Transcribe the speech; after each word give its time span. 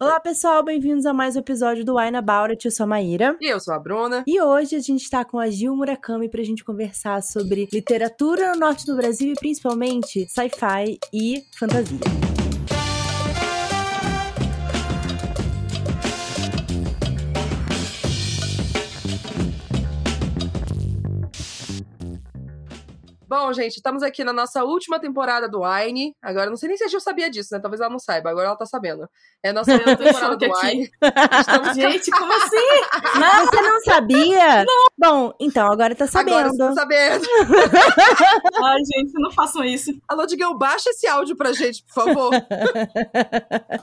Olá, 0.00 0.20
pessoal, 0.20 0.62
bem-vindos 0.62 1.04
a 1.06 1.12
mais 1.12 1.34
um 1.34 1.40
episódio 1.40 1.84
do 1.84 1.96
Wine 1.96 2.18
About 2.18 2.52
It. 2.52 2.64
Eu 2.64 2.70
sou 2.70 2.84
a 2.84 2.86
Maíra. 2.86 3.36
E 3.40 3.52
eu 3.52 3.58
sou 3.58 3.74
a 3.74 3.80
Bruna. 3.80 4.22
E 4.28 4.40
hoje 4.40 4.76
a 4.76 4.78
gente 4.78 5.10
tá 5.10 5.24
com 5.24 5.40
a 5.40 5.50
Gil 5.50 5.74
Murakami 5.74 6.28
pra 6.28 6.44
gente 6.44 6.62
conversar 6.62 7.20
sobre 7.20 7.68
literatura 7.72 8.52
no 8.52 8.60
norte 8.60 8.86
do 8.86 8.94
Brasil 8.94 9.32
e 9.32 9.34
principalmente 9.34 10.24
sci-fi 10.28 11.00
e 11.12 11.44
fantasia. 11.58 12.27
Bom, 23.28 23.52
gente, 23.52 23.76
estamos 23.76 24.02
aqui 24.02 24.24
na 24.24 24.32
nossa 24.32 24.64
última 24.64 24.98
temporada 24.98 25.46
do 25.46 25.60
Wine. 25.60 26.16
Agora, 26.22 26.48
não 26.48 26.56
sei 26.56 26.70
nem 26.70 26.78
se 26.78 26.84
a 26.84 26.88
Gil 26.88 26.98
sabia 26.98 27.28
disso, 27.28 27.50
né? 27.52 27.60
Talvez 27.60 27.78
ela 27.78 27.90
não 27.90 27.98
saiba, 27.98 28.30
agora 28.30 28.46
ela 28.46 28.56
tá 28.56 28.64
sabendo. 28.64 29.06
É 29.42 29.50
a 29.50 29.52
nossa 29.52 29.70
última 29.70 29.96
temporada 30.00 30.34
do 30.34 30.46
Wine. 30.46 30.90
Estamos... 31.38 31.76
Gente, 31.76 32.10
como 32.10 32.32
assim? 32.32 32.56
Não, 33.20 33.46
você 33.46 33.60
não 33.60 33.80
sabia? 33.82 34.64
Não. 34.64 34.86
Bom, 34.96 35.34
então, 35.40 35.70
agora 35.70 35.94
tá 35.94 36.06
sabendo. 36.06 36.36
Agora 36.36 36.50
você 36.50 36.58
tá 36.58 36.74
sabendo. 36.74 37.26
Ai, 38.64 38.78
gente, 38.78 39.12
não 39.14 39.30
façam 39.30 39.64
isso. 39.64 39.90
Alô, 40.08 40.24
Digão, 40.24 40.56
baixa 40.56 40.90
esse 40.90 41.06
áudio 41.06 41.36
pra 41.36 41.52
gente, 41.52 41.84
por 41.84 42.04
favor. 42.04 42.30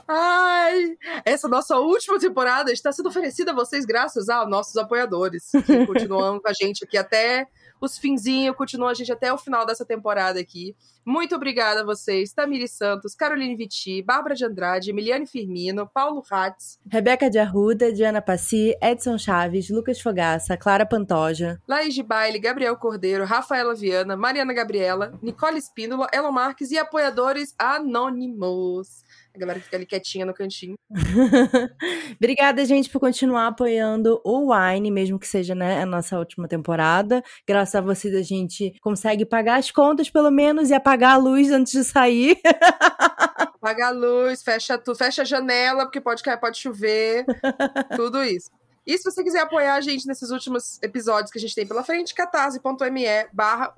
Ai, 0.08 0.96
essa 1.24 1.48
nossa 1.48 1.76
última 1.76 2.18
temporada 2.18 2.72
está 2.72 2.90
sendo 2.92 3.08
oferecida 3.08 3.52
a 3.52 3.54
vocês 3.54 3.84
graças 3.84 4.28
aos 4.28 4.48
nossos 4.48 4.76
apoiadores, 4.76 5.50
que 5.64 5.86
continuam 5.86 6.40
com 6.40 6.48
a 6.48 6.52
gente 6.52 6.84
aqui 6.84 6.96
até 6.96 7.46
os 7.80 7.98
finzinhos, 7.98 8.56
continuam 8.56 8.90
a 8.90 8.94
gente 8.94 9.12
até 9.12 9.32
o 9.32 9.38
final 9.38 9.66
dessa 9.66 9.84
temporada 9.84 10.40
aqui. 10.40 10.74
Muito 11.04 11.36
obrigada 11.36 11.82
a 11.82 11.84
vocês, 11.84 12.32
Tamiri 12.32 12.66
Santos, 12.66 13.14
Caroline 13.14 13.54
Viti, 13.54 14.02
Bárbara 14.02 14.34
de 14.34 14.44
Andrade, 14.44 14.90
Emiliane 14.90 15.24
Firmino, 15.24 15.88
Paulo 15.94 16.20
Hatz, 16.28 16.80
Rebeca 16.90 17.30
de 17.30 17.38
Arruda, 17.38 17.92
Diana 17.92 18.20
Passi, 18.20 18.76
Edson 18.82 19.16
Chaves, 19.16 19.70
Lucas 19.70 20.00
Fogaça, 20.00 20.56
Clara 20.56 20.84
Pantoja, 20.84 21.62
Laís 21.68 21.94
de 21.94 22.02
Baile, 22.02 22.40
Gabriel 22.40 22.76
Cordeiro, 22.76 23.24
Rafaela 23.24 23.72
Viana, 23.72 24.16
Mariana 24.16 24.52
Gabriela, 24.52 25.16
Nicole 25.22 25.58
Espíndola, 25.58 26.08
Elon 26.12 26.32
Marques 26.32 26.72
e 26.72 26.78
apoiadores 26.78 27.54
anônimos. 27.56 29.05
A 29.36 29.38
galera 29.38 29.60
fica 29.60 29.76
ali 29.76 29.84
quietinha 29.84 30.24
no 30.24 30.32
cantinho. 30.32 30.76
Obrigada, 32.16 32.64
gente, 32.64 32.88
por 32.88 32.98
continuar 32.98 33.48
apoiando 33.48 34.18
o 34.24 34.50
Wine, 34.50 34.90
mesmo 34.90 35.18
que 35.18 35.28
seja 35.28 35.54
né, 35.54 35.82
a 35.82 35.86
nossa 35.86 36.18
última 36.18 36.48
temporada. 36.48 37.22
Graças 37.46 37.74
a 37.74 37.82
vocês, 37.82 38.14
a 38.14 38.22
gente 38.22 38.74
consegue 38.80 39.26
pagar 39.26 39.58
as 39.58 39.70
contas, 39.70 40.08
pelo 40.08 40.30
menos, 40.30 40.70
e 40.70 40.74
apagar 40.74 41.12
a 41.12 41.16
luz 41.18 41.50
antes 41.50 41.74
de 41.74 41.84
sair. 41.84 42.40
Apaga 43.60 43.88
a 43.88 43.90
luz, 43.90 44.42
fecha 44.42 44.78
tudo, 44.78 44.96
fecha 44.96 45.20
a 45.20 45.24
janela, 45.24 45.84
porque 45.84 46.00
pode 46.00 46.22
cair, 46.22 46.40
pode 46.40 46.56
chover. 46.56 47.26
tudo 47.94 48.24
isso. 48.24 48.50
E 48.86 48.96
se 48.96 49.04
você 49.04 49.22
quiser 49.22 49.40
apoiar 49.40 49.74
a 49.74 49.80
gente 49.82 50.06
nesses 50.06 50.30
últimos 50.30 50.80
episódios 50.82 51.30
que 51.30 51.38
a 51.38 51.40
gente 51.40 51.54
tem 51.54 51.66
pela 51.66 51.84
frente, 51.84 52.14
catarse.me 52.14 53.04
barra 53.34 53.74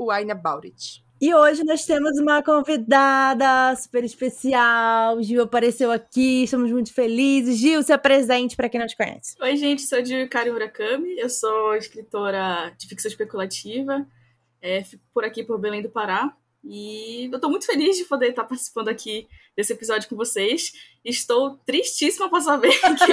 It. 0.65 1.08
E 1.20 1.34
hoje 1.34 1.64
nós 1.64 1.84
temos 1.84 2.16
uma 2.20 2.41
convidada 2.44 3.74
super 3.74 4.05
especial. 4.05 5.20
Gil 5.20 5.42
apareceu 5.42 5.91
aqui, 5.91 6.44
estamos 6.44 6.70
muito 6.70 6.94
felizes. 6.94 7.58
Gil, 7.58 7.83
se 7.83 7.92
apresente 7.92 8.55
para 8.55 8.69
quem 8.69 8.78
não 8.78 8.86
te 8.86 8.97
conhece. 8.97 9.34
Oi, 9.41 9.56
gente, 9.56 9.83
sou 9.83 10.00
de 10.00 10.28
Kari 10.28 10.52
Murakami, 10.52 11.19
eu 11.19 11.28
sou 11.28 11.75
escritora 11.75 12.72
de 12.78 12.86
ficção 12.86 13.10
especulativa, 13.10 14.06
é, 14.62 14.84
fico 14.84 15.02
por 15.12 15.25
aqui 15.25 15.42
por 15.42 15.58
Belém 15.58 15.83
do 15.83 15.91
Pará. 15.91 16.33
E 16.64 17.28
eu 17.32 17.41
tô 17.41 17.48
muito 17.48 17.66
feliz 17.66 17.97
de 17.97 18.05
poder 18.05 18.30
estar 18.30 18.44
participando 18.44 18.88
aqui 18.88 19.27
desse 19.56 19.72
episódio 19.72 20.08
com 20.08 20.14
vocês. 20.14 20.72
Estou 21.05 21.56
tristíssima 21.64 22.28
para 22.28 22.41
saber 22.41 22.70
que 22.78 23.12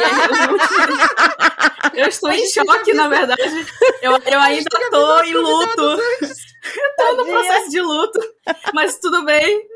é 1.99 2.01
Eu 2.03 2.07
estou 2.07 2.31
em 2.31 2.47
choque, 2.49 2.93
na 2.93 3.07
verdade. 3.07 3.41
Eu, 4.01 4.11
eu 4.11 4.39
ainda 4.39 4.69
tô 4.91 5.23
em 5.23 5.33
luto. 5.33 5.97
Eu 7.09 7.15
tô 7.15 7.23
no 7.23 7.29
processo 7.29 7.69
de 7.69 7.81
luto. 7.81 8.19
Mas 8.73 8.99
tudo 8.99 9.23
bem. 9.25 9.67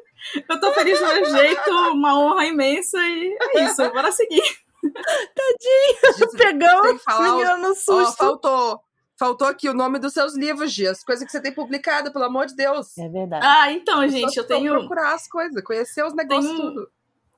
Eu 0.48 0.60
tô 0.60 0.72
feliz 0.74 1.00
do 1.00 1.06
meu 1.06 1.26
jeito, 1.26 1.70
uma 1.70 2.20
honra 2.20 2.46
imensa 2.46 2.98
e 3.00 3.38
é 3.56 3.64
isso, 3.64 3.90
bora 3.92 4.12
seguir. 4.12 4.44
Tadinho, 4.82 6.32
pegamos 6.38 7.02
falar, 7.04 7.58
no 7.58 7.74
susto. 7.74 8.24
Ó, 8.24 8.26
faltou 8.26 8.82
Faltou 9.20 9.50
aqui 9.50 9.68
o 9.68 9.74
nome 9.74 10.00
dos 10.00 10.14
seus 10.14 10.34
livros, 10.34 10.74
Dias. 10.74 11.04
Coisas 11.04 11.26
que 11.26 11.30
você 11.30 11.42
tem 11.42 11.54
publicado, 11.54 12.10
pelo 12.10 12.24
amor 12.24 12.46
de 12.46 12.56
Deus. 12.56 12.98
É 12.98 13.10
verdade. 13.10 13.46
Ah, 13.46 13.70
então, 13.70 14.08
gente, 14.08 14.38
eu 14.38 14.48
tenho. 14.48 14.72
procurar 14.72 15.14
as 15.14 15.28
coisas, 15.28 15.62
conhecer 15.62 16.06
os 16.06 16.16
negócios 16.16 16.50
tenho... 16.50 16.74
tudo. 16.74 16.90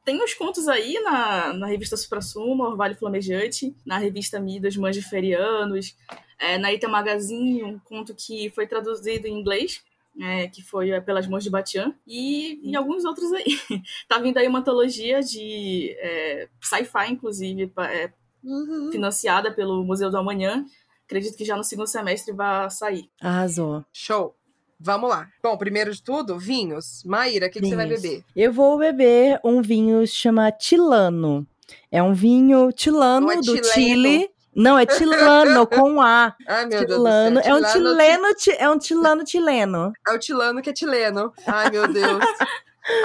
Tem 0.06 0.24
uns 0.24 0.36
contos 0.36 0.68
aí 0.68 1.00
na, 1.00 1.54
na 1.54 1.66
revista 1.66 1.98
Supra-Sumo, 1.98 2.64
Orvalho 2.64 2.96
Flamejante, 2.96 3.76
na 3.84 3.98
revista 3.98 4.40
Midas, 4.40 4.78
Mães 4.78 4.96
de 4.96 5.02
Ferianos, 5.02 5.96
é, 6.42 6.58
na 6.58 6.74
Ita 6.74 6.88
Magazine, 6.88 7.64
um 7.64 7.78
conto 7.78 8.16
que 8.16 8.50
foi 8.50 8.66
traduzido 8.66 9.28
em 9.28 9.40
inglês, 9.40 9.84
é, 10.20 10.48
que 10.48 10.64
foi 10.64 10.90
é, 10.90 11.00
pelas 11.00 11.28
mãos 11.28 11.44
de 11.44 11.52
Batian, 11.52 11.94
e, 12.06 12.60
e 12.64 12.76
alguns 12.76 13.06
outros 13.06 13.32
aí. 13.32 13.46
tá 14.10 14.18
vindo 14.18 14.38
aí 14.38 14.48
uma 14.48 14.60
antologia 14.60 15.22
de 15.22 15.96
é, 16.00 16.50
sci-fi, 16.60 17.12
inclusive, 17.12 17.72
é, 17.78 18.12
uhum. 18.44 18.90
financiada 18.92 19.52
pelo 19.52 19.84
Museu 19.84 20.10
do 20.10 20.18
Amanhã, 20.18 20.66
acredito 21.06 21.38
que 21.38 21.46
já 21.46 21.56
no 21.56 21.64
segundo 21.64 21.88
semestre 21.88 22.34
vai 22.34 22.70
sair. 22.72 23.10
Arrasou. 23.22 23.86
Show. 23.94 24.36
Vamos 24.80 25.12
lá. 25.12 25.30
Bom, 25.44 25.56
primeiro 25.56 25.94
de 25.94 26.02
tudo, 26.02 26.40
vinhos. 26.40 27.04
Maíra, 27.06 27.46
o 27.46 27.52
que, 27.52 27.60
que, 27.60 27.68
você 27.68 27.76
vai 27.76 27.86
beber? 27.86 28.26
Eu 28.36 28.52
vou 28.52 28.80
beber 28.80 29.40
um 29.44 29.62
vinho 29.62 30.08
chama 30.08 30.52
Tilano. 30.52 31.46
É 31.92 32.02
um 32.02 32.14
vinho 32.14 32.72
tilano 32.72 33.32
é 33.32 33.36
do 33.36 33.64
Chile. 33.64 34.31
Não, 34.56 34.78
é 34.78 34.86
tilano 34.86 35.66
com 35.68 36.02
A. 36.02 36.36
Ai, 36.48 36.66
meu 36.66 36.86
tilano. 36.86 37.42
Deus 37.42 37.44
do 37.44 37.44
céu. 37.44 37.56
É 37.56 37.60
um 37.60 37.72
tileno, 37.72 38.28
é 38.58 38.70
um 38.70 38.78
tilano 38.78 39.28
chileno. 39.28 39.94
É 40.08 40.12
o 40.12 40.20
tilano 40.20 40.62
que 40.62 40.70
é 40.70 40.76
chileno. 40.76 41.34
Ai, 41.48 41.70
meu 41.70 41.88
Deus. 41.88 42.24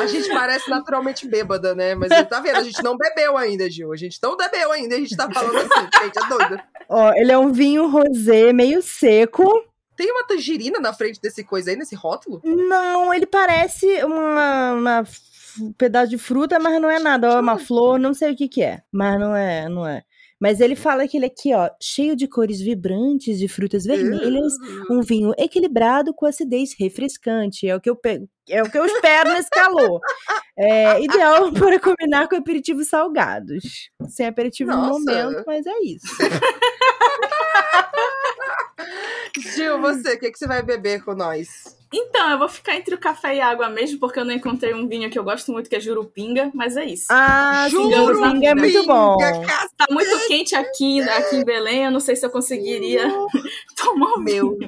A 0.00 0.06
gente 0.06 0.28
parece 0.30 0.68
naturalmente 0.70 1.28
bêbada, 1.28 1.74
né? 1.74 1.94
Mas 1.94 2.08
tá 2.28 2.40
vendo, 2.40 2.56
a 2.56 2.62
gente 2.62 2.82
não 2.82 2.96
bebeu 2.96 3.36
ainda, 3.36 3.70
Gil. 3.70 3.92
A 3.92 3.96
gente 3.96 4.18
não 4.22 4.36
bebeu 4.36 4.72
ainda, 4.72 4.96
a 4.96 4.98
gente 4.98 5.16
tá 5.16 5.30
falando 5.30 5.56
assim, 5.56 5.88
gente, 6.02 6.18
é 6.18 6.28
doida. 6.28 6.64
Ó, 6.88 7.12
ele 7.12 7.30
é 7.30 7.38
um 7.38 7.52
vinho 7.52 7.86
rosé 7.88 8.52
meio 8.52 8.80
seco. 8.82 9.44
Tem 9.94 10.10
uma 10.10 10.24
tangerina 10.24 10.78
na 10.78 10.92
frente 10.92 11.20
desse 11.20 11.44
coisa 11.44 11.70
aí, 11.70 11.76
nesse 11.76 11.94
rótulo? 11.94 12.40
Não, 12.44 13.12
ele 13.12 13.26
parece 13.26 13.86
uma, 14.04 14.72
uma 14.72 15.04
um 15.60 15.72
pedaço 15.72 16.10
de 16.10 16.18
fruta, 16.18 16.58
mas 16.58 16.80
não 16.80 16.90
é 16.90 16.98
nada. 16.98 17.36
Ó, 17.36 17.40
uma 17.40 17.58
flor, 17.58 17.98
não 17.98 18.14
sei 18.14 18.32
o 18.32 18.36
que 18.36 18.48
que 18.48 18.62
é. 18.62 18.82
Mas 18.92 19.18
não 19.18 19.34
é, 19.34 19.68
não 19.68 19.86
é. 19.86 20.02
Mas 20.40 20.60
ele 20.60 20.76
fala 20.76 21.08
que 21.08 21.16
ele 21.16 21.26
aqui, 21.26 21.52
ó, 21.54 21.70
cheio 21.80 22.14
de 22.14 22.28
cores 22.28 22.60
vibrantes 22.60 23.38
de 23.38 23.48
frutas 23.48 23.84
vermelhas, 23.84 24.52
um 24.90 25.00
vinho 25.00 25.32
equilibrado 25.38 26.12
com 26.12 26.26
acidez 26.26 26.74
refrescante. 26.78 27.66
É 27.66 27.74
o 27.74 27.80
que 27.80 27.88
eu 27.88 27.96
pego, 27.96 28.28
é 28.48 28.62
o 28.62 28.70
que 28.70 28.78
eu 28.78 28.86
espero 28.86 29.32
nesse 29.32 29.50
calor. 29.50 30.00
É 30.56 31.02
ideal 31.02 31.52
para 31.52 31.80
combinar 31.80 32.28
com 32.28 32.36
aperitivos 32.36 32.86
salgados. 32.88 33.90
Sem 34.08 34.26
aperitivo 34.26 34.70
Nossa. 34.70 34.86
no 34.86 34.92
momento, 34.98 35.42
mas 35.46 35.66
é 35.66 35.78
isso. 35.82 36.06
Gil, 39.54 39.80
você, 39.80 40.14
o 40.14 40.18
que, 40.18 40.30
que 40.30 40.38
você 40.38 40.46
vai 40.46 40.62
beber 40.62 41.04
com 41.04 41.14
nós? 41.14 41.75
Então, 41.92 42.30
eu 42.30 42.38
vou 42.38 42.48
ficar 42.48 42.76
entre 42.76 42.94
o 42.94 42.98
café 42.98 43.36
e 43.36 43.40
a 43.40 43.48
água 43.48 43.68
mesmo, 43.68 43.98
porque 43.98 44.18
eu 44.18 44.24
não 44.24 44.32
encontrei 44.32 44.74
um 44.74 44.88
vinho 44.88 45.08
que 45.10 45.18
eu 45.18 45.24
gosto 45.24 45.52
muito, 45.52 45.70
que 45.70 45.76
é 45.76 45.80
Jurupinga, 45.80 46.50
mas 46.52 46.76
é 46.76 46.84
isso. 46.84 47.06
Ah, 47.10 47.68
Jurupinga 47.70 48.48
é 48.48 48.54
muito 48.54 48.86
bom. 48.86 49.16
Tá 49.76 49.86
muito 49.90 50.26
quente 50.26 50.54
aqui, 50.54 51.00
aqui 51.00 51.36
em 51.36 51.44
Belém, 51.44 51.84
eu 51.84 51.90
não 51.90 52.00
sei 52.00 52.16
se 52.16 52.26
eu 52.26 52.30
conseguiria 52.30 53.06
tomar 53.76 54.14
o 54.14 54.20
meu. 54.20 54.58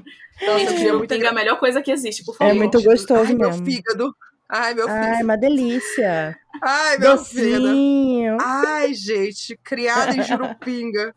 Nossa, 0.40 0.76
Jurupinga 0.76 1.26
é 1.26 1.30
a 1.30 1.34
melhor 1.34 1.58
coisa 1.58 1.82
que 1.82 1.90
existe, 1.90 2.24
por 2.24 2.36
favor. 2.36 2.50
É 2.50 2.54
muito 2.54 2.80
gostoso 2.82 3.30
Ai, 3.30 3.34
mesmo. 3.34 3.62
Meu 3.62 3.64
fígado. 3.64 4.14
Ai, 4.50 4.72
meu 4.72 4.88
filho. 4.88 4.98
Ai, 4.98 5.22
uma 5.22 5.36
delícia. 5.36 6.38
Ai, 6.62 6.98
meu 6.98 7.16
Docinho. 7.16 7.44
filho. 7.44 8.36
Ai, 8.40 8.94
gente, 8.94 9.58
criada 9.62 10.16
em 10.16 10.22
Jurupinga. 10.22 11.14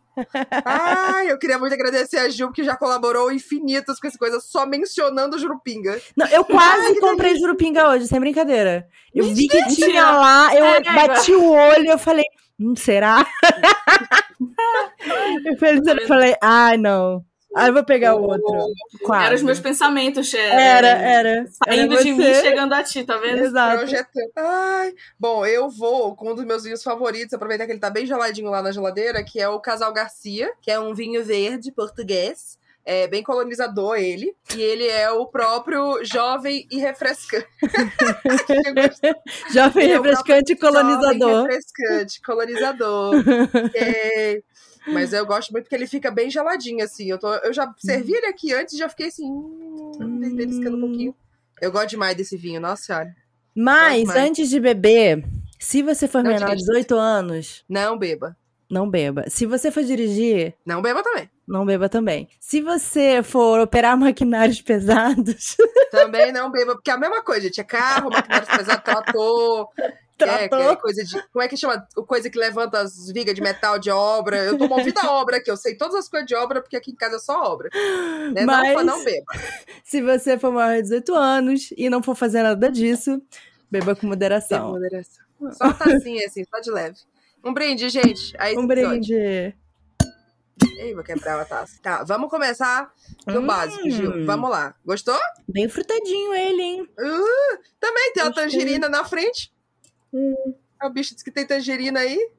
Ai, 0.65 1.31
eu 1.31 1.39
queria 1.39 1.57
muito 1.57 1.73
agradecer 1.73 2.17
a 2.17 2.27
Gil, 2.27 2.51
que 2.51 2.63
já 2.63 2.75
colaborou 2.75 3.31
infinitos 3.31 3.99
com 3.99 4.07
essa 4.07 4.17
coisa, 4.17 4.41
só 4.41 4.65
mencionando 4.65 5.39
Jurupinga. 5.39 5.99
Não, 6.15 6.27
eu 6.27 6.43
quase 6.43 6.87
Ai, 6.87 6.95
comprei 6.95 7.29
delícia. 7.29 7.47
Jurupinga 7.47 7.89
hoje, 7.89 8.07
sem 8.07 8.19
brincadeira. 8.19 8.85
Eu 9.13 9.25
Mentira. 9.25 9.59
vi 9.59 9.63
que 9.63 9.75
tinha 9.75 10.11
lá, 10.11 10.53
eu 10.53 10.65
é, 10.65 10.81
bati 10.81 11.33
o 11.33 11.51
olho, 11.51 11.89
eu 11.89 11.97
falei, 11.97 12.25
hum, 12.59 12.75
será? 12.75 13.25
eu 15.45 15.57
falei, 15.57 16.07
falei, 16.07 16.35
ai, 16.41 16.75
não. 16.75 17.23
Ah, 17.55 17.67
eu 17.67 17.73
vou 17.73 17.83
pegar 17.83 18.15
o 18.15 18.23
outro. 18.23 18.73
Era 19.13 19.35
os 19.35 19.41
meus 19.41 19.59
pensamentos. 19.59 20.33
Era, 20.33 20.87
era. 20.87 21.45
Saindo 21.47 21.93
era 21.93 22.03
de 22.03 22.13
mim, 22.13 22.33
chegando 22.35 22.73
a 22.73 22.83
ti, 22.83 23.03
tá 23.03 23.17
vendo? 23.17 23.43
Exato. 23.43 23.79
Projetando. 23.79 24.31
Ai. 24.37 24.93
Bom, 25.19 25.45
eu 25.45 25.69
vou 25.69 26.15
com 26.15 26.31
um 26.31 26.35
dos 26.35 26.45
meus 26.45 26.63
vinhos 26.63 26.81
favoritos, 26.81 27.33
aproveitar 27.33 27.65
que 27.65 27.73
ele 27.73 27.79
tá 27.79 27.89
bem 27.89 28.05
geladinho 28.05 28.49
lá 28.49 28.61
na 28.61 28.71
geladeira, 28.71 29.23
que 29.23 29.39
é 29.39 29.49
o 29.49 29.59
Casal 29.59 29.91
Garcia, 29.91 30.51
que 30.61 30.71
é 30.71 30.79
um 30.79 30.93
vinho 30.93 31.23
verde 31.23 31.71
português. 31.71 32.59
É 32.83 33.07
bem 33.07 33.21
colonizador 33.21 33.97
ele. 33.97 34.35
E 34.55 34.61
ele 34.61 34.87
é 34.87 35.11
o 35.11 35.27
próprio 35.27 36.03
jovem 36.03 36.67
e 36.71 36.79
refrescante. 36.79 37.47
jovem 39.53 39.87
refrescante 39.87 40.53
é 40.53 40.55
e 40.55 40.57
colonizador. 40.57 41.29
Jovem 41.29 41.43
refrescante, 41.43 42.21
colonizador. 42.21 43.13
é, 43.75 44.41
mas 44.87 45.13
eu 45.13 45.25
gosto 45.25 45.51
muito 45.51 45.65
porque 45.65 45.75
ele 45.75 45.87
fica 45.87 46.09
bem 46.09 46.29
geladinho, 46.29 46.83
assim. 46.83 47.09
Eu, 47.09 47.19
tô, 47.19 47.33
eu 47.35 47.53
já 47.53 47.73
servi 47.77 48.13
ele 48.13 48.27
aqui 48.27 48.53
antes 48.53 48.73
e 48.73 48.77
já 48.77 48.89
fiquei 48.89 49.07
assim, 49.07 49.25
hum, 49.25 50.35
beliscando 50.35 50.77
um 50.77 50.81
pouquinho. 50.81 51.15
Eu 51.61 51.71
gosto 51.71 51.89
demais 51.89 52.15
desse 52.17 52.35
vinho, 52.35 52.59
nossa 52.59 52.83
senhora. 52.83 53.15
Mas, 53.53 54.09
antes 54.09 54.49
de 54.49 54.59
beber, 54.59 55.23
se 55.59 55.83
você 55.83 56.07
for 56.07 56.23
não 56.23 56.31
menor 56.31 56.49
de 56.49 56.57
18 56.57 56.95
anos. 56.95 57.63
Não 57.69 57.97
beba. 57.97 58.35
Não 58.71 58.89
beba. 58.89 59.25
Se 59.29 59.45
você 59.45 59.69
for 59.69 59.83
dirigir. 59.83 60.53
Não 60.65 60.81
beba 60.81 61.03
também. 61.03 61.29
Não 61.45 61.65
beba 61.65 61.89
também. 61.89 62.29
Se 62.39 62.61
você 62.61 63.21
for 63.21 63.59
operar 63.59 63.97
maquinários 63.99 64.61
pesados. 64.61 65.57
Também 65.91 66.31
não 66.31 66.49
beba, 66.49 66.75
porque 66.75 66.89
é 66.89 66.93
a 66.93 66.97
mesma 66.97 67.21
coisa, 67.21 67.41
gente. 67.41 67.59
É 67.59 67.65
carro, 67.65 68.09
maquinários 68.09 68.49
pesados, 68.49 68.81
trator. 68.85 69.67
É, 70.21 70.45
é, 70.45 70.75
coisa 70.77 71.03
de. 71.03 71.21
Como 71.33 71.43
é 71.43 71.49
que 71.49 71.57
chama? 71.57 71.85
Coisa 72.07 72.29
que 72.29 72.39
levanta 72.39 72.79
as 72.79 73.11
vigas 73.11 73.35
de 73.35 73.41
metal 73.41 73.77
de 73.77 73.91
obra. 73.91 74.37
Eu 74.37 74.57
tô 74.57 74.69
movida 74.69 75.01
a 75.01 75.11
obra 75.11 75.37
aqui. 75.37 75.51
Eu 75.51 75.57
sei 75.57 75.75
todas 75.75 75.95
as 75.95 76.07
coisas 76.07 76.25
de 76.25 76.33
obra, 76.33 76.61
porque 76.61 76.77
aqui 76.77 76.91
em 76.91 76.95
casa 76.95 77.17
é 77.17 77.19
só 77.19 77.43
obra. 77.43 77.69
Né? 78.33 78.45
Mas, 78.45 78.73
não, 78.75 78.97
não 78.97 79.03
beba. 79.03 79.25
Se 79.83 80.01
você 80.01 80.39
for 80.39 80.53
maior 80.53 80.77
de 80.77 80.83
18 80.83 81.15
anos 81.15 81.73
e 81.75 81.89
não 81.89 82.01
for 82.01 82.15
fazer 82.15 82.43
nada 82.43 82.71
disso, 82.71 83.21
beba 83.69 83.95
com 83.95 84.07
moderação. 84.07 84.59
Beba 84.59 84.67
com 84.67 84.73
moderação. 84.75 85.21
Só 85.51 85.73
tá 85.73 85.93
assim, 85.93 86.23
assim, 86.23 86.45
só 86.45 86.61
de 86.61 86.71
leve. 86.71 86.97
Um 87.43 87.53
brinde, 87.53 87.89
gente. 87.89 88.35
Aí 88.37 88.57
um 88.57 88.67
brinde. 88.67 89.55
Ei, 90.77 90.93
vou 90.93 91.03
quebrar 91.03 91.39
a 91.39 91.45
taça. 91.45 91.79
Tá, 91.81 92.03
vamos 92.03 92.29
começar 92.29 92.93
do 93.25 93.39
hum. 93.39 93.45
básico, 93.45 93.89
Gil. 93.89 94.25
Vamos 94.25 94.49
lá. 94.49 94.75
Gostou? 94.85 95.17
Bem 95.47 95.67
frutadinho 95.67 96.33
ele, 96.33 96.61
hein? 96.61 96.81
Uh, 96.81 97.57
também 97.79 98.13
tem 98.13 98.23
Gostei. 98.23 98.23
uma 98.23 98.33
tangerina 98.33 98.89
na 98.89 99.03
frente. 99.03 99.51
Hum. 100.13 100.53
É 100.81 100.85
o 100.85 100.89
bicho 100.89 101.13
disse 101.13 101.23
que 101.23 101.31
tem 101.31 101.45
tangerina 101.45 101.99
aí. 101.99 102.31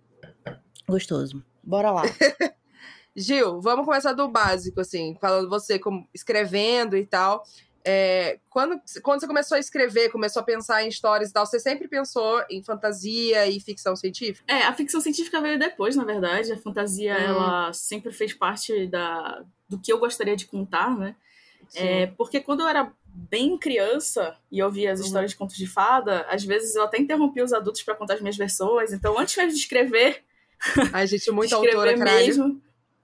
Gostoso. 0.88 1.44
Bora 1.62 1.90
lá. 1.90 2.02
Gil, 3.14 3.60
vamos 3.60 3.84
começar 3.84 4.12
do 4.12 4.28
básico, 4.28 4.80
assim, 4.80 5.16
falando 5.20 5.48
você 5.48 5.78
como 5.78 6.08
escrevendo 6.14 6.96
e 6.96 7.04
tal. 7.04 7.44
É, 7.84 8.38
quando, 8.48 8.80
quando 9.02 9.20
você 9.20 9.26
começou 9.26 9.56
a 9.56 9.58
escrever, 9.58 10.10
começou 10.10 10.40
a 10.40 10.44
pensar 10.44 10.84
em 10.84 10.88
histórias 10.88 11.30
e 11.30 11.32
tal, 11.32 11.44
você 11.44 11.58
sempre 11.58 11.88
pensou 11.88 12.42
em 12.48 12.62
fantasia 12.62 13.46
e 13.48 13.58
ficção 13.60 13.96
científica? 13.96 14.44
É, 14.52 14.62
a 14.62 14.72
ficção 14.72 15.00
científica 15.00 15.40
veio 15.40 15.58
depois, 15.58 15.96
na 15.96 16.04
verdade. 16.04 16.52
A 16.52 16.58
fantasia, 16.58 17.14
hum. 17.14 17.22
ela 17.22 17.72
sempre 17.72 18.12
fez 18.12 18.32
parte 18.32 18.86
da, 18.86 19.42
do 19.68 19.78
que 19.78 19.92
eu 19.92 19.98
gostaria 19.98 20.36
de 20.36 20.46
contar, 20.46 20.96
né? 20.96 21.16
É, 21.74 22.06
porque 22.08 22.40
quando 22.40 22.60
eu 22.60 22.68
era 22.68 22.92
bem 23.06 23.58
criança 23.58 24.36
e 24.50 24.62
ouvia 24.62 24.92
as 24.92 25.00
uhum. 25.00 25.06
histórias 25.06 25.30
de 25.32 25.36
contos 25.36 25.56
de 25.56 25.66
fada, 25.66 26.26
às 26.28 26.44
vezes 26.44 26.74
eu 26.74 26.82
até 26.82 26.98
interrompia 26.98 27.44
os 27.44 27.52
adultos 27.52 27.82
para 27.82 27.94
contar 27.94 28.14
as 28.14 28.20
minhas 28.20 28.36
versões. 28.36 28.92
Então, 28.92 29.18
antes 29.18 29.36
mesmo 29.36 29.52
de 29.52 29.58
escrever. 29.58 30.22
Ai, 30.92 31.06
gente, 31.06 31.30
muito 31.32 31.54
autora, 31.54 31.96
caralho. 31.96 32.60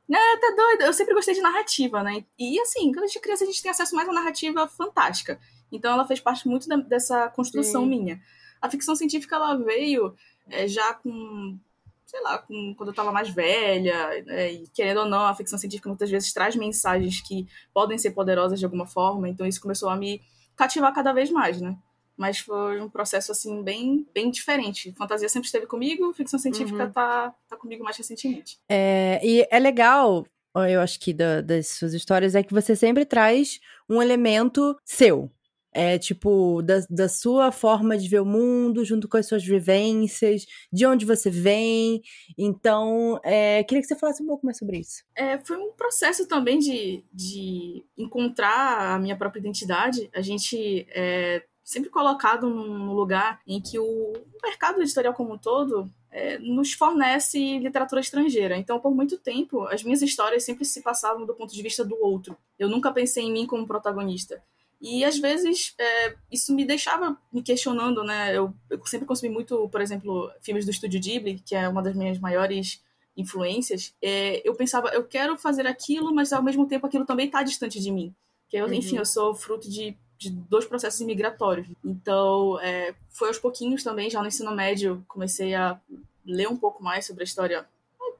Mesmo, 0.08 0.25
é, 0.25 0.37
tá 0.38 0.55
doido. 0.56 0.82
Eu 0.82 0.93
sempre 0.93 1.14
gostei 1.14 1.34
de 1.34 1.40
narrativa, 1.40 2.02
né? 2.02 2.25
E 2.38 2.58
assim, 2.60 2.93
quando 2.93 3.05
a 3.05 3.06
gente 3.06 3.19
é 3.19 3.20
criança, 3.20 3.44
a 3.44 3.46
gente 3.46 3.62
tem 3.62 3.70
acesso 3.70 3.94
mais 3.94 4.08
a 4.08 4.12
narrativa 4.12 4.66
fantástica. 4.66 5.38
Então 5.70 5.93
ela 5.93 6.06
fez 6.06 6.20
parte 6.20 6.49
muito 6.49 6.66
da, 6.66 6.76
dessa 6.76 7.28
construção 7.28 7.82
Sim. 7.82 7.88
minha. 7.88 8.20
A 8.60 8.70
ficção 8.70 8.96
científica, 8.96 9.37
ela 9.37 9.55
veio 9.56 10.14
é, 10.49 10.66
já 10.66 10.94
com, 10.94 11.58
sei 12.06 12.22
lá, 12.22 12.38
com, 12.38 12.75
quando 12.76 12.88
eu 12.88 12.94
tava 12.94 13.12
mais 13.12 13.28
velha, 13.28 14.25
é, 14.28 14.52
e 14.52 14.69
querendo 14.69 15.00
ou 15.00 15.06
não, 15.06 15.26
a 15.26 15.34
ficção 15.34 15.58
científica 15.58 15.88
muitas 15.88 16.11
vezes 16.11 16.32
traz 16.32 16.56
mensagens 16.56 17.20
que 17.20 17.46
podem 17.72 17.99
ser 17.99 18.12
poderosas 18.12 18.58
de 18.58 18.64
alguma 18.64 18.87
forma, 18.87 19.28
então 19.28 19.46
isso 19.46 19.61
começou 19.61 19.88
a 19.88 19.96
me 19.96 20.22
cativar 20.56 20.93
cada 20.93 21.12
vez 21.12 21.31
mais, 21.31 21.61
né? 21.61 21.76
Mas 22.18 22.40
foi 22.40 22.80
um 22.80 22.90
processo, 22.90 23.30
assim, 23.30 23.62
bem, 23.62 24.04
bem 24.12 24.28
diferente. 24.28 24.92
Fantasia 24.94 25.28
sempre 25.28 25.46
esteve 25.46 25.66
comigo, 25.66 26.12
ficção 26.12 26.38
científica 26.38 26.86
uhum. 26.86 26.92
tá, 26.92 27.32
tá 27.48 27.56
comigo 27.56 27.84
mais 27.84 27.96
recentemente. 27.96 28.58
É, 28.68 29.20
e 29.22 29.46
é 29.48 29.58
legal, 29.60 30.26
eu 30.68 30.80
acho 30.80 30.98
que 30.98 31.14
da, 31.14 31.40
das 31.40 31.68
suas 31.68 31.94
histórias, 31.94 32.34
é 32.34 32.42
que 32.42 32.52
você 32.52 32.74
sempre 32.74 33.04
traz 33.04 33.60
um 33.88 34.02
elemento 34.02 34.76
seu. 34.84 35.30
É 35.70 35.98
tipo, 35.98 36.60
da, 36.62 36.80
da 36.90 37.08
sua 37.08 37.52
forma 37.52 37.96
de 37.96 38.08
ver 38.08 38.20
o 38.20 38.24
mundo, 38.24 38.84
junto 38.84 39.06
com 39.06 39.16
as 39.16 39.26
suas 39.26 39.44
vivências, 39.44 40.44
de 40.72 40.86
onde 40.86 41.04
você 41.04 41.30
vem. 41.30 42.02
Então, 42.36 43.20
é, 43.22 43.62
queria 43.62 43.82
que 43.82 43.86
você 43.86 43.94
falasse 43.94 44.22
um 44.22 44.26
pouco 44.26 44.44
mais 44.44 44.58
sobre 44.58 44.78
isso. 44.78 45.04
É, 45.14 45.38
foi 45.38 45.56
um 45.56 45.70
processo 45.72 46.26
também 46.26 46.58
de, 46.58 47.04
de 47.12 47.84
encontrar 47.96 48.94
a 48.94 48.98
minha 48.98 49.16
própria 49.16 49.38
identidade. 49.38 50.10
A 50.12 50.22
gente 50.22 50.86
é, 50.90 51.44
sempre 51.68 51.90
colocado 51.90 52.48
num 52.48 52.94
lugar 52.94 53.42
em 53.46 53.60
que 53.60 53.78
o 53.78 54.14
mercado 54.42 54.80
editorial 54.80 55.12
como 55.12 55.34
um 55.34 55.38
todo 55.38 55.86
é, 56.10 56.38
nos 56.38 56.72
fornece 56.72 57.58
literatura 57.58 58.00
estrangeira. 58.00 58.56
Então, 58.56 58.80
por 58.80 58.94
muito 58.94 59.18
tempo, 59.18 59.64
as 59.64 59.82
minhas 59.82 60.00
histórias 60.00 60.44
sempre 60.44 60.64
se 60.64 60.80
passavam 60.80 61.26
do 61.26 61.34
ponto 61.34 61.52
de 61.52 61.62
vista 61.62 61.84
do 61.84 61.94
outro. 62.02 62.34
Eu 62.58 62.70
nunca 62.70 62.90
pensei 62.90 63.24
em 63.24 63.32
mim 63.32 63.46
como 63.46 63.66
protagonista. 63.66 64.42
E 64.80 65.04
às 65.04 65.18
vezes 65.18 65.74
é, 65.78 66.14
isso 66.32 66.54
me 66.54 66.64
deixava 66.64 67.18
me 67.30 67.42
questionando, 67.42 68.02
né? 68.02 68.34
Eu, 68.34 68.54
eu, 68.70 68.82
sempre 68.86 69.06
consumi 69.06 69.30
muito, 69.30 69.68
por 69.68 69.82
exemplo, 69.82 70.32
filmes 70.40 70.64
do 70.64 70.70
estúdio 70.70 70.98
Ghibli, 70.98 71.42
que 71.44 71.54
é 71.54 71.68
uma 71.68 71.82
das 71.82 71.94
minhas 71.94 72.18
maiores 72.18 72.82
influências. 73.14 73.94
É, 74.00 74.40
eu 74.42 74.54
pensava, 74.54 74.88
eu 74.94 75.04
quero 75.04 75.36
fazer 75.36 75.66
aquilo, 75.66 76.14
mas 76.14 76.32
ao 76.32 76.42
mesmo 76.42 76.66
tempo 76.66 76.86
aquilo 76.86 77.04
também 77.04 77.26
está 77.26 77.42
distante 77.42 77.78
de 77.78 77.92
mim. 77.92 78.14
Que 78.48 78.56
eu, 78.56 78.64
uhum. 78.64 78.72
enfim, 78.72 78.96
eu 78.96 79.04
sou 79.04 79.34
fruto 79.34 79.68
de 79.68 79.94
de 80.18 80.30
dois 80.30 80.64
processos 80.64 81.00
imigratórios. 81.00 81.68
Então, 81.84 82.58
é, 82.60 82.94
foi 83.08 83.28
aos 83.28 83.38
pouquinhos 83.38 83.84
também, 83.84 84.10
já 84.10 84.20
no 84.20 84.26
ensino 84.26 84.54
médio, 84.54 85.04
comecei 85.06 85.54
a 85.54 85.80
ler 86.26 86.48
um 86.48 86.56
pouco 86.56 86.82
mais 86.82 87.06
sobre 87.06 87.22
a 87.22 87.24
história 87.24 87.66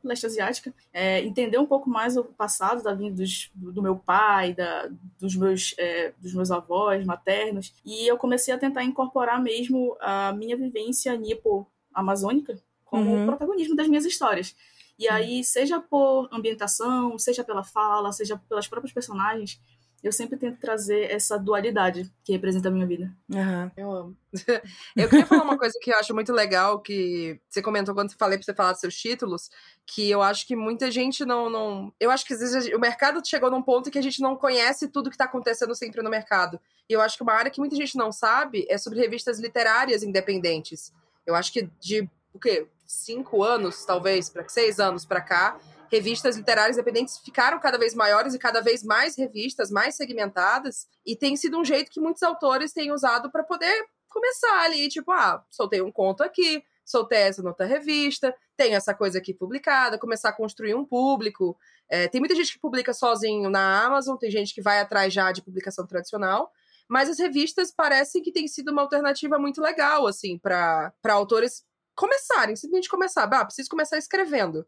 leste 0.03 0.27
asiática, 0.27 0.73
é, 0.93 1.21
entender 1.23 1.59
um 1.59 1.67
pouco 1.67 1.91
mais 1.91 2.17
o 2.17 2.25
passado 2.25 2.83
da 2.83 2.95
vinda 2.95 3.17
dos, 3.17 3.51
do 3.55 3.83
meu 3.83 3.97
pai, 3.97 4.55
da, 4.55 4.89
dos, 5.19 5.35
meus, 5.35 5.75
é, 5.77 6.13
dos 6.19 6.33
meus 6.33 6.51
avós 6.51 7.05
maternos, 7.05 7.75
e 7.85 8.07
eu 8.07 8.17
comecei 8.17 8.55
a 8.55 8.59
tentar 8.59 8.85
incorporar 8.85 9.43
mesmo 9.43 9.97
a 10.01 10.33
minha 10.33 10.57
vivência 10.57 11.17
nipo-amazônica 11.17 12.61
como 12.85 13.11
uhum. 13.11 13.27
protagonismo 13.27 13.77
das 13.77 13.89
minhas 13.89 14.05
histórias. 14.05 14.55
E 14.99 15.09
aí, 15.09 15.45
seja 15.45 15.79
por 15.79 16.29
ambientação, 16.33 17.17
seja 17.19 17.45
pela 17.45 17.63
fala, 17.63 18.13
seja 18.13 18.41
pelas 18.49 18.67
próprias 18.67 18.93
personagens, 18.93 19.61
eu 20.03 20.13
sempre 20.13 20.39
tento 20.39 20.59
trazer 20.59 21.11
essa 21.11 21.37
dualidade 21.37 22.11
que 22.23 22.33
representa 22.33 22.69
a 22.69 22.71
minha 22.71 22.87
vida. 22.87 23.13
Uhum. 23.29 23.71
Eu 23.77 23.91
amo. 23.91 24.17
eu 24.97 25.09
queria 25.09 25.27
falar 25.27 25.43
uma 25.43 25.59
coisa 25.59 25.77
que 25.83 25.91
eu 25.91 25.99
acho 25.99 26.15
muito 26.15 26.33
legal, 26.33 26.81
que 26.81 27.41
você 27.49 27.61
comentou 27.61 27.95
quando 27.95 28.11
você 28.11 28.17
falei 28.17 28.39
pra 28.39 28.45
você 28.45 28.55
falar 28.55 28.73
dos 28.73 28.81
seus 28.81 28.95
títulos, 28.95 29.51
que 29.85 30.09
eu 30.09 30.23
acho 30.23 30.47
que 30.47 30.55
muita 30.55 30.91
gente 30.91 31.25
não. 31.25 31.51
não... 31.51 31.93
Eu 31.99 32.11
acho 32.11 32.25
que 32.25 32.33
às 32.33 32.41
vezes 32.41 32.73
o 32.73 32.79
mercado 32.79 33.21
chegou 33.27 33.51
num 33.51 33.63
ponto 33.63 33.91
que 33.91 33.99
a 33.99 34.03
gente 34.03 34.21
não 34.23 34.37
conhece 34.37 34.87
tudo 34.89 35.11
que 35.11 35.19
tá 35.19 35.25
acontecendo 35.25 35.75
sempre 35.75 36.01
no 36.01 36.11
mercado. 36.11 36.61
E 36.89 36.93
eu 36.93 37.01
acho 37.01 37.17
que 37.17 37.23
uma 37.23 37.35
área 37.35 37.51
que 37.51 37.61
muita 37.61 37.75
gente 37.75 37.97
não 37.97 38.13
sabe 38.13 38.67
é 38.69 38.79
sobre 38.79 39.01
revistas 39.01 39.41
literárias 39.41 40.03
independentes. 40.05 40.93
Eu 41.27 41.35
acho 41.35 41.53
que 41.53 41.69
de 41.81 42.09
o 42.33 42.39
quê? 42.39 42.69
Cinco 42.87 43.43
anos, 43.43 43.85
talvez, 43.85 44.31
para 44.31 44.49
seis 44.49 44.79
anos 44.79 45.05
para 45.05 45.21
cá, 45.21 45.59
revistas 45.91 46.37
literárias 46.37 46.77
independentes 46.77 47.19
ficaram 47.19 47.59
cada 47.59 47.79
vez 47.79 47.95
maiores 47.95 48.35
e 48.35 48.39
cada 48.39 48.61
vez 48.61 48.83
mais 48.83 49.17
revistas, 49.17 49.71
mais 49.71 49.97
segmentadas, 49.97 50.87
e 51.05 51.17
tem 51.17 51.37
sido 51.37 51.59
um 51.59 51.65
jeito 51.65 51.91
que 51.91 52.01
muitos 52.01 52.23
autores 52.23 52.73
têm 52.73 52.93
usado 52.93 53.31
para 53.31 53.43
poder 53.43 53.87
começar 54.09 54.63
ali, 54.63 54.89
tipo, 54.89 55.11
ah, 55.13 55.45
soltei 55.51 55.81
um 55.81 55.93
conto 55.93 56.23
aqui, 56.23 56.63
soltei 56.85 57.19
essa 57.19 57.47
outra 57.47 57.67
revista, 57.67 58.35
tem 58.57 58.75
essa 58.75 58.95
coisa 58.95 59.19
aqui 59.19 59.35
publicada, 59.35 59.99
começar 59.99 60.31
a 60.31 60.33
construir 60.33 60.75
um 60.75 60.85
público. 60.85 61.57
É, 61.89 62.09
tem 62.09 62.21
muita 62.21 62.35
gente 62.35 62.55
que 62.55 62.59
publica 62.59 62.95
sozinho 62.95 63.51
na 63.51 63.85
Amazon, 63.85 64.17
tem 64.17 64.31
gente 64.31 64.55
que 64.55 64.63
vai 64.63 64.81
atrás 64.81 65.13
já 65.13 65.31
de 65.31 65.43
publicação 65.43 65.87
tradicional, 65.87 66.51
mas 66.89 67.11
as 67.11 67.19
revistas 67.19 67.71
parecem 67.71 68.23
que 68.23 68.33
tem 68.33 68.49
sido 68.49 68.73
uma 68.73 68.83
alternativa 68.83 69.39
muito 69.39 69.61
legal, 69.61 70.07
assim, 70.07 70.39
para 70.39 70.93
autores 71.05 71.63
começarem, 71.95 72.57
simplesmente 72.57 72.89
começar. 72.89 73.25
Ah, 73.25 73.45
preciso 73.45 73.69
começar 73.69 73.99
escrevendo. 73.99 74.67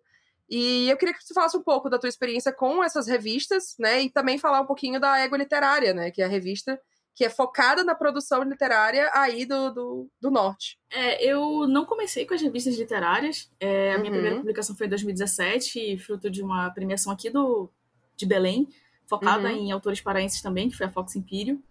E 0.50 0.90
eu 0.90 0.96
queria 0.96 1.14
que 1.14 1.22
você 1.22 1.32
falasse 1.32 1.56
um 1.56 1.62
pouco 1.62 1.88
da 1.88 1.98
tua 1.98 2.08
experiência 2.08 2.52
com 2.52 2.82
essas 2.82 3.06
revistas, 3.06 3.76
né? 3.78 4.02
E 4.02 4.10
também 4.10 4.36
falar 4.36 4.60
um 4.60 4.66
pouquinho 4.66 4.98
da 4.98 5.18
Ego 5.20 5.36
Literária, 5.36 5.94
né? 5.94 6.10
Que 6.10 6.22
é 6.22 6.24
a 6.24 6.28
revista 6.28 6.78
que 7.14 7.24
é 7.24 7.30
focada 7.30 7.84
na 7.84 7.94
produção 7.94 8.42
literária 8.42 9.10
aí 9.12 9.44
do, 9.44 9.70
do, 9.70 10.10
do 10.20 10.30
norte. 10.30 10.78
É, 10.90 11.22
eu 11.22 11.66
não 11.68 11.84
comecei 11.84 12.24
com 12.24 12.34
as 12.34 12.40
revistas 12.40 12.78
literárias. 12.78 13.50
É, 13.60 13.92
a 13.92 13.98
minha 13.98 14.10
uhum. 14.10 14.16
primeira 14.16 14.36
publicação 14.36 14.74
foi 14.74 14.86
em 14.86 14.90
2017, 14.90 15.98
fruto 15.98 16.30
de 16.30 16.42
uma 16.42 16.70
premiação 16.70 17.12
aqui 17.12 17.28
do, 17.28 17.70
de 18.16 18.24
Belém, 18.26 18.66
focada 19.06 19.48
uhum. 19.48 19.54
em 19.54 19.70
autores 19.72 20.00
paraenses 20.00 20.40
também, 20.40 20.70
que 20.70 20.76
foi 20.76 20.86
a 20.86 20.90
Fox 20.90 21.14
Império. 21.14 21.62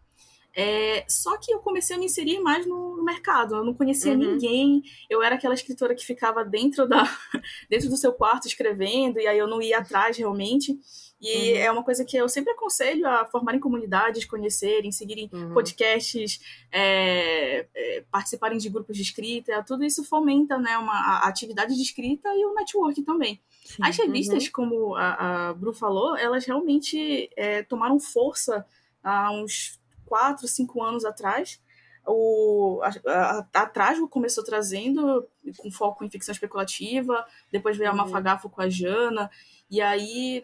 É, 0.56 1.06
só 1.08 1.38
que 1.38 1.54
eu 1.54 1.60
comecei 1.60 1.96
a 1.96 2.00
me 2.00 2.06
inserir 2.06 2.40
mais 2.40 2.66
no, 2.66 2.98
no 2.98 3.04
mercado. 3.04 3.56
Eu 3.56 3.64
não 3.64 3.74
conhecia 3.74 4.14
uhum. 4.14 4.18
ninguém. 4.18 4.84
Eu 5.10 5.22
era 5.22 5.36
aquela 5.36 5.54
escritora 5.54 5.96
que 5.96 6.06
ficava 6.06 6.44
dentro, 6.44 6.88
da, 6.88 7.04
dentro 7.70 7.90
do 7.90 7.98
seu 7.98 8.12
quarto 8.12 8.48
escrevendo, 8.48 9.20
e 9.20 9.28
aí 9.28 9.38
eu 9.38 9.48
não 9.48 9.62
ia 9.62 9.80
atrás 9.80 10.18
realmente. 10.18 10.80
E 11.22 11.54
uhum. 11.54 11.60
é 11.60 11.72
uma 11.72 11.84
coisa 11.84 12.06
que 12.06 12.16
eu 12.16 12.30
sempre 12.30 12.54
aconselho 12.54 13.06
a 13.06 13.26
formarem 13.26 13.60
comunidades, 13.60 14.26
conhecerem, 14.26 14.92
seguirem 14.92 15.30
uhum. 15.34 15.54
podcasts, 15.54 16.40
é, 16.72 17.68
é, 17.76 18.04
participarem 18.10 18.58
de 18.58 18.70
grupos 18.70 18.96
de 18.96 19.04
escrita. 19.04 19.64
Tudo 19.64 19.84
isso 19.84 20.04
fomenta 20.04 20.58
né, 20.58 20.78
uma, 20.78 20.94
a 20.94 21.28
atividade 21.28 21.76
de 21.76 21.82
escrita 21.82 22.30
e 22.30 22.46
o 22.46 22.54
network 22.54 23.02
também. 23.04 23.40
Sim. 23.66 23.84
As 23.84 23.98
revistas, 23.98 24.46
uhum. 24.46 24.52
como 24.54 24.96
a, 24.96 25.50
a 25.50 25.54
Bru 25.54 25.74
falou, 25.74 26.18
elas 26.18 26.46
realmente 26.46 27.30
é, 27.36 27.64
tomaram 27.64 28.00
força 28.00 28.66
há 29.04 29.32
uns 29.32 29.79
quatro, 30.10 30.48
cinco 30.48 30.84
anos 30.84 31.06
atrás. 31.06 31.62
O, 32.06 32.82
a, 33.06 33.46
a, 33.54 33.66
Trasgo 33.68 34.08
começou 34.08 34.44
trazendo 34.44 35.28
com 35.58 35.72
foco 35.72 36.04
em 36.04 36.10
ficção 36.10 36.34
especulativa, 36.34 37.24
depois 37.52 37.78
veio 37.78 37.90
a 37.90 37.94
uhum. 37.94 38.00
Mafagafo 38.00 38.50
com 38.50 38.62
a 38.62 38.70
Jana, 38.70 39.30
e 39.70 39.80
aí 39.80 40.44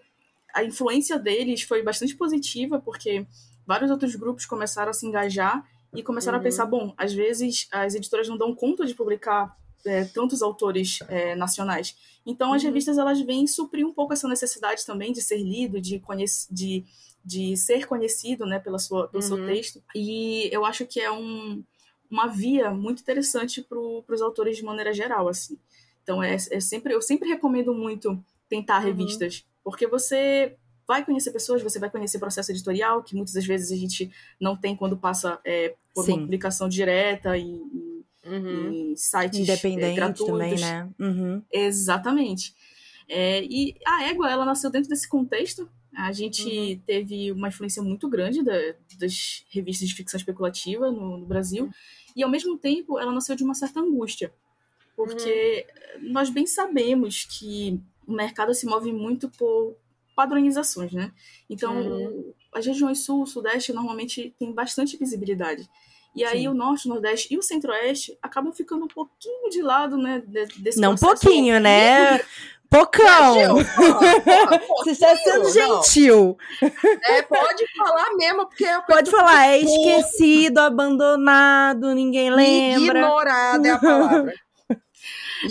a 0.54 0.64
influência 0.64 1.18
deles 1.18 1.64
foi 1.64 1.82
bastante 1.82 2.16
positiva, 2.16 2.80
porque 2.80 3.26
vários 3.66 3.90
outros 3.90 4.16
grupos 4.16 4.46
começaram 4.46 4.92
a 4.92 4.94
se 4.94 5.08
engajar 5.08 5.68
e 5.94 6.04
começaram 6.04 6.38
uhum. 6.38 6.42
a 6.42 6.44
pensar, 6.44 6.66
bom, 6.66 6.94
às 6.98 7.14
vezes 7.14 7.68
as 7.72 7.96
editoras 7.96 8.30
não 8.30 8.38
dão 8.38 8.54
conta 8.54 8.86
de 8.86 8.94
publicar 8.94 9.58
é, 9.86 10.04
tantos 10.06 10.42
autores 10.42 11.00
é, 11.08 11.36
nacionais. 11.36 11.96
Então 12.26 12.54
as 12.54 12.62
uhum. 12.62 12.70
revistas 12.70 12.98
elas 12.98 13.20
vêm 13.22 13.48
suprir 13.48 13.86
um 13.86 13.94
pouco 13.94 14.14
essa 14.14 14.28
necessidade 14.28 14.86
também 14.86 15.12
de 15.12 15.22
ser 15.22 15.38
lido, 15.38 15.80
de, 15.80 16.02
de, 16.52 16.86
de 17.26 17.58
ser 17.58 17.88
conhecido 17.88 18.46
né, 18.46 18.60
pela 18.60 18.78
sua, 18.78 19.08
pelo 19.08 19.24
uhum. 19.24 19.30
seu 19.30 19.46
texto. 19.46 19.84
E 19.96 20.48
eu 20.52 20.64
acho 20.64 20.86
que 20.86 21.00
é 21.00 21.12
um, 21.12 21.64
uma 22.10 22.28
via 22.28 22.70
muito 22.72 23.02
interessante 23.02 23.62
para 23.62 23.80
os 23.80 24.22
autores 24.22 24.58
de 24.58 24.64
maneira 24.64 24.94
geral. 24.94 25.28
assim. 25.28 25.58
Então 26.04 26.22
é, 26.22 26.36
é 26.36 26.60
sempre, 26.60 26.94
eu 26.94 27.02
sempre 27.02 27.28
recomendo 27.28 27.74
muito 27.74 28.24
tentar 28.48 28.80
uhum. 28.80 28.86
revistas 28.86 29.44
porque 29.64 29.88
você 29.88 30.56
vai 30.88 31.04
conhecer 31.04 31.32
pessoas, 31.32 31.64
você 31.64 31.80
vai 31.80 31.90
conhecer 31.90 32.20
processo 32.20 32.52
editorial, 32.52 33.02
que 33.02 33.16
muitas 33.16 33.34
das 33.34 33.46
vezes 33.46 33.72
a 33.72 33.76
gente 33.76 34.12
não 34.40 34.56
tem 34.56 34.76
quando 34.76 34.96
passa 34.96 35.40
é, 35.44 35.74
por 35.92 36.06
Sim. 36.06 36.12
uma 36.14 36.22
publicação 36.22 36.70
direta 36.70 37.36
e, 37.36 37.60
uhum. 38.24 38.72
em 38.72 38.96
sites 38.96 39.40
Independente 39.40 39.86
é, 39.86 39.96
gratuitos. 39.96 40.28
também, 40.28 40.60
né? 40.60 40.90
Uhum. 41.00 41.42
Exatamente. 41.52 42.54
É, 43.08 43.44
e 43.44 43.76
a 43.86 44.04
Égua, 44.04 44.30
ela 44.30 44.46
nasceu 44.46 44.70
dentro 44.70 44.90
desse 44.90 45.10
contexto. 45.10 45.68
A 45.96 46.12
gente 46.12 46.44
uhum. 46.44 46.80
teve 46.86 47.32
uma 47.32 47.48
influência 47.48 47.82
muito 47.82 48.08
grande 48.10 48.44
da, 48.44 48.54
das 49.00 49.46
revistas 49.50 49.88
de 49.88 49.96
ficção 49.96 50.18
especulativa 50.18 50.92
no, 50.92 51.18
no 51.18 51.26
Brasil. 51.26 51.70
E, 52.16 52.24
ao 52.24 52.30
mesmo 52.30 52.58
tempo, 52.58 53.00
ela 53.00 53.12
nasceu 53.12 53.36
de 53.36 53.44
uma 53.44 53.54
certa 53.54 53.80
angústia. 53.80 54.34
Porque 54.96 55.66
uhum. 55.98 56.12
nós 56.12 56.30
bem 56.30 56.46
sabemos 56.46 57.26
que 57.26 57.80
o 58.08 58.14
mercado 58.14 58.54
se 58.54 58.66
move 58.66 58.92
muito 58.92 59.30
por 59.30 59.76
padronizações, 60.16 60.94
né? 60.94 61.12
Então, 61.50 61.76
uhum. 61.78 62.34
as 62.54 62.66
regiões 62.66 63.00
sul, 63.00 63.26
sudeste 63.26 63.74
normalmente 63.74 64.34
tem 64.40 64.52
bastante 64.54 64.96
visibilidade. 64.98 65.70
E 66.16 66.24
aí 66.24 66.42
Sim. 66.42 66.48
o 66.48 66.54
norte, 66.54 66.88
o 66.88 66.90
nordeste 66.90 67.34
e 67.34 67.38
o 67.38 67.42
centro-oeste 67.42 68.18
acabam 68.22 68.54
ficando 68.54 68.86
um 68.86 68.88
pouquinho 68.88 69.50
de 69.50 69.62
lado, 69.62 69.98
né, 69.98 70.24
desse 70.58 70.80
Não 70.80 70.94
um 70.94 70.96
pouquinho, 70.96 71.60
né? 71.60 72.22
Pocão! 72.76 73.56
Você 74.84 74.92
está 74.92 75.16
sendo 75.16 75.50
gentil. 75.50 76.38
É, 77.04 77.22
pode 77.22 77.66
falar 77.78 78.14
mesmo, 78.16 78.48
porque 78.48 78.66
é 78.66 78.82
Pode 78.82 79.10
falar, 79.10 79.48
é 79.48 79.60
esquecido, 79.60 80.60
abandonado, 80.60 81.94
ninguém 81.96 82.30
lembra. 82.30 83.00
Ignorado 83.00 83.66
é 83.66 83.72
a 83.72 83.80
palavra. 83.80 84.34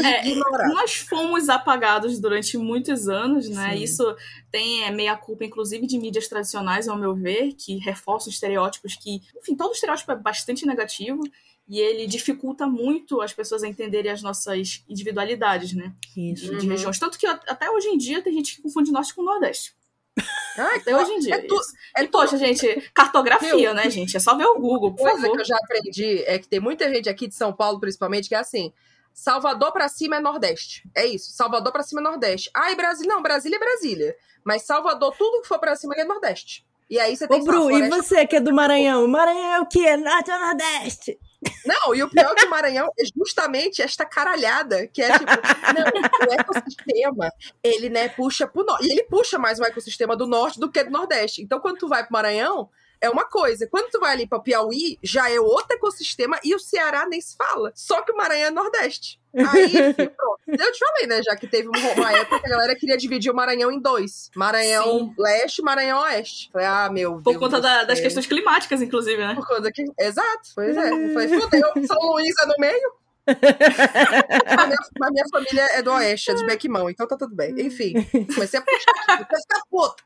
É, 0.02 0.35
nós 0.69 0.97
fomos 0.97 1.49
apagados 1.49 2.19
durante 2.19 2.57
muitos 2.59 3.07
anos, 3.07 3.49
né? 3.49 3.76
Sim. 3.76 3.83
Isso 3.85 4.16
tem 4.50 4.83
é, 4.83 4.90
meia 4.90 5.16
culpa, 5.16 5.45
inclusive, 5.45 5.87
de 5.87 5.99
mídias 5.99 6.26
tradicionais, 6.26 6.88
ao 6.88 6.99
meu 6.99 7.14
ver, 7.14 7.52
que 7.52 7.76
reforçam 7.76 8.33
estereótipos 8.33 8.97
que, 8.97 9.21
enfim, 9.37 9.54
todo 9.54 9.73
estereótipo 9.73 10.11
é 10.11 10.16
bastante 10.16 10.66
negativo 10.66 11.23
e 11.66 11.80
ele 11.80 12.06
dificulta 12.06 12.66
muito 12.66 13.21
as 13.21 13.33
pessoas 13.33 13.62
a 13.62 13.68
entenderem 13.68 14.11
as 14.11 14.23
nossas 14.23 14.85
individualidades, 14.88 15.73
né? 15.73 15.92
Isso. 16.16 16.50
De, 16.50 16.59
de 16.59 16.68
regiões. 16.68 16.99
Tanto 16.99 17.18
que 17.18 17.26
até 17.26 17.71
hoje 17.71 17.88
em 17.88 17.97
dia 17.97 18.23
tem 18.23 18.35
gente 18.35 18.56
que 18.56 18.62
confunde 18.62 18.92
norte 18.92 19.14
com 19.14 19.23
nordeste. 19.23 19.75
Ah, 20.56 20.76
Até 20.76 20.97
hoje 20.97 21.11
em 21.11 21.18
dia. 21.18 21.35
É 21.35 21.38
tu, 21.40 21.61
é 21.97 22.04
e, 22.04 22.06
poxa, 22.06 22.38
gente, 22.38 22.88
cartografia, 22.94 23.75
né, 23.75 23.90
gente? 23.90 24.16
É 24.16 24.21
só 24.21 24.37
ver 24.37 24.47
o 24.47 24.61
Google, 24.61 24.92
por 24.92 25.02
coisa 25.02 25.21
favor. 25.21 25.35
que 25.35 25.40
eu 25.40 25.44
já 25.44 25.56
aprendi 25.56 26.23
é 26.26 26.38
que 26.38 26.47
tem 26.47 26.61
muita 26.61 26.88
gente 26.94 27.09
aqui 27.09 27.26
de 27.26 27.35
São 27.35 27.52
Paulo, 27.52 27.80
principalmente, 27.80 28.28
que 28.28 28.37
é 28.37 28.38
assim: 28.38 28.73
Salvador 29.12 29.73
para 29.73 29.88
cima 29.88 30.14
é 30.14 30.21
Nordeste. 30.21 30.88
É 30.94 31.06
isso. 31.06 31.33
Salvador 31.33 31.73
para 31.73 31.83
cima 31.83 32.00
é 32.00 32.04
Nordeste. 32.04 32.50
Ai, 32.54 32.76
Brasil. 32.76 33.04
Não, 33.09 33.21
Brasília 33.21 33.56
é 33.56 33.59
Brasília. 33.59 34.16
Mas 34.44 34.62
Salvador, 34.62 35.12
tudo 35.18 35.42
que 35.42 35.49
for 35.49 35.59
para 35.59 35.75
cima 35.75 35.94
é 35.97 36.04
Nordeste. 36.04 36.64
E 36.88 36.99
aí 37.00 37.16
você 37.16 37.26
tem 37.26 37.40
Ô, 37.40 37.44
Bru, 37.44 37.71
e 37.71 37.88
você 37.88 38.26
que 38.26 38.37
é 38.37 38.40
do 38.40 38.52
Maranhão? 38.52 39.09
Maranhão 39.09 39.52
é 39.54 39.61
o 39.61 39.66
quê? 39.66 39.97
Norte 39.97 40.30
ou 40.30 40.38
Nordeste? 40.38 41.18
Não, 41.65 41.95
e 41.95 42.03
o 42.03 42.09
pior 42.09 42.33
é 42.33 42.35
que 42.35 42.47
o 42.47 42.51
Maranhão 42.51 42.91
é 42.99 43.05
justamente 43.17 43.81
esta 43.83 44.05
caralhada, 44.05 44.87
que 44.87 45.03
é 45.03 45.13
tipo, 45.19 45.33
não, 45.75 46.29
o 46.29 46.33
ecossistema, 46.33 47.33
ele, 47.63 47.89
né, 47.89 48.09
puxa 48.09 48.47
pro 48.47 48.65
norte. 48.65 48.87
E 48.87 48.93
ele 48.93 49.05
puxa 49.05 49.39
mais 49.39 49.59
o 49.59 49.65
ecossistema 49.65 50.17
do 50.17 50.27
norte 50.27 50.61
do 50.61 50.71
que 50.71 50.85
do 50.85 50.91
nordeste. 50.91 51.43
Então, 51.43 51.61
quando 51.61 51.79
tu 51.79 51.89
vai 51.89 52.03
pro 52.03 52.13
Maranhão, 52.13 52.69
é 53.01 53.11
uma 53.11 53.25
coisa. 53.25 53.67
Quando 53.71 53.91
tu 53.91 54.01
vai 54.01 54.13
ali 54.13 54.27
pra 54.27 54.39
Piauí, 54.39 54.99
já 55.03 55.31
é 55.31 55.39
outro 55.39 55.77
ecossistema 55.77 56.39
e 56.43 56.55
o 56.55 56.59
Ceará 56.59 57.07
nem 57.09 57.21
se 57.21 57.37
fala. 57.37 57.73
Só 57.75 58.03
que 58.03 58.13
o 58.13 58.17
Maranhão 58.17 58.49
é 58.49 58.51
Nordeste. 58.51 59.21
Aí, 59.37 59.73
pronto. 59.95 60.41
Eu 60.47 60.73
te 60.73 60.79
falei, 60.79 61.07
né? 61.07 61.23
Já 61.23 61.35
que 61.37 61.47
teve 61.47 61.69
uma 61.69 62.13
época 62.13 62.41
que 62.41 62.47
a 62.47 62.51
galera 62.51 62.75
queria 62.77 62.97
dividir 62.97 63.33
o 63.33 63.35
Maranhão 63.35 63.73
em 63.73 63.81
dois: 63.81 64.31
Maranhão 64.37 64.85
Sim. 64.85 65.15
Leste 65.19 65.59
e 65.59 65.65
Maranhão 65.65 66.03
Oeste. 66.03 66.51
Falei, 66.53 66.67
ah, 66.67 66.89
meu 66.91 67.15
Por 67.15 67.33
Deus 67.33 67.37
conta 67.39 67.61
da, 67.61 67.85
das 67.85 68.01
questões 68.01 68.27
climáticas, 68.27 68.81
inclusive, 68.81 69.19
né? 69.19 69.35
Por 69.35 69.47
conta 69.47 69.73
que. 69.73 69.85
Exato, 69.99 70.51
pois 70.55 70.77
é. 70.77 70.91
Falei, 71.13 71.29
fudeu, 71.29 71.87
São 71.87 71.99
Luís 72.13 72.35
é 72.41 72.47
no 72.47 72.55
meio. 72.59 73.05
a, 73.27 74.67
minha, 74.67 75.11
minha 75.11 75.25
família 75.33 75.63
é 75.73 75.83
do 75.83 75.91
Oeste, 75.93 76.31
é 76.31 76.35
de 76.35 76.45
Bequimão, 76.45 76.91
então 76.91 77.07
tá 77.09 77.17
tudo 77.17 77.35
bem. 77.35 77.55
Enfim, 77.59 77.95
comecei 78.35 78.61
a 78.61 78.63
puxar 78.63 78.93
aqui, 79.09 79.25
ficar 79.41 79.63
puta. 79.71 80.03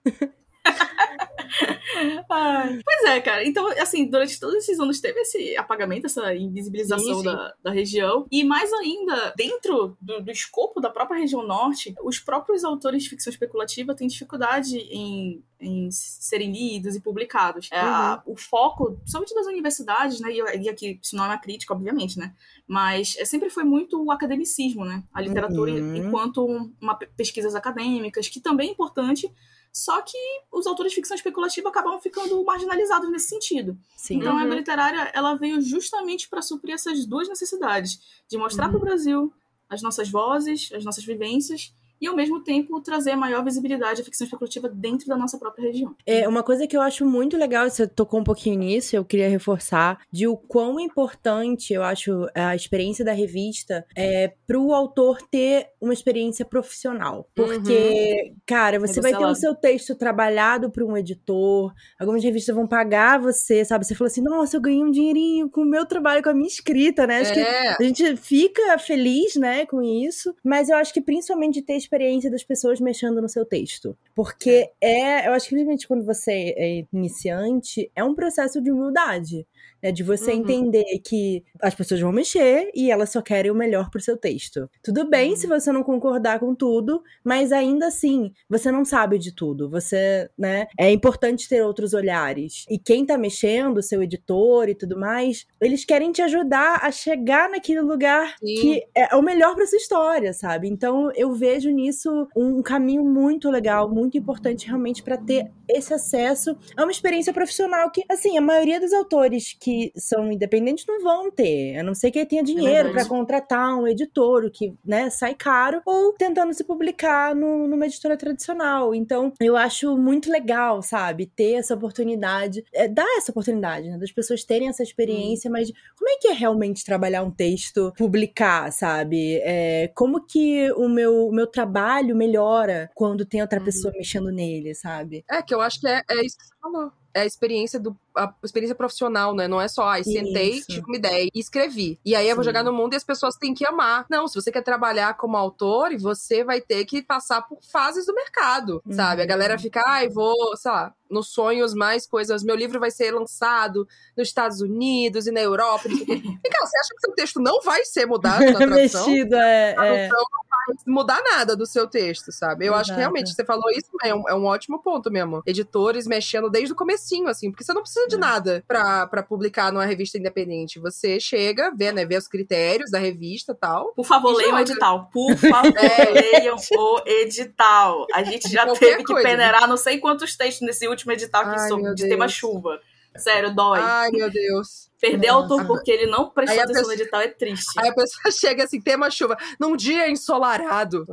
pois 2.84 3.04
é, 3.10 3.20
cara. 3.20 3.46
Então, 3.46 3.66
assim, 3.80 4.08
durante 4.08 4.38
todos 4.38 4.56
esses 4.56 4.78
anos 4.78 5.00
teve 5.00 5.20
esse 5.20 5.56
apagamento, 5.56 6.06
essa 6.06 6.34
invisibilização 6.34 7.16
sim, 7.16 7.20
sim. 7.20 7.24
Da, 7.24 7.54
da 7.64 7.70
região. 7.70 8.26
E 8.30 8.44
mais 8.44 8.72
ainda, 8.72 9.32
dentro 9.36 9.96
do, 10.00 10.20
do, 10.22 10.30
escopo 10.30 10.80
da 10.80 10.90
própria 10.90 11.18
região 11.18 11.46
norte, 11.46 11.94
os 12.02 12.18
próprios 12.18 12.64
autores 12.64 13.02
de 13.02 13.10
ficção 13.10 13.30
especulativa 13.30 13.94
têm 13.94 14.06
dificuldade 14.06 14.78
em, 14.78 15.42
em 15.60 15.90
serem 15.90 16.52
lidos 16.52 16.96
e 16.96 17.00
publicados. 17.00 17.68
É, 17.72 17.82
uhum. 17.82 18.32
o 18.32 18.36
foco, 18.36 18.92
principalmente 18.96 19.34
das 19.34 19.46
universidades, 19.46 20.20
né? 20.20 20.32
E, 20.32 20.64
e, 20.64 20.68
aqui, 20.68 20.98
isso 21.02 21.16
não 21.16 21.24
é 21.24 21.28
uma 21.28 21.38
crítica, 21.38 21.74
obviamente, 21.74 22.18
né? 22.18 22.34
Mas 22.66 23.16
é, 23.18 23.24
sempre 23.24 23.50
foi 23.50 23.64
muito 23.64 24.02
o 24.02 24.10
academicismo, 24.10 24.84
né? 24.84 25.02
A 25.12 25.20
literatura 25.20 25.72
uhum. 25.72 25.96
enquanto 25.96 26.44
uma 26.80 26.94
pesquisas 26.94 27.54
acadêmicas, 27.54 28.28
que 28.28 28.40
também 28.40 28.68
é 28.68 28.72
importante 28.72 29.32
só 29.72 30.02
que 30.02 30.18
os 30.50 30.66
autores 30.66 30.90
de 30.90 30.96
ficção 30.96 31.14
especulativa 31.14 31.37
acabam 31.68 32.00
ficando 32.00 32.42
marginalizados 32.44 33.10
nesse 33.10 33.28
sentido. 33.28 33.78
Sim. 33.96 34.16
Então 34.16 34.34
uhum. 34.34 34.40
a 34.40 34.54
Literária 34.54 35.10
ela 35.14 35.34
veio 35.34 35.60
justamente 35.60 36.28
para 36.28 36.42
suprir 36.42 36.74
essas 36.74 37.06
duas 37.06 37.28
necessidades, 37.28 38.00
de 38.28 38.36
mostrar 38.36 38.66
uhum. 38.66 38.72
para 38.72 38.78
o 38.78 38.80
Brasil 38.80 39.32
as 39.68 39.82
nossas 39.82 40.08
vozes, 40.08 40.70
as 40.72 40.84
nossas 40.84 41.04
vivências 41.04 41.72
e 42.00 42.06
ao 42.06 42.14
mesmo 42.14 42.42
tempo 42.42 42.80
trazer 42.80 43.16
maior 43.16 43.44
visibilidade 43.44 44.00
à 44.00 44.04
ficção 44.04 44.24
especulativa 44.24 44.68
dentro 44.68 45.06
da 45.06 45.16
nossa 45.16 45.38
própria 45.38 45.66
região. 45.66 45.94
É 46.06 46.28
uma 46.28 46.42
coisa 46.42 46.66
que 46.66 46.76
eu 46.76 46.80
acho 46.80 47.04
muito 47.04 47.36
legal, 47.36 47.68
você 47.68 47.86
tocou 47.86 48.20
um 48.20 48.24
pouquinho 48.24 48.58
nisso, 48.58 48.94
eu 48.94 49.04
queria 49.04 49.28
reforçar, 49.28 50.00
de 50.12 50.26
o 50.26 50.36
quão 50.36 50.78
importante 50.80 51.72
eu 51.72 51.82
acho 51.82 52.26
a 52.34 52.54
experiência 52.54 53.04
da 53.04 53.12
revista 53.12 53.84
é 53.96 54.32
para 54.46 54.58
o 54.58 54.72
autor 54.72 55.20
ter 55.22 55.68
uma 55.80 55.92
experiência 55.92 56.44
profissional. 56.44 57.28
Porque, 57.34 58.30
uhum. 58.30 58.36
cara, 58.46 58.78
você 58.78 59.00
vai 59.00 59.16
ter 59.16 59.24
o 59.24 59.34
seu 59.34 59.54
texto 59.54 59.94
trabalhado 59.94 60.70
para 60.70 60.84
um 60.84 60.96
editor, 60.96 61.72
algumas 61.98 62.22
revistas 62.22 62.54
vão 62.54 62.66
pagar 62.66 63.20
você, 63.20 63.64
sabe? 63.64 63.86
Você 63.86 63.94
falou 63.94 64.08
assim, 64.08 64.22
nossa, 64.22 64.56
eu 64.56 64.60
ganhei 64.60 64.82
um 64.82 64.90
dinheirinho 64.90 65.50
com 65.50 65.62
o 65.62 65.66
meu 65.66 65.86
trabalho, 65.86 66.22
com 66.22 66.30
a 66.30 66.34
minha 66.34 66.46
escrita, 66.46 67.06
né? 67.06 67.20
Acho 67.20 67.32
é. 67.32 67.76
que 67.76 67.82
a 67.82 67.86
gente 67.86 68.16
fica 68.16 68.78
feliz, 68.78 69.36
né, 69.36 69.66
com 69.66 69.82
isso, 69.82 70.34
mas 70.44 70.68
eu 70.68 70.76
acho 70.76 70.92
que 70.92 71.00
principalmente 71.00 71.62
ter 71.62 71.76
experiência 71.88 72.30
das 72.30 72.44
pessoas 72.44 72.78
mexendo 72.78 73.22
no 73.22 73.28
seu 73.28 73.44
texto. 73.44 73.96
Porque 74.14 74.70
é, 74.80 75.24
é 75.24 75.28
eu 75.28 75.32
acho 75.32 75.48
que 75.48 75.54
principalmente 75.54 75.88
quando 75.88 76.04
você 76.04 76.54
é 76.56 76.84
iniciante, 76.92 77.90
é 77.96 78.04
um 78.04 78.14
processo 78.14 78.60
de 78.60 78.70
humildade. 78.70 79.46
Né? 79.82 79.92
De 79.92 80.02
você 80.02 80.32
Uhum. 80.32 80.38
entender 80.40 80.98
que 81.04 81.44
as 81.60 81.74
pessoas 81.74 82.00
vão 82.00 82.12
mexer 82.12 82.70
e 82.74 82.90
elas 82.90 83.10
só 83.10 83.22
querem 83.22 83.50
o 83.50 83.54
melhor 83.54 83.90
pro 83.90 84.00
seu 84.00 84.16
texto. 84.16 84.68
Tudo 84.82 85.08
bem 85.08 85.30
Uhum. 85.30 85.36
se 85.36 85.46
você 85.46 85.70
não 85.72 85.82
concordar 85.82 86.40
com 86.40 86.54
tudo, 86.54 87.02
mas 87.24 87.52
ainda 87.52 87.86
assim, 87.86 88.32
você 88.48 88.70
não 88.70 88.84
sabe 88.84 89.18
de 89.18 89.32
tudo. 89.34 89.68
Você, 89.70 90.28
né? 90.36 90.66
É 90.78 90.90
importante 90.90 91.48
ter 91.48 91.62
outros 91.62 91.94
olhares. 91.94 92.64
E 92.68 92.78
quem 92.78 93.04
tá 93.06 93.16
mexendo, 93.18 93.82
seu 93.82 94.02
editor 94.02 94.68
e 94.68 94.74
tudo 94.74 94.98
mais, 94.98 95.46
eles 95.60 95.84
querem 95.84 96.10
te 96.12 96.22
ajudar 96.22 96.80
a 96.82 96.90
chegar 96.90 97.48
naquele 97.50 97.80
lugar 97.80 98.34
Sim. 98.40 98.54
que 98.60 98.82
é 98.94 99.14
o 99.16 99.22
melhor 99.22 99.54
pra 99.54 99.66
sua 99.66 99.78
história, 99.78 100.32
sabe? 100.32 100.68
Então 100.68 101.10
eu 101.14 101.32
vejo 101.34 101.70
nisso 101.70 102.26
um 102.36 102.62
caminho 102.62 103.04
muito 103.04 103.50
legal, 103.50 103.88
muito 103.88 104.18
importante 104.18 104.66
realmente 104.66 105.02
pra 105.02 105.16
ter 105.16 105.50
esse 105.68 105.92
acesso 105.94 106.56
a 106.76 106.82
uma 106.82 106.90
experiência 106.92 107.32
profissional 107.32 107.90
que, 107.90 108.02
assim, 108.08 108.36
a 108.38 108.40
maioria 108.40 108.80
dos 108.80 108.92
autores 108.92 109.47
que 109.60 109.92
são 109.96 110.30
independentes 110.32 110.84
não 110.86 111.00
vão 111.02 111.30
ter, 111.30 111.78
a 111.78 111.82
não 111.82 111.94
ser 111.94 112.10
que 112.10 112.24
tenha 112.26 112.42
dinheiro 112.42 112.84
verdade. 112.88 112.92
pra 112.94 113.04
contratar 113.06 113.76
um 113.78 113.86
editor, 113.86 114.44
o 114.44 114.50
que, 114.50 114.74
né, 114.84 115.08
sai 115.10 115.34
caro, 115.34 115.80
ou 115.86 116.12
tentando 116.12 116.52
se 116.52 116.64
publicar 116.64 117.34
no- 117.34 117.66
numa 117.66 117.86
editora 117.86 118.16
tradicional. 118.16 118.94
Então, 118.94 119.32
eu 119.40 119.56
acho 119.56 119.96
muito 119.96 120.30
legal, 120.30 120.82
sabe, 120.82 121.26
ter 121.26 121.52
essa 121.54 121.74
oportunidade, 121.74 122.64
é, 122.72 122.88
dar 122.88 123.06
essa 123.16 123.30
oportunidade, 123.30 123.88
né, 123.88 123.98
das 123.98 124.12
pessoas 124.12 124.44
terem 124.44 124.68
essa 124.68 124.82
experiência, 124.82 125.50
mas 125.50 125.70
como 125.96 126.10
é 126.10 126.16
que 126.20 126.28
é 126.28 126.32
realmente 126.32 126.84
trabalhar 126.84 127.22
um 127.22 127.30
texto, 127.30 127.92
publicar, 127.96 128.72
sabe? 128.72 129.36
É, 129.42 129.88
como 129.94 130.24
que 130.26 130.70
o 130.72 130.88
meu, 130.88 131.26
o 131.28 131.32
meu 131.32 131.46
trabalho 131.46 132.16
melhora 132.16 132.90
quando 132.94 133.24
tem 133.24 133.40
outra 133.42 133.58
Uhum. 133.58 133.64
pessoa 133.64 133.92
mexendo 133.96 134.30
nele, 134.30 134.74
sabe? 134.74 135.24
É, 135.30 135.42
que 135.42 135.54
eu 135.54 135.60
acho 135.60 135.80
que 135.80 135.86
é, 135.88 136.02
é 136.10 136.24
isso 136.24 136.36
que 136.38 136.44
você 136.44 136.54
falou. 136.60 136.92
É 137.14 137.20
a 137.22 137.26
experiência 137.26 137.80
do 137.80 137.96
a 138.18 138.34
experiência 138.44 138.74
profissional, 138.74 139.34
né? 139.34 139.46
Não 139.48 139.60
é 139.60 139.68
só, 139.68 139.86
ai, 139.88 140.02
sentei, 140.04 140.54
Isso. 140.54 140.66
tive 140.68 140.86
uma 140.86 140.96
ideia 140.96 141.28
e 141.34 141.38
escrevi. 141.40 141.98
E 142.04 142.14
aí 142.14 142.28
eu 142.28 142.34
vou 142.34 142.44
Sim. 142.44 142.48
jogar 142.50 142.62
no 142.62 142.72
mundo 142.72 142.92
e 142.94 142.96
as 142.96 143.04
pessoas 143.04 143.36
têm 143.36 143.54
que 143.54 143.66
amar. 143.66 144.06
Não, 144.10 144.26
se 144.28 144.34
você 144.34 144.50
quer 144.52 144.62
trabalhar 144.62 145.14
como 145.16 145.36
autor, 145.36 145.96
você 145.98 146.42
vai 146.44 146.60
ter 146.60 146.84
que 146.84 147.02
passar 147.02 147.42
por 147.42 147.58
fases 147.70 148.06
do 148.06 148.14
mercado, 148.14 148.82
sabe? 148.90 149.22
A 149.22 149.24
Uhum. 149.24 149.28
galera 149.28 149.58
fica, 149.58 149.82
ai, 149.86 150.08
vou, 150.08 150.56
sei 150.56 150.70
lá, 150.70 150.92
nos 151.10 151.28
sonhos 151.28 151.72
mais 151.74 152.06
coisas. 152.06 152.42
Meu 152.42 152.54
livro 152.56 152.78
vai 152.80 152.90
ser 152.90 153.12
lançado 153.12 153.86
nos 154.16 154.28
Estados 154.28 154.60
Unidos 154.60 155.26
e 155.26 155.30
na 155.30 155.40
Europa. 155.40 155.84
Vem 155.88 156.40
cá, 156.50 156.66
você 156.66 156.78
acha 156.78 156.94
que 156.94 157.00
seu 157.00 157.14
texto 157.14 157.40
não 157.40 157.60
vai 157.62 157.84
ser 157.84 158.06
mudado 158.06 158.44
na 158.44 158.52
tradução? 158.58 159.06
Mexido, 159.06 159.36
é. 159.36 159.70
é. 159.70 159.74
tradução 159.74 160.18
não 160.32 160.48
vai 160.50 160.76
mudar 160.86 161.22
nada 161.22 161.56
do 161.56 161.66
seu 161.66 161.86
texto, 161.86 162.30
sabe? 162.32 162.66
Eu 162.66 162.74
acho 162.74 162.92
que 162.92 162.98
realmente 162.98 163.32
você 163.32 163.44
falou 163.44 163.70
isso, 163.70 163.88
é 164.02 164.14
um, 164.14 164.28
é 164.28 164.34
um 164.34 164.44
ótimo 164.44 164.82
ponto 164.82 165.10
mesmo. 165.10 165.42
Editores 165.46 166.06
mexendo 166.06 166.50
desde 166.50 166.72
o 166.72 166.76
comecinho, 166.76 167.28
assim, 167.28 167.50
porque 167.50 167.64
você 167.64 167.72
não 167.72 167.82
precisa 167.82 168.07
de 168.08 168.16
É. 168.16 168.18
nada 168.18 168.64
pra, 168.66 169.06
pra 169.06 169.22
publicar 169.22 169.72
numa 169.72 169.84
revista 169.84 170.18
independente. 170.18 170.80
Você 170.80 171.20
chega, 171.20 171.70
vê, 171.76 171.92
né, 171.92 172.04
vê 172.04 172.16
os 172.16 172.26
critérios 172.26 172.90
da 172.90 172.98
revista 172.98 173.52
e 173.52 173.54
tal. 173.54 173.92
Por 173.94 174.04
favor, 174.04 174.34
leiam 174.34 174.56
o 174.56 174.60
edital. 174.60 175.08
Por 175.12 175.36
favor, 175.36 175.72
É. 175.78 176.10
leiam 176.40 176.56
o 176.56 177.02
edital. 177.06 178.06
A 178.14 178.22
gente 178.24 178.48
já 178.50 178.64
Qualquer 178.64 178.86
teve 178.92 178.98
que 179.04 179.12
coisa. 179.12 179.28
peneirar 179.28 179.68
não 179.68 179.76
sei 179.76 179.98
quantos 179.98 180.36
textos 180.36 180.66
nesse 180.66 180.88
último 180.88 181.12
edital 181.12 181.44
sobre, 181.68 181.84
meu 181.84 181.94
de 181.94 182.08
tema 182.08 182.24
Deus. 182.26 182.32
chuva. 182.32 182.80
Sério, 183.18 183.54
dói. 183.54 183.80
Ai, 183.82 184.10
meu 184.10 184.30
Deus. 184.30 184.88
Perder 185.00 185.28
nossa. 185.28 185.52
autor 185.54 185.66
porque 185.66 185.92
ele 185.92 186.06
não 186.10 186.28
prestou 186.30 186.60
atenção 186.60 186.82
pessoa- 186.82 186.96
no 186.96 187.00
edital 187.02 187.20
é 187.20 187.28
triste. 187.28 187.72
Aí 187.78 187.88
a 187.88 187.94
pessoa 187.94 188.32
chega 188.34 188.64
assim, 188.64 188.80
tema 188.80 189.08
chuva, 189.10 189.36
num 189.60 189.76
dia 189.76 190.10
ensolarado. 190.10 191.06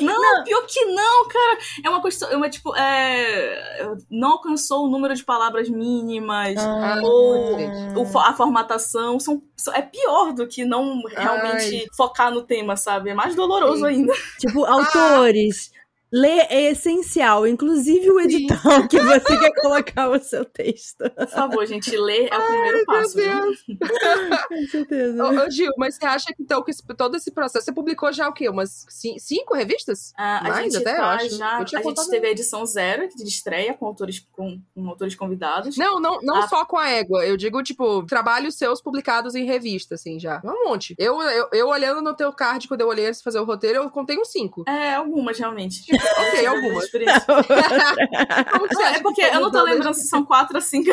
Não, 0.00 0.44
pior 0.44 0.66
que 0.66 0.84
não, 0.86 1.28
cara. 1.28 1.58
É 1.84 1.90
uma 1.90 2.02
questão, 2.02 2.28
é 2.30 2.36
uma 2.36 2.48
tipo, 2.48 2.74
é, 2.76 3.94
não 4.10 4.32
alcançou 4.32 4.84
o 4.86 4.90
número 4.90 5.14
de 5.14 5.24
palavras 5.24 5.68
mínimas. 5.68 6.56
Ah, 6.58 6.98
ou 7.02 7.56
o 7.96 8.18
a 8.18 8.32
formatação 8.32 9.20
são, 9.20 9.42
são- 9.56 9.74
é 9.74 9.82
pior 9.82 10.32
do 10.32 10.46
que 10.46 10.64
não 10.64 11.02
realmente 11.06 11.86
focar 11.96 12.32
no 12.32 12.42
tema, 12.42 12.76
sabe? 12.76 13.10
É 13.10 13.14
mais 13.14 13.34
doloroso 13.34 13.80
Sim. 13.80 13.86
ainda. 13.86 14.12
Tipo, 14.38 14.64
autores. 14.64 15.70
Ler 16.12 16.46
é 16.50 16.70
essencial, 16.70 17.46
inclusive 17.46 18.10
o 18.10 18.20
edital 18.20 18.86
que 18.88 18.98
você 19.00 19.38
quer 19.38 19.52
colocar 19.60 20.08
o 20.08 20.18
seu 20.20 20.44
texto. 20.44 21.08
Por 21.10 21.26
favor, 21.28 21.66
gente, 21.66 21.94
ler 21.96 22.28
é 22.32 22.36
o 22.38 22.42
primeiro 22.46 22.84
passo. 22.86 23.16
Meu? 23.16 23.40
Deus. 23.42 23.58
Com 24.48 24.66
certeza. 24.70 25.24
Ô, 25.24 25.46
ô, 25.46 25.50
Gil, 25.50 25.72
mas 25.76 25.96
você 25.96 26.06
acha 26.06 26.26
que 26.34 26.42
então 26.42 26.62
que 26.62 26.70
esse- 26.70 26.82
todo 26.96 27.16
esse 27.16 27.30
processo. 27.32 27.64
Você 27.64 27.72
publicou 27.72 28.12
já 28.12 28.28
o 28.28 28.32
quê? 28.32 28.48
Umas 28.48 28.86
ci- 28.88 29.18
cinco 29.18 29.54
revistas? 29.54 30.12
Ah, 30.16 30.38
a 30.38 30.42
Mais 30.50 30.64
gente 30.72 30.76
até, 30.76 30.92
eu 30.92 30.96
tá 30.96 31.10
acho. 31.14 31.36
já. 31.36 31.60
Eu 31.60 31.64
tinha 31.64 31.80
A 31.80 31.84
gente 31.84 32.10
teve 32.10 32.26
a 32.26 32.30
edição 32.30 32.64
zero 32.64 33.08
de 33.08 33.24
estreia 33.24 33.74
com 33.74 33.86
autores, 33.86 34.20
com, 34.32 34.60
com 34.74 34.88
autores 34.88 35.14
convidados. 35.16 35.76
Não, 35.76 35.98
não, 36.00 36.20
não 36.22 36.36
Ah. 36.36 36.48
só 36.48 36.64
com 36.64 36.76
a 36.78 36.88
égua. 36.88 37.26
Eu 37.26 37.36
digo, 37.36 37.62
tipo, 37.62 38.04
trabalhos 38.06 38.54
seus 38.56 38.80
publicados 38.80 39.34
em 39.34 39.44
revista, 39.44 39.96
assim, 39.96 40.18
já. 40.20 40.40
Um 40.44 40.68
monte. 40.68 40.94
Eu, 40.98 41.20
eu, 41.20 41.48
eu 41.52 41.68
olhando 41.68 42.00
no 42.00 42.14
teu 42.14 42.32
card, 42.32 42.68
quando 42.68 42.80
eu 42.82 42.88
olhei 42.88 43.06
antes 43.06 43.18
de 43.18 43.24
fazer 43.24 43.40
o 43.40 43.44
roteiro, 43.44 43.80
eu 43.82 43.90
contei 43.90 44.16
uns 44.18 44.28
cinco. 44.30 44.64
É, 44.68 44.94
algumas, 44.94 45.38
realmente. 45.38 45.84
Ok, 46.18 46.46
algumas. 46.46 46.84
Experiência. 46.84 47.20
Como 47.26 48.68
que 48.68 48.74
você 48.74 48.82
Não, 48.82 48.88
acha 48.88 48.96
é 48.98 49.02
porque 49.02 49.20
eu 49.22 49.32
não 49.34 49.40
tô 49.40 49.44
mudando- 49.58 49.64
lembrando 49.66 49.94
se 49.94 50.08
são 50.08 50.24
quatro 50.24 50.56
ou 50.56 50.62
cinco. 50.62 50.90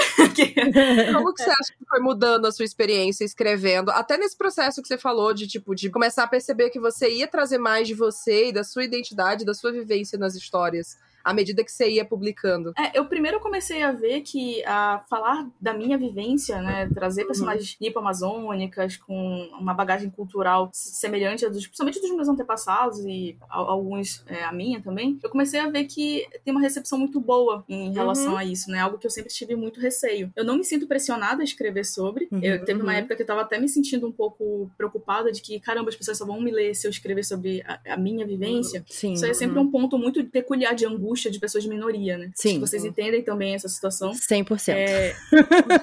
Como 1.13 1.34
que 1.34 1.43
você 1.43 1.49
acha 1.49 1.73
que 1.78 1.86
foi 1.88 1.99
mudando 1.99 2.45
a 2.45 2.51
sua 2.51 2.65
experiência 2.65 3.23
escrevendo? 3.23 3.89
Até 3.91 4.17
nesse 4.17 4.38
processo 4.38 4.82
que 4.82 4.88
você 4.88 4.97
falou 4.97 5.34
de, 5.34 5.47
tipo, 5.47 5.75
de 5.75 5.89
começar 5.89 6.23
a 6.23 6.28
perceber 6.28 6.69
que 6.69 6.80
você 6.80 7.10
ia 7.10 7.28
trazer 7.28 7.58
mais 7.58 7.88
de 7.88 7.93
você 7.93 8.49
e 8.49 8.51
da 8.51 8.63
sua 8.63 8.84
identidade, 8.84 9.45
da 9.45 9.54
sua 9.54 9.71
vivência 9.71 10.17
nas 10.17 10.36
histórias. 10.36 10.97
À 11.23 11.33
medida 11.33 11.63
que 11.63 11.71
você 11.71 11.89
ia 11.89 12.05
publicando. 12.05 12.73
É, 12.77 12.97
eu 12.97 13.05
primeiro 13.05 13.39
comecei 13.39 13.81
a 13.83 13.91
ver 13.91 14.21
que 14.21 14.63
a 14.65 15.03
falar 15.09 15.47
da 15.59 15.73
minha 15.73 15.97
vivência, 15.97 16.62
né, 16.62 16.89
trazer 16.93 17.25
personagens 17.25 17.77
nipo-amazônicas 17.79 18.97
com 18.97 19.49
uma 19.59 19.73
bagagem 19.73 20.09
cultural 20.09 20.69
semelhante 20.73 21.45
a 21.45 21.49
dos, 21.49 21.65
principalmente 21.65 22.01
dos 22.01 22.12
meus 22.12 22.27
antepassados 22.27 22.99
e 23.05 23.38
a- 23.49 23.57
alguns 23.57 24.23
é, 24.27 24.43
a 24.43 24.51
minha 24.51 24.81
também. 24.81 25.19
Eu 25.23 25.29
comecei 25.29 25.59
a 25.59 25.69
ver 25.69 25.86
que 25.86 26.27
tem 26.43 26.53
uma 26.53 26.62
recepção 26.62 26.97
muito 26.97 27.19
boa 27.19 27.63
em 27.69 27.93
relação 27.93 28.36
a 28.36 28.43
isso, 28.43 28.69
né, 28.69 28.79
algo 28.79 28.97
que 28.97 29.07
eu 29.07 29.12
sempre 29.12 29.31
tive 29.31 29.55
muito 29.55 29.79
receio. 29.79 30.31
Eu 30.36 30.43
não 30.43 30.57
me 30.57 30.63
sinto 30.63 30.88
pressionada 30.88 31.41
a 31.41 31.45
escrever 31.45 31.86
sobre. 31.86 32.27
Uhum, 32.31 32.39
eu 32.43 32.63
teve 32.65 32.81
uma 32.81 32.91
uhum. 32.91 32.97
época 32.97 33.15
que 33.15 33.21
eu 33.21 33.27
tava 33.27 33.41
até 33.41 33.57
me 33.57 33.69
sentindo 33.69 34.07
um 34.07 34.12
pouco 34.12 34.69
preocupada 34.77 35.31
de 35.31 35.41
que 35.41 35.59
caramba 35.59 35.89
as 35.89 35.95
pessoas 35.95 36.17
só 36.17 36.25
vão 36.25 36.41
me 36.41 36.51
ler 36.51 36.75
se 36.75 36.86
eu 36.86 36.91
escrever 36.91 37.23
sobre 37.23 37.63
a, 37.65 37.93
a 37.93 37.97
minha 37.97 38.25
vivência. 38.25 38.83
Sim. 38.89 39.13
Isso 39.13 39.25
é 39.25 39.33
sempre 39.33 39.57
um 39.59 39.69
ponto 39.71 39.97
muito 39.97 40.23
peculiar 40.25 40.75
de 40.75 40.86
angústia 40.86 41.12
de 41.21 41.39
pessoas 41.39 41.63
de 41.63 41.69
minoria, 41.69 42.17
né? 42.17 42.32
Sim. 42.36 42.49
Acho 42.49 42.60
que 42.60 42.67
vocês 42.67 42.86
entendem 42.86 43.21
também 43.23 43.54
essa 43.56 43.67
situação. 43.67 44.12
100%. 44.12 44.73
É, 44.76 45.15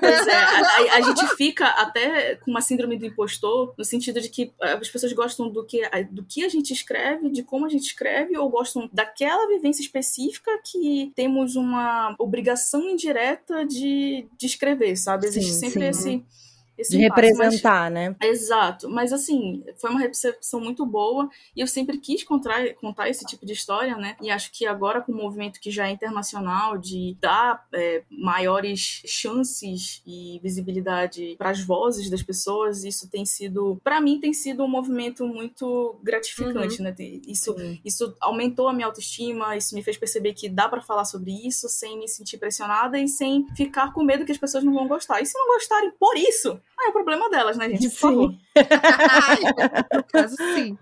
pois 0.01 0.27
é, 0.27 0.35
a, 0.35 0.61
a- 0.61 0.97
a 0.97 1.01
gente 1.01 1.27
fica 1.37 1.67
até 1.67 2.37
com 2.37 2.51
uma 2.51 2.61
síndrome 2.61 2.97
do 2.99 3.07
impostor, 3.07 3.75
no 3.77 3.85
sentido 3.85 4.21
de 4.21 4.29
que 4.29 4.53
eh, 4.63 4.73
as 4.73 4.89
pessoas 4.89 5.13
gostam 5.13 5.49
do 5.51 5.65
que, 5.65 5.83
do 6.11 6.25
que 6.25 6.45
a 6.45 6.49
gente 6.49 6.73
escreve, 6.73 7.31
de 7.31 7.43
como 7.43 7.67
a 7.67 7.69
gente 7.69 7.85
escreve, 7.85 8.37
ou 8.37 8.49
gostam 8.49 8.89
daquela 8.93 9.47
vivência 9.49 9.83
específica 9.83 10.51
que 10.65 11.13
temos 11.15 11.57
uma 11.57 12.15
obrigação 12.19 12.89
indireta 12.89 13.65
de, 13.67 14.27
de 14.39 14.47
escrever, 14.47 14.97
sabe? 14.97 15.27
Existe 15.27 15.53
Sim, 15.53 15.71
sempre 15.71 15.93
sim. 15.95 16.15
esse. 16.25 16.25
Esse 16.81 16.97
De 16.97 17.05
impasse, 17.05 17.21
mas- 17.23 17.39
representar, 17.39 17.91
né? 17.91 18.17
Exato, 18.23 18.89
mas 18.89 19.13
assim, 19.13 19.63
foi 19.77 19.91
uma 19.91 20.01
recepção 20.01 20.61
muito 20.61 20.85
boa 20.87 21.29
e 21.55 21.61
eu 21.61 21.67
sempre 21.67 21.99
quis 21.99 22.23
contar, 22.25 22.75
contar 22.75 23.09
esse 23.09 23.25
tipo 23.27 23.45
de 23.47 23.53
história, 23.53 23.97
né? 23.97 24.17
E 24.21 24.31
acho 24.31 24.51
que 24.53 24.67
agora, 24.67 25.01
com 25.01 25.13
o 25.13 25.17
movimento 25.17 25.61
que 25.61 25.71
já 25.71 25.89
é 25.89 25.91
internacional, 25.91 26.79
de 26.79 27.17
dar 27.21 27.67
é, 27.73 28.03
maiores 28.11 29.03
chances 29.07 30.03
e 30.07 30.41
visibilidade 30.43 31.35
para 31.39 31.51
as 31.51 31.61
vozes 31.63 32.09
das 32.11 32.23
pessoas, 32.23 32.85
isso 32.85 33.09
tem 33.09 33.25
sido, 33.25 33.81
para 33.85 34.01
mim, 34.01 34.19
tem 34.21 34.33
sido 34.33 34.65
um 34.65 34.69
movimento 34.69 35.27
muito 35.27 35.99
gratificante, 36.03 36.81
né? 36.83 36.93
Tem- 36.93 37.21
Isso, 37.27 37.55
Sim. 37.59 37.81
isso 37.85 38.17
aumentou 38.21 38.69
a 38.69 38.73
minha 38.73 38.87
autoestima, 38.87 39.57
isso 39.57 39.75
me 39.75 39.83
fez 39.83 39.97
perceber 39.97 40.33
que 40.35 40.49
dá 40.49 40.69
para 40.69 40.81
falar 40.81 41.05
sobre 41.05 41.31
isso 41.47 41.69
sem 41.69 41.99
me 41.99 42.09
sentir 42.09 42.39
pressionada 42.39 42.99
e 42.99 43.07
sem 43.09 43.47
ficar 43.55 43.93
com 43.93 44.03
medo 44.03 44.25
que 44.25 44.33
as 44.33 44.39
pessoas 44.39 44.65
não 44.65 44.73
vão 44.73 44.89
gostar. 44.89 45.21
E 45.21 45.27
se 45.27 45.37
não 45.39 45.47
gostarem 45.49 45.91
por 45.99 46.17
isso, 46.17 46.61
ah, 46.81 46.87
é 46.87 46.89
o 46.89 46.93
problema 46.93 47.29
delas, 47.29 47.57
né, 47.57 47.69
gente? 47.69 47.83
Por 47.83 47.91
Sim. 47.91 47.99
favor. 47.99 48.35
no 49.95 50.05
caso, 50.05 50.37
sim. 50.55 50.79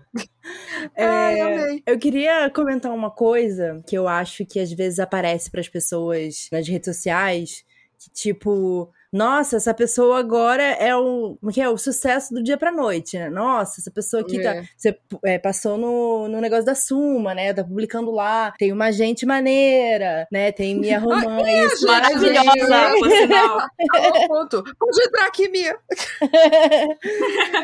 É, 0.95 1.05
Ai, 1.05 1.41
amei. 1.41 1.83
Eu 1.85 1.99
queria 1.99 2.49
comentar 2.49 2.91
uma 2.93 3.11
coisa 3.11 3.83
que 3.85 3.97
eu 3.97 4.07
acho 4.07 4.45
que 4.45 4.59
às 4.59 4.71
vezes 4.71 4.99
aparece 4.99 5.51
para 5.51 5.59
as 5.59 5.67
pessoas 5.67 6.47
nas 6.51 6.67
redes 6.67 6.85
sociais, 6.95 7.63
que 7.99 8.09
tipo, 8.11 8.91
nossa, 9.11 9.57
essa 9.57 9.73
pessoa 9.73 10.19
agora 10.19 10.61
é 10.63 10.95
o, 10.95 11.37
como 11.39 11.51
que 11.51 11.59
é, 11.61 11.67
o 11.69 11.77
sucesso 11.77 12.33
do 12.33 12.43
dia 12.43 12.57
pra 12.57 12.71
noite, 12.71 13.17
né? 13.17 13.29
Nossa, 13.29 13.81
essa 13.81 13.89
pessoa 13.91 14.21
aqui 14.21 14.41
tá, 14.41 14.55
É. 14.55 14.63
você 14.77 14.97
é, 15.25 15.39
passou 15.39 15.77
no, 15.77 16.27
no 16.27 16.39
negócio 16.39 16.65
da 16.65 16.75
Suma, 16.75 17.33
né? 17.33 17.53
Tá 17.53 17.63
publicando 17.63 18.11
lá, 18.11 18.53
tem 18.57 18.71
uma 18.71 18.91
gente 18.91 19.25
maneira, 19.25 20.27
né? 20.31 20.51
Tem 20.51 20.75
Mia 20.79 20.99
Romã, 21.01 21.41
isso. 21.49 21.77
gente, 21.79 21.87
Maravilhosa, 21.87 22.91
por 22.99 23.09
sinal. 23.17 23.57
Alô, 23.59 24.27
ponto. 24.27 24.63
Pode 24.77 25.01
entrar 25.07 25.25
aqui, 25.27 25.49
Mia. 25.49 25.75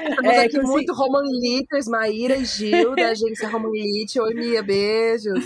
Estamos 0.09 0.31
É, 0.33 0.39
aqui 0.45 0.59
muito 0.61 0.93
Romanlitas, 0.93 1.87
Maíra 1.87 2.35
e 2.37 2.45
Gil, 2.45 2.95
da 2.95 3.09
agência 3.09 3.47
Romanlite. 3.49 4.19
Oi, 4.19 4.33
Mia, 4.33 4.63
beijos. 4.63 5.45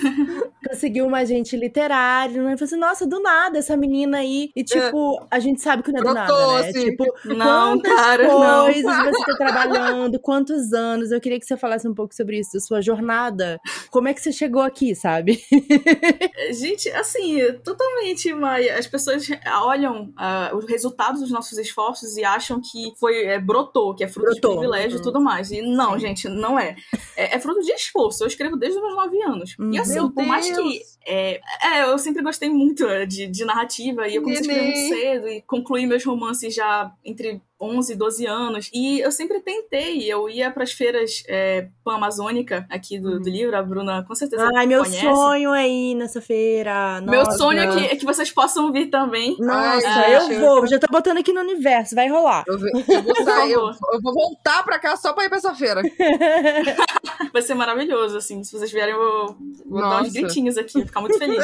conseguiu 0.67 1.05
um 1.05 1.15
agente 1.15 1.55
literário, 1.57 2.43
né? 2.43 2.53
Eu 2.53 2.57
falei 2.57 2.65
assim, 2.71 2.79
nossa, 2.79 3.07
do 3.07 3.21
nada 3.21 3.57
essa 3.59 3.75
menina 3.75 4.19
aí. 4.19 4.51
E, 4.55 4.63
tipo, 4.63 5.25
a 5.29 5.39
gente 5.39 5.61
sabe 5.61 5.83
que 5.83 5.88
não 5.91 5.99
é 5.99 6.03
do 6.03 6.13
nada, 6.13 6.47
né? 6.47 6.69
assim. 6.69 6.89
Tipo, 6.91 7.05
Não, 7.25 7.79
quantas 7.79 7.93
cara, 7.95 8.27
não. 8.27 8.65
coisas 8.65 8.97
você 8.97 9.25
tá 9.25 9.37
trabalhando, 9.37 10.19
quantos 10.19 10.73
anos. 10.73 11.11
Eu 11.11 11.21
queria 11.21 11.39
que 11.39 11.45
você 11.45 11.57
falasse 11.57 11.87
um 11.87 11.93
pouco 11.93 12.13
sobre 12.15 12.39
isso, 12.39 12.51
da 12.53 12.59
sua 12.59 12.81
jornada. 12.81 13.59
Como 13.89 14.07
é 14.07 14.13
que 14.13 14.21
você 14.21 14.31
chegou 14.31 14.61
aqui, 14.61 14.95
sabe? 14.95 15.41
Gente, 16.51 16.89
assim, 16.91 17.39
totalmente, 17.63 18.33
Maia. 18.33 18.77
As 18.77 18.87
pessoas 18.87 19.27
olham 19.61 20.11
ah, 20.17 20.51
os 20.53 20.65
resultados 20.65 21.21
dos 21.21 21.31
nossos 21.31 21.57
esforços 21.57 22.17
e 22.17 22.23
acham 22.23 22.59
que 22.61 22.93
foi 22.99 23.25
é, 23.25 23.39
brotou, 23.39 23.95
que 23.95 24.03
é 24.03 24.07
fruto 24.07 24.31
Brotou. 24.31 24.51
de 24.51 24.57
privilégio 24.59 24.99
e 24.99 25.01
tudo 25.01 25.21
mais. 25.21 25.51
E 25.51 25.61
não, 25.61 25.97
gente, 25.97 26.27
não 26.27 26.57
é. 26.59 26.75
é. 27.15 27.35
é 27.35 27.39
fruto 27.39 27.61
de 27.61 27.71
esforço. 27.71 28.23
Eu 28.23 28.27
escrevo 28.27 28.55
desde 28.57 28.77
os 28.77 28.83
meus 28.83 28.95
nove 28.95 29.21
anos. 29.23 29.55
Hum, 29.59 29.71
E 29.73 29.79
assim, 29.79 29.95
meu 29.95 30.11
por 30.11 30.25
mais 30.25 30.49
que. 30.49 30.81
É, 31.11 31.41
é, 31.63 31.83
eu 31.83 31.97
sempre 31.97 32.21
gostei 32.21 32.49
muito 32.49 32.85
é, 32.85 33.03
de, 33.03 33.25
de 33.25 33.43
narrativa 33.43 34.07
e 34.07 34.15
eu 34.15 34.21
comecei 34.21 34.47
a 34.47 34.53
escrever 34.53 34.71
muito 34.71 34.95
cedo 34.95 35.27
e 35.27 35.41
concluí 35.41 35.87
meus 35.87 36.05
romances 36.05 36.53
já 36.53 36.93
entre 37.03 37.41
11 37.61 37.93
e 37.93 37.95
12 37.95 38.25
anos. 38.25 38.69
E 38.73 38.99
eu 38.99 39.11
sempre 39.11 39.39
tentei. 39.41 40.03
Eu 40.11 40.29
ia 40.29 40.49
para 40.51 40.63
as 40.63 40.71
feiras 40.71 41.23
é, 41.27 41.67
pan-amazônica 41.83 42.65
aqui 42.69 42.99
do, 42.99 43.19
do 43.19 43.29
livro. 43.29 43.55
A 43.57 43.61
Bruna 43.61 44.03
com 44.07 44.15
certeza 44.15 44.49
Ai, 44.55 44.65
meu 44.65 44.83
conhece. 44.83 45.01
sonho 45.01 45.53
é 45.53 45.67
ir 45.67 45.95
nessa 45.95 46.21
feira. 46.21 47.01
Meu 47.01 47.23
Nossa. 47.23 47.37
sonho 47.37 47.59
é 47.61 47.67
que, 47.67 47.85
é 47.85 47.95
que 47.95 48.05
vocês 48.05 48.31
possam 48.31 48.71
vir 48.71 48.87
também. 48.89 49.35
Nossa, 49.39 49.87
Ai, 49.89 50.15
eu 50.15 50.39
vou, 50.39 50.67
já 50.67 50.79
tô 50.79 50.87
botando 50.91 51.17
aqui 51.17 51.33
no 51.33 51.41
universo, 51.41 51.95
vai 51.95 52.07
rolar. 52.07 52.43
Eu, 52.47 52.57
ve- 52.57 52.71
eu 52.87 53.03
vou 53.03 53.15
sair, 53.23 53.51
eu, 53.51 53.67
eu 53.67 54.01
vou 54.01 54.13
voltar 54.13 54.63
pra 54.63 54.79
cá 54.79 54.95
só 54.95 55.11
pra 55.13 55.25
ir 55.25 55.29
pra 55.29 55.37
essa 55.37 55.53
feira. 55.53 55.81
Vai 57.33 57.41
ser 57.41 57.53
maravilhoso, 57.53 58.17
assim. 58.17 58.43
Se 58.43 58.57
vocês 58.57 58.71
vierem, 58.71 58.93
eu 58.93 58.99
vou, 58.99 59.37
vou 59.65 59.81
dar 59.81 60.01
uns 60.01 60.07
Nossa. 60.07 60.11
gritinhos 60.21 60.57
aqui, 60.57 60.73
vou 60.73 60.85
ficar 60.85 61.01
muito 61.01 61.17
feliz. 61.17 61.43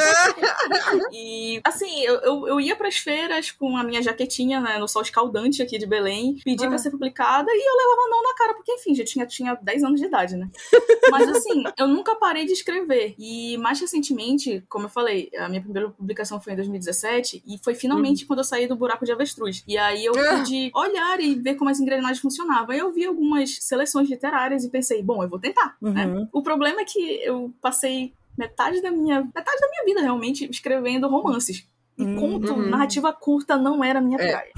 e, 1.12 1.60
assim, 1.64 2.02
eu, 2.02 2.14
eu, 2.20 2.48
eu 2.48 2.60
ia 2.60 2.74
pras 2.76 2.96
feiras 2.96 3.50
com 3.50 3.76
a 3.76 3.84
minha 3.84 4.02
jaquetinha 4.02 4.60
né, 4.60 4.78
no 4.78 4.88
sol 4.88 5.02
escaldante 5.02 5.62
aqui 5.62 5.78
de 5.78 5.86
Belém, 5.86 6.05
pedi 6.44 6.64
Ah. 6.64 6.68
pra 6.68 6.78
ser 6.78 6.90
publicada 6.90 7.48
e 7.50 7.68
eu 7.68 7.76
levava 7.76 8.08
não 8.10 8.22
na 8.22 8.34
cara, 8.34 8.54
porque, 8.54 8.72
enfim, 8.72 8.94
já 8.94 9.04
tinha, 9.04 9.26
tinha 9.26 9.54
10 9.62 9.84
anos 9.84 10.00
de 10.00 10.06
idade, 10.06 10.36
né? 10.36 10.48
Mas, 11.10 11.28
assim, 11.28 11.64
eu 11.78 11.86
nunca 11.88 12.14
parei 12.16 12.44
de 12.46 12.52
escrever. 12.52 13.14
E, 13.18 13.56
mais 13.58 13.80
recentemente, 13.80 14.64
como 14.68 14.86
eu 14.86 14.88
falei, 14.90 15.30
a 15.38 15.48
minha 15.48 15.60
primeira 15.62 15.88
publicação 15.90 16.40
foi 16.40 16.52
em 16.52 16.56
2017 16.56 17.42
e 17.46 17.58
foi 17.62 17.74
finalmente 17.74 18.26
quando 18.26 18.40
eu 18.40 18.44
saí 18.44 18.66
do 18.66 18.76
buraco 18.76 19.04
de 19.04 19.12
avestruz. 19.12 19.62
E 19.66 19.76
aí 19.78 20.04
eu 20.04 20.12
Ah. 20.18 20.38
pude 20.38 20.70
olhar 20.74 21.20
e 21.20 21.34
ver 21.34 21.54
como 21.54 21.70
as 21.70 21.80
engrenagens 21.80 22.18
funcionavam. 22.20 22.70
Aí 22.70 22.78
eu 22.78 22.92
vi 22.92 23.04
algumas 23.06 23.58
seleções 23.60 24.08
literárias 24.08 24.64
e 24.64 24.70
pensei, 24.70 25.02
bom, 25.02 25.22
eu 25.22 25.28
vou 25.28 25.38
tentar, 25.38 25.76
né? 25.80 26.06
Uhum. 26.06 26.28
O 26.32 26.42
problema 26.42 26.80
é 26.80 26.84
que 26.84 26.98
eu 27.24 27.52
passei 27.60 28.12
metade 28.36 28.82
da 28.82 28.90
minha 28.90 29.22
metade 29.22 29.60
da 29.60 29.68
minha 29.70 29.84
vida 29.84 30.00
realmente 30.02 30.48
escrevendo 30.50 31.08
romances. 31.08 31.66
E 31.98 32.04
Uhum. 32.04 32.16
conto, 32.16 32.56
narrativa 32.56 33.10
curta 33.12 33.56
não 33.56 33.82
era 33.82 34.00
a 34.00 34.02
minha 34.02 34.18
É. 34.20 34.28
praia. 34.30 34.52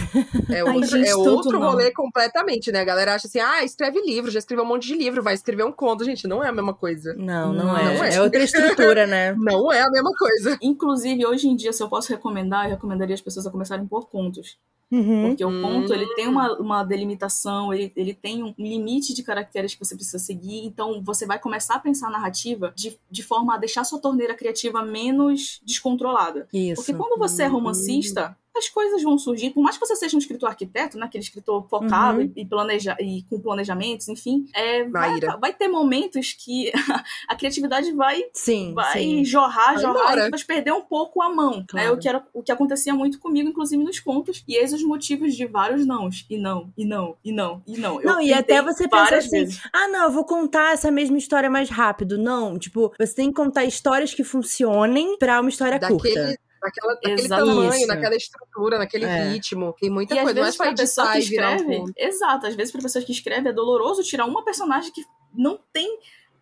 É 0.50 0.56
Ai, 0.60 0.62
outro, 0.62 0.88
gente, 0.98 1.08
é 1.08 1.14
outro 1.14 1.60
não. 1.60 1.70
rolê 1.70 1.92
completamente, 1.92 2.72
né? 2.72 2.80
A 2.80 2.84
galera 2.84 3.14
acha 3.14 3.28
assim, 3.28 3.38
ah, 3.38 3.62
escreve 3.62 4.00
livro, 4.00 4.30
já 4.30 4.40
escreveu 4.40 4.64
um 4.64 4.68
monte 4.68 4.88
de 4.88 4.94
livro, 4.96 5.22
vai 5.22 5.34
escrever 5.34 5.64
um 5.64 5.70
conto. 5.70 6.04
Gente, 6.04 6.26
não 6.26 6.42
é 6.42 6.48
a 6.48 6.52
mesma 6.52 6.74
coisa. 6.74 7.14
Não, 7.14 7.52
não, 7.52 7.66
Não 7.66 7.78
é. 7.78 8.08
é. 8.10 8.14
é. 8.16 8.22
outra 8.22 8.42
estrutura, 8.42 9.06
né? 9.06 9.34
Não 9.38 9.72
é 9.72 9.80
a 9.82 9.90
mesma 9.90 10.10
coisa. 10.18 10.58
Inclusive, 10.60 11.24
hoje 11.26 11.46
em 11.48 11.54
dia, 11.54 11.72
se 11.72 11.80
eu 11.82 11.88
posso 11.88 12.12
recomendar, 12.12 12.64
eu 12.64 12.70
recomendaria 12.70 13.14
as 13.14 13.20
pessoas 13.20 13.46
a 13.46 13.50
começarem 13.50 13.86
por 13.86 14.08
contos. 14.08 14.58
Uhum. 14.90 15.28
Porque 15.28 15.44
o 15.44 15.62
conto, 15.62 15.92
ele 15.92 16.06
tem 16.14 16.26
uma, 16.26 16.58
uma 16.58 16.82
delimitação, 16.82 17.72
ele, 17.72 17.92
ele 17.94 18.14
tem 18.14 18.42
um 18.42 18.54
limite 18.58 19.12
de 19.14 19.22
caracteres 19.22 19.74
que 19.74 19.84
você 19.84 19.94
precisa 19.94 20.18
seguir. 20.18 20.64
Então, 20.64 21.02
você 21.02 21.26
vai 21.26 21.38
começar 21.38 21.74
a 21.74 21.78
pensar 21.78 22.08
a 22.08 22.10
narrativa 22.10 22.72
de, 22.74 22.98
de 23.10 23.22
forma 23.22 23.54
a 23.54 23.58
deixar 23.58 23.84
sua 23.84 23.98
torneira 23.98 24.34
criativa 24.34 24.82
menos 24.82 25.60
descontrolada. 25.64 26.48
Isso. 26.52 26.76
Porque 26.76 26.94
quando 26.94 27.18
você 27.18 27.42
é 27.42 27.46
romancista, 27.46 28.36
as 28.58 28.68
coisas 28.68 29.02
vão 29.02 29.16
surgir. 29.18 29.50
Por 29.50 29.62
mais 29.62 29.76
que 29.78 29.86
você 29.86 29.96
seja 29.96 30.16
um 30.16 30.18
escritor 30.18 30.48
arquiteto, 30.50 30.98
né? 30.98 31.06
Aquele 31.06 31.24
escritor 31.24 31.66
focado 31.68 32.20
Uhum. 32.20 32.32
e, 32.36 32.44
planeja, 32.44 32.96
e 33.00 33.22
com 33.30 33.40
planejamentos, 33.40 34.08
enfim, 34.08 34.46
é, 34.54 34.84
vai, 34.84 35.18
vai 35.40 35.52
ter 35.52 35.68
momentos 35.68 36.32
que 36.32 36.70
a 37.28 37.34
criatividade 37.36 37.92
vai 37.92 38.22
Sim, 38.32 38.72
vai 38.74 38.98
sim. 39.00 39.24
jorrar, 39.24 39.74
Vai 39.74 39.82
jorrar, 39.82 40.00
embora. 40.12 40.26
e 40.26 40.30
vai 40.30 40.40
perder 40.44 40.72
um 40.72 40.82
pouco 40.82 41.22
a 41.22 41.28
mão. 41.34 41.64
Claro. 41.68 41.86
Né? 41.88 41.92
O, 41.92 41.98
que 41.98 42.08
era, 42.08 42.24
o 42.34 42.42
que 42.42 42.52
acontecia 42.52 42.94
muito 42.94 43.18
comigo, 43.18 43.48
inclusive 43.48 43.82
nos 43.82 44.00
contos. 44.00 44.42
E 44.48 44.56
eis 44.56 44.72
os 44.72 44.82
motivos 44.82 45.34
de 45.34 45.46
vários 45.46 45.86
nãos. 45.86 46.26
E 46.28 46.36
não, 46.36 46.70
e 46.76 46.84
não, 46.84 47.16
e 47.24 47.32
não, 47.32 47.62
e 47.66 47.76
não. 47.78 48.00
Eu 48.00 48.06
Não, 48.06 48.20
e 48.20 48.32
até 48.32 48.60
você 48.62 48.88
pensa 48.88 49.16
assim, 49.16 49.30
vezes. 49.30 49.60
ah, 49.72 49.88
não, 49.88 50.04
eu 50.04 50.10
vou 50.10 50.24
contar 50.24 50.72
essa 50.72 50.90
mesma 50.90 51.18
história 51.18 51.48
mais 51.50 51.68
rápido. 51.70 52.18
Não, 52.18 52.58
tipo, 52.58 52.92
você 52.98 53.14
tem 53.14 53.28
que 53.28 53.34
contar 53.34 53.64
histórias 53.64 54.12
que 54.14 54.24
funcionem 54.24 55.16
pra 55.18 55.40
uma 55.40 55.50
história 55.50 55.78
curta. 55.78 56.38
Daquele 56.60 57.20
Exato. 57.20 57.46
tamanho, 57.46 57.72
Isso. 57.74 57.86
naquela 57.86 58.14
estrutura, 58.16 58.78
naquele 58.78 59.04
É. 59.04 59.28
ritmo. 59.30 59.74
Tem 59.80 59.90
muita 59.90 60.14
E 60.14 60.18
às 60.18 60.24
coisa. 60.24 60.34
Não 60.40 60.42
é 60.42 60.44
vezes 60.46 60.56
só 60.56 60.64
pra 60.64 60.74
pessoa 60.74 61.12
que 61.12 61.18
editar 61.18 61.26
e 61.26 61.30
virar 61.36 61.50
um 61.50 61.56
escreve, 61.56 61.78
conto. 61.80 61.92
exato, 61.96 62.46
às 62.46 62.54
vezes 62.54 62.72
pra 62.72 62.82
pessoa 62.82 63.04
que 63.04 63.12
escreve 63.12 63.48
é 63.48 63.52
doloroso 63.52 64.02
tirar 64.02 64.24
uma 64.26 64.44
personagem 64.44 64.92
que 64.92 65.04
não 65.34 65.58
tem 65.72 65.98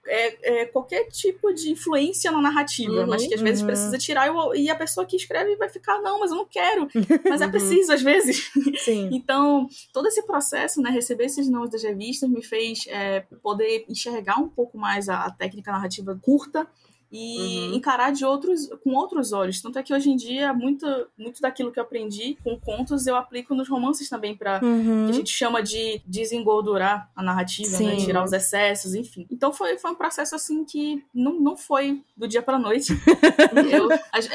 é, 0.09 0.61
é, 0.63 0.67
qualquer 0.67 1.09
tipo 1.09 1.53
de 1.53 1.69
influência 1.73 2.31
na 2.31 2.41
narrativa, 2.41 2.93
Uhum, 3.01 3.07
mas 3.09 3.27
que 3.27 3.35
às 3.35 3.41
vezes 3.41 3.61
uhum. 3.61 3.67
precisa 3.67 3.99
tirar 3.99 4.33
e, 4.55 4.61
e 4.63 4.71
a 4.71 4.77
pessoa 4.77 5.05
que 5.05 5.17
escreve 5.17 5.57
vai 5.57 5.69
ficar, 5.69 6.01
não, 6.01 6.21
mas 6.21 6.31
eu 6.31 6.37
não 6.37 6.45
quero, 6.47 6.89
mas 7.29 7.41
é 7.41 7.45
Uhum. 7.47 7.51
preciso 7.51 7.93
às 7.93 8.03
vezes. 8.03 8.49
Sim. 8.85 9.09
Então, 9.13 9.67
todo 9.93 10.07
esse 10.07 10.23
processo, 10.23 10.81
né, 10.81 10.91
receber 10.91 11.25
esses 11.25 11.51
nomes 11.51 11.71
das 11.71 11.83
revistas 11.83 12.31
me 12.31 12.41
fez 12.41 12.85
é, 12.87 13.23
poder 13.43 13.85
enxergar 13.89 14.39
um 14.39 14.49
pouco 14.49 14.79
mais 14.79 15.09
a, 15.09 15.25
a 15.25 15.31
técnica 15.33 15.73
narrativa 15.73 16.17
curta 16.23 16.69
e 17.11 17.69
Uhum. 17.69 17.75
encarar 17.75 18.11
de 18.13 18.25
outros 18.25 18.69
com 18.83 18.95
outros 18.95 19.33
olhos. 19.33 19.61
Tanto 19.63 19.79
é 19.79 19.83
que 19.83 19.95
hoje 19.95 20.11
em 20.11 20.17
dia, 20.17 20.53
muito, 20.53 20.87
muito 21.17 21.41
daquilo 21.41 21.71
que 21.73 21.79
eu 21.79 21.83
aprendi 21.85 22.37
com 22.43 22.59
contos 22.59 23.07
eu 23.07 23.17
aplico 23.17 23.55
nos 23.55 23.69
romances 23.69 24.09
também 24.09 24.37
para 24.37 24.61
Uhum. 24.63 25.07
que 25.07 25.11
a 25.13 25.15
gente 25.15 25.31
chama 25.31 25.63
de 25.63 26.01
desengordurar 26.07 27.11
a 27.15 27.23
narrativa, 27.23 27.79
né? 27.81 27.97
Tirar 27.97 28.25
os 28.25 28.33
excessos, 28.33 28.95
enfim. 28.95 29.27
Então 29.31 29.53
foi, 29.53 29.79
foi 29.79 29.91
um 29.91 29.95
processo 29.95 30.35
assim 30.35 30.65
que 30.65 31.05
não, 31.15 31.41
não 31.41 31.57
foi 31.57 32.03
do 32.17 32.27
dia 32.29 32.43
pra 32.43 32.59
noite. 32.59 32.93
Eu- 33.73 33.91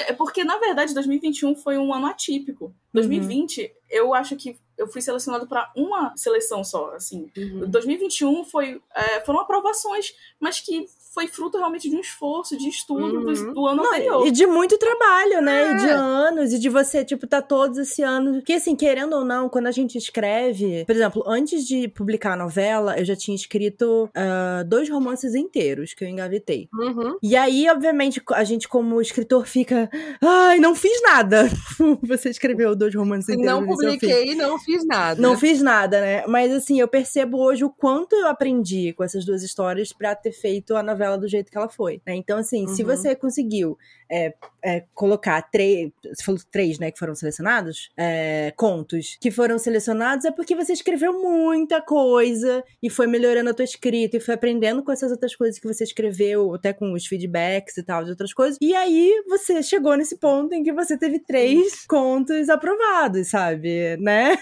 é 0.08 0.14
porque, 0.14 0.44
na 0.44 0.58
verdade, 0.58 0.94
2021 0.94 1.56
foi 1.56 1.78
um 1.78 1.94
ano 1.94 2.08
atípico. 2.08 2.74
2020, 2.94 3.72
eu 3.90 4.14
acho 4.14 4.36
que 4.36 4.58
eu 4.78 4.88
fui 4.88 5.02
selecionado 5.02 5.48
para 5.48 5.72
uma 5.76 6.14
seleção 6.18 6.64
só, 6.64 6.94
assim. 6.96 7.30
Uhum. 7.38 7.70
2021 7.70 8.44
foi, 8.46 8.82
é, 8.96 9.22
foram 9.22 9.40
aprovações, 9.40 10.14
mas 10.40 10.60
que 10.60 10.86
foi 11.14 11.28
fruto 11.28 11.58
realmente 11.58 11.90
de 11.90 11.96
um 11.96 12.00
esforço, 12.00 12.58
de 12.58 12.70
estudo 12.70 13.20
do, 13.20 13.28
Uhum. 13.30 13.54
do 13.54 13.68
ano 13.68 13.84
anterior. 13.86 14.26
E 14.26 14.32
de 14.32 14.48
muito 14.48 14.78
trabalho, 14.78 15.42
né? 15.42 15.74
E 15.74 15.78
de 15.78 15.88
É. 15.90 15.92
anos, 15.92 16.54
e 16.54 16.60
de 16.60 16.70
você, 16.70 17.04
tipo, 17.04 17.28
tá 17.28 17.42
todos 17.42 17.78
esse 17.78 18.02
ano. 18.02 18.36
Porque, 18.36 18.54
assim, 18.54 18.76
querendo 18.78 19.14
ou 19.18 19.26
não, 19.26 19.50
quando 19.50 19.68
a 19.68 19.72
gente 19.72 19.98
escreve. 19.98 20.86
Por 20.86 20.96
exemplo, 20.96 21.22
antes 21.28 21.68
de 21.68 21.90
publicar 21.90 22.34
a 22.34 22.38
novela, 22.38 22.98
eu 22.98 23.04
já 23.04 23.16
tinha 23.16 23.36
escrito 23.36 24.10
ah, 24.16 24.64
dois 24.66 24.90
romances 24.90 25.36
inteiros 25.36 25.94
que 25.94 26.04
eu 26.04 26.08
engavetei. 26.08 26.70
Uhum. 26.74 27.18
E 27.22 27.36
aí, 27.36 27.70
obviamente, 27.70 28.22
a 28.32 28.44
gente, 28.46 28.70
como 28.70 29.02
escritor, 29.02 29.46
fica. 29.46 29.90
Ai, 30.22 30.60
não 30.60 30.74
fiz 30.74 31.02
nada. 31.02 31.50
Você 32.08 32.30
escreveu 32.30 32.74
dois 32.74 32.96
romances 32.96 33.28
inteiros. 33.28 33.46
Não 33.54 33.66
publiquei, 33.68 34.34
não 34.36 34.58
fiz 34.58 34.86
nada. 34.86 35.22
Não 35.22 35.38
fiz 35.38 35.62
nada, 35.62 36.00
né? 36.00 36.24
Mas 36.28 36.54
assim, 36.54 36.80
eu 36.80 36.88
percebo 36.88 37.38
hoje 37.40 37.66
o 37.66 37.70
quanto 37.70 38.16
eu 38.16 38.28
aprendi 38.28 38.94
com 38.94 39.04
essas 39.04 39.26
duas 39.26 39.44
histórias 39.44 39.92
pra 39.92 40.16
ter 40.16 40.32
feito 40.32 40.74
a 40.76 40.82
novela 40.82 41.01
do 41.18 41.28
jeito 41.28 41.52
que 41.52 41.58
ela 41.58 41.70
foi. 41.70 42.02
né? 42.06 42.16
Então, 42.16 42.38
assim, 42.38 42.68
se 42.68 42.82
Uhum. 42.84 42.88
você 42.90 43.16
conseguiu 43.16 43.78
é, 44.14 44.34
é, 44.64 44.84
colocar 44.94 45.42
três. 45.42 45.90
Você 46.04 46.22
falou 46.24 46.42
três, 46.52 46.78
né? 46.78 46.92
Que 46.92 47.00
foram 47.00 47.16
selecionados? 47.16 47.90
É, 47.98 48.52
contos 48.58 49.18
que 49.22 49.32
foram 49.32 49.58
selecionados 49.58 50.26
é 50.26 50.32
porque 50.32 50.54
você 50.54 50.74
escreveu 50.74 51.14
muita 51.22 51.82
coisa 51.82 52.62
e 52.84 52.90
foi 52.90 53.08
melhorando 53.08 53.50
a 53.50 53.54
tua 53.54 53.64
escrita 53.64 54.18
e 54.18 54.20
foi 54.20 54.34
aprendendo 54.34 54.84
com 54.84 54.92
essas 54.92 55.12
outras 55.12 55.34
coisas 55.34 55.58
que 55.58 55.66
você 55.68 55.86
escreveu, 55.86 56.54
até 56.54 56.74
com 56.74 56.92
os 56.92 57.06
feedbacks 57.06 57.78
e 57.78 57.84
tal, 57.84 58.04
de 58.04 58.10
outras 58.10 58.34
coisas. 58.34 58.58
E 58.62 58.76
aí 58.76 59.24
você 59.30 59.64
chegou 59.64 59.96
nesse 59.96 60.18
ponto 60.18 60.54
em 60.54 60.62
que 60.62 60.74
você 60.74 60.98
teve 60.98 61.20
três 61.20 61.86
contos 61.86 62.50
aprovados, 62.50 63.30
sabe? 63.30 63.96
Né? 63.98 64.38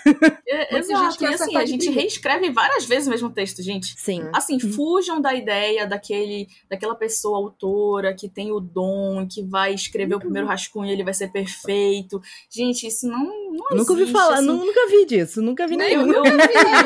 É, 0.48 0.65
gente 0.74 0.80
exato, 0.80 1.24
e 1.24 1.28
assim, 1.28 1.56
a 1.58 1.65
gente 1.65 1.89
reescreve 1.91 2.50
várias 2.52 2.86
vezes 2.86 3.08
o 3.08 3.12
mesmo 3.12 3.30
texto, 3.30 3.62
gente. 3.62 3.93
Sim. 4.00 4.28
Assim, 4.34 4.60
fujam 4.60 5.22
da 5.22 5.34
ideia 5.36 5.86
daquele, 5.86 6.48
daquela 6.69 6.95
pessoa 6.95 7.38
autora 7.38 8.13
que 8.13 8.27
tem 8.29 8.51
o 8.51 8.59
dom, 8.59 9.27
que 9.27 9.43
vai 9.43 9.73
escrever 9.73 10.15
o 10.15 10.19
primeiro 10.19 10.47
rascunho 10.47 10.89
e 10.89 10.93
ele 10.93 11.03
vai 11.03 11.13
ser 11.13 11.29
perfeito. 11.29 12.21
Gente, 12.49 12.88
isso 12.88 13.07
não, 13.07 13.25
Não 13.25 13.77
nunca 13.77 13.91
ouvi 13.91 14.03
existe, 14.03 14.12
falar, 14.12 14.35
assim. 14.35 14.45
nu- 14.45 14.65
nunca 14.65 14.88
vi 14.89 15.05
disso, 15.05 15.41
nunca 15.41 15.67
vi 15.67 15.77
Nem 15.77 15.97
nenhum. 15.97 16.12
Eu, 16.13 16.23
eu, 16.25 16.31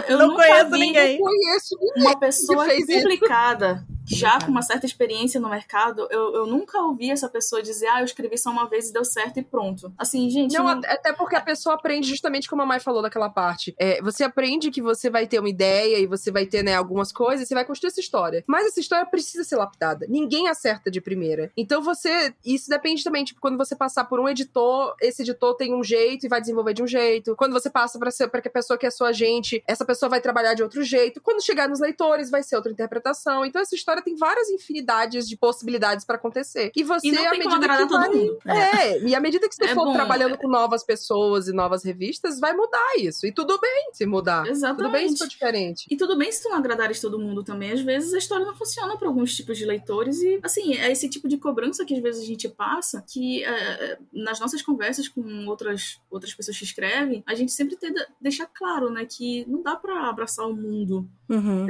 eu 0.09 0.17
Não 0.17 0.27
nunca 0.29 0.47
conheço 0.47 0.69
vi 0.71 0.79
ninguém. 0.79 1.19
Não 1.19 1.25
conheço 1.25 1.75
uma 1.97 2.19
pessoa 2.19 2.65
fez 2.65 2.87
isso. 2.89 3.07
já 4.05 4.39
com 4.39 4.51
uma 4.51 4.61
certa 4.61 4.85
experiência 4.85 5.39
no 5.39 5.49
mercado, 5.49 6.07
eu, 6.11 6.33
eu 6.35 6.45
nunca 6.45 6.79
ouvi 6.81 7.09
essa 7.11 7.29
pessoa 7.29 7.61
dizer, 7.61 7.87
ah, 7.87 8.01
eu 8.01 8.05
escrevi 8.05 8.37
só 8.37 8.49
uma 8.49 8.67
vez 8.67 8.89
e 8.89 8.93
deu 8.93 9.05
certo 9.05 9.39
e 9.39 9.43
pronto. 9.43 9.91
Assim, 9.97 10.29
gente. 10.29 10.53
Não, 10.57 10.65
não- 10.65 10.81
até 10.85 11.13
porque 11.13 11.35
a 11.35 11.41
pessoa 11.41 11.75
aprende 11.75 12.07
justamente 12.07 12.49
como 12.49 12.61
a 12.61 12.65
Mai 12.65 12.79
falou 12.79 13.01
daquela 13.01 13.29
parte. 13.29 13.73
É, 13.77 14.01
você 14.01 14.23
aprende 14.23 14.71
que 14.71 14.81
você 14.81 15.09
vai 15.09 15.27
ter 15.27 15.39
uma 15.39 15.49
ideia 15.49 15.99
e 15.99 16.05
você 16.07 16.31
vai 16.31 16.45
ter, 16.45 16.63
né, 16.63 16.75
algumas 16.75 17.11
coisas, 17.11 17.47
você 17.47 17.53
vai 17.53 17.65
construir 17.65 17.89
essa 17.89 17.99
história. 17.99 18.43
Mas 18.47 18.67
essa 18.67 18.79
história 18.79 19.05
precisa 19.05 19.43
ser 19.43 19.55
lapidada. 19.55 20.05
Ninguém 20.09 20.47
acerta 20.47 20.89
de 20.91 20.99
primeira. 21.01 21.51
Então 21.55 21.81
você. 21.81 22.33
Isso 22.45 22.69
depende 22.69 23.03
também, 23.03 23.23
tipo, 23.23 23.39
quando 23.39 23.57
você 23.57 23.75
passar 23.75 24.05
por 24.05 24.19
um 24.19 24.27
editor, 24.27 24.95
esse 25.01 25.21
editor 25.21 25.55
tem 25.55 25.73
um 25.73 25.83
jeito 25.83 26.25
e 26.25 26.29
vai 26.29 26.41
desenvolver 26.41 26.73
de 26.73 26.83
um 26.83 26.87
jeito. 26.87 27.35
Quando 27.35 27.53
você 27.53 27.69
passa 27.69 27.97
pra 27.99 28.11
ser 28.11 28.27
para 28.27 28.41
que 28.41 28.47
a 28.47 28.51
pessoa 28.51 28.77
que 28.77 28.85
é 28.85 28.91
sua 28.91 29.09
agente, 29.09 29.63
essa 29.67 29.85
pessoa 29.85 30.09
vai 30.09 30.21
trabalhar 30.21 30.53
de 30.53 30.63
outro 30.63 30.83
jeito. 30.83 31.21
Quando 31.21 31.43
chegar 31.43 31.67
nos 31.69 31.79
leitores, 31.79 32.29
vai 32.29 32.43
ser 32.43 32.55
outra 32.55 32.71
interpretação. 32.71 33.45
Então 33.45 33.61
essa 33.61 33.75
história 33.75 33.92
tem 34.01 34.15
várias 34.15 34.49
infinidades 34.49 35.27
de 35.27 35.37
possibilidades 35.37 36.05
pra 36.05 36.15
acontecer. 36.15 36.71
E 36.75 36.83
você, 36.83 37.07
E 37.07 37.11
não 37.11 37.25
à 37.27 37.29
tem 37.31 37.41
como 37.43 37.55
medida 37.55 37.73
agradar 37.73 37.87
que 37.87 37.93
todo 37.93 37.99
vai- 37.99 38.09
mundo. 38.09 38.39
é, 38.45 38.99
e 39.07 39.15
à 39.15 39.19
medida 39.19 39.47
que 39.47 39.55
você 39.55 39.65
É 39.65 39.73
for 39.75 39.85
bom, 39.85 39.93
trabalhando 39.93 40.35
é. 40.35 40.37
com 40.37 40.47
novas 40.47 40.83
pessoas 40.83 41.47
e 41.47 41.53
novas 41.53 41.83
revistas, 41.83 42.39
vai 42.39 42.53
mudar 42.53 42.93
isso. 42.97 43.25
E 43.25 43.31
tudo 43.31 43.59
bem 43.59 43.89
se 43.93 44.05
mudar. 44.05 44.43
Tudo 44.43 44.45
bem 44.45 44.55
se 44.55 44.59
Exatamente. 44.65 45.17
for 45.17 45.27
diferente. 45.27 45.85
E 45.89 45.95
tudo 45.97 46.17
bem 46.17 46.31
se 46.31 46.41
tu 46.43 46.49
não 46.49 46.57
agradares 46.57 46.99
todo 46.99 47.19
mundo 47.19 47.43
também. 47.43 47.71
Às 47.71 47.81
vezes 47.81 48.13
a 48.13 48.17
história 48.17 48.45
não 48.45 48.55
funciona 48.55 48.97
para 48.97 49.07
alguns 49.07 49.35
tipos 49.35 49.57
de 49.57 49.65
leitores. 49.65 50.21
E, 50.21 50.39
assim, 50.43 50.75
é 50.75 50.91
esse 50.91 51.09
tipo 51.09 51.27
de 51.27 51.37
cobrança 51.37 51.85
que 51.85 51.93
às 51.95 52.01
vezes 52.01 52.23
a 52.23 52.25
gente 52.25 52.47
passa, 52.49 53.03
que 53.07 53.43
é, 53.43 53.97
nas 54.11 54.39
nossas 54.39 54.61
conversas 54.61 55.07
com 55.07 55.45
outras, 55.47 55.99
outras 56.09 56.33
pessoas 56.33 56.57
que 56.57 56.63
escrevem, 56.63 57.23
a 57.25 57.35
gente 57.35 57.51
sempre 57.51 57.75
tenta 57.75 58.07
deixar 58.21 58.47
claro, 58.47 58.89
né, 58.89 59.05
que 59.05 59.45
não 59.47 59.61
dá 59.61 59.75
para 59.75 60.09
abraçar 60.09 60.47
o 60.47 60.53
mundo 60.55 61.07
Uhum. 61.29 61.65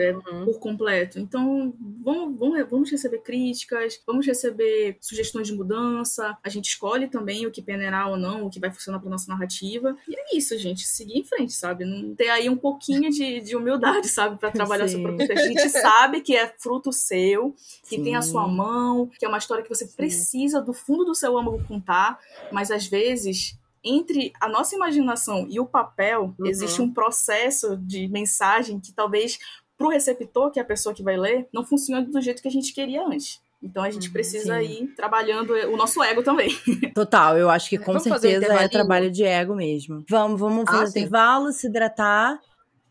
por 0.45 0.59
completo. 0.59 1.19
Então, 1.19 1.73
vamos, 2.13 2.39
vamos, 2.39 2.69
vamos 2.69 2.91
receber 2.91 3.19
críticas, 3.19 3.99
vamos 4.05 4.25
receber 4.25 4.97
sugestões 5.01 5.47
de 5.47 5.53
mudança. 5.53 6.37
A 6.43 6.49
gente 6.49 6.67
escolhe 6.69 7.07
também 7.07 7.45
o 7.45 7.51
que 7.51 7.61
peneirar 7.61 8.09
ou 8.09 8.17
não, 8.17 8.45
o 8.45 8.49
que 8.49 8.59
vai 8.59 8.71
funcionar 8.71 8.99
para 8.99 9.09
nossa 9.09 9.27
narrativa. 9.31 9.95
E 10.07 10.15
é 10.15 10.37
isso, 10.37 10.57
gente. 10.57 10.87
Seguir 10.87 11.19
em 11.19 11.23
frente, 11.23 11.53
sabe? 11.53 11.85
Não 11.85 12.15
ter 12.15 12.29
aí 12.29 12.49
um 12.49 12.57
pouquinho 12.57 13.09
de, 13.09 13.39
de 13.41 13.55
humildade, 13.55 14.07
sabe? 14.07 14.37
para 14.37 14.51
trabalhar 14.51 14.87
seu 14.87 14.97
Sim. 14.97 15.03
próprio 15.03 15.27
texto. 15.27 15.43
A 15.43 15.47
gente 15.47 15.69
sabe 15.69 16.21
que 16.21 16.35
é 16.35 16.53
fruto 16.59 16.91
seu, 16.91 17.55
que 17.87 18.01
tem 18.01 18.15
a 18.15 18.21
Sim. 18.21 18.31
sua 18.31 18.47
mão, 18.47 19.09
que 19.17 19.25
é 19.25 19.27
uma 19.27 19.37
história 19.37 19.63
que 19.63 19.69
você 19.69 19.87
precisa 19.87 20.61
do 20.61 20.73
fundo 20.73 21.05
do 21.05 21.15
seu 21.15 21.37
âmago 21.37 21.63
contar, 21.67 22.19
mas 22.51 22.69
às 22.71 22.85
vezes. 22.85 23.57
Entre 23.85 24.31
a 24.39 24.47
nossa 24.47 24.73
imaginação 24.77 25.45
e 25.49 25.59
o 25.59 25.65
papel, 25.65 26.33
Uhum. 26.39 26.47
existe 26.47 26.81
um 26.81 26.89
processo 26.89 27.75
de 27.75 28.07
mensagem 28.07 28.79
que 28.79 28.93
talvez 28.93 29.37
pro 29.77 29.89
receptor, 29.89 30.51
que 30.51 30.59
é 30.59 30.61
a 30.61 30.65
pessoa 30.65 30.93
que 30.93 31.03
vai 31.03 31.17
ler, 31.17 31.47
não 31.53 31.65
funciona 31.65 32.01
do 32.05 32.21
jeito 32.21 32.41
que 32.41 32.47
a 32.47 32.51
gente 32.51 32.73
queria 32.73 33.05
antes. 33.05 33.41
Então 33.61 33.81
a 33.81 33.89
gente 33.89 34.07
Uhum, 34.07 34.13
precisa 34.13 34.59
sim. 34.59 34.83
ir 34.83 34.87
trabalhando 34.95 35.53
o 35.53 35.77
nosso 35.77 36.03
ego 36.03 36.21
também. 36.21 36.49
Total, 36.93 37.37
eu 37.37 37.49
acho 37.49 37.69
que 37.69 37.77
com 37.77 37.93
Vamos 37.93 38.03
certeza 38.03 38.45
é 38.53 38.67
trabalho 38.67 39.09
de 39.09 39.23
ego 39.23 39.55
mesmo. 39.55 40.03
Vamos, 40.09 40.39
vamos 40.39 40.65
Ah, 40.67 40.71
fazer 40.71 40.91
sim. 40.91 40.99
intervalo, 40.99 41.51
se 41.53 41.67
hidratar 41.67 42.39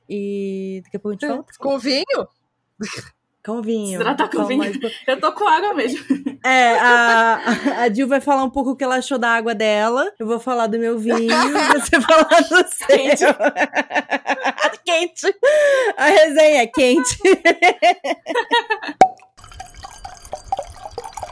e 0.08 0.80
daqui 0.84 0.96
a 0.96 1.00
pouco 1.00 1.16
a 1.16 1.26
gente 1.28 1.36
volta. 1.36 1.52
Com 1.58 1.78
vinho? 1.78 2.26
Com 3.44 3.60
vinho. 3.60 3.88
Se 3.88 3.94
hidratar 3.96 4.28
com 4.28 4.36
Calma, 4.36 4.48
vinho. 4.48 4.78
mas- 4.82 4.92
Eu 5.06 5.20
tô 5.20 5.32
com 5.32 5.48
água 5.48 5.74
mesmo. 5.74 5.98
É, 6.44 6.78
a, 6.78 7.40
a 7.82 7.88
Jill 7.92 8.06
vai 8.06 8.20
falar 8.20 8.44
um 8.44 8.50
pouco 8.50 8.70
o 8.70 8.76
que 8.76 8.84
ela 8.84 8.96
achou 8.96 9.18
da 9.18 9.30
água 9.30 9.52
dela. 9.54 10.12
Eu 10.18 10.26
vou 10.28 10.38
falar 10.38 10.68
do 10.68 10.78
meu 10.78 10.96
vinho 10.98 11.16
você 11.74 12.00
falar 12.00 12.40
do 12.40 12.68
seu. 12.68 12.86
Quente. 12.86 13.24
quente. 14.84 15.34
A 15.96 16.06
resenha 16.06 16.62
é 16.62 16.66
quente. 16.68 17.18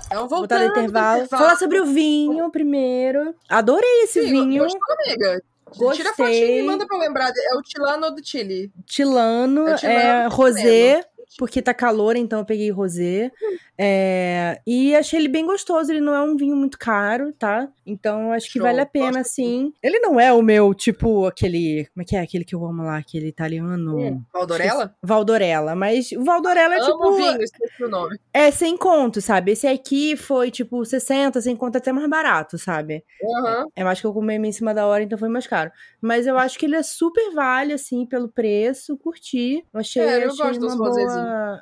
Então, 0.06 0.26
voltando 0.28 0.64
no 0.64 0.70
intervalo. 0.70 1.22
do 1.22 1.28
Falar 1.28 1.56
sobre 1.56 1.78
o 1.80 1.86
vinho 1.86 2.50
primeiro. 2.50 3.34
Adorei 3.48 4.02
esse 4.02 4.22
Sim, 4.22 4.30
vinho. 4.48 4.64
Gostou, 4.64 4.80
amiga? 5.06 5.42
Tira 5.72 5.84
a 5.84 5.86
Gostei. 5.86 6.12
fotinha 6.16 6.58
e 6.58 6.62
manda 6.66 6.84
pra 6.84 6.96
eu 6.96 7.00
lembrar. 7.00 7.28
É 7.30 7.56
o 7.56 7.62
Tilano 7.62 8.10
do 8.10 8.26
Chile. 8.26 8.72
Tilano, 8.84 9.68
É 9.68 9.74
Tilano 9.76 9.98
é, 10.00 10.26
rosé, 10.26 11.04
porque 11.38 11.62
tá 11.62 11.72
calor, 11.72 12.16
então 12.16 12.40
eu 12.40 12.44
peguei 12.44 12.70
rosé. 12.70 13.30
É, 13.78 14.60
e 14.66 14.94
achei 14.94 15.18
ele 15.18 15.28
bem 15.28 15.46
gostoso, 15.46 15.90
ele 15.90 16.00
não 16.00 16.14
é 16.14 16.20
um 16.22 16.36
vinho 16.36 16.54
muito 16.54 16.78
caro, 16.78 17.32
tá? 17.32 17.68
Então 17.86 18.26
eu 18.26 18.32
acho 18.32 18.46
que 18.46 18.58
Show, 18.58 18.62
vale 18.62 18.80
a 18.80 18.86
pena, 18.86 19.24
sim. 19.24 19.72
Ele 19.82 19.98
não 20.00 20.20
é 20.20 20.32
o 20.32 20.42
meu, 20.42 20.74
tipo, 20.74 21.26
aquele. 21.26 21.86
Como 21.94 22.02
é 22.02 22.04
que 22.04 22.16
é? 22.16 22.20
Aquele 22.20 22.44
que 22.44 22.54
eu 22.54 22.64
amo 22.64 22.82
lá, 22.82 22.98
aquele 22.98 23.28
italiano. 23.28 23.96
Hum, 23.98 24.22
Valdorella? 24.32 24.94
Valdorella. 25.02 25.74
Mas 25.74 26.12
o 26.12 26.22
Valdorella 26.22 26.76
é 26.76 26.80
tipo. 26.80 27.12
vinho, 27.14 27.42
esqueci 27.42 27.84
o 27.84 27.88
nome. 27.88 28.18
É 28.34 28.50
sem 28.50 28.76
conto, 28.76 29.20
sabe? 29.20 29.52
Esse 29.52 29.66
aqui 29.66 30.16
foi 30.16 30.50
tipo 30.50 30.84
60, 30.84 31.40
sem 31.40 31.56
conto 31.56 31.78
até 31.78 31.92
mais 31.92 32.08
barato, 32.08 32.58
sabe? 32.58 33.02
Aham. 33.24 33.66
Eu 33.76 33.88
acho 33.88 34.02
que 34.02 34.06
eu 34.06 34.12
comi 34.12 34.36
em 34.36 34.52
cima 34.52 34.74
da 34.74 34.86
hora, 34.86 35.02
então 35.02 35.18
foi 35.18 35.28
mais 35.28 35.46
caro. 35.46 35.70
Mas 36.00 36.26
eu 36.26 36.38
acho 36.38 36.58
que 36.58 36.66
ele 36.66 36.76
é 36.76 36.82
super 36.82 37.32
vale, 37.32 37.72
assim, 37.72 38.04
pelo 38.06 38.28
preço. 38.28 38.96
Curti. 38.98 39.64
Achei, 39.72 40.02
É, 40.02 40.24
eu 40.24 40.30
achei 40.30 40.44
gosto 40.44 40.60
dos 40.60 40.76
boa... 40.76 40.90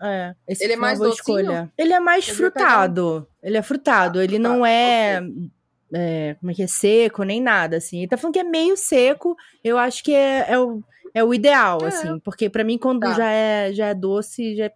É, 0.02 0.34
esse 0.46 0.64
Ele 0.64 0.72
é 0.72 0.76
mais 0.76 0.98
docinho? 0.98 1.14
escolha. 1.14 1.72
Ele 1.76 1.92
é 1.92 2.00
mais 2.00 2.28
Eu 2.28 2.34
frutado. 2.34 3.26
Ele 3.42 3.56
é 3.56 3.62
frutado. 3.62 4.20
Ele 4.22 4.38
não 4.38 4.64
é... 4.64 5.20
é, 5.92 6.36
Como 6.40 6.50
é 6.50 6.54
que 6.54 6.62
é? 6.62 6.66
Seco, 6.66 7.22
nem 7.22 7.40
nada, 7.40 7.76
assim. 7.76 7.98
Ele 7.98 8.08
tá 8.08 8.16
falando 8.16 8.34
que 8.34 8.40
é 8.40 8.44
meio 8.44 8.76
seco. 8.76 9.36
Eu 9.62 9.78
acho 9.78 10.02
que 10.04 10.14
é, 10.14 10.46
é 10.52 10.58
o, 10.58 10.82
é 11.14 11.22
o 11.24 11.32
ideal, 11.34 11.78
É. 11.82 11.86
assim. 11.86 12.18
Porque 12.20 12.48
pra 12.50 12.64
mim, 12.64 12.78
quando 12.78 13.00
Tá. 13.00 13.12
já, 13.14 13.30
é, 13.30 13.72
já 13.72 13.86
é 13.88 13.94
doce, 13.94 14.56
já, 14.56 14.70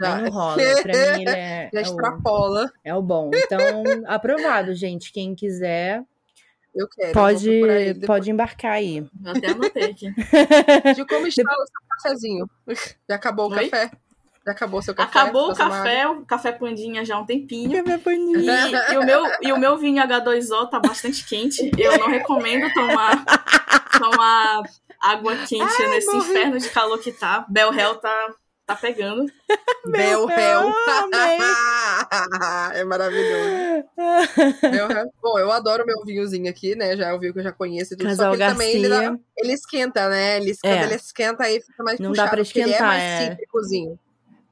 Já, 0.00 0.16
aí 0.16 0.22
não 0.24 0.30
rola. 0.30 0.56
Pra 0.82 0.92
mim, 1.16 1.20
ele 1.22 1.30
é, 1.30 1.70
já 1.72 1.80
é, 1.80 1.82
o, 1.82 1.86
extrapola. 1.86 2.72
é 2.84 2.94
o 2.94 3.02
bom. 3.02 3.30
Então, 3.34 3.58
aprovado, 4.06 4.74
gente. 4.74 5.12
Quem 5.12 5.34
quiser, 5.34 6.02
Eu 6.74 6.88
quero. 6.88 7.12
pode, 7.12 7.50
eu 7.50 8.06
pode 8.06 8.30
embarcar 8.30 8.72
aí. 8.72 8.98
Eu 8.98 9.30
até 9.30 9.48
anotei 9.48 9.84
aqui. 9.90 10.06
De 10.96 11.04
como 11.06 11.26
está 11.26 11.42
o 11.42 11.66
seu 11.66 11.80
cafezinho? 11.88 12.50
Já 13.08 13.16
acabou 13.16 13.50
o 13.50 13.54
Oi? 13.54 13.68
café? 13.68 13.90
Já 14.44 14.52
acabou 14.52 14.80
o 14.80 14.82
seu 14.82 14.94
café? 14.94 15.08
Acabou 15.08 15.48
o 15.48 15.52
água? 15.52 15.56
café, 15.56 16.08
o 16.08 16.24
café 16.24 16.52
pandinha 16.52 17.04
já 17.04 17.16
há 17.16 17.20
um 17.20 17.26
tempinho. 17.26 17.84
Café 17.84 17.98
paninho. 17.98 18.40
E, 18.40 18.92
e 18.92 18.98
o 18.98 19.04
meu, 19.04 19.22
e 19.42 19.52
o 19.52 19.58
meu 19.58 19.76
vinho 19.76 20.02
H2O 20.02 20.68
tá 20.68 20.80
bastante 20.80 21.24
quente. 21.26 21.70
Eu 21.78 21.98
não 21.98 22.08
recomendo 22.08 22.72
tomar, 22.72 23.24
tomar 23.98 24.62
água 24.98 25.36
quente 25.46 25.86
nesse 25.90 26.12
morri. 26.12 26.30
inferno 26.30 26.58
de 26.58 26.68
calor 26.70 26.98
que 26.98 27.12
tá. 27.12 27.44
Bel 27.48 27.72
Hell 27.72 27.96
tá, 27.96 28.34
tá 28.74 28.80
pegando. 28.80 29.26
Hell. 29.94 30.28
amei. 30.86 31.38
é 32.80 32.84
maravilhoso. 32.84 33.84
Bel 34.62 34.90
Hell. 34.90 35.12
Bom, 35.22 35.38
eu 35.38 35.50
adoro 35.50 35.84
meu 35.86 36.02
vinhozinho 36.04 36.48
aqui, 36.48 36.74
né? 36.74 36.96
Já 36.96 37.08
é 37.08 37.12
o 37.12 37.18
vinho 37.18 37.32
que 37.32 37.38
eu 37.40 37.44
já 37.44 37.52
conheço 37.52 37.94
e 37.94 37.96
tudo. 37.96 38.06
Casal 38.08 38.32
só 38.32 38.36
que 38.36 38.42
ele 38.42 38.52
também 38.52 38.72
ele, 38.76 38.88
dá- 38.88 39.16
ele 39.36 39.52
esquenta, 39.52 40.08
né? 40.08 40.36
Ele, 40.36 40.50
É. 40.52 40.54
Quando 40.76 40.84
ele 40.84 40.94
esquenta, 40.94 41.44
aí 41.44 41.60
fica 41.60 41.82
mais 41.82 41.98
Não 41.98 42.10
puxado. 42.10 42.26
dá 42.30 42.34
pra 42.36 42.44
porque 42.44 42.60
Ele 42.60 42.68
é 42.70 42.72
esquentar, 42.72 42.88
mais 42.88 43.02
é. 43.02 43.30
cítricozinho. 43.30 43.98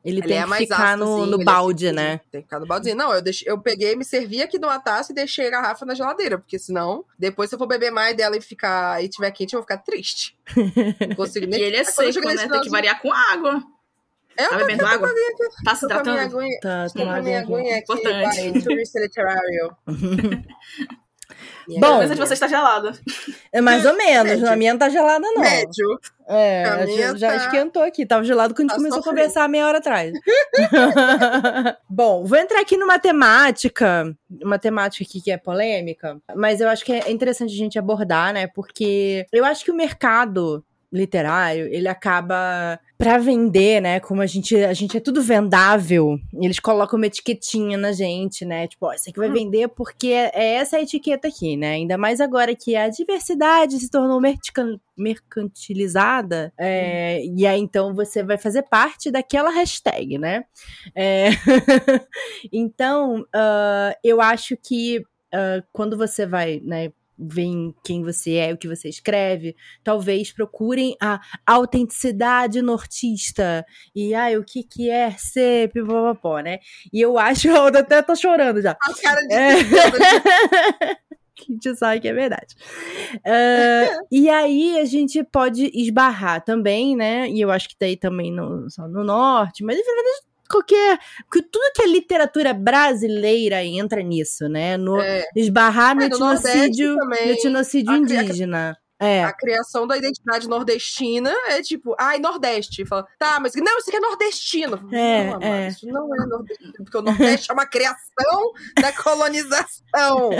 Ele 0.02 0.18
Ele 0.20 0.28
tem 0.28 0.38
é 0.38 0.42
que 0.44 0.48
mais 0.48 0.62
ficar 0.62 0.96
no, 0.96 1.26
no 1.26 1.42
é 1.42 1.44
balde, 1.44 1.86
cítricozinho. 1.88 1.94
né? 2.14 2.20
Tem 2.32 2.40
que 2.40 2.46
ficar 2.46 2.58
no 2.58 2.66
baldinho. 2.66 2.96
Não, 2.96 3.12
eu, 3.12 3.20
deixei, 3.20 3.50
eu 3.52 3.58
peguei, 3.60 3.94
me 3.94 4.04
servi 4.04 4.40
aqui 4.42 4.58
numa 4.58 4.80
taça 4.80 5.12
e 5.12 5.14
deixei 5.14 5.46
a 5.48 5.50
garrafa 5.50 5.84
na 5.84 5.94
geladeira, 5.94 6.38
porque 6.38 6.58
senão, 6.58 7.04
depois 7.18 7.50
se 7.50 7.54
eu 7.54 7.58
for 7.58 7.66
beber 7.66 7.90
mais 7.90 8.16
dela 8.16 8.34
e 8.34 8.40
ficar 8.40 9.04
e 9.04 9.08
tiver 9.10 9.30
quente, 9.30 9.52
eu 9.54 9.60
vou 9.60 9.64
ficar 9.66 9.76
triste. 9.82 10.34
Não 11.06 11.16
consigo 11.16 11.44
E 11.44 11.48
nem. 11.50 11.60
ele 11.60 11.76
é 11.76 11.84
seco, 11.84 12.18
né? 12.26 12.48
Tem 12.48 12.60
que 12.62 12.70
variar 12.70 13.00
com 13.02 13.12
água. 13.12 13.62
É, 14.36 14.44
eu 14.44 14.50
Tá 14.50 14.56
bebendo 14.58 14.86
água? 14.86 15.08
Tá 15.64 15.74
se 15.74 15.92
a 15.92 15.96
aguinha. 15.98 16.58
Tá, 16.60 16.86
Tô 16.94 17.02
com 17.02 17.10
a 17.10 17.20
minha 17.20 17.40
aguinha 17.40 17.78
aqui, 17.78 17.92
Importante. 17.92 18.62
turista 18.62 19.00
literário. 19.00 19.76
Bom. 21.78 21.94
A 21.94 21.98
mesa 21.98 22.14
de 22.14 22.20
você 22.20 22.34
está 22.34 22.48
gelada. 22.48 22.92
É 23.52 23.60
mais 23.60 23.86
ou 23.86 23.94
menos. 23.96 24.32
Médio. 24.32 24.50
A 24.50 24.56
minha 24.56 24.72
não 24.72 24.78
tá 24.78 24.88
gelada, 24.88 25.20
não. 25.20 25.40
Médio. 25.40 26.00
É, 26.26 26.64
A 26.64 26.78
já, 26.80 26.86
minha 26.86 27.16
já 27.16 27.28
tá- 27.28 27.36
esquentou 27.36 27.82
aqui. 27.82 28.04
Tava 28.04 28.24
gelado 28.24 28.54
quando 28.54 28.70
a 28.70 28.74
gente 28.74 28.82
tá 28.82 28.88
começou 28.90 29.00
a 29.00 29.04
conversar 29.04 29.48
meia 29.48 29.66
hora 29.66 29.78
atrás. 29.78 30.12
Bom, 31.88 32.24
vou 32.24 32.38
entrar 32.38 32.60
aqui 32.60 32.76
numa 32.76 32.98
temática, 32.98 34.12
uma 34.42 34.58
temática 34.58 35.04
aqui 35.04 35.20
que 35.20 35.30
é 35.30 35.36
polêmica, 35.36 36.18
mas 36.34 36.60
eu 36.60 36.68
acho 36.68 36.84
que 36.84 36.92
é 36.92 37.10
interessante 37.10 37.52
a 37.54 37.56
gente 37.56 37.78
abordar, 37.78 38.32
né? 38.32 38.46
Porque 38.48 39.26
eu 39.32 39.44
acho 39.44 39.64
que 39.64 39.70
o 39.70 39.74
mercado 39.76 40.64
literário, 40.92 41.66
ele 41.66 41.86
acaba 41.88 42.78
pra 43.00 43.16
vender, 43.16 43.80
né? 43.80 43.98
Como 43.98 44.20
a 44.20 44.26
gente, 44.26 44.54
a 44.56 44.74
gente 44.74 44.94
é 44.94 45.00
tudo 45.00 45.22
vendável, 45.22 46.20
eles 46.34 46.60
colocam 46.60 46.98
uma 46.98 47.06
etiquetinha 47.06 47.78
na 47.78 47.92
gente, 47.92 48.44
né? 48.44 48.68
Tipo, 48.68 48.86
ó, 48.86 48.92
isso 48.92 49.08
aqui 49.08 49.18
vai 49.18 49.30
vender 49.30 49.68
porque 49.68 50.08
é 50.08 50.30
é 50.34 50.54
essa 50.56 50.76
a 50.76 50.82
etiqueta 50.82 51.26
aqui, 51.26 51.56
né? 51.56 51.72
Ainda 51.72 51.96
mais 51.96 52.20
agora 52.20 52.54
que 52.54 52.76
a 52.76 52.90
diversidade 52.90 53.80
se 53.80 53.90
tornou 53.90 54.20
mercantilizada, 54.98 56.52
é, 56.58 57.24
e 57.24 57.46
aí 57.46 57.58
então 57.58 57.94
você 57.94 58.22
vai 58.22 58.36
fazer 58.36 58.64
parte 58.64 59.10
daquela 59.10 59.50
hashtag, 59.50 60.18
né? 60.18 60.44
É, 60.94 61.30
então, 62.52 63.24
ah, 63.34 63.96
eu 64.04 64.20
acho 64.20 64.58
que 64.58 65.02
ah, 65.32 65.62
quando 65.72 65.96
você 65.96 66.26
vai, 66.26 66.60
né? 66.62 66.92
Veem 67.20 67.74
quem 67.84 68.02
você 68.02 68.34
é, 68.36 68.52
o 68.52 68.58
que 68.58 68.68
você 68.68 68.88
escreve, 68.88 69.56
talvez 69.84 70.32
procurem 70.32 70.96
a 71.00 71.20
autenticidade 71.46 72.62
nortista. 72.62 73.64
E, 73.94 74.14
ai, 74.14 74.36
o 74.36 74.44
que 74.44 74.62
que 74.62 74.88
é 74.88 75.10
ser 75.12 75.70
pipopopó, 75.72 76.40
né? 76.40 76.58
E 76.92 77.00
eu 77.00 77.18
acho, 77.18 77.48
eu 77.48 77.66
até 77.66 78.02
tô 78.02 78.14
chorando 78.16 78.62
já. 78.62 78.72
A 78.72 78.94
cara 78.94 79.20
de 79.26 79.34
É. 79.34 81.00
que 81.40 81.52
a 81.52 81.54
gente 81.54 81.76
sabe 81.76 82.00
que 82.00 82.08
é 82.08 82.12
verdade. 82.12 82.54
Ah, 83.24 83.98
e 84.10 84.28
aí 84.28 84.78
a 84.78 84.84
gente 84.84 85.22
pode 85.24 85.70
esbarrar 85.74 86.44
também, 86.44 86.96
né? 86.96 87.28
E 87.28 87.40
eu 87.40 87.50
acho 87.50 87.68
que 87.68 87.76
daí 87.80 87.96
também 87.96 88.30
no, 88.32 88.68
só 88.70 88.86
no 88.86 89.02
norte, 89.02 89.64
mas 89.64 89.78
enfim, 89.78 89.88
na 89.88 90.02
verdade, 90.02 90.29
qualquer. 90.50 90.98
que 91.32 91.42
Tudo 91.42 91.72
que 91.74 91.82
é 91.82 91.86
literatura 91.86 92.52
brasileira 92.52 93.64
entra 93.64 94.02
nisso, 94.02 94.48
né? 94.48 94.76
No 94.76 95.00
É, 95.00 95.24
esbarrar 95.36 95.94
no 95.94 96.02
É, 96.02 96.08
no 96.08 96.14
etnocídio, 96.16 96.96
também. 96.96 97.26
no 97.26 97.32
etnocídio 97.32 97.92
indígena. 97.94 98.76
É. 99.00 99.24
A 99.24 99.32
criação 99.32 99.86
da 99.86 99.96
identidade 99.96 100.46
nordestina 100.46 101.32
é 101.48 101.62
tipo, 101.62 101.96
ai, 101.98 102.18
Nordeste. 102.18 102.84
Fala, 102.84 103.06
tá, 103.18 103.40
mas 103.40 103.54
não, 103.54 103.78
isso 103.78 103.88
aqui 103.88 103.96
é 103.96 104.00
nordestino. 104.00 104.88
É, 104.92 105.30
não, 105.30 105.42
é. 105.42 105.68
isso 105.68 105.86
não 105.86 106.14
é 106.14 106.26
nordestino, 106.26 106.72
porque 106.74 106.98
o 106.98 107.02
Nordeste 107.02 107.50
é 107.50 107.54
uma 107.54 107.64
criação 107.64 108.52
da 108.78 108.92
colonização. 109.02 110.30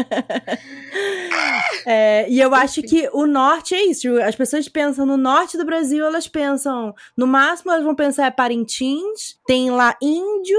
É, 1.86 2.28
e 2.28 2.38
eu 2.38 2.54
acho 2.54 2.82
que 2.82 3.08
o 3.14 3.26
norte 3.26 3.74
é 3.74 3.86
isso. 3.86 4.20
As 4.20 4.36
pessoas 4.36 4.68
pensam 4.68 5.06
no 5.06 5.16
norte 5.16 5.56
do 5.56 5.64
Brasil, 5.64 6.04
elas 6.04 6.28
pensam. 6.28 6.94
No 7.16 7.26
máximo, 7.26 7.72
elas 7.72 7.84
vão 7.84 7.94
pensar 7.94 8.26
é 8.26 8.30
Parintins, 8.30 9.38
tem 9.46 9.70
lá 9.70 9.96
índio 10.02 10.58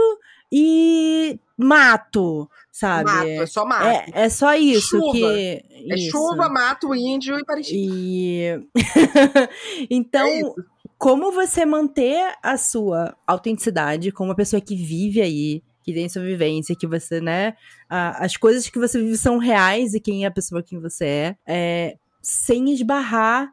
e 0.52 1.40
mato, 1.56 2.50
sabe? 2.72 3.12
Mato, 3.12 3.28
é 3.28 3.46
só 3.46 3.66
mato. 3.66 3.86
É, 3.86 4.06
é 4.14 4.30
só 4.30 4.54
isso 4.56 4.98
Chuva. 4.98 5.12
que. 5.12 5.26
É 5.74 5.96
isso. 5.96 6.12
chuva, 6.12 6.50
mato, 6.50 6.96
índio 6.96 7.38
e 7.38 7.44
Parintins. 7.46 7.74
E. 7.76 8.60
então, 9.90 10.28
É 10.28 10.42
como 10.98 11.32
você 11.32 11.66
manter 11.66 12.34
a 12.44 12.58
sua 12.58 13.16
autenticidade 13.26 14.12
como 14.12 14.30
uma 14.30 14.36
pessoa 14.36 14.62
que 14.62 14.76
vive 14.76 15.20
aí, 15.22 15.64
que 15.84 15.94
tem 15.94 16.08
sua 16.08 16.22
vivência, 16.22 16.76
que 16.76 16.86
você, 16.86 17.20
né? 17.20 17.56
a- 17.90 18.24
as 18.24 18.38
coisas 18.38 18.70
que 18.70 18.78
você 18.78 19.00
vive 19.00 19.18
são 19.18 19.38
reais 19.40 19.94
e 19.96 20.00
quem 20.00 20.24
é 20.24 20.28
a 20.28 20.32
pessoa 20.32 20.62
que 20.62 20.78
você 20.78 21.06
é, 21.06 21.36
é 21.48 21.96
sem 22.22 22.72
esbarrar 22.72 23.52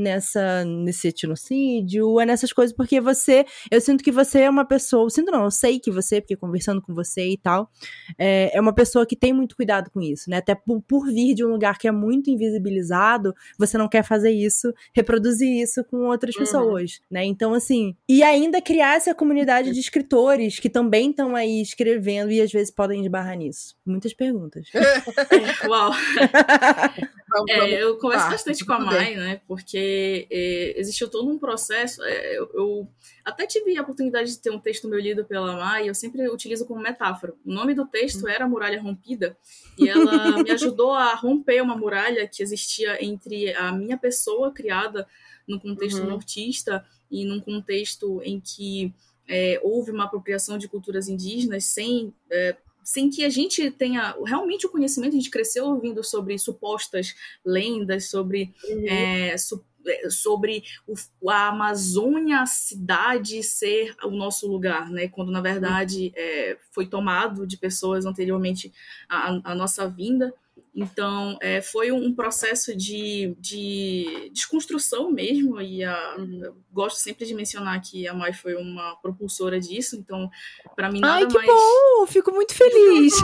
nessa 0.00 0.64
nesse 0.64 1.08
etnocídio 1.08 2.08
ou 2.08 2.20
nessas 2.24 2.52
coisas 2.52 2.74
porque 2.74 3.00
você 3.00 3.44
eu 3.70 3.80
sinto 3.80 4.02
que 4.02 4.10
você 4.10 4.40
é 4.40 4.50
uma 4.50 4.64
pessoa 4.64 5.04
eu 5.04 5.10
sinto 5.10 5.30
não 5.30 5.44
eu 5.44 5.50
sei 5.50 5.78
que 5.78 5.90
você 5.90 6.20
porque 6.20 6.36
conversando 6.36 6.80
com 6.82 6.94
você 6.94 7.28
e 7.28 7.36
tal 7.38 7.70
é, 8.18 8.56
é 8.56 8.60
uma 8.60 8.72
pessoa 8.74 9.06
que 9.06 9.14
tem 9.14 9.32
muito 9.32 9.54
cuidado 9.54 9.90
com 9.90 10.00
isso 10.00 10.28
né 10.30 10.38
até 10.38 10.54
por, 10.54 10.80
por 10.82 11.06
vir 11.06 11.34
de 11.34 11.44
um 11.44 11.48
lugar 11.48 11.78
que 11.78 11.86
é 11.86 11.92
muito 11.92 12.30
invisibilizado 12.30 13.34
você 13.58 13.76
não 13.78 13.88
quer 13.88 14.02
fazer 14.02 14.30
isso 14.30 14.72
reproduzir 14.94 15.62
isso 15.62 15.84
com 15.84 15.98
outras 16.08 16.34
Uhum. 16.34 16.40
pessoas 16.40 17.00
né 17.10 17.24
então 17.24 17.52
assim 17.54 17.94
e 18.08 18.22
ainda 18.22 18.60
criar 18.62 18.96
essa 18.96 19.14
comunidade 19.14 19.72
de 19.72 19.80
escritores 19.80 20.58
que 20.58 20.70
também 20.70 21.10
estão 21.10 21.34
aí 21.36 21.60
escrevendo 21.60 22.30
e 22.30 22.40
às 22.40 22.50
vezes 22.50 22.70
podem 22.70 23.02
esbarrar 23.02 23.36
nisso 23.36 23.74
muitas 23.84 24.14
perguntas 24.14 24.68
É, 24.74 25.66
uau. 25.68 25.90
Vamos, 27.30 27.50
É, 27.50 27.82
eu 27.82 27.96
converso 27.98 28.28
bastante 28.30 28.64
com 28.64 28.72
a 28.72 28.78
Mai, 28.80 29.14
né? 29.14 29.40
Porque 29.46 30.26
é, 30.30 30.74
existiu 30.78 31.08
todo 31.08 31.30
um 31.30 31.38
processo. 31.38 32.02
é, 32.04 32.38
eu, 32.38 32.50
eu 32.54 32.88
até 33.24 33.46
tive 33.46 33.76
a 33.78 33.82
oportunidade 33.82 34.30
de 34.32 34.38
ter 34.38 34.50
um 34.50 34.58
texto 34.58 34.88
meu 34.88 34.98
lido 34.98 35.24
pela 35.24 35.56
Mai, 35.56 35.88
eu 35.88 35.94
sempre 35.94 36.28
utilizo 36.28 36.66
como 36.66 36.80
metáfora. 36.80 37.34
O 37.44 37.52
nome 37.52 37.74
do 37.74 37.86
texto 37.86 38.26
era 38.26 38.48
Muralha 38.48 38.80
Rompida, 38.82 39.36
e 39.78 39.88
ela 39.88 40.02
me 40.42 40.50
ajudou 40.50 40.92
a 40.92 41.14
romper 41.14 41.62
uma 41.62 41.76
muralha 41.76 42.26
que 42.26 42.42
existia 42.42 43.02
entre 43.04 43.54
a 43.54 43.70
minha 43.72 43.96
pessoa 43.96 44.52
criada 44.52 45.06
num 45.46 45.58
contexto 45.58 46.00
Uhum. 46.00 46.08
nortista 46.10 46.84
e 47.10 47.24
num 47.24 47.40
contexto 47.40 48.20
em 48.22 48.40
que 48.40 48.92
é, 49.28 49.60
houve 49.62 49.90
uma 49.92 50.04
apropriação 50.04 50.58
de 50.58 50.68
culturas 50.68 51.08
indígenas 51.08 51.64
sem 51.64 52.12
é, 52.30 52.56
sem 52.92 53.08
que 53.08 53.22
a 53.24 53.28
gente 53.30 53.70
tenha 53.70 54.16
realmente 54.26 54.66
o 54.66 54.70
conhecimento, 54.70 55.12
a 55.12 55.16
gente 55.20 55.30
cresceu 55.30 55.64
ouvindo 55.66 56.02
sobre 56.02 56.36
supostas 56.38 57.14
lendas, 57.44 58.10
sobre, 58.10 58.52
Uhum. 58.68 58.84
é, 58.88 59.38
su- 59.38 59.64
é, 59.86 60.10
sobre 60.10 60.64
o- 60.88 61.30
a 61.30 61.48
Amazônia, 61.48 62.40
a 62.40 62.46
cidade 62.46 63.42
ser 63.44 63.94
o 64.04 64.10
nosso 64.10 64.46
lugar, 64.50 64.90
né? 64.90 65.06
Quando 65.08 65.30
na 65.30 65.40
verdade 65.40 66.12
é, 66.16 66.58
foi 66.72 66.86
tomado 66.86 67.46
de 67.46 67.56
pessoas 67.56 68.04
anteriormente 68.04 68.72
à 69.08 69.54
nossa 69.54 69.88
vinda. 69.88 70.34
Então, 70.74 71.36
é, 71.42 71.60
foi 71.60 71.90
um 71.90 72.14
processo 72.14 72.76
de, 72.76 73.34
de 73.38 74.30
desconstrução 74.32 75.10
mesmo, 75.10 75.60
e 75.60 75.84
a, 75.84 76.16
eu 76.16 76.56
gosto 76.72 76.98
sempre 76.98 77.26
de 77.26 77.34
mencionar 77.34 77.80
que 77.80 78.06
a 78.06 78.14
Mai 78.14 78.32
foi 78.32 78.54
uma 78.54 78.96
propulsora 78.96 79.58
disso, 79.58 79.96
então, 79.96 80.30
para 80.76 80.90
mim, 80.90 81.00
nada 81.00 81.24
Ai, 81.24 81.26
que 81.26 81.34
mais. 81.34 81.46
bom! 81.46 82.06
Fico 82.06 82.30
muito 82.32 82.54
feliz. 82.54 83.14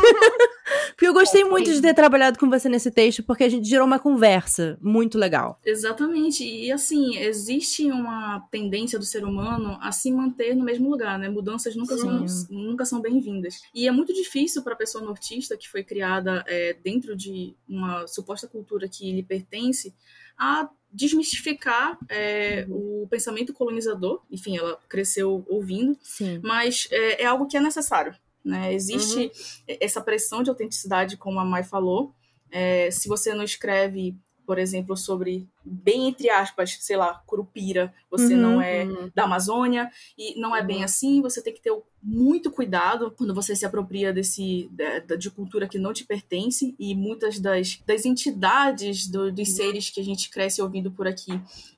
Porque 0.89 1.07
eu 1.07 1.13
gostei 1.13 1.45
Bom, 1.45 1.51
muito 1.51 1.73
de 1.73 1.81
ter 1.81 1.95
trabalhado 1.95 2.39
com 2.39 2.49
você 2.49 2.69
nesse 2.69 2.91
texto, 2.91 3.23
porque 3.23 3.45
a 3.45 3.49
gente 3.49 3.69
gerou 3.69 3.87
uma 3.87 3.99
conversa 3.99 4.79
muito 4.81 5.19
legal. 5.19 5.59
Exatamente. 5.65 6.45
E 6.45 6.73
assim, 6.73 7.17
existe 7.19 7.91
uma 7.91 8.41
tendência 8.51 8.99
do 8.99 9.05
ser 9.05 9.25
humano 9.25 9.79
a 9.81 9.93
se 9.93 10.11
manter 10.11 10.55
no 10.55 10.65
mesmo 10.65 10.89
lugar, 10.89 11.19
né? 11.19 11.29
Mudanças 11.29 11.77
nunca 11.77 11.97
são, 11.97 12.25
nunca 12.51 12.85
são 12.85 13.01
bem-vindas. 13.01 13.61
E 13.75 13.87
é 13.87 13.93
muito 13.93 14.13
difícil 14.13 14.63
para 14.63 14.75
a 14.75 14.77
pessoa 14.77 15.05
nortista 15.05 15.57
que 15.57 15.69
foi 15.69 15.85
criada 15.85 16.45
é, 16.47 16.77
dentro 16.83 17.17
de 17.17 17.55
uma 17.69 18.07
suposta 18.07 18.49
cultura 18.49 18.89
que 18.89 19.13
lhe 19.13 19.23
pertence 19.23 19.95
a 20.39 20.69
desmistificar 20.93 21.99
é, 22.09 22.67
o 22.69 23.07
pensamento 23.11 23.53
colonizador. 23.53 24.23
Enfim, 24.31 24.57
ela 24.57 24.79
cresceu 24.89 25.45
ouvindo, 25.49 25.97
Sim. 26.03 26.41
mas 26.43 26.89
é, 26.91 27.23
é 27.23 27.27
algo 27.27 27.47
que 27.47 27.57
é 27.57 27.61
necessário. 27.61 28.15
Né? 28.47 28.73
Existe 28.73 29.31
essa 29.67 30.01
pressão 30.01 30.41
de 30.43 30.51
autenticidade, 30.51 31.17
como 31.17 31.41
a 31.41 31.45
Mai 31.45 31.65
falou. 31.65 32.15
É, 32.51 32.91
se 32.93 33.09
você 33.09 33.35
não 33.35 33.43
escreve, 33.43 34.17
por 34.47 34.57
exemplo, 34.57 34.97
sobre, 34.97 35.49
bem 35.65 36.07
entre 36.07 36.31
aspas, 36.31 36.79
sei 36.81 36.97
lá, 36.97 37.21
curupira, 37.27 37.93
você 38.09 38.35
Uhum, 38.35 38.41
não 38.41 38.63
é 38.63 38.85
Uhum. 38.85 39.11
da 39.13 39.25
Amazônia, 39.25 39.91
e 40.17 40.39
não 40.41 40.55
é 40.55 40.63
bem 40.63 40.79
Uhum. 40.79 40.85
assim, 40.85 41.21
você 41.21 41.43
tem 41.43 41.53
que 41.53 41.61
ter 41.61 41.73
muito 42.01 42.49
cuidado 42.53 43.11
quando 43.11 43.35
você 43.35 43.57
se 43.57 43.67
apropria 43.67 44.13
desse, 44.13 44.71
de, 44.71 45.17
de 45.17 45.29
cultura 45.29 45.67
que 45.69 45.77
não 45.81 45.93
te 45.93 46.05
pertence, 46.05 46.77
e 46.79 46.95
muitas 46.95 47.41
das, 47.41 47.83
das 47.85 48.05
entidades, 48.05 49.09
do- 49.09 49.33
dos 49.33 49.49
Uhum. 49.49 49.57
seres 49.57 49.91
que 49.91 50.01
a 50.01 50.05
gente 50.05 50.31
cresce 50.31 50.63
ouvindo 50.63 50.93
por 50.93 51.09
aqui, 51.09 51.33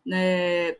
né, 0.05 0.77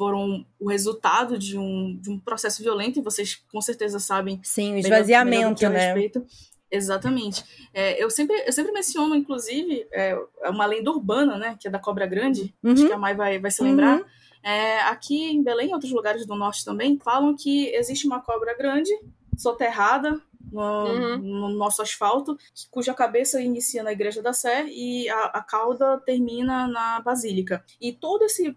foram 0.00 0.46
o 0.58 0.70
resultado 0.70 1.36
de 1.36 1.58
um, 1.58 1.94
de 2.00 2.08
um 2.10 2.18
processo 2.18 2.62
violento, 2.62 2.98
e 2.98 3.02
vocês 3.02 3.34
com 3.52 3.60
certeza 3.60 3.98
sabem 3.98 4.40
Sim, 4.42 4.70
o 4.70 4.74
melhor- 4.76 4.82
melhor 4.84 4.94
esvaziamento, 4.96 5.58
que 5.58 5.66
eu 5.66 5.70
né? 5.70 5.84
respeito. 5.92 6.24
Exatamente. 6.70 7.44
É, 7.74 8.02
eu, 8.02 8.08
sempre, 8.08 8.34
eu 8.46 8.52
sempre 8.52 8.72
menciono, 8.72 9.14
inclusive, 9.14 9.86
é, 9.92 10.16
uma 10.46 10.64
lenda 10.64 10.90
urbana, 10.90 11.36
né? 11.36 11.56
Que 11.60 11.68
é 11.68 11.70
da 11.70 11.78
Cobra 11.78 12.06
Grande. 12.06 12.54
Acho 12.64 12.82
Uhum. 12.82 12.86
que 12.88 12.92
a 12.94 12.98
Mai 12.98 13.14
vai, 13.14 13.38
vai 13.38 13.50
se 13.50 13.62
lembrar. 13.62 13.98
Uhum. 13.98 14.04
É, 14.42 14.80
aqui 14.82 15.22
em 15.32 15.42
Belém, 15.42 15.68
em 15.68 15.74
outros 15.74 15.92
lugares 15.92 16.24
do 16.24 16.34
norte 16.34 16.64
também, 16.64 16.98
falam 17.04 17.36
que 17.36 17.66
existe 17.74 18.06
uma 18.06 18.20
cobra 18.22 18.56
grande, 18.56 18.90
soterrada 19.36 20.18
no, 20.50 20.62
Uhum. 20.86 21.16
no 21.18 21.48
nosso 21.50 21.82
asfalto, 21.82 22.38
cuja 22.70 22.94
cabeça 22.94 23.40
inicia 23.42 23.82
na 23.82 23.92
Igreja 23.92 24.22
da 24.22 24.32
Sé 24.32 24.64
e 24.68 25.08
a, 25.10 25.24
a 25.24 25.42
cauda 25.42 25.98
termina 26.06 26.66
na 26.66 27.00
Basílica. 27.00 27.62
E 27.80 27.92
todo 27.92 28.24
esse, 28.24 28.56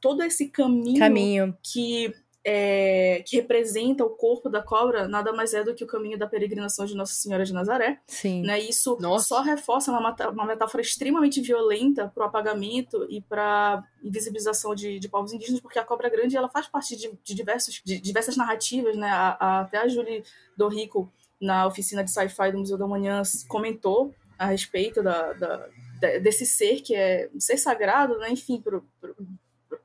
todo 0.00 0.22
esse 0.22 0.48
caminho 0.48 0.98
Caminho. 0.98 1.58
que, 1.62 2.14
é, 2.44 3.22
que 3.26 3.36
representa 3.36 4.04
o 4.04 4.10
corpo 4.10 4.48
da 4.48 4.62
cobra 4.62 5.08
nada 5.08 5.32
mais 5.32 5.52
é 5.52 5.64
do 5.64 5.74
que 5.74 5.82
o 5.82 5.86
caminho 5.86 6.16
da 6.18 6.26
peregrinação 6.28 6.86
de 6.86 6.94
Nossa 6.94 7.14
Senhora 7.14 7.44
de 7.44 7.52
Nazaré. 7.52 7.98
Sim. 8.06 8.42
Né? 8.42 8.60
Isso 8.60 8.96
Nossa. 9.00 9.26
só 9.26 9.42
reforça 9.42 9.90
uma, 9.90 10.14
uma 10.30 10.46
metáfora 10.46 10.80
extremamente 10.82 11.40
violenta 11.40 12.10
para 12.14 12.24
o 12.24 12.26
apagamento 12.28 13.06
e 13.10 13.20
para 13.20 13.82
invisibilização 14.02 14.74
de, 14.74 14.98
de 15.00 15.08
povos 15.08 15.32
indígenas, 15.32 15.60
porque 15.60 15.78
a 15.78 15.84
cobra 15.84 16.08
grande 16.08 16.36
ela 16.36 16.48
faz 16.48 16.66
parte 16.68 16.94
de, 16.96 17.10
de 17.24 17.34
diversos, 17.34 17.80
de 17.84 17.98
diversas 18.00 18.36
narrativas. 18.36 18.96
Né? 18.96 19.08
A- 19.10 19.36
a- 19.40 19.60
até 19.62 19.78
a 19.78 19.88
Julie 19.88 20.22
Dorico, 20.56 21.12
na 21.40 21.66
oficina 21.66 22.02
de 22.04 22.10
sci-fi 22.10 22.50
do 22.52 22.58
Museu 22.58 22.78
da 22.78 22.86
Manhã, 22.86 23.20
comentou 23.48 24.14
a 24.38 24.46
respeito 24.46 25.02
da, 25.02 25.32
da- 25.32 25.68
da- 26.00 26.18
desse 26.18 26.46
ser 26.46 26.80
que 26.82 26.94
é 26.94 27.28
um 27.34 27.40
ser 27.40 27.56
sagrado, 27.56 28.16
né? 28.18 28.30
enfim, 28.30 28.62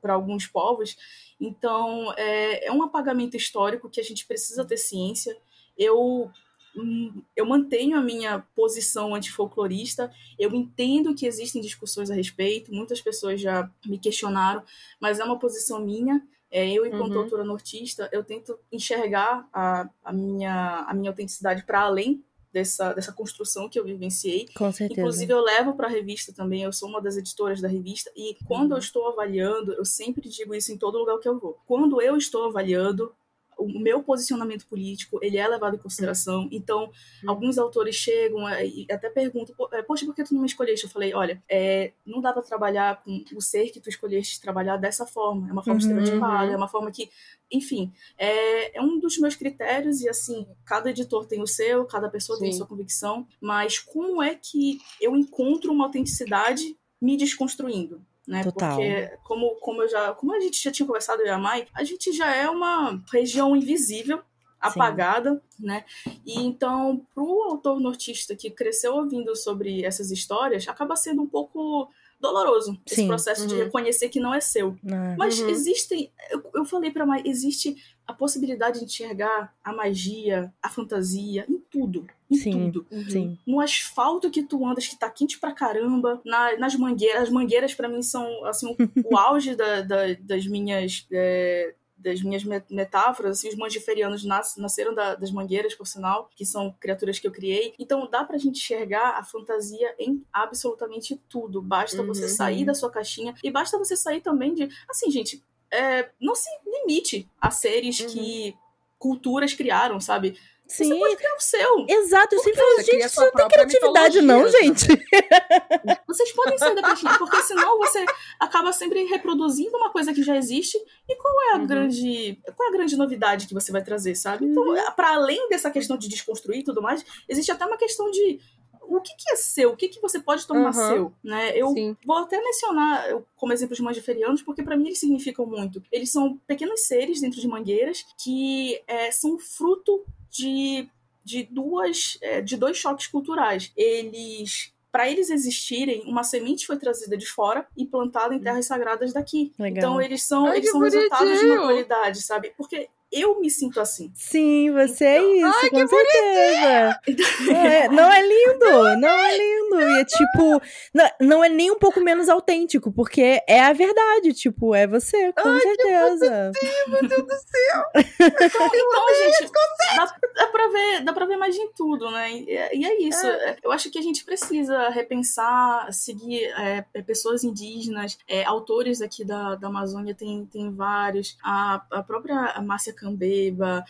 para 0.02 0.14
alguns 0.14 0.46
povos. 0.46 0.96
Então, 1.40 2.12
é, 2.16 2.66
é 2.66 2.72
um 2.72 2.82
apagamento 2.82 3.36
histórico 3.36 3.88
que 3.88 4.00
a 4.00 4.04
gente 4.04 4.26
precisa 4.26 4.64
ter 4.64 4.76
ciência. 4.76 5.34
Eu, 5.78 6.30
hum, 6.76 7.22
eu 7.34 7.46
mantenho 7.46 7.96
a 7.96 8.02
minha 8.02 8.40
posição 8.54 9.14
antifolclorista, 9.14 10.12
eu 10.38 10.52
entendo 10.52 11.14
que 11.14 11.24
existem 11.24 11.62
discussões 11.62 12.10
a 12.10 12.14
respeito, 12.14 12.74
muitas 12.74 13.00
pessoas 13.00 13.40
já 13.40 13.70
me 13.86 13.98
questionaram, 13.98 14.62
mas 15.00 15.20
é 15.20 15.24
uma 15.24 15.38
posição 15.38 15.80
minha. 15.80 16.20
É, 16.50 16.70
eu, 16.70 16.84
enquanto 16.84 17.14
Uhum. 17.14 17.22
autora 17.22 17.44
nortista, 17.44 18.10
eu 18.12 18.22
tento 18.22 18.58
enxergar 18.70 19.48
a, 19.50 19.88
a, 20.04 20.12
minha, 20.12 20.84
a 20.86 20.92
minha 20.92 21.10
autenticidade 21.10 21.64
para 21.64 21.80
além 21.80 22.22
dessa, 22.52 22.92
dessa 22.92 23.12
construção 23.12 23.68
que 23.68 23.78
eu 23.78 23.84
vivenciei. 23.84 24.48
Com 24.54 24.70
certeza. 24.70 25.00
Inclusive, 25.00 25.32
eu 25.32 25.40
levo 25.40 25.74
para 25.74 25.86
a 25.86 25.90
revista 25.90 26.32
também, 26.32 26.62
eu 26.62 26.72
sou 26.72 26.88
uma 26.88 27.00
das 27.00 27.16
editoras 27.16 27.60
da 27.60 27.68
revista, 27.68 28.10
e 28.14 28.36
quando 28.44 28.72
eu 28.72 28.78
estou 28.78 29.08
avaliando, 29.08 29.72
eu 29.72 29.84
sempre 29.84 30.28
digo 30.28 30.54
isso 30.54 30.72
em 30.72 30.76
todo 30.76 30.98
lugar 30.98 31.18
que 31.18 31.28
eu 31.28 31.38
vou. 31.38 31.58
Quando 31.66 32.00
eu 32.02 32.16
estou 32.16 32.46
avaliando, 32.46 33.14
o 33.64 33.78
meu 33.80 34.02
posicionamento 34.02 34.66
político 34.66 35.18
ele 35.22 35.36
é 35.36 35.46
levado 35.46 35.76
em 35.76 35.78
consideração. 35.78 36.48
Então, 36.50 36.90
uhum. 37.22 37.30
alguns 37.30 37.58
autores 37.58 37.94
chegam 37.94 38.48
e 38.60 38.86
até 38.90 39.08
perguntam: 39.08 39.54
é, 39.72 39.82
Poxa, 39.82 40.04
por 40.04 40.14
que 40.14 40.24
tu 40.24 40.34
não 40.34 40.40
me 40.40 40.46
escolheste? 40.46 40.86
Eu 40.86 40.90
falei: 40.90 41.14
Olha, 41.14 41.42
é, 41.48 41.92
não 42.04 42.20
dá 42.20 42.32
para 42.32 42.42
trabalhar 42.42 43.02
com 43.02 43.24
o 43.34 43.40
ser 43.40 43.70
que 43.70 43.80
tu 43.80 43.88
escolheste 43.88 44.40
trabalhar 44.40 44.76
dessa 44.76 45.06
forma. 45.06 45.48
É 45.48 45.52
uma 45.52 45.62
forma 45.62 45.80
uhum. 45.80 45.88
estereotipada, 45.88 46.52
é 46.52 46.56
uma 46.56 46.68
forma 46.68 46.90
que, 46.90 47.10
enfim, 47.50 47.92
é, 48.18 48.78
é, 48.78 48.82
um 48.82 48.98
dos 48.98 49.18
meus 49.18 49.34
critérios. 49.34 50.00
E 50.00 50.08
assim, 50.08 50.46
cada 50.64 50.90
editor 50.90 51.26
tem 51.26 51.42
o 51.42 51.46
seu, 51.46 51.84
cada 51.84 52.08
pessoa 52.08 52.36
Sim. 52.36 52.44
tem 52.44 52.52
a 52.52 52.56
sua 52.56 52.66
convicção. 52.66 53.26
Mas 53.40 53.78
como 53.78 54.22
é 54.22 54.34
que 54.34 54.78
eu 55.00 55.16
encontro 55.16 55.72
uma 55.72 55.84
autenticidade 55.84 56.76
me 57.00 57.16
desconstruindo? 57.16 58.04
Né? 58.26 58.42
Total. 58.44 58.76
Porque 58.76 59.18
como, 59.24 59.54
como 59.56 59.82
eu 59.82 59.88
já, 59.88 60.12
como 60.14 60.34
a 60.34 60.40
gente 60.40 60.62
já 60.62 60.70
tinha 60.70 60.86
conversado 60.86 61.22
eu 61.22 61.26
e 61.26 61.30
a 61.30 61.38
Mai, 61.38 61.66
a 61.74 61.84
gente 61.84 62.12
já 62.12 62.34
é 62.34 62.48
uma 62.48 63.02
região 63.12 63.56
invisível, 63.56 64.22
apagada, 64.60 65.42
Sim. 65.50 65.66
né? 65.66 65.84
E 66.24 66.40
então, 66.40 67.04
para 67.14 67.22
o 67.22 67.42
autor 67.42 67.80
nortista 67.80 68.36
que 68.36 68.50
cresceu 68.50 68.94
ouvindo 68.94 69.34
sobre 69.34 69.84
essas 69.84 70.10
histórias, 70.10 70.68
acaba 70.68 70.94
sendo 70.94 71.22
um 71.22 71.28
pouco 71.28 71.90
doloroso 72.22 72.78
esse 72.86 73.02
Sim. 73.02 73.08
processo 73.08 73.42
uhum. 73.42 73.48
de 73.48 73.56
reconhecer 73.56 74.08
que 74.08 74.20
não 74.20 74.32
é 74.32 74.40
seu. 74.40 74.76
É. 74.86 75.16
Mas 75.16 75.40
uhum. 75.40 75.48
existem, 75.48 76.10
eu, 76.30 76.42
eu 76.54 76.64
falei 76.64 76.90
para 76.90 77.04
Mai, 77.04 77.22
existe 77.26 77.76
a 78.06 78.12
possibilidade 78.12 78.78
de 78.78 78.84
enxergar 78.84 79.54
a 79.62 79.72
magia, 79.72 80.52
a 80.62 80.68
fantasia 80.68 81.44
em 81.48 81.58
tudo. 81.70 82.06
Em 82.30 82.36
sim, 82.36 82.70
tudo. 82.70 82.86
Sim. 83.10 83.38
No 83.46 83.60
asfalto 83.60 84.30
que 84.30 84.42
tu 84.42 84.64
andas, 84.66 84.86
que 84.86 84.98
tá 84.98 85.10
quente 85.10 85.38
pra 85.38 85.52
caramba, 85.52 86.20
na, 86.24 86.56
nas 86.56 86.74
mangueiras. 86.76 87.24
As 87.24 87.30
mangueiras, 87.30 87.74
para 87.74 87.88
mim, 87.88 88.02
são 88.02 88.44
assim, 88.44 88.74
o, 88.78 89.12
o 89.12 89.16
auge 89.18 89.54
da, 89.54 89.82
da, 89.82 90.14
das 90.20 90.46
minhas. 90.46 91.06
É, 91.12 91.74
das 92.02 92.22
minhas 92.22 92.44
metáforas, 92.70 93.38
assim, 93.38 93.48
os 93.48 93.56
mangiferianos 93.56 94.24
nas, 94.24 94.56
nasceram 94.56 94.94
da, 94.94 95.14
das 95.14 95.30
mangueiras, 95.30 95.74
por 95.74 95.86
sinal, 95.86 96.28
que 96.34 96.44
são 96.44 96.74
criaturas 96.80 97.18
que 97.18 97.26
eu 97.26 97.32
criei. 97.32 97.74
Então 97.78 98.08
dá 98.10 98.24
pra 98.24 98.38
gente 98.38 98.58
enxergar 98.58 99.18
a 99.18 99.24
fantasia 99.24 99.94
em 99.98 100.24
absolutamente 100.32 101.20
tudo. 101.28 101.62
Basta 101.62 102.00
uhum. 102.00 102.08
você 102.08 102.28
sair 102.28 102.64
da 102.64 102.74
sua 102.74 102.90
caixinha 102.90 103.34
e 103.42 103.50
basta 103.50 103.78
você 103.78 103.96
sair 103.96 104.20
também 104.20 104.54
de. 104.54 104.68
Assim, 104.88 105.10
gente, 105.10 105.42
é, 105.70 106.10
não 106.20 106.34
se 106.34 106.50
limite 106.66 107.28
a 107.40 107.50
seres 107.50 108.00
uhum. 108.00 108.06
que 108.08 108.56
culturas 108.98 109.52
criaram, 109.54 109.98
sabe? 109.98 110.38
Sim. 110.72 110.88
Você 110.88 110.98
pode 110.98 111.16
criar 111.16 111.34
o 111.34 111.40
seu. 111.40 111.86
Exato, 111.86 112.34
eu 112.34 112.38
sempre 112.38 112.60
falo, 112.60 112.76
gente, 112.78 113.04
isso 113.04 113.20
não 113.20 113.30
tem 113.30 113.48
criatividade 113.48 114.22
não, 114.22 114.48
gente. 114.48 114.86
Vocês 116.08 116.32
podem 116.32 116.56
sair 116.56 116.74
da 116.74 116.80
caixinha, 116.80 117.18
porque 117.18 117.42
senão 117.42 117.78
você 117.78 118.04
acaba 118.40 118.72
sempre 118.72 119.04
reproduzindo 119.04 119.76
uma 119.76 119.90
coisa 119.90 120.14
que 120.14 120.22
já 120.22 120.36
existe. 120.36 120.78
E 121.08 121.16
qual 121.16 121.34
é 121.42 121.52
a 121.52 121.56
uhum. 121.58 121.66
grande. 121.66 122.40
Qual 122.56 122.68
é 122.68 122.72
a 122.72 122.76
grande 122.76 122.96
novidade 122.96 123.46
que 123.46 123.52
você 123.52 123.70
vai 123.70 123.82
trazer, 123.82 124.14
sabe? 124.14 124.46
Então, 124.46 124.66
uhum. 124.66 124.92
para 124.96 125.14
além 125.14 125.48
dessa 125.50 125.70
questão 125.70 125.98
de 125.98 126.08
desconstruir 126.08 126.60
e 126.60 126.64
tudo 126.64 126.80
mais, 126.80 127.04
existe 127.28 127.52
até 127.52 127.66
uma 127.66 127.76
questão 127.76 128.10
de 128.10 128.40
o 128.80 129.00
que, 129.00 129.14
que, 129.16 129.30
é 129.30 129.36
seu, 129.36 129.72
o 129.72 129.76
que, 129.76 129.88
que 129.88 130.00
você 130.00 130.20
pode 130.20 130.46
tomar 130.46 130.74
uhum. 130.74 130.88
seu, 130.88 131.12
né? 131.22 131.52
Eu 131.54 131.68
Sim. 131.68 131.96
vou 132.04 132.16
até 132.16 132.42
mencionar 132.42 133.22
como 133.36 133.52
exemplo 133.52 133.76
de 133.76 133.82
mangiferianos, 133.82 134.42
porque 134.42 134.62
para 134.62 134.76
mim 134.76 134.86
eles 134.86 135.00
significam 135.00 135.44
muito. 135.44 135.82
Eles 135.92 136.10
são 136.10 136.38
pequenos 136.46 136.86
seres 136.86 137.20
dentro 137.20 137.40
de 137.40 137.48
mangueiras 137.48 138.04
que 138.22 138.82
é, 138.86 139.10
são 139.10 139.38
fruto 139.38 140.04
de, 140.32 140.88
de 141.24 141.44
duas 141.44 142.18
é, 142.22 142.40
de 142.40 142.56
dois 142.56 142.76
choques 142.76 143.06
culturais. 143.06 143.70
Eles 143.76 144.72
para 144.90 145.08
eles 145.08 145.30
existirem, 145.30 146.02
uma 146.04 146.22
semente 146.22 146.66
foi 146.66 146.76
trazida 146.76 147.16
de 147.16 147.24
fora 147.26 147.66
e 147.74 147.86
plantada 147.86 148.34
em 148.34 148.38
hum. 148.38 148.42
terras 148.42 148.66
sagradas 148.66 149.12
daqui. 149.14 149.50
Legal. 149.58 149.78
Então 149.78 150.02
eles 150.02 150.22
são, 150.22 150.44
Ai, 150.46 150.58
eles 150.58 150.70
são 150.70 150.80
resultados 150.80 151.38
de 151.38 151.46
uma 151.46 151.62
qualidade, 151.62 152.20
sabe? 152.20 152.52
Porque 152.58 152.90
eu 153.12 153.38
me 153.38 153.50
sinto 153.50 153.80
assim. 153.80 154.10
Sim, 154.14 154.70
você 154.72 155.04
é 155.04 155.18
então, 155.18 155.30
é 155.30 155.36
isso, 155.36 155.58
ai, 155.62 155.70
com 155.70 155.86
certeza. 155.86 157.00
Não 157.46 157.56
é, 157.56 157.88
não 157.88 158.12
é 158.12 158.22
lindo, 158.22 159.00
não 159.00 159.08
é 159.08 159.36
lindo. 159.36 159.80
E 159.80 160.00
é 160.00 160.04
tipo, 160.04 160.62
não, 160.94 161.10
não 161.20 161.44
é 161.44 161.48
nem 161.48 161.70
um 161.70 161.78
pouco 161.78 162.00
menos 162.00 162.28
autêntico, 162.28 162.90
porque 162.92 163.42
é 163.46 163.60
a 163.60 163.72
verdade, 163.72 164.32
tipo, 164.32 164.74
é 164.74 164.86
você, 164.86 165.32
com 165.32 165.48
ai, 165.48 165.60
certeza. 165.60 166.52
Que 166.58 166.90
meu 166.90 167.08
Deus 167.08 167.22
do 167.22 167.34
céu. 167.34 167.84
então, 167.94 168.70
então 168.74 169.14
gente, 169.18 169.52
dá, 169.96 170.16
dá, 170.34 170.46
pra 170.46 170.68
ver, 170.68 171.04
dá 171.04 171.12
pra 171.12 171.26
ver 171.26 171.36
mais 171.36 171.56
em 171.56 171.70
tudo, 171.72 172.10
né? 172.10 172.32
E, 172.32 172.44
e 172.48 172.84
é 172.84 173.02
isso. 173.02 173.26
É. 173.26 173.56
Eu 173.62 173.72
acho 173.72 173.90
que 173.90 173.98
a 173.98 174.02
gente 174.02 174.24
precisa 174.24 174.88
repensar, 174.88 175.92
seguir 175.92 176.44
é, 176.44 176.84
é, 176.94 177.02
pessoas 177.02 177.44
indígenas, 177.44 178.18
é, 178.26 178.44
autores 178.44 179.02
aqui 179.02 179.24
da, 179.24 179.54
da 179.54 179.68
Amazônia, 179.68 180.14
tem, 180.14 180.46
tem 180.46 180.74
vários. 180.74 181.36
A, 181.42 181.82
a 181.90 182.02
própria 182.02 182.60
Márcia 182.62 182.94
Cambeba, 183.02 183.84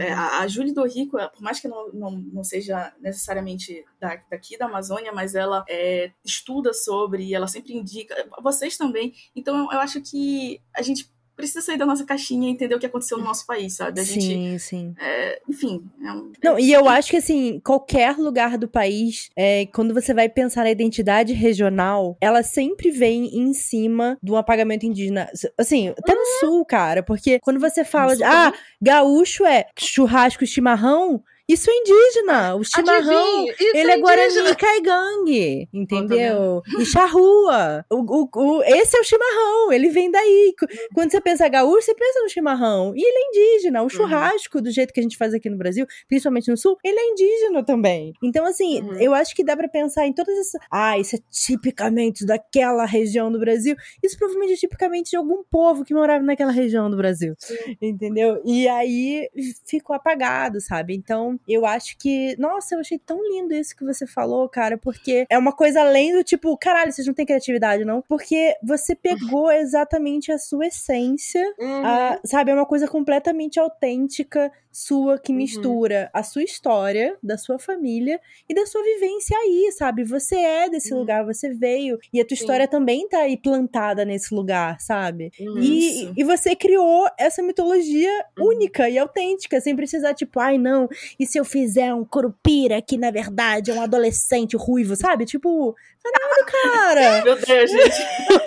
é, 0.00 0.12
a, 0.12 0.40
a 0.40 0.48
Júlia 0.48 0.74
do 0.74 0.84
Rico, 0.84 1.16
por 1.16 1.42
mais 1.42 1.60
que 1.60 1.68
não, 1.68 1.92
não, 1.92 2.10
não 2.10 2.44
seja 2.44 2.92
necessariamente 3.00 3.84
da, 4.00 4.20
daqui 4.30 4.58
da 4.58 4.66
Amazônia, 4.66 5.12
mas 5.12 5.34
ela 5.34 5.64
é, 5.68 6.12
estuda 6.24 6.72
sobre, 6.72 7.32
ela 7.32 7.46
sempre 7.46 7.72
indica, 7.72 8.14
vocês 8.42 8.76
também. 8.76 9.14
Então 9.34 9.72
eu 9.72 9.78
acho 9.78 10.00
que 10.02 10.60
a 10.74 10.82
gente 10.82 11.10
precisa 11.40 11.60
sair 11.60 11.76
da 11.76 11.86
nossa 11.86 12.04
caixinha 12.04 12.48
e 12.48 12.52
entender 12.52 12.74
o 12.74 12.78
que 12.78 12.86
aconteceu 12.86 13.18
no 13.18 13.24
nosso 13.24 13.46
país, 13.46 13.74
sabe? 13.74 14.00
A 14.00 14.04
sim, 14.04 14.20
gente, 14.20 14.58
sim. 14.60 14.94
É, 14.98 15.40
enfim. 15.48 15.82
É 16.04 16.12
um, 16.12 16.32
Não, 16.42 16.56
é, 16.56 16.60
e 16.60 16.72
eu 16.72 16.88
acho 16.88 17.10
que, 17.10 17.16
assim, 17.16 17.60
qualquer 17.64 18.16
lugar 18.16 18.56
do 18.56 18.68
país, 18.68 19.30
é, 19.36 19.66
quando 19.66 19.92
você 19.92 20.14
vai 20.14 20.28
pensar 20.28 20.64
na 20.64 20.70
identidade 20.70 21.32
regional, 21.32 22.16
ela 22.20 22.42
sempre 22.42 22.90
vem 22.90 23.36
em 23.36 23.52
cima 23.52 24.18
do 24.22 24.36
apagamento 24.36 24.86
indígena. 24.86 25.28
Assim, 25.58 25.88
até 25.88 26.14
no 26.14 26.20
uhum. 26.20 26.38
sul, 26.40 26.64
cara, 26.64 27.02
porque 27.02 27.40
quando 27.40 27.58
você 27.58 27.84
fala 27.84 28.16
de, 28.16 28.22
ah, 28.22 28.52
gaúcho 28.80 29.44
é 29.44 29.66
churrasco 29.78 30.46
chimarrão, 30.46 31.22
isso 31.52 31.70
é 31.70 31.74
indígena. 31.74 32.54
O 32.54 32.64
chimarrão, 32.64 33.46
ele 33.74 33.90
é, 33.90 33.94
é 33.94 33.98
Guarani 33.98 34.56
Caigangue, 34.56 35.68
entendeu? 35.72 36.62
E 36.80 36.86
charrua. 36.86 37.84
O, 37.90 37.96
o, 37.96 38.28
o, 38.34 38.62
esse 38.62 38.96
é 38.96 39.00
o 39.00 39.04
chimarrão, 39.04 39.72
ele 39.72 39.88
vem 39.88 40.10
daí. 40.10 40.54
Quando 40.94 41.10
você 41.10 41.20
pensa 41.20 41.48
gaúcho, 41.48 41.82
você 41.82 41.94
pensa 41.94 42.22
no 42.22 42.28
chimarrão. 42.28 42.92
E 42.94 43.02
ele 43.02 43.18
é 43.18 43.28
indígena. 43.28 43.80
O 43.80 43.84
uhum. 43.84 43.88
churrasco, 43.88 44.58
uhum. 44.58 44.64
do 44.64 44.70
jeito 44.70 44.92
que 44.92 45.00
a 45.00 45.02
gente 45.02 45.16
faz 45.16 45.34
aqui 45.34 45.50
no 45.50 45.58
Brasil, 45.58 45.86
principalmente 46.08 46.50
no 46.50 46.56
sul, 46.56 46.76
ele 46.84 46.98
é 46.98 47.10
indígena 47.10 47.64
também. 47.64 48.12
Então, 48.22 48.46
assim, 48.46 48.80
uhum. 48.82 48.94
eu 48.94 49.12
acho 49.12 49.34
que 49.34 49.44
dá 49.44 49.56
para 49.56 49.68
pensar 49.68 50.06
em 50.06 50.12
todas 50.12 50.36
essas. 50.38 50.60
Ah, 50.70 50.98
isso 50.98 51.16
é 51.16 51.18
tipicamente 51.30 52.24
daquela 52.24 52.84
região 52.84 53.30
do 53.30 53.38
Brasil. 53.38 53.76
Isso 54.02 54.16
provavelmente 54.16 54.52
é 54.52 54.56
tipicamente 54.56 55.10
de 55.10 55.16
algum 55.16 55.42
povo 55.50 55.84
que 55.84 55.94
morava 55.94 56.22
naquela 56.22 56.52
região 56.52 56.90
do 56.90 56.96
Brasil. 56.96 57.34
Sim. 57.38 57.76
Entendeu? 57.80 58.40
E 58.44 58.68
aí 58.68 59.28
ficou 59.66 59.96
apagado, 59.96 60.60
sabe? 60.60 60.94
Então, 60.94 61.39
eu 61.48 61.66
acho 61.66 61.96
que, 61.98 62.36
nossa, 62.38 62.74
eu 62.74 62.80
achei 62.80 62.98
tão 62.98 63.22
lindo 63.22 63.54
isso 63.54 63.76
que 63.76 63.84
você 63.84 64.06
falou, 64.06 64.48
cara, 64.48 64.78
porque 64.78 65.26
é 65.28 65.38
uma 65.38 65.52
coisa 65.52 65.80
além 65.80 66.12
do 66.12 66.22
tipo, 66.22 66.56
caralho, 66.56 66.92
vocês 66.92 67.06
não 67.06 67.14
têm 67.14 67.26
criatividade, 67.26 67.84
não? 67.84 68.02
Porque 68.02 68.56
você 68.62 68.94
pegou 68.94 69.50
exatamente 69.50 70.32
a 70.32 70.38
sua 70.38 70.66
essência, 70.66 71.42
uhum. 71.58 71.86
a, 71.86 72.20
sabe? 72.24 72.50
É 72.50 72.54
uma 72.54 72.66
coisa 72.66 72.86
completamente 72.86 73.58
autêntica 73.58 74.52
sua 74.70 75.18
que 75.18 75.32
uhum. 75.32 75.38
mistura 75.38 76.10
uhum. 76.14 76.20
a 76.20 76.22
sua 76.22 76.42
história, 76.42 77.16
da 77.22 77.36
sua 77.36 77.58
família 77.58 78.20
e 78.48 78.54
da 78.54 78.64
sua 78.66 78.82
vivência 78.82 79.36
aí, 79.36 79.70
sabe? 79.72 80.04
Você 80.04 80.36
é 80.36 80.68
desse 80.68 80.92
uhum. 80.92 81.00
lugar, 81.00 81.24
você 81.24 81.52
veio 81.52 81.98
e 82.12 82.20
a 82.20 82.24
tua 82.24 82.36
Sim. 82.36 82.42
história 82.42 82.68
também 82.68 83.08
tá 83.08 83.18
aí 83.18 83.36
plantada 83.36 84.04
nesse 84.04 84.34
lugar, 84.34 84.80
sabe? 84.80 85.32
E, 85.38 86.10
e 86.16 86.24
você 86.24 86.54
criou 86.54 87.08
essa 87.18 87.42
mitologia 87.42 88.10
uhum. 88.38 88.48
única 88.48 88.88
e 88.88 88.98
autêntica, 88.98 89.60
sem 89.60 89.74
precisar, 89.74 90.14
tipo, 90.14 90.38
ai 90.38 90.58
não, 90.58 90.88
e 91.18 91.26
se 91.26 91.38
eu 91.38 91.44
fizer 91.44 91.92
um 91.94 92.04
curupira 92.04 92.80
que 92.80 92.96
na 92.96 93.10
verdade 93.10 93.70
é 93.70 93.74
um 93.74 93.82
adolescente 93.82 94.56
ruivo, 94.56 94.94
sabe? 94.94 95.24
Tipo, 95.24 95.74
caralho, 96.02 96.46
cara! 96.46 97.24
Meu 97.24 97.36
Deus, 97.36 97.70
gente. 97.70 97.96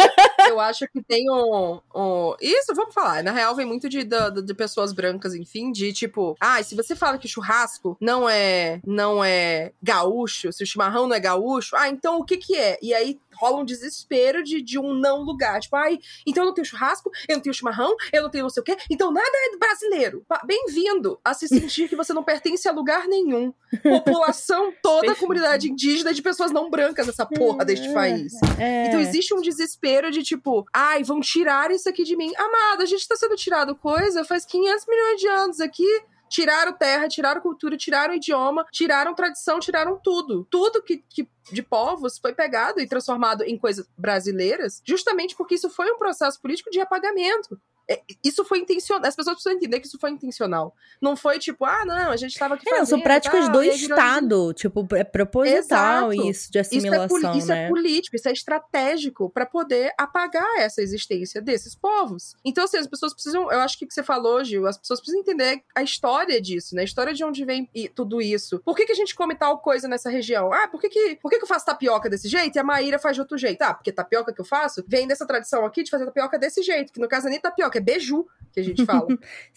eu 0.50 0.60
acho 0.60 0.88
que 0.88 1.02
tem 1.02 1.30
um, 1.30 1.80
um, 1.96 2.36
Isso, 2.41 2.74
vamos 2.76 2.94
falar. 2.94 3.24
Na 3.24 3.32
real, 3.32 3.56
vem 3.56 3.66
muito 3.66 3.89
de, 3.89 4.04
de, 4.04 4.41
de 4.41 4.54
pessoas 4.54 4.94
brancas, 4.94 5.34
enfim, 5.34 5.72
de 5.72 5.91
tipo, 5.94 6.36
ah, 6.39 6.62
se 6.64 6.76
você 6.76 6.96
fala 6.96 7.18
que 7.18 7.28
churrasco 7.28 7.98
não 8.00 8.30
é 8.30 8.80
não 8.86 9.24
é 9.24 9.72
gaúcho, 9.82 10.52
se 10.52 10.64
o 10.64 10.68
chimarrão 10.68 11.08
não 11.08 11.16
é 11.16 11.20
gaúcho, 11.20 11.76
ah, 11.76 11.89
então 11.89 12.20
o 12.20 12.26
que 12.26 12.38
que 12.38 12.56
é? 12.56 12.78
E 12.82 12.94
aí 12.94 13.20
rola 13.36 13.61
um 13.61 13.65
desespero 13.65 14.43
de, 14.43 14.61
de 14.61 14.79
um 14.79 14.93
não 14.93 15.23
lugar. 15.23 15.59
Tipo, 15.59 15.75
ai, 15.75 15.99
então 16.25 16.43
eu 16.43 16.47
não 16.47 16.53
tenho 16.53 16.65
churrasco, 16.65 17.11
eu 17.27 17.36
não 17.36 17.41
tenho 17.41 17.53
chimarrão, 17.53 17.95
eu 18.11 18.23
não 18.23 18.29
tenho 18.29 18.43
não 18.43 18.49
sei 18.49 18.61
o 18.61 18.63
quê, 18.63 18.77
então 18.89 19.11
nada 19.11 19.29
é 19.29 19.57
brasileiro. 19.57 20.25
Bem-vindo 20.45 21.19
a 21.23 21.34
se 21.34 21.47
sentir 21.47 21.88
que 21.88 21.95
você 21.95 22.13
não 22.13 22.23
pertence 22.23 22.67
a 22.67 22.71
lugar 22.71 23.07
nenhum. 23.07 23.53
População, 23.84 24.73
toda 24.81 25.11
a 25.11 25.15
comunidade 25.15 25.69
indígena 25.69 26.13
de 26.13 26.21
pessoas 26.21 26.51
não 26.51 26.69
brancas 26.69 27.07
nessa 27.07 27.25
porra 27.25 27.63
deste 27.65 27.88
é, 27.88 27.93
país. 27.93 28.34
É. 28.59 28.88
Então 28.88 28.99
existe 28.99 29.34
um 29.34 29.41
desespero 29.41 30.11
de 30.11 30.23
tipo, 30.23 30.65
ai, 30.73 31.03
vão 31.03 31.19
tirar 31.19 31.71
isso 31.71 31.88
aqui 31.88 32.03
de 32.03 32.15
mim. 32.15 32.31
Amada, 32.38 32.84
a 32.84 32.88
gente 32.88 33.07
tá 33.07 33.15
sendo 33.15 33.36
tirado 33.36 33.75
coisa 33.75 34.23
faz 34.23 34.45
500 34.45 34.86
milhões 34.88 35.19
de 35.19 35.27
anos 35.27 35.59
aqui 35.59 36.03
Tiraram 36.34 36.73
terra, 36.73 37.07
tiraram 37.07 37.39
cultura, 37.39 37.77
tiraram 37.77 38.15
idioma, 38.15 38.65
tiraram 38.71 39.13
tradição, 39.13 39.59
tiraram 39.59 39.99
tudo. 40.03 40.47
Tudo 40.49 40.81
que, 40.81 40.97
que 41.07 41.29
de 41.51 41.61
povos 41.61 42.17
foi 42.17 42.34
pegado 42.34 42.81
e 42.81 42.88
transformado 42.88 43.43
em 43.43 43.55
coisas 43.55 43.88
brasileiras, 43.95 44.81
justamente 44.84 45.36
porque 45.36 45.53
isso 45.53 45.69
foi 45.69 45.91
um 45.91 45.97
processo 45.99 46.41
político 46.41 46.71
de 46.71 46.79
apagamento. 46.79 47.61
É, 47.89 48.01
isso 48.23 48.45
foi 48.45 48.59
intencional. 48.59 49.07
As 49.07 49.15
pessoas 49.15 49.36
precisam 49.36 49.57
entender 49.57 49.79
que 49.79 49.88
isso 49.88 49.97
foi 49.99 50.11
intencional. 50.11 50.73
Não 51.01 51.15
foi 51.15 51.39
tipo, 51.39 51.65
ah, 51.65 51.84
não, 51.86 52.11
a 52.11 52.17
gente 52.17 52.38
tava 52.38 52.55
aqui. 52.55 52.69
É, 52.69 52.79
não, 52.79 52.86
são 52.86 53.01
práticas 53.01 53.49
do 53.49 53.61
Estado. 53.61 54.53
Tipo, 54.53 54.88
é 54.95 55.03
proposital 55.03 56.11
Exato. 56.11 56.29
isso 56.29 56.51
de 56.51 56.59
assimilação. 56.59 57.17
Isso, 57.17 57.27
é, 57.27 57.38
isso 57.38 57.47
né? 57.47 57.65
é 57.65 57.67
político, 57.67 58.15
isso 58.15 58.29
é 58.29 58.31
estratégico 58.31 59.29
para 59.29 59.45
poder 59.45 59.93
apagar 59.97 60.57
essa 60.57 60.81
existência 60.81 61.41
desses 61.41 61.75
povos. 61.75 62.36
Então, 62.43 62.63
assim, 62.63 62.77
as 62.77 62.88
pessoas 62.88 63.13
precisam. 63.13 63.51
Eu 63.51 63.59
acho 63.59 63.77
que 63.77 63.86
o 63.86 63.88
que 63.88 63.93
você 63.93 64.03
falou, 64.03 64.43
Gil, 64.43 64.65
as 64.65 64.77
pessoas 64.77 64.99
precisam 64.99 65.21
entender 65.21 65.61
a 65.75 65.84
história 65.84 66.41
disso, 66.41 66.75
né? 66.75 66.81
A 66.81 66.86
história 66.86 67.13
de 67.13 67.23
onde 67.23 67.43
vem 67.43 67.69
tudo 67.93 68.21
isso. 68.21 68.59
Por 68.59 68.75
que, 68.75 68.86
que 68.86 68.91
a 68.91 68.95
gente 68.95 69.15
come 69.15 69.36
tal 69.36 69.59
coisa 69.59 69.88
nessa 69.88 70.09
região? 70.09 70.51
Ah, 70.53 70.67
por 70.67 70.79
que, 70.79 70.89
que, 70.89 71.15
por 71.21 71.29
que, 71.29 71.38
que 71.38 71.43
eu 71.43 71.47
faço 71.47 71.65
tapioca 71.65 72.09
desse 72.09 72.27
jeito 72.27 72.55
e 72.55 72.59
a 72.59 72.63
Maíra 72.63 72.97
faz 72.97 73.15
de 73.15 73.21
outro 73.21 73.38
jeito? 73.38 73.61
Ah, 73.61 73.73
porque 73.73 73.91
tapioca 73.91 74.34
que 74.34 74.41
eu 74.41 74.45
faço 74.45 74.84
vem 74.88 75.07
dessa 75.07 75.25
tradição 75.25 75.65
aqui 75.65 75.84
de 75.84 75.89
fazer 75.89 76.05
tapioca 76.05 76.38
desse 76.38 76.61
jeito, 76.61 76.91
que 76.93 76.99
no 76.99 77.07
caso 77.07 77.27
é 77.27 77.29
nem 77.29 77.39
tapioca, 77.39 77.72
é 77.78 77.82
beiju 77.82 78.26
que 78.53 78.59
a 78.59 78.63
gente 78.63 78.86
fala. 78.86 79.07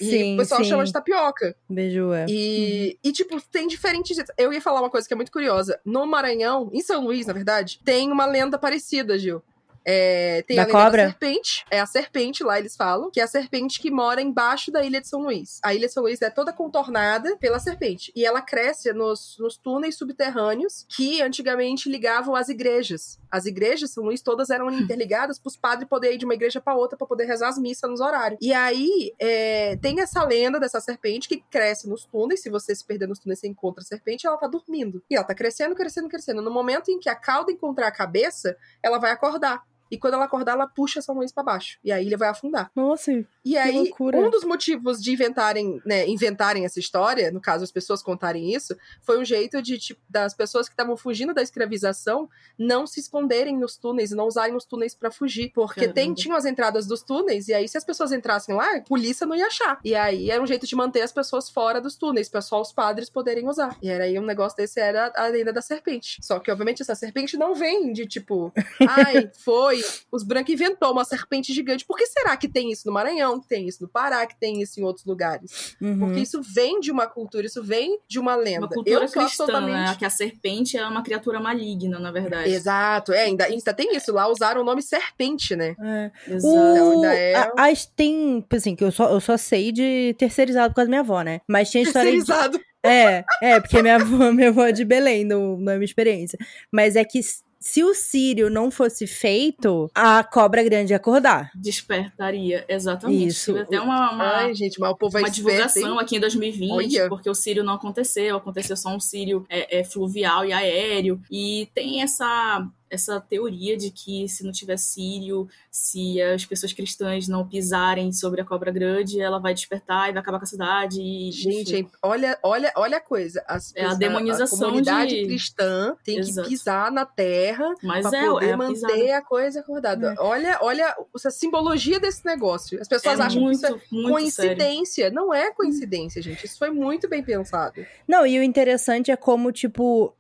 sim, 0.01 0.33
e 0.33 0.35
o 0.35 0.39
pessoal 0.39 0.65
sim. 0.65 0.71
chama 0.71 0.85
de 0.85 0.93
tapioca. 0.93 1.55
Beiju, 1.69 2.13
é. 2.13 2.27
E, 2.29 2.99
uhum. 3.05 3.11
e, 3.11 3.13
tipo, 3.13 3.41
tem 3.51 3.69
diferentes. 3.69 4.17
Eu 4.39 4.53
ia 4.53 4.61
falar 4.61 4.81
uma 4.81 4.91
coisa 4.91 5.07
que 5.07 5.13
é 5.13 5.17
muito 5.17 5.31
curiosa. 5.31 5.79
No 5.85 6.07
Maranhão, 6.07 6.71
em 6.73 6.81
São 6.81 7.05
Luís, 7.05 7.27
na 7.27 7.33
verdade, 7.33 7.81
tem 7.85 8.11
uma 8.11 8.27
lenda 8.27 8.59
parecida, 8.59 9.19
Gil. 9.19 9.43
É, 9.89 10.43
tem 10.43 10.57
da 10.57 10.65
a 10.65 10.67
cobra? 10.67 11.05
da 11.05 11.11
serpente. 11.11 11.65
É 11.71 11.79
a 11.79 11.87
serpente, 11.87 12.43
lá 12.43 12.59
eles 12.59 12.75
falam, 12.75 13.09
que 13.09 13.21
é 13.21 13.23
a 13.23 13.29
serpente 13.29 13.81
que 13.81 13.89
mora 13.89 14.21
embaixo 14.21 14.73
da 14.73 14.85
ilha 14.85 15.01
de 15.01 15.07
São 15.07 15.23
Luís. 15.23 15.61
A 15.63 15.73
ilha 15.73 15.87
de 15.87 15.93
São 15.93 16.03
Luís 16.03 16.21
é 16.23 16.29
toda 16.29 16.53
contornada 16.53 17.37
pela 17.37 17.61
serpente. 17.61 18.11
E 18.17 18.25
ela 18.25 18.43
cresce 18.43 18.93
nos, 18.93 19.37
nos 19.39 19.57
túneis 19.57 19.97
subterrâneos 19.97 20.85
que 20.89 21.23
antigamente 21.23 21.89
ligavam 21.89 22.35
as 22.35 22.49
igrejas. 22.49 23.21
As 23.31 23.47
igrejas 23.47 23.81
de 23.81 23.95
São 23.95 24.05
Luís 24.05 24.21
todas 24.23 24.51
eram 24.51 24.69
interligadas 24.73 25.39
para 25.39 25.49
os 25.49 25.57
padres 25.57 25.89
poderem 25.89 26.17
ir 26.17 26.19
de 26.19 26.25
uma 26.25 26.35
igreja 26.35 26.61
para 26.61 26.75
outra 26.75 26.99
para 26.99 27.07
poder 27.07 27.25
rezar 27.25 27.49
as 27.49 27.59
missas 27.59 27.89
nos 27.89 28.01
horários. 28.01 28.41
E 28.43 28.53
aí 28.53 29.15
é, 29.21 29.77
tem 29.77 30.01
essa 30.01 30.25
lenda 30.25 30.59
dessa 30.59 30.81
serpente 30.81 31.29
que 31.29 31.41
cresce 31.49 31.89
nos 31.89 32.05
túneis. 32.05 32.43
Se 32.43 32.51
você 32.51 32.75
se 32.75 32.85
perder 32.85 33.07
nos 33.07 33.21
túneis, 33.21 33.39
você 33.39 33.47
encontra 33.47 33.83
a 33.83 33.87
serpente, 33.87 34.27
ela 34.27 34.37
tá 34.37 34.49
dormindo. 34.49 35.01
E 35.09 35.15
ela 35.15 35.25
tá 35.25 35.35
crescendo, 35.35 35.77
crescendo, 35.77 36.09
crescendo. 36.09 36.43
No 36.43 36.51
momento 36.51 36.91
em 36.91 36.99
que 36.99 37.09
a 37.09 37.15
cauda 37.15 37.53
encontrar 37.53 37.87
a 37.87 37.93
cabeça, 37.93 38.57
ela 38.83 38.99
vai 38.99 39.13
acordar. 39.13 39.63
E 39.91 39.99
quando 39.99 40.15
ela 40.15 40.25
acordar, 40.25 40.53
ela 40.53 40.67
puxa 40.67 41.01
São 41.01 41.15
Luís 41.15 41.33
para 41.33 41.43
baixo. 41.43 41.79
E 41.83 41.93
a 41.93 42.01
ilha 42.01 42.17
vai 42.17 42.29
afundar. 42.29 42.71
Nossa, 42.75 43.13
e 43.45 43.57
aí, 43.57 43.73
loucura. 43.73 44.19
um 44.19 44.31
dos 44.31 44.45
motivos 44.45 45.01
de 45.01 45.13
inventarem, 45.13 45.81
né, 45.85 46.07
inventarem 46.09 46.65
essa 46.65 46.81
história, 46.81 47.31
no 47.31 47.41
caso 47.41 47.63
as 47.63 47.71
pessoas 47.71 48.03
contarem 48.03 48.53
isso, 48.53 48.77
foi 49.01 49.21
um 49.21 49.25
jeito 49.25 49.63
de 49.63 49.79
tipo, 49.79 50.01
das 50.09 50.35
pessoas 50.35 50.69
que 50.69 50.73
estavam 50.73 50.97
fugindo 50.97 51.33
da 51.33 51.43
escravização 51.43 52.29
não 52.59 52.87
se 52.87 52.99
esconderem 52.99 53.57
nos 53.57 53.77
túneis 53.77 54.11
e 54.11 54.15
não 54.17 54.27
usarem 54.27 54.57
os 54.57 54.65
túneis 54.65 54.95
para 54.95 55.11
fugir, 55.11 55.53
porque 55.55 55.87
tem, 55.89 56.13
tinham 56.13 56.37
as 56.37 56.45
entradas 56.45 56.87
dos 56.87 57.03
túneis 57.03 57.49
e 57.49 57.55
aí 57.55 57.69
se 57.69 57.79
as 57.79 57.85
pessoas 57.85 58.11
entrassem 58.11 58.55
lá, 58.55 58.77
a 58.77 58.81
polícia 58.81 59.27
não 59.27 59.37
ia 59.37 59.47
achar. 59.47 59.79
E 59.85 59.95
aí 59.95 60.31
era 60.31 60.43
um 60.43 60.47
jeito 60.47 60.67
de 60.67 60.75
manter 60.75 61.03
as 61.03 61.13
pessoas 61.13 61.49
fora 61.49 61.81
dos 61.81 61.97
túneis, 61.97 62.29
para 62.29 62.41
só 62.41 62.61
os 62.61 62.73
padres 62.73 63.09
poderem 63.09 63.49
usar. 63.49 63.77
E 63.81 63.89
era 63.89 64.05
aí 64.05 64.19
um 64.19 64.25
negócio 64.25 64.57
desse 64.57 64.81
era 64.81 65.13
a 65.15 65.29
lenda 65.29 65.53
da 65.53 65.63
serpente. 65.63 66.19
Só 66.21 66.41
que 66.41 66.51
obviamente 66.51 66.83
essa 66.83 66.95
serpente 66.95 67.37
não 67.37 67.55
vem 67.55 67.93
de 67.93 68.07
tipo, 68.07 68.53
ai, 68.89 69.31
foi 69.39 69.76
os 70.11 70.23
brancos 70.23 70.53
inventou 70.53 70.93
uma 70.93 71.05
serpente 71.05 71.53
gigante. 71.53 71.85
Por 71.85 71.97
que 71.97 72.07
será 72.07 72.37
que 72.37 72.49
tem 72.49 72.71
isso 72.71 72.87
no 72.87 72.93
Maranhão? 72.93 73.41
que 73.41 73.49
tem 73.49 73.67
isso 73.67 73.83
no 73.83 73.89
Pará, 73.89 74.27
que 74.27 74.39
tem 74.39 74.61
isso 74.61 74.81
em 74.81 74.85
outros 74.85 75.05
lugares. 75.05 75.77
Uhum. 75.81 75.99
Porque 75.99 76.21
isso 76.21 76.41
vem 76.43 76.81
de 76.81 76.91
uma 76.91 77.07
cultura, 77.07 77.47
isso 77.47 77.63
vem 77.63 77.99
de 78.09 78.19
uma 78.19 78.35
lenda. 78.35 78.61
Uma 78.61 78.69
cultura 78.69 78.97
Eu 78.97 79.01
cristã, 79.01 79.23
absolutamente... 79.23 79.73
né? 79.73 79.97
Que 79.99 80.05
a 80.05 80.11
serpente 80.11 80.77
é 80.77 80.87
uma 80.87 81.03
criatura 81.03 81.41
maligna, 81.41 81.99
na 81.99 82.11
verdade. 82.11 82.51
Exato. 82.51 83.13
É, 83.13 83.25
ainda, 83.25 83.45
ainda 83.45 83.75
tem 83.75 83.97
isso. 83.97 84.13
Lá 84.13 84.29
usaram 84.29 84.61
o 84.61 84.65
nome 84.65 84.83
serpente, 84.83 85.57
né? 85.57 85.75
É. 85.81 86.11
Exato. 86.29 86.55
O... 86.55 86.71
Então, 86.73 86.93
ainda 86.93 87.15
é... 87.15 87.35
A, 87.35 87.43
a, 87.57 87.77
tem, 87.95 88.45
assim, 88.51 88.75
que 88.75 88.85
eu 88.85 88.93
só, 88.93 89.11
eu 89.11 89.21
só 89.21 89.37
sei 89.37 89.73
de 89.73 90.15
terceirizado 90.19 90.71
por 90.71 90.77
causa 90.77 90.87
da 90.87 90.91
minha 90.91 91.01
avó, 91.01 91.23
né? 91.23 91.41
Mas 91.49 91.71
tinha 91.71 91.83
história 91.83 92.11
terceirizado. 92.11 92.59
De... 92.59 92.65
É, 92.85 93.25
é, 93.43 93.61
porque 93.61 93.83
minha 93.83 93.97
avó, 93.97 94.31
minha 94.33 94.49
avó 94.51 94.65
é 94.65 94.73
de 94.73 94.85
Belém, 94.85 95.25
não, 95.25 95.57
não 95.57 95.73
é 95.73 95.77
minha 95.77 95.85
experiência. 95.85 96.39
Mas 96.71 96.95
é 96.95 97.05
que 97.05 97.21
se 97.59 97.83
o 97.83 97.95
Sírio 97.95 98.51
não 98.51 98.71
fosse 98.71 99.07
feito, 99.07 99.91
a 99.95 100.23
cobra 100.23 100.63
grande 100.63 100.93
ia 100.93 100.97
acordar. 100.97 101.51
Despertaria, 101.55 102.65
exatamente. 102.69 103.27
Isso. 103.27 103.53
Tive 103.53 103.65
até 103.65 103.81
uma, 103.81 104.13
uma, 104.13 104.25
Ai, 104.37 104.55
gente, 104.55 104.79
mas 104.79 104.91
o 104.91 104.97
povo 104.97 105.19
uma 105.19 105.31
divulgação 105.31 105.99
aqui 105.99 106.17
em 106.17 106.21
2020, 106.21 106.71
Olha. 106.73 107.09
porque 107.09 107.29
o 107.29 107.35
Sírio 107.35 107.65
não 107.65 107.75
aconteceu, 107.75 108.37
aconteceu 108.37 108.77
só 108.77 108.95
um 108.95 109.01
Sírio 109.01 109.45
é, 109.49 109.81
é, 109.81 109.85
fluvial 109.85 110.45
e 110.45 110.53
aéreo. 110.53 111.21
E 111.31 111.69
tem 111.75 112.03
essa 112.03 112.67
essa 112.91 113.21
teoria 113.21 113.77
de 113.77 113.91
que 113.91 114.29
se 114.29 114.45
não 114.45 114.53
tiver 114.53 114.77
sírio, 114.77 115.49
se 115.71 116.21
as 116.23 116.45
pessoas 116.45 116.73
cristãs 116.73 117.29
não 117.29 117.47
pisarem 117.47 118.13
sobre 118.13 118.41
a 118.41 118.45
cobra 118.45 118.71
grande, 118.71 119.21
ela 119.21 119.39
vai 119.39 119.55
despertar 119.55 120.09
e 120.09 120.13
vai 120.13 120.21
acabar 120.21 120.39
com 120.39 120.45
a 120.45 120.49
cidade. 120.49 121.01
E, 121.01 121.33
Gente, 121.33 121.89
olha, 122.03 122.39
olha, 122.43 122.73
olha 122.77 122.99
a 122.99 123.01
coisa. 123.01 123.45
As, 123.47 123.75
é 123.75 123.85
a 123.85 123.95
demonização 123.95 124.59
a 124.59 124.71
comunidade 124.71 125.15
de... 125.15 125.27
cristã 125.27 125.97
tem 126.05 126.19
Exato. 126.19 126.49
que 126.49 126.55
pisar 126.55 126.91
na 126.93 127.05
terra 127.05 127.75
para 127.81 127.99
é, 127.99 128.27
poder 128.27 128.49
é 128.49 128.57
manter 128.57 128.75
pisada. 128.75 129.17
a 129.17 129.23
coisa 129.23 129.61
acordada. 129.61 130.15
É. 130.15 130.21
Olha, 130.21 130.59
olha 130.63 130.97
a 131.25 131.31
simbologia 131.31 131.99
desse 131.99 132.25
negócio. 132.25 132.81
As 132.81 132.89
pessoas 132.89 133.19
é 133.19 133.23
acham 133.23 133.43
muito, 133.43 133.61
que 133.61 133.67
isso 133.67 134.07
é 134.07 134.11
coincidência. 134.11 135.05
Sério. 135.05 135.15
Não 135.15 135.35
é 135.35 135.51
coincidência, 135.53 136.23
gente. 136.23 136.47
Isso 136.47 136.59
foi 136.59 136.71
muito 136.71 137.09
bem 137.09 137.23
pensado. 137.23 137.85
Não, 138.07 138.27
e 138.27 138.39
o 138.39 138.43
interessante 138.43 139.11
é 139.11 139.17
como, 139.17 139.51
tipo, 139.53 140.15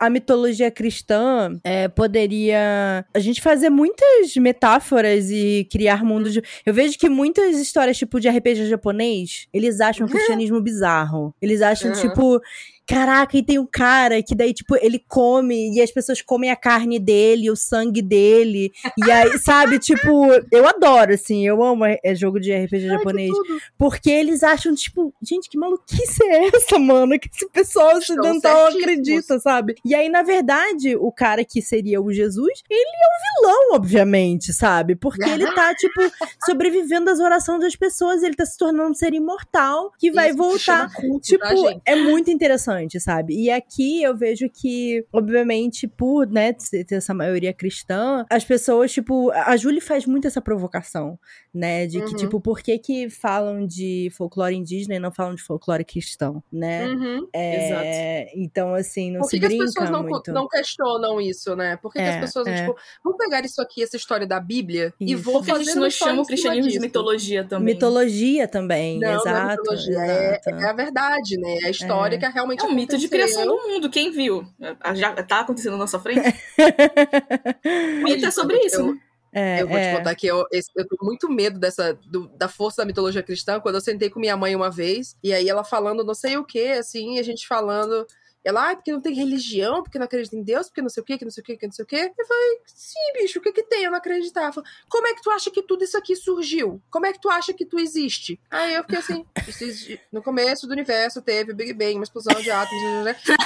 a 0.00 0.08
mitologia 0.08 0.70
cristã 0.70 1.58
é, 1.62 1.88
poderia 1.88 3.04
a 3.12 3.18
gente 3.18 3.42
fazer 3.42 3.68
muitas 3.68 4.34
metáforas 4.36 5.30
e 5.30 5.68
criar 5.70 6.02
mundos 6.02 6.32
de... 6.32 6.42
eu 6.64 6.72
vejo 6.72 6.98
que 6.98 7.08
muitas 7.08 7.58
histórias 7.58 7.98
tipo 7.98 8.18
de 8.18 8.28
RPG 8.30 8.66
japonês 8.66 9.46
eles 9.52 9.80
acham 9.80 10.06
o 10.06 10.10
cristianismo 10.10 10.60
bizarro 10.60 11.34
eles 11.40 11.60
acham 11.60 11.90
uhum. 11.90 12.00
tipo 12.00 12.40
Caraca, 12.88 13.36
e 13.36 13.42
tem 13.42 13.58
um 13.58 13.66
cara 13.66 14.22
que 14.22 14.34
daí, 14.34 14.54
tipo, 14.54 14.74
ele 14.76 14.98
come 15.06 15.74
e 15.74 15.82
as 15.82 15.90
pessoas 15.90 16.22
comem 16.22 16.50
a 16.50 16.56
carne 16.56 16.98
dele, 16.98 17.50
o 17.50 17.54
sangue 17.54 18.00
dele. 18.00 18.72
E 18.96 19.10
aí, 19.10 19.36
sabe, 19.38 19.78
tipo, 19.78 20.26
eu 20.50 20.66
adoro, 20.66 21.12
assim, 21.12 21.46
eu 21.46 21.62
amo 21.62 21.84
é, 21.84 22.14
jogo 22.14 22.40
de 22.40 22.50
RPG 22.50 22.88
Ai, 22.88 22.96
japonês. 22.96 23.30
Porque 23.76 24.08
eles 24.08 24.42
acham, 24.42 24.74
tipo, 24.74 25.12
gente, 25.20 25.50
que 25.50 25.58
maluquice 25.58 26.24
é 26.24 26.46
essa, 26.46 26.78
mano? 26.78 27.18
Que 27.18 27.28
esse 27.28 27.46
pessoal 27.50 27.94
ocidental 27.94 28.68
acredita, 28.68 29.38
sabe? 29.38 29.74
E 29.84 29.94
aí, 29.94 30.08
na 30.08 30.22
verdade, 30.22 30.96
o 30.96 31.12
cara 31.12 31.44
que 31.44 31.60
seria 31.60 32.00
o 32.00 32.10
Jesus, 32.10 32.62
ele 32.70 32.80
é 32.80 33.06
o 33.06 33.42
vilão, 33.42 33.76
obviamente, 33.76 34.50
sabe? 34.54 34.96
Porque 34.96 35.28
ele 35.28 35.44
tá, 35.52 35.74
tipo, 35.76 36.00
sobrevivendo 36.46 37.10
às 37.10 37.20
orações 37.20 37.60
das 37.60 37.76
pessoas, 37.76 38.22
ele 38.22 38.34
tá 38.34 38.46
se 38.46 38.56
tornando 38.56 38.92
um 38.92 38.94
ser 38.94 39.12
imortal 39.12 39.92
que 39.98 40.10
vai 40.10 40.30
Isso 40.30 40.38
voltar. 40.38 40.90
Culto, 40.94 41.20
tipo, 41.20 41.44
tá, 41.44 41.80
é 41.84 41.94
muito 41.94 42.30
interessante 42.30 42.77
sabe? 43.00 43.34
E 43.34 43.50
aqui 43.50 44.02
eu 44.02 44.16
vejo 44.16 44.48
que, 44.48 45.04
obviamente, 45.12 45.86
por, 45.86 46.26
né, 46.26 46.52
ter 46.52 46.94
essa 46.94 47.14
maioria 47.14 47.52
cristã, 47.52 48.24
as 48.30 48.44
pessoas, 48.44 48.92
tipo, 48.92 49.30
a 49.32 49.56
Julie 49.56 49.80
faz 49.80 50.06
muito 50.06 50.26
essa 50.26 50.40
provocação, 50.40 51.18
né? 51.52 51.86
De 51.86 52.00
que, 52.00 52.10
uhum. 52.10 52.16
tipo, 52.16 52.40
por 52.40 52.60
que 52.60 52.78
que 52.78 53.10
falam 53.10 53.66
de 53.66 54.10
folclore 54.16 54.54
indígena 54.54 54.94
e 54.94 54.98
não 54.98 55.10
falam 55.10 55.34
de 55.34 55.42
folclore 55.42 55.84
cristão, 55.84 56.42
né? 56.52 56.86
Uhum. 56.86 57.28
É, 57.32 57.66
Exato. 57.66 58.32
Então, 58.36 58.74
assim, 58.74 59.10
não 59.10 59.20
por 59.20 59.30
que 59.30 59.36
se 59.36 59.40
que 59.40 59.46
brinca 59.46 59.64
as 59.64 59.74
pessoas 59.74 59.90
não, 59.90 60.02
muito. 60.02 60.32
não 60.32 60.48
questionam 60.48 61.20
isso, 61.20 61.56
né? 61.56 61.76
Por 61.76 61.92
que, 61.92 61.98
é, 61.98 62.02
que 62.02 62.08
as 62.10 62.16
é, 62.16 62.20
pessoas, 62.20 62.46
é. 62.46 62.60
tipo, 62.60 62.76
vamos 63.02 63.18
pegar 63.18 63.44
isso 63.44 63.60
aqui, 63.60 63.82
essa 63.82 63.96
história 63.96 64.26
da 64.26 64.40
Bíblia, 64.40 64.92
isso. 65.00 65.12
e 65.12 65.14
vou 65.14 65.42
fazer 65.42 65.62
a 65.62 65.64
gente 65.64 65.74
não 65.76 65.90
chama 65.90 66.22
o 66.22 66.26
cristianismo 66.26 66.70
de 66.70 66.80
mitologia 66.80 67.44
também. 67.44 67.74
Mitologia 67.74 68.48
também, 68.48 68.98
não, 68.98 69.14
exato. 69.14 69.28
Não 69.28 69.38
é, 69.38 69.56
mitologia, 69.56 69.98
é, 69.98 70.40
é, 70.46 70.64
a 70.64 70.72
verdade, 70.72 71.36
né? 71.38 71.58
É 71.62 71.66
a 71.66 71.70
história 71.70 72.18
que 72.18 72.26
realmente 72.26 72.66
um 72.68 72.74
mito 72.74 72.96
de 72.98 73.08
criação 73.08 73.46
do 73.46 73.56
mundo, 73.68 73.90
quem 73.90 74.10
viu? 74.10 74.46
Já 74.94 75.22
tá 75.22 75.40
acontecendo 75.40 75.72
na 75.72 75.78
nossa 75.78 75.98
frente? 75.98 76.20
mito 78.04 78.26
é 78.26 78.30
sobre 78.30 78.58
isso, 78.58 78.80
eu, 78.80 78.92
né? 78.92 79.00
É, 79.32 79.62
eu 79.62 79.68
vou 79.68 79.76
é. 79.76 79.90
te 79.90 79.98
contar 79.98 80.14
que 80.14 80.26
eu, 80.26 80.44
eu 80.50 80.88
tô 80.88 80.96
muito 81.02 81.30
medo 81.30 81.58
dessa 81.58 81.92
do, 82.06 82.28
da 82.28 82.48
força 82.48 82.82
da 82.82 82.86
mitologia 82.86 83.22
cristã. 83.22 83.60
Quando 83.60 83.74
eu 83.74 83.80
sentei 83.80 84.08
com 84.08 84.18
minha 84.18 84.36
mãe 84.36 84.56
uma 84.56 84.70
vez, 84.70 85.16
e 85.22 85.32
aí 85.32 85.48
ela 85.48 85.62
falando 85.62 86.04
não 86.04 86.14
sei 86.14 86.36
o 86.36 86.44
que, 86.44 86.72
assim, 86.72 87.16
e 87.16 87.18
a 87.18 87.22
gente 87.22 87.46
falando 87.46 88.06
ela, 88.48 88.70
ah, 88.70 88.74
porque 88.74 88.90
não 88.90 89.00
tem 89.00 89.14
religião, 89.14 89.82
porque 89.82 89.98
não 89.98 90.06
acredita 90.06 90.34
em 90.34 90.42
Deus, 90.42 90.68
porque 90.68 90.80
não 90.80 90.88
sei 90.88 91.02
o 91.02 91.04
que, 91.04 91.18
que 91.18 91.24
não 91.26 91.30
sei 91.30 91.42
o 91.42 91.44
que, 91.44 91.56
que 91.58 91.66
não 91.66 91.72
sei 91.72 91.82
o 91.82 91.86
que. 91.86 91.96
Eu 91.96 92.26
falei, 92.26 92.60
sim, 92.64 93.12
bicho, 93.20 93.38
o 93.38 93.42
que 93.42 93.52
que 93.52 93.62
tem? 93.62 93.84
Eu 93.84 93.90
não 93.90 93.98
acreditava. 93.98 94.62
Como 94.88 95.06
é 95.06 95.12
que 95.12 95.20
tu 95.20 95.30
acha 95.30 95.50
que 95.50 95.60
tudo 95.60 95.84
isso 95.84 95.98
aqui 95.98 96.16
surgiu? 96.16 96.80
Como 96.90 97.04
é 97.04 97.12
que 97.12 97.20
tu 97.20 97.28
acha 97.28 97.52
que 97.52 97.66
tu 97.66 97.78
existe? 97.78 98.40
Aí 98.50 98.72
eu 98.72 98.82
fiquei 98.84 98.98
assim, 99.00 99.26
no 100.10 100.22
começo 100.22 100.66
do 100.66 100.72
universo 100.72 101.20
teve 101.20 101.52
o 101.52 101.54
Big 101.54 101.74
Bang, 101.74 101.96
uma 101.96 102.04
explosão 102.04 102.40
de 102.40 102.50
átomos, 102.50 103.04
né? 103.04 103.14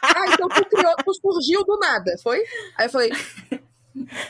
ah, 0.00 0.26
então 0.32 0.48
tu 0.48 0.64
criou, 0.68 0.94
tu 1.04 1.14
surgiu 1.14 1.64
do 1.64 1.76
nada, 1.80 2.14
foi? 2.22 2.38
Aí 2.76 2.86
eu 2.86 2.90
falei, 2.90 3.10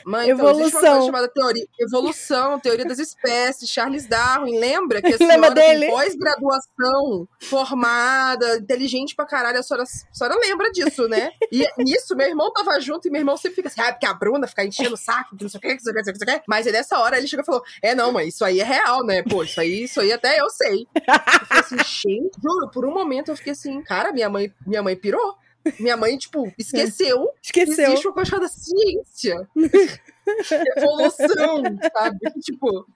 Mãe, 0.05 0.31
então, 0.31 0.53
coisa 0.53 0.81
chamada 0.81 1.29
teoria, 1.29 1.67
evolução, 1.79 2.59
teoria 2.59 2.85
das 2.85 2.99
espécies, 2.99 3.69
Charles 3.69 4.07
Darwin. 4.07 4.59
Lembra 4.59 5.01
que 5.01 5.09
a 5.15 5.17
senhora 5.17 5.35
Lembra 5.35 5.51
dele? 5.51 5.87
pós-graduação, 5.89 7.29
formada, 7.41 8.57
inteligente 8.57 9.15
pra 9.15 9.25
caralho. 9.25 9.59
A 9.59 9.63
senhora, 9.63 9.85
a 9.85 10.15
senhora 10.15 10.37
lembra 10.39 10.71
disso, 10.71 11.09
né? 11.09 11.31
E 11.51 11.67
nisso, 11.79 12.17
meu 12.17 12.27
irmão 12.27 12.53
tava 12.53 12.81
junto 12.81 13.09
e 13.09 13.11
meu 13.11 13.21
irmão 13.21 13.37
sempre 13.37 13.57
fica 13.57 13.69
assim, 13.69 13.81
ah, 13.81 13.93
porque 13.93 14.07
a 14.07 14.15
Bruna 14.15 14.47
fica 14.47 14.65
enchendo 14.65 14.95
o 14.95 14.99
saco, 14.99 15.37
não 15.41 15.49
sei 15.49 15.59
o 15.59 15.61
que, 15.61 15.69
que 15.69 15.75
não 15.75 15.81
sei 15.81 15.93
o 15.93 15.95
que, 15.95 16.11
não 16.11 16.27
sei 16.27 16.35
o 16.35 16.39
que. 16.39 16.45
Mas 16.49 16.67
aí 16.67 16.73
nessa 16.73 16.99
hora 16.99 17.19
ele 17.19 17.27
chega 17.27 17.43
e 17.43 17.47
falou: 17.47 17.63
É, 17.83 17.95
não, 17.95 18.13
mãe, 18.13 18.29
isso 18.29 18.45
aí 18.45 18.61
é 18.61 18.65
real, 18.65 19.05
né? 19.05 19.23
Pô, 19.23 19.43
isso 19.43 19.61
aí, 19.61 19.85
isso 19.85 20.01
aí 20.01 20.13
até 20.13 20.41
eu 20.41 20.51
sei. 20.51 20.87
Eu 20.97 21.47
falei 21.47 21.61
assim, 21.61 21.77
gente, 21.79 22.41
juro, 22.43 22.71
por 22.71 22.85
um 22.85 22.93
momento 22.93 23.31
eu 23.31 23.37
fiquei 23.37 23.53
assim, 23.53 23.83
cara, 23.83 24.13
minha 24.13 24.29
mãe, 24.29 24.53
minha 24.67 24.83
mãe 24.83 24.97
pirou. 24.97 25.37
Minha 25.79 25.97
mãe, 25.97 26.17
tipo, 26.19 26.53
esqueceu. 26.59 27.31
Esqueceu. 27.43 27.85
Existe 27.91 28.07
uma 28.09 28.15
coisa 28.15 28.31
chamada 28.31 28.49
ciência. 28.49 29.49
Evolução, 30.77 31.63
sabe? 31.97 32.19
Tipo, 32.41 32.87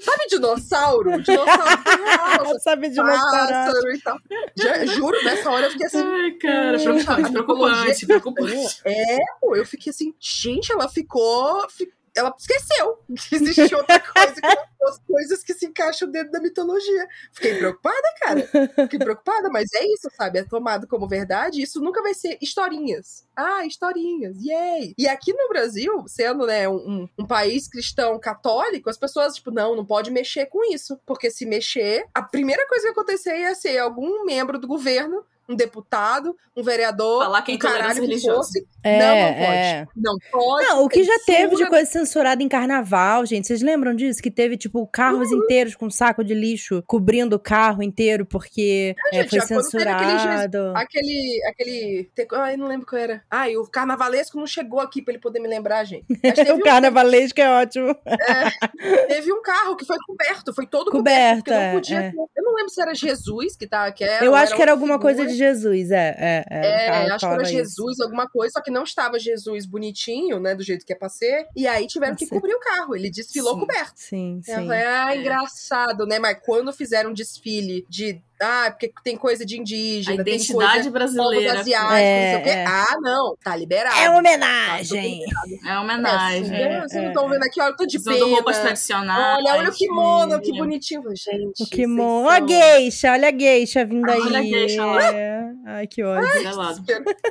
sabe 0.00 0.26
dinossauro? 0.28 1.22
Dinossauro 1.22 1.82
real. 1.84 2.58
Sabe 2.60 2.88
dinossauro? 2.88 3.30
Pássaro 3.30 3.92
e 3.94 4.00
tal. 4.00 4.18
Já- 4.56 4.84
juro, 4.86 5.24
nessa 5.24 5.50
hora 5.50 5.66
eu 5.66 5.70
fiquei 5.70 5.86
assim. 5.86 6.02
Ai, 6.02 6.32
cara, 6.32 6.78
preocupante, 7.30 8.06
preocupante. 8.06 8.80
É, 8.84 9.18
pô, 9.40 9.54
eu 9.56 9.64
fiquei 9.64 9.90
assim, 9.90 10.12
gente, 10.18 10.72
ela 10.72 10.88
ficou. 10.88 11.68
fi- 11.70 11.92
Ela 12.16 12.34
esqueceu 12.38 12.98
que 13.28 13.36
existia 13.36 13.76
outra 13.76 14.00
coisa 14.00 14.34
que 14.34 14.56
fosse 14.78 15.00
coisas 15.06 15.44
que 15.44 15.52
se 15.52 15.66
encaixam 15.66 16.10
dentro 16.10 16.32
da 16.32 16.40
mitologia. 16.40 17.08
Fiquei 17.30 17.58
preocupada, 17.58 18.14
cara. 18.20 18.48
Fiquei 18.74 18.98
preocupada, 18.98 19.50
mas 19.50 19.68
é 19.74 19.84
isso, 19.84 20.08
sabe? 20.16 20.38
É 20.38 20.44
tomado 20.44 20.86
como 20.86 21.06
verdade. 21.06 21.60
Isso 21.60 21.80
nunca 21.80 22.02
vai 22.02 22.14
ser 22.14 22.38
historinhas. 22.40 23.26
Ah, 23.36 23.66
historinhas, 23.66 24.36
yay! 24.42 24.94
E 24.96 25.06
aqui 25.06 25.32
no 25.32 25.48
Brasil, 25.48 26.04
sendo 26.08 26.46
né, 26.46 26.66
um, 26.66 27.06
um 27.18 27.26
país 27.26 27.68
cristão 27.68 28.18
católico, 28.18 28.88
as 28.88 28.96
pessoas, 28.96 29.34
tipo, 29.34 29.50
não, 29.50 29.76
não 29.76 29.84
pode 29.84 30.10
mexer 30.10 30.46
com 30.46 30.64
isso. 30.72 30.98
Porque 31.04 31.30
se 31.30 31.44
mexer, 31.44 32.06
a 32.14 32.22
primeira 32.22 32.66
coisa 32.66 32.84
que 32.84 32.92
acontecer 32.92 33.38
ia 33.38 33.54
ser 33.54 33.78
algum 33.78 34.24
membro 34.24 34.58
do 34.58 34.66
governo, 34.66 35.22
um 35.48 35.54
deputado, 35.54 36.36
um 36.56 36.62
vereador, 36.62 37.22
Falar 37.24 37.42
que 37.42 37.52
é 37.52 37.54
um 37.54 37.58
caralho 37.58 38.00
que 38.06 38.20
fosse. 38.20 38.66
É, 38.82 38.98
não, 38.98 39.16
não 39.16 39.34
pode. 39.34 39.56
é. 39.56 39.86
Não 39.96 40.14
pode. 40.32 40.64
Não, 40.66 40.84
o 40.84 40.88
que 40.88 41.02
já 41.04 41.18
teve 41.26 41.42
de 41.42 41.50
censura. 41.50 41.68
coisa 41.70 41.90
censurada 41.90 42.42
em 42.42 42.48
carnaval, 42.48 43.26
gente. 43.26 43.46
Vocês 43.46 43.62
lembram 43.62 43.94
disso? 43.94 44.22
Que 44.22 44.30
teve, 44.30 44.56
tipo, 44.56 44.86
carros 44.86 45.30
Uhum. 45.30 45.38
inteiros 45.38 45.74
com 45.74 45.90
saco 45.90 46.24
de 46.24 46.34
lixo 46.34 46.82
cobrindo 46.86 47.36
o 47.36 47.38
carro 47.38 47.82
inteiro 47.82 48.24
porque 48.24 48.94
é, 49.12 49.16
gente, 49.18 49.30
foi 49.30 49.38
aquele 49.40 49.62
censurado. 49.62 50.72
Aquele. 50.74 51.40
aquele 51.48 52.10
te- 52.14 52.26
Ai, 52.32 52.56
não 52.56 52.66
lembro 52.66 52.86
qual 52.86 53.00
era. 53.00 53.22
Ai, 53.30 53.56
o 53.56 53.64
carnavalesco 53.66 54.38
não 54.38 54.46
chegou 54.46 54.80
aqui 54.80 55.02
pra 55.02 55.12
ele 55.12 55.20
poder 55.20 55.40
me 55.40 55.48
lembrar, 55.48 55.84
gente. 55.84 56.06
O 56.56 56.60
carnavalesco 56.62 57.40
é 57.40 57.48
ótimo. 57.62 57.90
um, 57.90 59.06
teve 59.08 59.32
um 59.32 59.42
carro 59.42 59.76
que 59.76 59.84
foi 59.84 59.96
coberto, 60.06 60.54
foi 60.54 60.66
todo 60.66 60.90
Coberto, 60.90 61.44
coberto. 61.44 61.52
é, 61.52 61.66
não 61.72 61.74
podia 61.80 61.98
é. 62.00 62.12
Eu 62.36 62.44
não 62.44 62.54
lembro 62.54 62.70
se 62.70 62.80
era 62.80 62.94
Jesus 62.94 63.56
que, 63.56 63.66
tá, 63.66 63.90
que 63.92 64.04
era. 64.04 64.24
Eu 64.24 64.34
acho 64.34 64.54
que 64.54 64.62
era 64.62 64.72
alguma 64.72 64.98
coisa 64.98 65.26
de 65.26 65.35
Jesus, 65.36 65.90
é. 65.90 66.16
É, 66.18 66.44
é, 66.50 66.66
É, 66.66 66.88
carro 66.88 66.96
acho 66.96 67.06
que 67.06 67.12
era 67.12 67.18
falava 67.20 67.42
isso. 67.42 67.52
Jesus, 67.52 68.00
alguma 68.00 68.28
coisa, 68.28 68.54
só 68.54 68.60
que 68.62 68.70
não 68.70 68.82
estava 68.82 69.18
Jesus 69.18 69.66
bonitinho, 69.66 70.40
né? 70.40 70.54
Do 70.54 70.62
jeito 70.62 70.84
que 70.84 70.92
é 70.92 70.96
pra 70.96 71.08
ser. 71.08 71.46
E 71.54 71.66
aí 71.66 71.86
tiveram 71.86 72.16
que 72.16 72.26
Sim. 72.26 72.34
cobrir 72.34 72.54
o 72.54 72.60
carro. 72.60 72.96
Ele 72.96 73.10
desfilou 73.10 73.54
Sim. 73.54 73.60
coberto. 73.60 73.92
Sim, 73.96 74.40
Eu 74.48 74.54
sim. 74.58 74.66
falei, 74.66 74.84
ah, 74.84 75.14
É. 75.14 75.18
engraçado, 75.20 76.06
né? 76.06 76.18
Mas 76.18 76.38
quando 76.44 76.72
fizeram 76.72 77.10
um 77.10 77.14
desfile 77.14 77.86
de. 77.88 78.20
Ah, 78.40 78.66
porque 78.70 78.92
tem 79.02 79.16
coisa 79.16 79.44
de 79.46 79.54
A 79.56 79.58
indígena, 79.58 80.22
tem 80.24 80.34
identidade 80.34 80.90
brasileira. 80.90 81.60
asiáticos, 81.60 81.96
É, 81.98 82.32
não 82.32 82.32
sei 82.32 82.40
o 82.40 82.44
quê. 82.44 82.50
é. 82.60 82.64
Ah, 82.66 82.96
não, 83.00 83.36
tá 83.42 83.56
liberado. 83.56 83.96
É 83.98 84.10
homenagem. 84.10 85.20
É 85.66 85.78
homenagem. 85.78 86.54
É, 86.54 86.62
É, 86.62 86.80
Vocês 86.80 86.92
é, 86.94 87.00
não 87.02 87.08
estão 87.08 87.28
vendo 87.28 87.42
aqui, 87.44 87.60
olha, 87.60 87.70
eu 87.70 87.76
tô 87.76 87.86
de 87.86 87.96
Usando 87.96 88.14
pena. 88.14 88.26
roupas 88.26 88.58
tradicionais. 88.58 89.38
Olha, 89.38 89.58
olha 89.58 89.70
o 89.70 89.72
kimono, 89.74 90.40
que 90.40 90.52
bonitinho. 90.52 91.02
Gente, 91.16 91.62
O 91.62 91.66
kimono. 91.70 92.26
Ó 92.26 92.30
a 92.30 92.40
gueixa, 92.40 93.12
olha 93.12 93.28
a 93.28 93.30
gueixa 93.30 93.84
vindo 93.84 94.08
aí. 94.10 94.20
Olha 94.20 94.38
a 94.38 94.42
gueixa 94.42 94.84
lá. 94.84 95.14
É. 95.14 95.46
Ai, 95.66 95.86
que 95.86 96.02
ódio. 96.02 96.26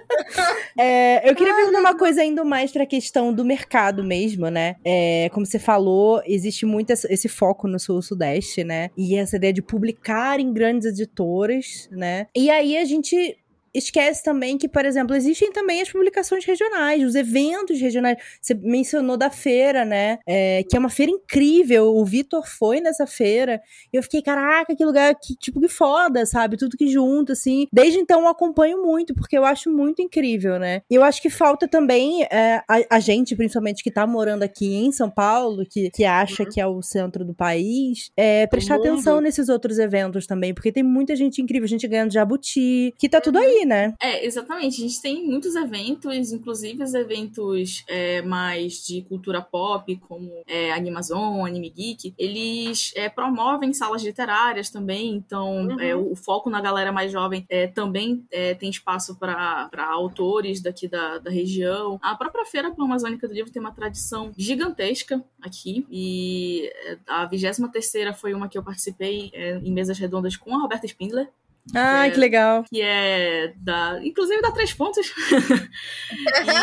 É, 0.78 1.30
eu 1.30 1.36
queria 1.36 1.54
perguntar 1.56 1.80
uma 1.80 1.98
coisa 1.98 2.22
ainda 2.22 2.44
mais 2.44 2.72
pra 2.72 2.86
questão 2.86 3.34
do 3.34 3.46
mercado 3.46 4.04
mesmo, 4.04 4.50
né? 4.50 4.76
É, 4.84 5.30
como 5.34 5.46
você 5.46 5.58
falou, 5.60 6.22
existe 6.26 6.66
muito 6.66 6.90
esse 6.92 7.06
esse 7.12 7.30
foco 7.30 7.68
no 7.68 7.80
sul-sudeste, 7.80 8.64
né? 8.64 8.90
E 8.98 9.16
essa 9.16 9.38
ideia 9.38 9.54
de 9.54 9.62
publicar 9.62 10.40
em 10.40 10.52
grandes 10.52 10.86
editoras, 11.00 11.90
né? 11.92 12.28
E 12.36 12.50
aí 12.50 12.78
a 12.78 12.86
gente 12.86 13.38
esquece 13.78 14.24
também 14.24 14.58
que, 14.58 14.68
por 14.68 14.86
exemplo, 14.86 15.16
existem 15.16 15.52
também 15.52 15.82
as 15.82 15.92
publicações 15.92 16.46
regionais, 16.46 17.04
os 17.04 17.16
eventos 17.16 17.80
regionais. 17.80 18.18
Você 18.42 18.54
mencionou 18.54 19.18
da 19.18 19.30
feira, 19.30 19.84
né? 19.84 20.20
É, 20.26 20.64
que 20.70 20.76
é 20.76 20.80
uma 20.80 20.90
feira 20.90 21.12
incrível. 21.12 21.96
O 21.96 22.06
Vitor 22.06 22.48
foi 22.48 22.80
nessa 22.80 23.06
feira 23.06 23.62
e 23.94 23.98
eu 23.98 24.04
fiquei, 24.04 24.22
caraca, 24.22 24.76
que 24.76 24.86
lugar, 24.86 25.16
que 25.16 25.36
tipo 25.36 25.60
que 25.60 25.68
foda, 25.68 26.26
sabe? 26.26 26.58
Tudo 26.58 26.78
que 26.78 26.88
junto, 26.88 27.32
assim. 27.34 27.68
Desde 27.72 28.00
então 28.00 28.22
eu 28.22 28.28
acompanho 28.28 28.82
muito, 28.82 29.14
porque 29.14 29.38
eu 29.38 29.44
acho 29.46 29.70
muito 29.70 30.02
incrível, 30.02 30.58
né? 30.58 30.82
E 30.90 30.96
eu 30.96 31.04
acho 31.04 31.22
que 31.22 31.30
falta 31.30 31.68
também 31.68 32.24
é, 32.24 32.62
a, 32.68 32.96
a 32.96 33.00
gente, 33.00 33.36
principalmente 33.36 33.84
que 33.84 33.92
tá 33.92 34.08
morando 34.08 34.44
aqui 34.44 34.74
em 34.76 34.92
São 34.92 35.10
Paulo, 35.10 35.66
que, 35.70 35.90
que 35.92 36.06
acha 36.06 36.44
Uhum. 36.44 36.50
que 36.50 36.62
é 36.62 36.68
o 36.68 36.82
centro 36.82 37.26
do 37.26 37.34
país, 37.34 38.12
é, 38.16 38.48
prestar 38.48 38.76
atenção 38.76 39.20
nesses 39.22 39.50
outros 39.50 39.80
eventos 39.80 40.26
também, 40.28 40.54
porque 40.54 40.72
tem 40.72 40.84
muita 40.84 41.16
gente 41.16 41.42
incrível, 41.42 41.68
gente 41.68 41.88
ganhando 41.88 42.14
jabuti, 42.14 42.94
que 42.98 43.10
tá 43.10 43.20
tudo 43.20 43.40
aí, 43.40 43.65
né? 43.66 43.94
É, 44.00 44.26
exatamente. 44.26 44.84
A 44.84 44.88
gente 44.88 45.02
tem 45.02 45.26
muitos 45.26 45.56
eventos, 45.56 46.32
inclusive 46.32 46.84
os 46.84 46.94
eventos 46.94 47.84
é, 47.88 48.22
mais 48.22 48.86
de 48.86 49.02
cultura 49.04 49.42
pop, 49.42 49.96
como 49.98 50.32
é, 50.48 50.72
Animazon, 50.72 51.46
Anime 51.46 51.70
Geek, 51.70 52.14
eles 52.18 52.94
é, 52.96 53.10
promovem 53.10 53.74
salas 53.74 54.04
literárias 54.04 54.70
também, 54.70 55.16
então 55.16 55.56
Uhum. 55.66 55.80
é, 55.80 55.96
o, 55.96 56.16
foco 56.16 56.50
na 56.50 56.62
galera 56.62 56.92
mais 56.92 57.12
jovem 57.12 57.46
é, 57.50 57.68
também 57.68 58.26
é, 58.32 58.54
tem 58.54 58.70
espaço 58.70 59.16
para 59.18 59.70
autores 59.90 60.62
daqui 60.62 60.88
da, 60.88 61.18
da 61.18 61.30
região. 61.30 62.00
A 62.02 62.16
própria 62.16 62.46
Feira 62.46 62.72
Pan-Amazônica 62.72 63.28
do 63.28 63.34
Livro 63.34 63.52
tem 63.52 63.62
uma 63.62 63.72
tradição 63.72 64.32
gigantesca 64.38 65.24
aqui, 65.42 65.86
e 65.90 66.72
a 67.08 67.26
23 67.26 67.72
terceira 67.72 68.14
foi 68.14 68.34
uma 68.34 68.48
que 68.48 68.58
eu 68.58 68.64
participei 68.64 69.32
em 69.64 69.72
mesas 69.72 69.98
redondas 69.98 70.36
com 70.36 70.56
a 70.56 70.62
Roberta 70.62 70.86
Spindler, 70.86 71.30
Ai, 71.74 72.10
É. 72.10 72.12
que 72.12 72.20
legal. 72.20 72.64
que 72.70 72.82
é 72.82 73.54
da. 73.58 74.00
Inclusive 74.04 74.42
da 74.42 74.52
Três 74.52 74.74
Pontos. 74.74 75.12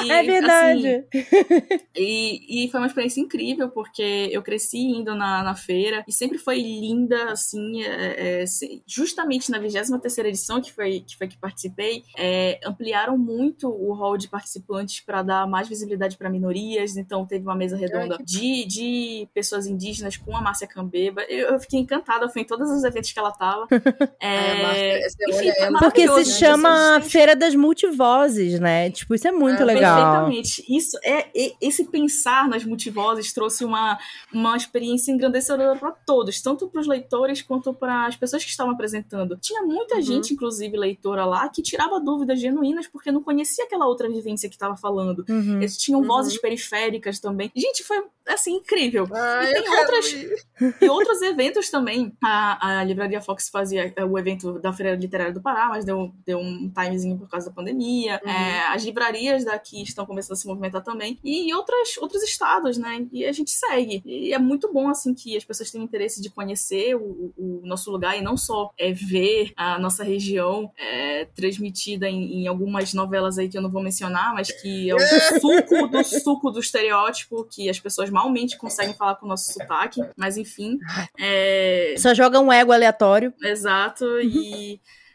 E, 0.05 0.11
É 0.11 0.23
verdade. 0.23 1.05
assim, 1.13 1.81
e, 1.97 2.65
e 2.67 2.71
foi 2.71 2.81
uma 2.81 2.87
experiência 2.87 3.21
incrível, 3.21 3.69
porque 3.69 4.29
eu 4.33 4.43
cresci 4.43 4.79
indo 4.79 5.15
na, 5.15 5.43
na 5.43 5.55
feira 5.55 6.05
e 6.07 6.13
sempre 6.13 6.39
foi 6.39 6.61
linda, 6.61 7.31
assim. 7.33 7.83
é, 7.83 8.43
é, 8.43 8.45
justamente 8.87 9.51
na 9.51 9.59
23 9.59 10.19
edição, 10.29 10.61
que 10.61 10.73
foi, 10.73 11.01
que 11.01 11.17
foi 11.17 11.29
que 11.29 11.37
participei, 11.39 12.05
é, 12.17 12.61
ampliaram 12.65 13.17
muito 13.19 13.69
o 13.69 13.93
hall 13.95 14.17
de 14.17 14.29
participantes 14.29 15.01
para 15.01 15.23
dar 15.23 15.47
mais 15.47 15.69
visibilidade 15.69 16.17
para 16.17 16.31
minorias. 16.31 16.97
Então, 16.97 17.27
teve 17.27 17.45
uma 17.45 17.55
mesa 17.57 17.77
redonda 17.77 18.19
de, 18.25 18.65
de 18.67 19.29
pessoas 19.35 19.67
indígenas 19.67 20.17
com 20.17 20.37
a 20.37 20.41
Márcia 20.41 20.67
Cambeba. 20.67 21.23
Eu, 21.29 21.49
eu 21.51 21.61
fiquei 21.61 21.81
encantada, 21.81 22.29
fui 22.29 22.43
em 22.43 22.47
todos 22.47 22.71
os 22.71 22.85
eventos 22.85 23.13
que 23.13 23.19
ela 23.19 23.33
tava. 23.33 23.67
É, 24.21 24.92
Enfim, 25.29 25.53
ela- 25.59 25.79
Porque 25.79 26.07
se 26.09 26.15
né? 26.17 26.25
chama 26.25 26.99
Vocês- 27.01 27.13
Feira 27.13 27.35
das 27.37 27.55
Multivozes, 27.55 28.59
né? 28.61 28.91
Tipo, 28.91 29.15
isso 29.15 29.27
é 29.29 29.33
muito 29.33 29.63
É, 29.63 29.65
legal. 29.65 30.27
Perfeitamente. 30.27 30.65
Isso 30.69 30.99
é 31.05 31.27
esse 31.61 31.85
pensar 31.85 32.49
nas 32.49 32.65
multivozes 32.65 33.33
trouxe 33.33 33.65
uma, 33.65 33.99
uma 34.33 34.57
experiência 34.57 35.13
engrandecedora 35.13 35.77
para 35.79 35.91
todos, 35.93 36.41
tanto 36.41 36.69
para 36.69 36.81
os 36.81 36.87
leitores 36.87 37.43
quanto 37.43 37.73
para 37.75 38.07
as 38.07 38.17
pessoas 38.17 38.45
que 38.45 38.51
estavam 38.51 38.73
apresentando. 38.75 39.37
Tinha 39.41 39.63
muita 39.63 39.97
Uhum. 39.97 40.03
gente, 40.03 40.35
inclusive 40.35 40.77
leitora 40.77 41.25
lá, 41.25 41.49
que 41.49 41.63
tirava 41.63 42.01
dúvidas 42.01 42.41
genuínas 42.41 42.87
porque 42.87 43.11
não 43.13 43.23
conhecia 43.23 43.65
aquela 43.65 43.87
outra 43.87 44.09
vivência 44.09 44.49
que 44.49 44.55
estava 44.55 44.77
falando. 44.77 45.25
Uhum. 45.29 45.59
Eles 45.59 45.77
tinham 45.77 46.01
Uhum. 46.01 46.07
vozes 46.07 46.39
periféricas 46.41 47.19
também. 47.21 47.51
Gente, 47.55 47.83
foi 47.85 48.03
assim 48.29 48.55
incrível. 48.57 49.07
Ai, 49.13 49.51
E 49.51 49.63
tem 49.63 49.79
outras- 49.79 50.13
ir. 50.13 50.33
E 50.83 50.89
outros 50.89 51.21
eventos 51.23 51.71
também. 51.71 52.13
A, 52.23 52.79
a 52.81 52.85
Livraria 52.85 53.21
Fox 53.21 53.49
fazia 53.49 53.93
é, 53.97 54.05
o 54.05 54.17
evento 54.19 54.59
da 54.61 54.73
Feira 54.83 54.97
Literária 54.97 55.33
do 55.33 55.41
Pará, 55.41 55.69
mas 55.69 55.85
deu, 55.85 56.13
deu 56.27 56.39
um 56.39 56.69
timezinho 56.69 57.17
por 57.17 57.29
causa 57.29 57.49
da 57.49 57.55
pandemia. 57.55 58.21
Uhum. 58.25 58.31
É, 58.31 58.67
as 58.69 58.85
livrarias 58.85 59.45
daqui 59.45 59.83
estão 59.83 60.05
começando 60.05 60.33
a 60.33 60.37
se 60.37 60.47
movimentar 60.47 60.83
também. 60.83 61.19
E 61.23 61.49
em 61.49 61.55
outras, 61.55 61.97
outros 61.99 62.23
estados, 62.23 62.77
né? 62.77 63.07
E 63.13 63.25
a 63.25 63.33
gente 63.33 63.53
segue. 63.53 64.03
E 64.05 64.35
é 64.35 64.39
muito 64.39 64.73
bom, 64.73 64.89
assim, 64.89 65.15
que 65.15 65.37
as 65.37 65.45
pessoas 65.45 65.71
tenham 65.71 65.85
interesse 65.85 66.21
de 66.21 66.31
conhecer 66.31 66.97
o, 66.97 67.33
o 67.39 67.61
nosso 67.65 67.91
lugar 67.91 68.19
e 68.19 68.23
não 68.23 68.37
só 68.37 68.73
é, 68.77 68.93
ver 68.93 69.53
a 69.57 69.79
nossa 69.79 70.03
região 70.03 70.71
é, 70.77 71.27
transmitida 71.27 72.09
em, 72.09 72.43
em 72.43 72.49
algumas 72.49 72.93
novelas 72.93 73.39
aí 73.39 73.49
que 73.49 73.57
eu 73.57 73.63
não 73.63 73.71
vou 73.71 73.83
mencionar, 73.83 74.35
mas 74.35 74.51
que 74.51 74.91
é 74.91 74.95
o 74.95 74.99
suco 75.41 75.87
do 75.87 76.05
suco 76.05 76.51
do 76.51 76.61
estereótipo, 76.61 77.45
que 77.45 77.71
as 77.71 77.79
pessoas 77.79 78.11
malmente 78.11 78.59
conseguem 78.59 78.95
falar 78.95 79.15
com 79.17 79.27
o 79.27 79.29
nosso 79.29 79.53
sotaque. 79.53 80.01
Mas 80.17 80.37
enfim. 80.37 80.79
É, 81.19 81.95
Só 81.99 82.13
joga 82.15 82.41
um 82.41 82.53
ego 82.53 82.73
aleatório. 82.73 83.33
Exato, 83.43 84.05
e 84.21 84.72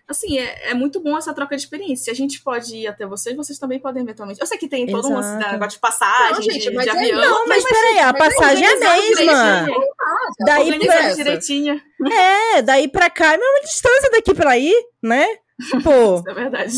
assim, 0.07 0.39
é, 0.39 0.69
é, 0.69 0.73
muito 0.73 1.01
bom 1.01 1.17
essa 1.17 1.33
troca 1.33 1.55
de 1.55 1.61
experiência. 1.61 2.05
Se 2.05 2.11
a 2.11 2.13
gente 2.13 2.41
pode 2.41 2.75
ir 2.75 2.87
até 2.87 3.05
vocês, 3.05 3.35
vocês 3.35 3.59
também 3.59 3.79
podem 3.79 4.03
eventualmente. 4.03 4.39
Eu 4.39 4.47
sei 4.47 4.57
que 4.57 4.67
tem 4.67 4.87
todo 4.87 5.07
Exato. 5.07 5.47
um 5.47 5.51
negócio 5.51 5.71
de 5.71 5.79
passagem, 5.79 6.33
não, 6.33 6.41
gente, 6.41 6.69
de, 6.69 6.77
de 6.77 6.89
avião. 6.89 7.21
Não, 7.21 7.47
mas, 7.47 7.63
mas 7.63 7.73
peraí, 7.73 7.99
a 7.99 8.13
passagem 8.13 8.65
é 8.65 8.71
a 8.71 8.79
mesma. 8.79 9.67
Daí 10.45 10.79
pra... 10.79 11.13
direitinho. 11.13 11.81
É, 12.11 12.61
daí 12.61 12.87
pra 12.87 13.09
cá 13.09 13.33
é 13.33 13.37
uma 13.37 13.61
distância 13.61 14.09
daqui 14.11 14.33
pra 14.33 14.51
aí, 14.51 14.73
né? 15.03 15.25
Pô. 15.83 16.17
Isso 16.19 16.29
é 16.29 16.33
verdade. 16.33 16.73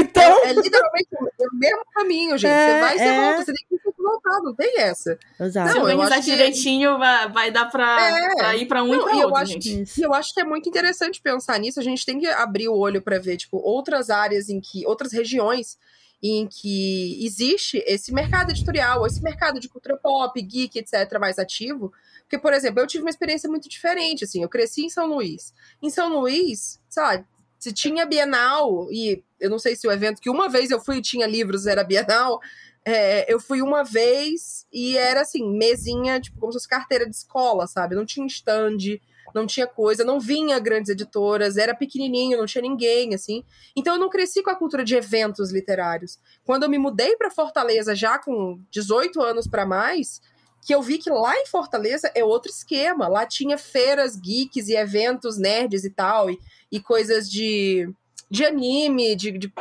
então... 0.00 0.44
É, 0.44 0.50
é, 0.50 0.52
literalmente 0.52 1.08
o 1.12 1.56
mesmo 1.56 1.84
caminho, 1.92 2.38
gente. 2.38 2.50
É, 2.50 2.74
você 2.74 2.80
vai 2.80 2.94
e 2.94 2.98
você 2.98 3.04
é... 3.04 3.20
volta. 3.20 3.44
Você 3.44 3.52
tem 3.52 3.78
que 3.78 4.02
voltar, 4.02 4.40
não 4.42 4.54
tem 4.54 4.80
essa. 4.80 5.18
Exato. 5.40 5.72
Se 5.72 5.78
organizar 5.78 6.20
direitinho, 6.20 6.92
que... 6.92 6.98
vai, 6.98 7.28
vai 7.30 7.50
dar 7.50 7.66
pra, 7.66 8.10
é. 8.10 8.34
pra 8.34 8.56
ir 8.56 8.66
pra 8.66 8.82
um 8.82 8.88
não, 8.88 8.94
e 8.94 9.02
pra 9.02 9.12
outro, 9.12 9.20
eu 9.20 9.36
acho, 9.36 9.60
gente. 9.60 10.00
E 10.00 10.02
eu 10.02 10.14
acho 10.14 10.32
que 10.34 10.40
é 10.40 10.44
muito 10.44 10.68
interessante 10.68 11.20
pensar 11.20 11.58
nisso. 11.58 11.80
A 11.80 11.82
gente 11.82 12.06
tem 12.06 12.18
que 12.18 12.26
abrir 12.28 12.68
o 12.68 12.76
olho 12.76 13.02
pra 13.02 13.18
ver, 13.18 13.36
tipo, 13.36 13.58
outras 13.58 14.10
áreas 14.10 14.48
em 14.48 14.60
que... 14.60 14.86
Outras 14.86 15.12
regiões 15.12 15.76
em 16.22 16.46
que 16.46 17.24
existe 17.24 17.82
esse 17.84 18.14
mercado 18.14 18.50
editorial, 18.50 19.04
esse 19.04 19.20
mercado 19.20 19.58
de 19.58 19.68
cultura 19.68 19.96
pop, 19.96 20.40
geek, 20.40 20.78
etc., 20.78 21.18
mais 21.18 21.36
ativo. 21.36 21.92
Porque, 22.20 22.38
por 22.38 22.52
exemplo, 22.52 22.80
eu 22.80 22.86
tive 22.86 23.02
uma 23.02 23.10
experiência 23.10 23.50
muito 23.50 23.68
diferente, 23.68 24.24
assim, 24.24 24.42
eu 24.42 24.48
cresci 24.48 24.84
em 24.84 24.88
São 24.88 25.06
Luís. 25.06 25.52
Em 25.82 25.90
São 25.90 26.20
Luís, 26.20 26.80
sabe, 26.88 27.26
se 27.62 27.72
tinha 27.72 28.04
Bienal, 28.04 28.88
e 28.90 29.22
eu 29.38 29.48
não 29.48 29.56
sei 29.56 29.76
se 29.76 29.86
o 29.86 29.92
evento 29.92 30.20
que 30.20 30.28
uma 30.28 30.48
vez 30.48 30.72
eu 30.72 30.80
fui 30.80 30.96
e 30.96 31.00
tinha 31.00 31.28
livros 31.28 31.64
era 31.64 31.84
Bienal, 31.84 32.40
é, 32.84 33.32
eu 33.32 33.38
fui 33.38 33.62
uma 33.62 33.84
vez 33.84 34.66
e 34.72 34.96
era 34.96 35.20
assim, 35.20 35.48
mesinha, 35.56 36.20
tipo, 36.20 36.40
como 36.40 36.50
se 36.50 36.56
fosse 36.58 36.68
carteira 36.68 37.08
de 37.08 37.14
escola, 37.14 37.68
sabe? 37.68 37.94
Não 37.94 38.04
tinha 38.04 38.26
stand, 38.26 38.98
não 39.32 39.46
tinha 39.46 39.64
coisa, 39.64 40.02
não 40.02 40.18
vinha 40.18 40.58
grandes 40.58 40.90
editoras, 40.90 41.56
era 41.56 41.72
pequenininho, 41.72 42.36
não 42.36 42.46
tinha 42.46 42.62
ninguém, 42.62 43.14
assim. 43.14 43.44
Então 43.76 43.94
eu 43.94 44.00
não 44.00 44.10
cresci 44.10 44.42
com 44.42 44.50
a 44.50 44.56
cultura 44.56 44.82
de 44.82 44.96
eventos 44.96 45.52
literários. 45.52 46.18
Quando 46.44 46.64
eu 46.64 46.68
me 46.68 46.78
mudei 46.78 47.16
para 47.16 47.30
Fortaleza 47.30 47.94
já 47.94 48.18
com 48.18 48.58
18 48.72 49.22
anos 49.22 49.46
para 49.46 49.64
mais, 49.64 50.20
que 50.62 50.72
eu 50.72 50.80
vi 50.80 50.96
que 50.96 51.10
lá 51.10 51.36
em 51.36 51.46
Fortaleza 51.46 52.10
é 52.14 52.24
outro 52.24 52.50
esquema. 52.50 53.08
Lá 53.08 53.26
tinha 53.26 53.58
feiras 53.58 54.16
geeks 54.16 54.68
e 54.68 54.76
eventos 54.76 55.36
nerds 55.36 55.84
e 55.84 55.90
tal, 55.90 56.30
e, 56.30 56.38
e 56.70 56.80
coisas 56.80 57.28
de, 57.28 57.92
de 58.30 58.44
anime, 58.44 59.16
de, 59.16 59.32
de, 59.32 59.52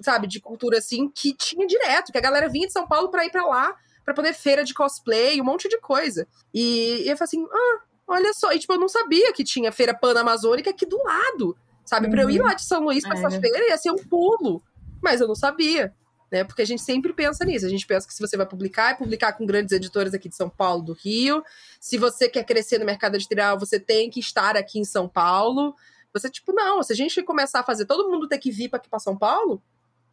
sabe, 0.00 0.26
de 0.26 0.38
cultura 0.38 0.78
assim, 0.78 1.08
que 1.08 1.34
tinha 1.34 1.66
direto, 1.66 2.12
que 2.12 2.18
a 2.18 2.22
galera 2.22 2.48
vinha 2.48 2.66
de 2.66 2.74
São 2.74 2.86
Paulo 2.86 3.08
para 3.08 3.24
ir 3.24 3.30
para 3.30 3.46
lá, 3.46 3.74
para 4.04 4.12
poder 4.12 4.34
feira 4.34 4.62
de 4.62 4.74
cosplay, 4.74 5.40
um 5.40 5.44
monte 5.44 5.66
de 5.66 5.80
coisa. 5.80 6.28
E, 6.52 7.04
e 7.04 7.08
eu 7.08 7.16
falei 7.16 7.24
assim, 7.24 7.46
ah, 7.50 7.80
olha 8.06 8.34
só, 8.34 8.52
e 8.52 8.58
tipo, 8.58 8.74
eu 8.74 8.80
não 8.80 8.88
sabia 8.88 9.32
que 9.32 9.42
tinha 9.42 9.72
feira 9.72 9.94
pan-amazônica 9.94 10.68
aqui 10.68 10.84
do 10.84 11.02
lado, 11.02 11.56
sabe? 11.86 12.04
Uhum. 12.04 12.12
Para 12.12 12.22
eu 12.22 12.30
ir 12.30 12.40
uhum. 12.40 12.46
lá 12.46 12.52
de 12.52 12.64
São 12.64 12.82
Luís 12.82 13.02
para 13.02 13.18
é. 13.18 13.24
essa 13.24 13.40
feira 13.40 13.66
ia 13.66 13.78
ser 13.78 13.92
um 13.92 13.96
pulo, 13.96 14.62
mas 15.02 15.22
eu 15.22 15.26
não 15.26 15.34
sabia. 15.34 15.94
Né, 16.30 16.44
porque 16.44 16.62
a 16.62 16.64
gente 16.64 16.82
sempre 16.82 17.12
pensa 17.12 17.44
nisso. 17.44 17.66
A 17.66 17.68
gente 17.68 17.84
pensa 17.84 18.06
que 18.06 18.14
se 18.14 18.20
você 18.20 18.36
vai 18.36 18.46
publicar, 18.46 18.90
é 18.90 18.94
publicar 18.94 19.32
com 19.32 19.44
grandes 19.44 19.72
editoras 19.72 20.14
aqui 20.14 20.28
de 20.28 20.36
São 20.36 20.48
Paulo, 20.48 20.82
do 20.82 20.92
Rio. 20.92 21.42
Se 21.80 21.98
você 21.98 22.28
quer 22.28 22.44
crescer 22.44 22.78
no 22.78 22.84
mercado 22.84 23.16
editorial, 23.16 23.58
você 23.58 23.80
tem 23.80 24.08
que 24.08 24.20
estar 24.20 24.56
aqui 24.56 24.78
em 24.78 24.84
São 24.84 25.08
Paulo. 25.08 25.74
Você, 26.12 26.30
tipo, 26.30 26.52
não, 26.52 26.82
se 26.84 26.92
a 26.92 26.96
gente 26.96 27.20
começar 27.22 27.60
a 27.60 27.64
fazer 27.64 27.84
todo 27.84 28.08
mundo 28.08 28.28
ter 28.28 28.38
que 28.38 28.50
vir 28.50 28.68
para 28.68 28.78
aqui 28.78 28.88
para 28.88 29.00
São 29.00 29.16
Paulo, 29.16 29.60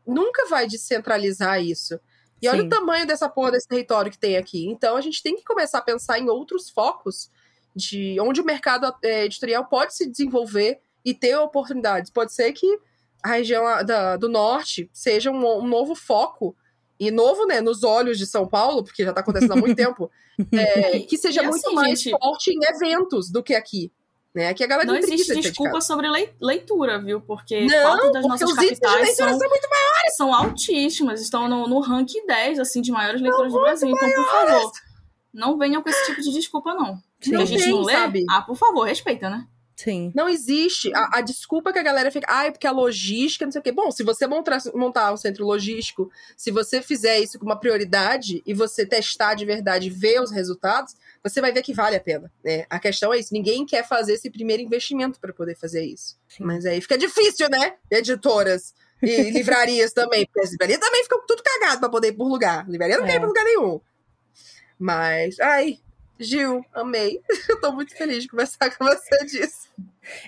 nunca 0.06 0.48
vai 0.48 0.68
descentralizar 0.68 1.62
isso. 1.62 2.00
E 2.42 2.48
Sim. 2.48 2.50
olha 2.50 2.64
o 2.64 2.70
tamanho 2.70 3.06
dessa 3.06 3.30
porra 3.30 3.52
desse 3.52 3.68
território 3.68 4.12
que 4.12 4.18
tem 4.18 4.38
aqui. 4.38 4.68
Então 4.68 4.96
a 4.96 5.02
gente 5.02 5.22
tem 5.22 5.36
que 5.36 5.44
começar 5.44 5.80
a 5.80 5.84
pensar 5.84 6.20
em 6.20 6.30
outros 6.30 6.70
focos 6.70 7.30
de 7.76 8.20
onde 8.20 8.42
o 8.42 8.46
mercado 8.46 8.92
é, 9.04 9.26
editorial 9.26 9.66
pode 9.66 9.96
se 9.96 10.10
desenvolver 10.10 10.80
e 11.06 11.14
ter 11.14 11.36
oportunidades. 11.38 12.10
Pode 12.10 12.34
ser 12.34 12.52
que 12.54 12.80
a 13.24 13.30
região 13.30 13.64
da, 13.86 14.18
do 14.18 14.30
norte 14.30 14.90
seja 14.94 15.32
um, 15.32 15.60
um, 15.60 15.68
novo 15.68 15.96
foco. 15.96 16.56
E 17.00 17.12
novo, 17.12 17.46
né, 17.46 17.62
nos 17.62 17.84
olhos 17.84 18.18
de 18.18 18.26
São 18.26 18.48
Paulo, 18.48 18.84
porque 18.84 19.04
já 19.04 19.10
está 19.10 19.22
acontecendo 19.22 19.54
há 19.54 19.56
muito 19.56 19.76
tempo, 19.78 20.10
é, 20.52 21.00
que 21.02 21.16
seja 21.16 21.44
e 21.44 21.48
muito 21.48 21.68
assim, 21.68 21.76
mais 21.76 22.02
gente... 22.02 22.18
forte 22.18 22.52
em 22.52 22.60
eventos 22.64 23.30
do 23.30 23.44
que 23.44 23.54
aqui. 23.54 23.92
Né? 24.34 24.50
Aqui 24.50 24.64
a 24.64 24.68
galera 24.68 24.88
não 24.88 24.96
existe 24.96 25.34
de 25.34 25.42
desculpa 25.42 25.82
sobre 25.82 26.08
leitura, 26.40 27.00
viu? 27.00 27.22
Porque 27.22 27.66
não, 27.66 28.12
das 28.12 28.26
nossas 28.26 28.54
capitais 28.54 29.16
são, 29.16 29.28
são, 29.28 29.50
muito 29.50 29.70
maiores. 29.70 30.16
são 30.16 30.34
altíssimas, 30.34 31.22
estão 31.22 31.48
no, 31.48 31.68
no 31.68 31.80
ranking 31.80 32.26
10 32.26 32.60
assim, 32.60 32.82
de 32.82 32.92
maiores 32.92 33.22
leituras 33.22 33.52
do 33.52 33.60
Brasil. 33.60 33.90
Então, 33.90 34.08
por 34.08 34.26
favor, 34.26 34.72
não 35.34 35.58
venham 35.58 35.82
com 35.82 35.90
esse 35.90 36.06
tipo 36.06 36.22
de 36.22 36.32
desculpa, 36.32 36.74
não. 36.74 37.02
Se 37.20 37.36
a 37.36 37.46
gente 37.46 37.64
tem, 37.64 37.72
não 37.72 37.82
lê, 37.82 37.94
sabe? 37.94 38.26
ah, 38.30 38.42
por 38.42 38.56
favor, 38.56 38.88
respeita, 38.88 39.30
né? 39.30 39.48
Sim. 39.78 40.12
Não 40.16 40.28
existe. 40.28 40.92
A, 40.96 41.20
a, 41.20 41.22
desculpa 41.22 41.72
que 41.72 41.78
a 41.78 41.84
galera 41.84 42.10
fica, 42.10 42.26
ah, 42.28 42.46
é 42.46 42.52
porque 42.52 42.66
a 42.66 42.72
logística, 42.72 43.46
não 43.46 43.52
sei 43.52 43.62
o 43.62 43.64
quê. 43.64 43.72
Bom, 43.72 43.92
se 43.92 44.04
você 44.04 44.26
montar, 44.26 44.60
montar 44.74 45.14
um 45.14 45.18
centro 45.18 45.46
logístico, 45.46 46.12
se 46.36 46.50
você 46.50 46.82
fizer 46.82 47.20
isso 47.20 47.38
com 47.38 47.46
uma 47.46 47.60
prioridade 47.60 48.42
e 48.44 48.56
você 48.56 48.88
testar 48.88 49.36
de 49.36 49.46
verdade 49.46 49.86
e 49.86 49.92
ver 49.92 50.20
os 50.20 50.32
resultados, 50.32 50.96
você 51.24 51.40
vai 51.40 51.52
ver 51.52 51.62
que 51.62 51.76
vale 51.76 51.96
a 51.96 52.00
pena. 52.00 52.32
Né? 52.44 52.66
A 52.72 52.80
questão 52.80 53.14
é 53.14 53.20
isso: 53.20 53.32
ninguém 53.32 53.68
quer 53.68 53.88
fazer 53.88 54.14
esse 54.14 54.32
primeiro 54.32 54.64
investimento 54.64 55.20
para 55.20 55.32
poder 55.32 55.56
fazer 55.56 55.86
isso. 55.86 56.18
Sim. 56.28 56.44
Mas 56.44 56.66
aí 56.66 56.82
fica 56.82 56.98
difícil, 56.98 57.48
né? 57.48 57.76
Editoras. 57.92 58.74
E 59.04 59.30
livrarias 59.30 59.94
também, 59.94 60.26
porque 60.26 60.42
as 60.42 60.52
livrarias 60.52 60.80
também 60.80 61.04
ficam 61.04 61.24
tudo 61.28 61.44
cagado 61.44 61.80
para 61.82 61.90
poder 61.90 62.08
ir 62.08 62.14
por 62.14 62.28
lugar. 62.28 62.68
Livraria 62.68 62.98
não 62.98 63.06
é. 63.06 63.08
quer 63.10 63.18
ir 63.18 63.20
por 63.20 63.28
lugar 63.28 63.44
nenhum. 63.44 63.80
Mas, 64.80 65.40
ai, 65.40 65.80
Gil, 66.20 66.66
amei. 66.74 67.22
Eu 67.50 67.62
tô 67.62 67.72
muito 67.72 67.96
feliz 67.96 68.24
de 68.24 68.30
conversar 68.30 68.76
com 68.76 68.86
você 68.86 69.26
disso. 69.26 69.68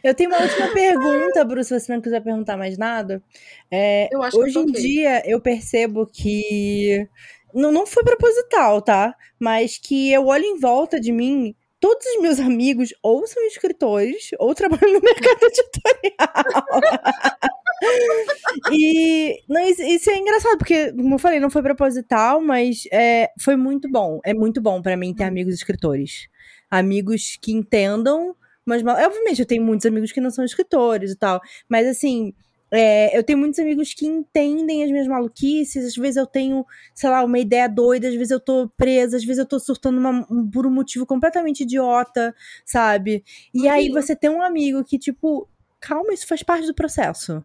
Eu 0.04 0.14
tenho 0.14 0.30
uma 0.30 0.42
última 0.42 0.68
pergunta, 0.74 1.46
Bruce, 1.46 1.70
se 1.70 1.80
você 1.80 1.94
não 1.94 2.02
quiser 2.02 2.22
perguntar 2.22 2.58
mais 2.58 2.78
nada. 2.78 3.24
É, 3.72 4.10
hoje 4.34 4.60
em 4.60 4.70
okay. 4.70 4.82
dia, 4.82 5.24
eu 5.26 5.40
percebo 5.40 6.06
que. 6.06 7.08
Não, 7.54 7.72
não 7.72 7.88
foi 7.88 8.04
proposital, 8.04 8.82
tá? 8.82 9.16
Mas 9.40 9.78
que 9.78 10.12
eu 10.12 10.28
olho 10.28 10.44
em 10.44 10.60
volta 10.60 11.00
de 11.00 11.12
mim 11.12 11.56
todos 11.80 12.06
os 12.06 12.22
meus 12.22 12.40
amigos 12.40 12.94
ou 13.02 13.26
são 13.26 13.42
escritores 13.48 14.32
ou 14.38 14.54
trabalham 14.56 14.94
no 14.94 15.02
mercado 15.02 15.44
editorial. 15.44 16.02
e 18.72 19.42
não, 19.48 19.62
isso 19.62 20.10
é 20.10 20.18
engraçado, 20.18 20.58
porque, 20.58 20.92
como 20.94 21.16
eu 21.16 21.20
falei, 21.20 21.40
não 21.40 21.50
foi 21.50 21.62
proposital, 21.62 22.42
mas 22.42 22.84
é, 22.92 23.30
foi 23.40 23.56
muito 23.56 23.90
bom. 23.90 24.20
É 24.24 24.34
muito 24.34 24.62
bom 24.62 24.82
para 24.82 24.98
mim 24.98 25.14
ter 25.14 25.24
uhum. 25.24 25.30
amigos 25.30 25.54
escritores. 25.54 26.28
Amigos 26.70 27.38
que 27.42 27.52
entendam, 27.52 28.36
mas 28.66 28.84
obviamente 28.86 29.40
eu 29.40 29.46
tenho 29.46 29.64
muitos 29.64 29.86
amigos 29.86 30.12
que 30.12 30.22
não 30.22 30.30
são 30.30 30.46
escritores 30.46 31.12
e 31.12 31.16
tal. 31.16 31.42
Mas 31.68 31.88
assim, 31.88 32.34
é, 32.72 33.18
eu 33.18 33.24
tenho 33.24 33.40
muitos 33.40 33.60
amigos 33.60 33.94
que 33.94 34.06
entendem 34.06 34.84
as 34.84 34.92
minhas 34.92 35.08
maluquices, 35.08 35.86
às 35.86 35.96
vezes 35.96 36.18
eu 36.18 36.28
tenho, 36.28 36.66
sei 36.94 37.10
lá, 37.10 37.24
uma 37.24 37.40
ideia 37.40 37.68
doida, 37.68 38.08
às 38.08 38.14
vezes 38.14 38.32
eu 38.32 38.40
tô 38.40 38.70
presa, 38.78 39.18
às 39.18 39.24
vezes 39.24 39.40
eu 39.40 39.46
tô 39.46 39.60
surtando 39.60 39.98
uma, 39.98 40.28
por 40.52 40.68
um 40.68 40.72
motivo 40.72 41.06
completamente 41.06 41.62
idiota, 41.62 42.36
sabe? 42.66 43.24
E 43.54 43.62
uhum. 43.62 43.72
aí 43.72 43.90
você 43.90 44.16
tem 44.16 44.30
um 44.30 44.42
amigo 44.42 44.84
que, 44.84 45.00
tipo, 45.00 45.48
calma, 45.80 46.14
isso 46.14 46.28
faz 46.28 46.44
parte 46.44 46.68
do 46.68 46.76
processo. 46.76 47.44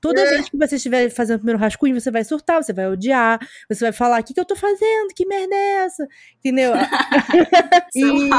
Toda 0.00 0.20
é. 0.20 0.30
vez 0.30 0.48
que 0.48 0.56
você 0.56 0.76
estiver 0.76 1.10
fazendo 1.10 1.36
o 1.36 1.40
primeiro 1.40 1.60
rascunho, 1.60 1.98
você 1.98 2.10
vai 2.10 2.24
surtar, 2.24 2.62
você 2.62 2.72
vai 2.72 2.88
odiar, 2.88 3.38
você 3.68 3.84
vai 3.84 3.92
falar: 3.92 4.20
o 4.20 4.24
que, 4.24 4.34
que 4.34 4.40
eu 4.40 4.44
tô 4.44 4.56
fazendo? 4.56 5.14
Que 5.14 5.26
merda 5.26 5.54
é 5.54 5.84
essa? 5.84 6.06
Entendeu? 6.38 6.72
e, 7.94 8.30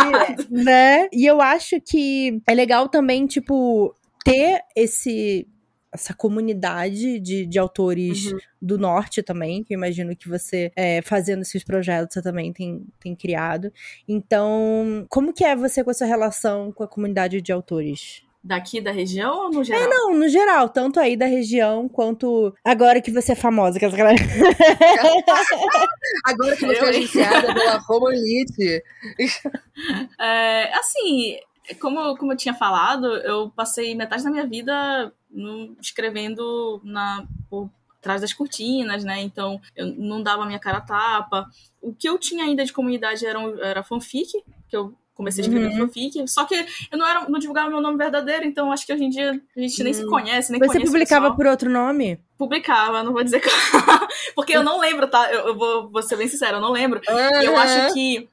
né? 0.49 1.07
e 1.11 1.25
eu 1.25 1.41
acho 1.41 1.79
que 1.81 2.41
é 2.47 2.53
legal 2.53 2.89
também, 2.89 3.25
tipo, 3.27 3.95
ter 4.23 4.61
esse 4.75 5.47
essa 5.93 6.13
comunidade 6.13 7.19
de, 7.19 7.45
de 7.45 7.59
autores 7.59 8.31
uhum. 8.31 8.39
do 8.61 8.77
norte 8.77 9.21
também, 9.21 9.61
que 9.61 9.73
eu 9.73 9.77
imagino 9.77 10.15
que 10.15 10.29
você, 10.29 10.71
é, 10.73 11.01
fazendo 11.01 11.41
esses 11.41 11.63
projetos, 11.63 12.13
você 12.13 12.21
também 12.21 12.53
tem, 12.53 12.87
tem 12.99 13.13
criado. 13.13 13.73
Então, 14.07 15.05
como 15.09 15.33
que 15.33 15.43
é 15.43 15.53
você 15.53 15.83
com 15.83 15.91
essa 15.91 16.05
relação 16.05 16.71
com 16.71 16.83
a 16.83 16.87
comunidade 16.87 17.41
de 17.41 17.51
autores? 17.51 18.23
Daqui 18.43 18.81
da 18.81 18.91
região 18.91 19.45
ou 19.45 19.51
no 19.51 19.63
geral? 19.63 19.83
É, 19.83 19.87
não, 19.87 20.15
no 20.15 20.27
geral, 20.27 20.69
tanto 20.69 20.99
aí 20.99 21.15
da 21.15 21.27
região 21.27 21.87
quanto 21.87 22.51
agora 22.65 22.99
que 22.99 23.11
você 23.11 23.33
é 23.33 23.35
famosa, 23.35 23.79
que 23.79 23.87
galera... 23.87 24.17
agora 26.25 26.55
que 26.55 26.65
você 26.65 26.75
é 26.75 26.89
agenciada 26.89 27.53
pela 27.53 27.77
Romanite. 27.77 28.83
é, 30.19 30.73
assim, 30.73 31.37
como, 31.79 32.17
como 32.17 32.33
eu 32.33 32.37
tinha 32.37 32.53
falado, 32.53 33.05
eu 33.17 33.51
passei 33.51 33.93
metade 33.93 34.23
da 34.23 34.31
minha 34.31 34.47
vida 34.47 35.13
no, 35.29 35.75
escrevendo 35.79 36.81
na, 36.83 37.27
por 37.49 37.69
trás 38.01 38.21
das 38.21 38.33
cortinas, 38.33 39.03
né? 39.03 39.21
Então 39.21 39.61
eu 39.75 39.87
não 39.95 40.21
dava 40.21 40.45
minha 40.45 40.59
cara 40.59 40.79
a 40.79 40.81
tapa. 40.81 41.49
O 41.81 41.93
que 41.93 42.09
eu 42.09 42.17
tinha 42.17 42.43
ainda 42.43 42.65
de 42.65 42.73
comunidade 42.73 43.25
era, 43.25 43.39
era 43.61 43.83
fanfic, 43.83 44.31
que 44.67 44.75
eu 44.75 44.93
comecei 45.13 45.43
a 45.43 45.47
escrever 45.47 45.71
uhum. 45.71 45.87
fanfic, 45.87 46.27
só 46.27 46.45
que 46.45 46.55
eu 46.91 46.97
não 46.97 47.07
era 47.07 47.29
não 47.29 47.39
divulgava 47.39 47.69
meu 47.69 47.81
nome 47.81 47.97
verdadeiro, 47.97 48.45
então 48.45 48.71
acho 48.71 48.85
que 48.85 48.93
hoje 48.93 49.03
em 49.03 49.09
dia 49.09 49.39
a 49.55 49.59
gente 49.59 49.77
uhum. 49.77 49.83
nem 49.83 49.93
se 49.93 50.05
hum. 50.05 50.09
conhece, 50.09 50.51
nem 50.51 50.59
Você 50.59 50.79
publicava 50.79 51.33
por 51.35 51.45
outro 51.45 51.69
nome? 51.69 52.19
Publicava, 52.37 53.03
não 53.03 53.13
vou 53.13 53.23
dizer 53.23 53.41
porque 54.35 54.55
eu 54.55 54.63
não 54.63 54.79
lembro, 54.79 55.07
tá? 55.07 55.31
Eu, 55.31 55.47
eu 55.49 55.55
vou, 55.55 55.89
vou, 55.89 56.01
ser 56.01 56.15
bem 56.15 56.27
sincera, 56.27 56.57
eu 56.57 56.61
não 56.61 56.71
lembro. 56.71 56.99
Uhum. 57.07 57.41
E 57.41 57.45
eu 57.45 57.57
acho 57.57 57.93
que 57.93 58.27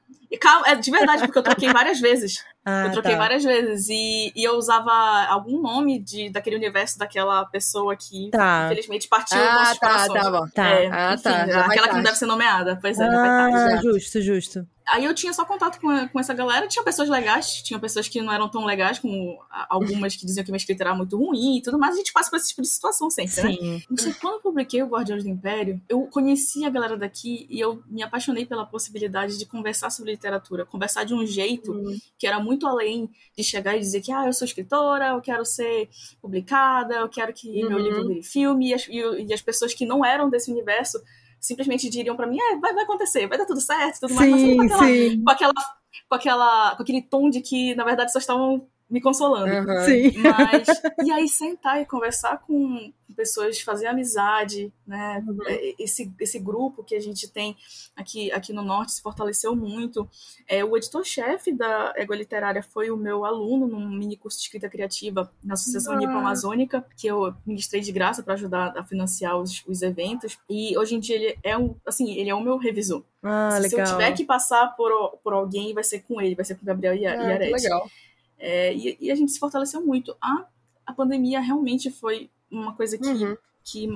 é 0.65 0.75
de 0.75 0.91
verdade, 0.91 1.23
porque 1.23 1.39
eu 1.39 1.43
troquei 1.43 1.73
várias 1.73 1.99
vezes. 1.99 2.43
Ah, 2.63 2.85
eu 2.85 2.91
troquei 2.91 3.13
tá. 3.13 3.17
várias 3.17 3.43
vezes. 3.43 3.89
E, 3.89 4.31
e 4.35 4.43
eu 4.43 4.55
usava 4.55 4.91
algum 5.27 5.59
nome 5.59 5.97
de, 5.97 6.29
daquele 6.29 6.55
universo 6.55 6.99
daquela 6.99 7.45
pessoa 7.45 7.95
que, 7.95 8.29
Tá. 8.29 8.65
infelizmente, 8.65 9.07
partiu 9.07 9.39
Ah, 9.39 9.53
nossos 9.53 9.79
tá, 9.79 9.87
corações. 9.87 10.23
tá 10.23 10.31
bom. 10.31 10.47
Tá. 10.53 10.67
É, 10.67 10.89
Ah, 10.91 11.13
enfim, 11.13 11.23
tá, 11.23 11.47
já 11.47 11.61
vai 11.61 11.69
aquela 11.69 11.87
que 11.87 11.95
não 11.95 12.03
deve 12.03 12.17
ser 12.17 12.25
nomeada. 12.27 12.77
Pois 12.79 12.99
é, 12.99 13.05
já 13.05 13.11
vai. 13.11 13.29
Ah, 13.29 13.69
tarde. 13.69 13.83
justo, 13.83 14.21
justo. 14.21 14.67
Aí 14.91 15.05
eu 15.05 15.13
tinha 15.13 15.31
só 15.33 15.45
contato 15.45 15.79
com, 15.79 16.07
com 16.09 16.19
essa 16.19 16.33
galera. 16.33 16.67
Tinha 16.67 16.83
pessoas 16.83 17.09
legais, 17.09 17.61
tinha 17.63 17.79
pessoas 17.79 18.07
que 18.07 18.21
não 18.21 18.33
eram 18.33 18.49
tão 18.49 18.65
legais, 18.65 18.99
como 18.99 19.39
algumas 19.69 20.15
que 20.15 20.25
diziam 20.25 20.43
que 20.43 20.51
minha 20.51 20.57
escrita 20.57 20.83
era 20.83 20.95
muito 20.95 21.17
ruim 21.17 21.57
e 21.57 21.61
tudo 21.61 21.77
mais. 21.77 21.95
A 21.95 21.97
gente 21.97 22.11
passa 22.13 22.29
por 22.29 22.37
esse 22.37 22.49
tipo 22.49 22.61
de 22.61 22.67
situação 22.67 23.09
sempre, 23.09 23.41
né? 23.43 23.51
Sim. 23.51 23.83
Então, 23.91 24.13
quando 24.21 24.33
eu 24.35 24.41
publiquei 24.41 24.81
o 24.81 24.87
Guardiões 24.87 25.23
do 25.23 25.29
Império, 25.29 25.81
eu 25.87 26.01
conheci 26.07 26.65
a 26.65 26.69
galera 26.69 26.97
daqui 26.97 27.45
e 27.49 27.59
eu 27.59 27.83
me 27.87 28.01
apaixonei 28.03 28.45
pela 28.45 28.65
possibilidade 28.65 29.37
de 29.37 29.45
conversar 29.45 29.89
sobre 29.89 30.11
literatura. 30.11 30.65
Conversar 30.65 31.03
de 31.03 31.13
um 31.13 31.25
jeito 31.25 31.73
que 32.17 32.25
era 32.27 32.39
muito 32.39 32.67
além 32.67 33.09
de 33.37 33.43
chegar 33.43 33.75
e 33.75 33.79
dizer 33.79 34.01
que 34.01 34.11
ah, 34.11 34.25
eu 34.25 34.33
sou 34.33 34.45
escritora, 34.45 35.09
eu 35.09 35.21
quero 35.21 35.45
ser 35.45 35.89
publicada, 36.21 36.95
eu 36.95 37.09
quero 37.09 37.33
que 37.33 37.49
meu 37.63 37.77
Uhum. 37.77 37.83
livro 37.83 38.07
vire 38.07 38.23
filme. 38.23 38.69
E 38.69 38.73
as, 38.73 38.87
e- 38.87 39.25
e 39.27 39.33
as 39.33 39.41
pessoas 39.41 39.73
que 39.73 39.85
não 39.85 40.03
eram 40.03 40.29
desse 40.29 40.51
universo 40.51 40.99
simplesmente 41.39 41.89
diriam 41.89 42.15
pra 42.15 42.27
mim, 42.27 42.37
é, 42.39 42.55
vai, 42.57 42.73
vai 42.73 42.83
acontecer, 42.83 43.27
vai 43.27 43.37
dar 43.37 43.45
tudo 43.45 43.61
certo, 43.61 44.01
tudo 44.01 44.13
mais. 44.15 44.31
Mas 44.31 44.41
Sim, 44.41 44.57
com 44.57 44.63
aquela, 44.63 44.85
sim. 44.85 45.23
com 45.23 45.31
aquela 45.31 45.53
com 46.07 46.15
aquela 46.15 46.75
com 46.75 46.83
aquele 46.83 47.01
tom 47.01 47.29
de 47.29 47.41
que 47.41 47.75
na 47.75 47.83
verdade 47.83 48.11
só 48.11 48.19
estavam 48.19 48.67
me 48.89 48.99
consolando. 49.01 49.51
Aham. 49.51 49.85
Sim. 49.85 50.11
Mas, 50.17 50.67
e 51.05 51.11
aí 51.11 51.27
sentar 51.27 51.81
e 51.81 51.85
conversar 51.85 52.39
com 52.39 52.91
pessoas, 53.15 53.59
fazer 53.59 53.87
amizade, 53.87 54.71
né? 54.87 55.21
Uhum. 55.27 55.37
Esse, 55.77 56.09
esse 56.21 56.39
grupo 56.39 56.83
que 56.83 56.95
a 56.95 56.99
gente 57.01 57.27
tem 57.27 57.55
aqui, 57.95 58.31
aqui 58.31 58.53
no 58.53 58.61
Norte 58.63 58.93
se 58.93 59.01
fortaleceu 59.01 59.53
muito. 59.55 60.07
É, 60.47 60.63
o 60.63 60.77
editor-chefe 60.77 61.51
da 61.51 61.93
Égua 61.97 62.15
Literária 62.15 62.63
foi 62.63 62.89
o 62.89 62.95
meu 62.95 63.25
aluno 63.25 63.67
num 63.67 63.89
mini 63.89 64.15
curso 64.15 64.37
de 64.37 64.43
escrita 64.45 64.69
criativa 64.69 65.29
na 65.43 65.55
Associação 65.55 65.93
Ah. 65.93 65.97
Nipo-Amazônica, 65.97 66.85
que 66.95 67.07
eu 67.07 67.33
ministrei 67.45 67.81
de 67.81 67.91
graça 67.91 68.23
para 68.23 68.35
ajudar 68.35 68.73
a 68.77 68.83
financiar 68.85 69.37
os, 69.37 69.63
os 69.67 69.81
eventos. 69.81 70.37
E 70.49 70.77
hoje 70.77 70.95
em 70.95 70.99
dia 70.99 71.15
ele 71.17 71.37
é 71.43 71.57
um, 71.57 71.75
assim, 71.85 72.13
ele 72.13 72.29
é 72.29 72.35
o 72.35 72.41
meu 72.41 72.57
revisor. 72.57 73.03
Ah, 73.21 73.51
Se 73.51 73.61
legal. 73.63 73.79
eu 73.81 73.85
tiver 73.91 74.13
que 74.13 74.23
passar 74.23 74.75
por, 74.77 75.17
por 75.21 75.33
alguém, 75.33 75.73
vai 75.73 75.83
ser 75.83 75.99
com 76.03 76.21
ele, 76.21 76.35
vai 76.35 76.45
ser 76.45 76.55
com 76.55 76.61
o 76.63 76.65
Gabriel 76.65 76.95
e, 76.95 77.05
a- 77.05 77.19
Ah, 77.19 77.37
legal. 77.37 77.89
É, 78.39 78.73
e, 78.73 78.97
e 78.99 79.11
a 79.11 79.15
gente 79.15 79.31
se 79.31 79.39
fortaleceu 79.39 79.85
muito. 79.85 80.15
A, 80.21 80.47
a 80.85 80.93
pandemia 80.93 81.39
realmente 81.39 81.91
foi 81.91 82.29
uma 82.49 82.73
coisa 82.75 82.97
que, 82.97 83.07
Uhum. 83.07 83.37
Que 83.63 83.87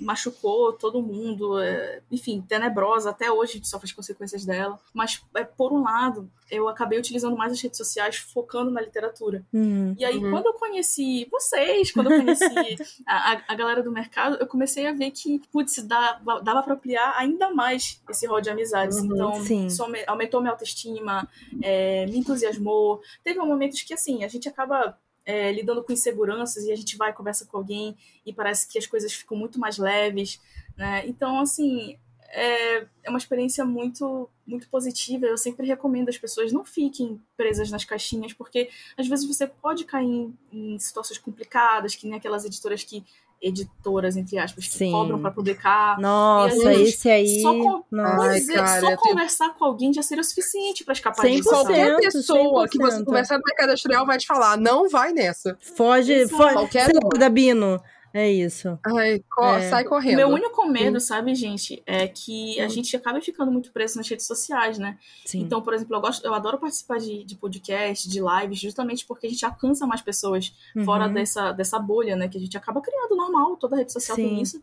machucou 0.00 0.72
todo 0.72 1.02
mundo, 1.02 1.58
é, 1.58 2.00
enfim, 2.10 2.40
tenebrosa. 2.46 3.10
Até 3.10 3.30
hoje 3.30 3.52
a 3.52 3.54
gente 3.56 3.68
sofre 3.68 3.86
as 3.86 3.92
consequências 3.92 4.44
dela. 4.44 4.78
Mas, 4.94 5.22
é, 5.34 5.44
por 5.44 5.72
um 5.72 5.82
lado, 5.82 6.30
eu 6.50 6.68
acabei 6.68 6.98
utilizando 6.98 7.36
mais 7.36 7.52
as 7.52 7.60
redes 7.60 7.76
sociais, 7.76 8.16
focando 8.16 8.70
na 8.70 8.80
literatura. 8.80 9.44
Hum. 9.52 9.94
E 9.98 10.04
aí, 10.04 10.16
Uhum. 10.16 10.30
quando 10.30 10.46
eu 10.46 10.54
conheci 10.54 11.28
vocês, 11.30 11.92
quando 11.92 12.10
eu 12.10 12.18
conheci 12.20 12.76
a, 13.06 13.38
a- 13.48 13.54
galera 13.54 13.82
do 13.82 13.92
mercado, 13.92 14.36
eu 14.40 14.46
comecei 14.46 14.86
a 14.86 14.92
ver 14.92 15.10
que, 15.10 15.40
putz, 15.52 15.82
dava, 15.84 16.40
dava 16.40 16.62
pra 16.62 16.74
ampliar 16.74 17.14
ainda 17.16 17.50
mais 17.50 18.00
esse 18.08 18.26
rol 18.26 18.40
de 18.40 18.48
amizades. 18.50 18.98
Uhum, 18.98 19.14
então, 19.14 19.66
isso 19.66 19.82
aume- 19.82 20.04
aumentou 20.06 20.40
minha 20.40 20.52
autoestima, 20.52 21.28
é, 21.62 22.06
me 22.06 22.18
entusiasmou. 22.18 23.00
Teve 23.22 23.38
momentos 23.40 23.82
que, 23.82 23.92
assim, 23.94 24.24
a 24.24 24.28
gente 24.28 24.48
acaba 24.48 24.98
é, 25.30 25.52
lidando 25.52 25.84
com 25.84 25.92
inseguranças 25.92 26.64
e 26.64 26.72
a 26.72 26.76
gente 26.76 26.96
vai 26.96 27.12
conversa 27.12 27.46
com 27.46 27.56
alguém 27.56 27.96
e 28.26 28.32
parece 28.32 28.66
que 28.66 28.76
as 28.76 28.86
coisas 28.86 29.12
ficam 29.12 29.36
muito 29.36 29.60
mais 29.60 29.78
leves, 29.78 30.40
né? 30.76 31.06
Então, 31.06 31.38
assim, 31.38 31.96
é, 32.30 32.78
é 33.04 33.08
uma 33.08 33.18
experiência 33.18 33.64
muito 33.64 34.28
muito 34.44 34.68
positiva. 34.68 35.26
Eu 35.26 35.38
sempre 35.38 35.64
recomendo 35.64 36.08
as 36.08 36.18
pessoas 36.18 36.52
não 36.52 36.64
fiquem 36.64 37.22
presas 37.36 37.70
nas 37.70 37.84
caixinhas, 37.84 38.32
porque 38.32 38.68
às 38.96 39.06
vezes 39.06 39.24
você 39.24 39.46
pode 39.46 39.84
cair 39.84 40.06
em, 40.06 40.36
em 40.52 40.78
situações 40.80 41.18
complicadas, 41.18 41.94
que 41.94 42.08
nem 42.08 42.18
aquelas 42.18 42.44
editoras 42.44 42.82
que 42.82 43.04
editoras 43.42 44.16
entre 44.16 44.38
aspas 44.38 44.66
que 44.66 44.74
Sim. 44.74 44.90
cobram 44.92 45.20
para 45.20 45.30
publicar. 45.30 45.98
Nossa, 45.98 46.54
E 46.56 46.66
a 46.66 46.74
gente 46.74 46.88
esse 46.90 47.10
aí. 47.10 47.40
só 47.42 47.52
com- 47.52 47.84
Ai, 47.98 48.38
é, 48.38 48.46
cara, 48.54 48.66
só 48.80 48.90
eu 48.90 48.96
tenho- 48.98 48.98
conversar 48.98 49.54
com 49.54 49.64
alguém 49.64 49.92
já 49.92 50.02
seria 50.02 50.20
o 50.20 50.24
suficiente 50.24 50.84
para 50.84 50.92
escapar 50.92 51.22
100%. 51.22 51.36
disso. 51.36 51.50
Qualquer 51.50 51.96
pessoa 52.00 52.68
que 52.68 52.78
você 52.78 52.90
100%. 52.98 53.04
conversar 53.06 53.38
no 53.38 53.44
mercado 53.46 53.70
editorial 53.72 54.04
vai 54.06 54.18
te 54.18 54.26
falar, 54.26 54.56
não 54.58 54.88
vai 54.88 55.12
nessa. 55.12 55.56
Foge, 55.76 56.12
Exato. 56.12 56.36
foge. 56.42 56.54
Qualquer 56.54 56.88
um. 56.94 57.78
É 58.12 58.30
isso. 58.30 58.78
Ai, 58.84 59.22
co- 59.30 59.44
É. 59.44 59.68
sai 59.70 59.84
correndo. 59.84 60.16
Meu 60.16 60.28
único 60.28 60.66
medo, 60.66 60.98
sabe, 61.00 61.34
gente, 61.34 61.82
é 61.86 62.08
que 62.08 62.60
a 62.60 62.68
gente 62.68 62.96
acaba 62.96 63.20
ficando 63.20 63.52
muito 63.52 63.70
preso 63.72 63.96
nas 63.96 64.08
redes 64.08 64.26
sociais, 64.26 64.78
né? 64.78 64.98
Sim. 65.24 65.40
Então, 65.40 65.62
por 65.62 65.74
exemplo, 65.74 65.94
eu, 65.96 66.00
gosto, 66.00 66.24
eu 66.24 66.34
adoro 66.34 66.58
participar 66.58 66.98
de, 66.98 67.22
de 67.24 67.36
podcast, 67.36 68.08
de 68.08 68.20
lives, 68.20 68.58
justamente 68.58 69.06
porque 69.06 69.26
a 69.26 69.30
gente 69.30 69.44
alcança 69.44 69.86
mais 69.86 70.02
pessoas 70.02 70.52
fora 70.84 71.06
Uhum. 71.06 71.12
dessa, 71.14 71.52
dessa 71.52 71.78
bolha, 71.78 72.16
né? 72.16 72.28
Que 72.28 72.36
a 72.36 72.40
gente 72.40 72.56
acaba 72.56 72.80
criando 72.80 73.14
normal, 73.16 73.56
toda 73.56 73.76
rede 73.76 73.92
social 73.92 74.16
Sim. 74.16 74.28
tem 74.28 74.42
isso. 74.42 74.62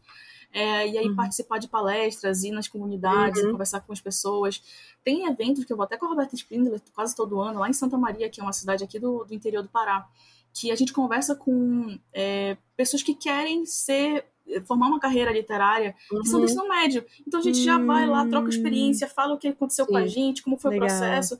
É, 0.53 0.87
e 0.87 0.97
aí 0.97 1.07
Uhum. 1.07 1.15
participar 1.15 1.57
de 1.59 1.67
palestras, 1.67 2.43
ir 2.43 2.51
nas 2.51 2.67
comunidades, 2.69 3.43
Uhum. 3.43 3.51
conversar 3.51 3.81
com 3.81 3.91
as 3.91 3.99
pessoas. 3.99 4.61
Tem 5.03 5.25
eventos 5.25 5.65
que 5.65 5.71
eu 5.73 5.77
vou 5.77 5.83
até 5.83 5.97
com 5.97 6.05
a 6.05 6.09
Roberta 6.09 6.35
Spindler 6.35 6.81
quase 6.95 7.15
todo 7.15 7.39
ano, 7.39 7.59
lá 7.59 7.69
em 7.69 7.73
Santa 7.73 7.97
Maria, 7.97 8.29
que 8.29 8.39
é 8.39 8.43
uma 8.43 8.53
cidade 8.53 8.83
aqui 8.83 8.97
do, 8.97 9.25
do 9.25 9.33
interior 9.33 9.61
do 9.61 9.69
Pará, 9.69 10.07
que 10.59 10.71
a 10.71 10.75
gente 10.75 10.93
conversa 10.93 11.35
com 11.35 11.97
é, 12.13 12.57
pessoas 12.75 13.03
que 13.03 13.13
querem 13.13 13.65
ser 13.65 14.25
formar 14.65 14.87
uma 14.87 14.99
carreira 14.99 15.31
literária 15.31 15.93
que 16.09 16.25
são 16.29 16.39
do 16.39 16.45
Uhum. 16.45 16.45
ensino 16.45 16.69
médio. 16.69 17.05
Então 17.27 17.39
a 17.39 17.43
gente 17.43 17.61
já 17.61 17.77
vai 17.77 18.07
lá, 18.07 18.25
troca 18.27 18.47
experiência, 18.49 19.05
fala 19.07 19.33
o 19.33 19.37
que 19.37 19.49
aconteceu 19.49 19.85
com 19.85 19.97
a 19.97 20.03
Sim. 20.03 20.07
gente, 20.07 20.41
como 20.41 20.57
foi 20.57 20.71
Legal. 20.71 20.87
o 20.87 20.89
processo. 20.89 21.37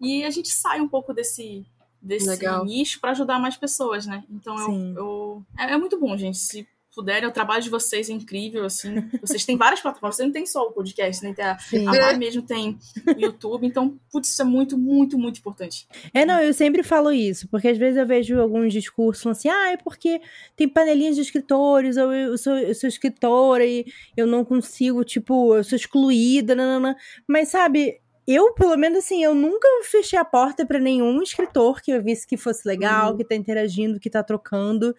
E 0.00 0.22
a 0.24 0.30
gente 0.30 0.50
sai 0.50 0.78
um 0.80 0.86
pouco 0.88 1.14
desse, 1.14 1.64
desse 2.02 2.28
Legal. 2.28 2.64
nicho 2.66 3.00
para 3.00 3.12
ajudar 3.12 3.38
mais 3.38 3.56
pessoas, 3.56 4.06
né? 4.06 4.24
Então 4.30 4.56
Sim. 4.58 4.90
eu, 4.94 4.96
eu- 4.96 5.44
é, 5.58 5.72
é 5.72 5.78
muito 5.78 5.98
bom, 5.98 6.14
gente. 6.18 6.36
Se 6.36 6.68
puderem, 6.94 7.28
o 7.28 7.32
trabalho 7.32 7.62
de 7.62 7.70
vocês 7.70 8.10
é 8.10 8.12
incrível, 8.12 8.64
assim. 8.64 9.08
Vocês 9.20 9.44
têm 9.44 9.56
várias 9.56 9.80
plataformas, 9.80 10.16
você 10.16 10.24
não 10.24 10.32
tem 10.32 10.46
só 10.46 10.62
o 10.62 10.72
podcast, 10.72 11.22
nem 11.22 11.32
tem 11.32 11.44
a, 11.44 11.58
Sim. 11.58 11.86
a 11.86 11.92
Mai 11.92 12.18
mesmo 12.18 12.42
tem 12.42 12.78
o 13.06 13.20
YouTube. 13.20 13.66
Então, 13.66 13.98
putz, 14.10 14.30
isso 14.30 14.42
é 14.42 14.44
muito, 14.44 14.76
muito, 14.76 15.18
muito 15.18 15.38
importante. 15.38 15.86
É, 16.12 16.26
não, 16.26 16.40
eu 16.40 16.52
sempre 16.52 16.82
falo 16.82 17.12
isso, 17.12 17.48
porque 17.48 17.68
às 17.68 17.78
vezes 17.78 17.96
eu 17.96 18.06
vejo 18.06 18.40
alguns 18.40 18.72
discursos 18.72 19.26
assim, 19.26 19.48
ah, 19.48 19.70
é 19.70 19.76
porque 19.76 20.20
tem 20.56 20.68
panelinhas 20.68 21.16
de 21.16 21.22
escritores, 21.22 21.96
ou 21.96 22.12
eu 22.12 22.36
sou, 22.36 22.56
eu 22.58 22.74
sou 22.74 22.88
escritora 22.88 23.64
e 23.64 23.86
eu 24.16 24.26
não 24.26 24.44
consigo, 24.44 25.04
tipo, 25.04 25.54
eu 25.54 25.62
sou 25.62 25.76
excluída, 25.76 26.54
nanana. 26.54 26.96
mas 27.26 27.48
sabe, 27.48 27.99
eu, 28.26 28.52
pelo 28.54 28.76
menos 28.76 28.98
assim, 28.98 29.22
eu 29.24 29.34
nunca 29.34 29.66
fechei 29.84 30.18
a 30.18 30.24
porta 30.24 30.64
pra 30.66 30.78
nenhum 30.78 31.22
escritor 31.22 31.80
que 31.82 31.90
eu 31.90 32.02
visse 32.02 32.26
que 32.26 32.36
fosse 32.36 32.66
legal, 32.68 33.12
Uhum. 33.12 33.16
que 33.16 33.24
tá 33.24 33.34
interagindo, 33.34 33.98
que 34.00 34.08
tá 34.10 34.22
trocando, 34.22 34.94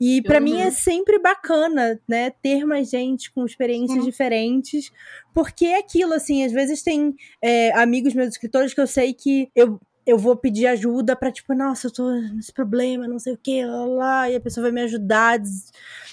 e 0.00 0.20
pra 0.22 0.40
mim 0.40 0.58
é 0.60 0.64
Uhum. 0.66 0.70
sempre 0.70 1.18
bacana, 1.18 2.00
né, 2.08 2.30
ter 2.42 2.64
mais 2.64 2.90
gente 2.90 3.30
com 3.32 3.44
experiências 3.44 4.02
Sim. 4.04 4.10
diferentes, 4.10 4.90
porque 5.34 5.66
é 5.66 5.78
aquilo, 5.78 6.12
assim, 6.14 6.44
às 6.44 6.52
vezes 6.52 6.82
tem 6.82 7.14
é, 7.42 7.72
amigos 7.72 8.14
meus 8.14 8.30
escritores 8.30 8.74
que 8.74 8.80
eu 8.80 8.86
sei 8.86 9.12
que 9.14 9.48
eu 9.54 9.80
eu 10.06 10.18
vou 10.18 10.36
pedir 10.36 10.66
ajuda 10.66 11.14
pra, 11.14 11.30
tipo, 11.30 11.54
nossa, 11.54 11.86
eu 11.86 11.92
tô 11.92 12.10
nesse 12.10 12.52
problema, 12.52 13.06
não 13.06 13.18
sei 13.18 13.34
o 13.34 13.38
que, 13.38 13.64
lá, 13.64 13.84
lá, 13.86 14.30
e 14.30 14.36
a 14.36 14.40
pessoa 14.40 14.62
vai 14.64 14.72
me 14.72 14.82
ajudar 14.82 15.34
a 15.34 15.36
des- 15.36 15.70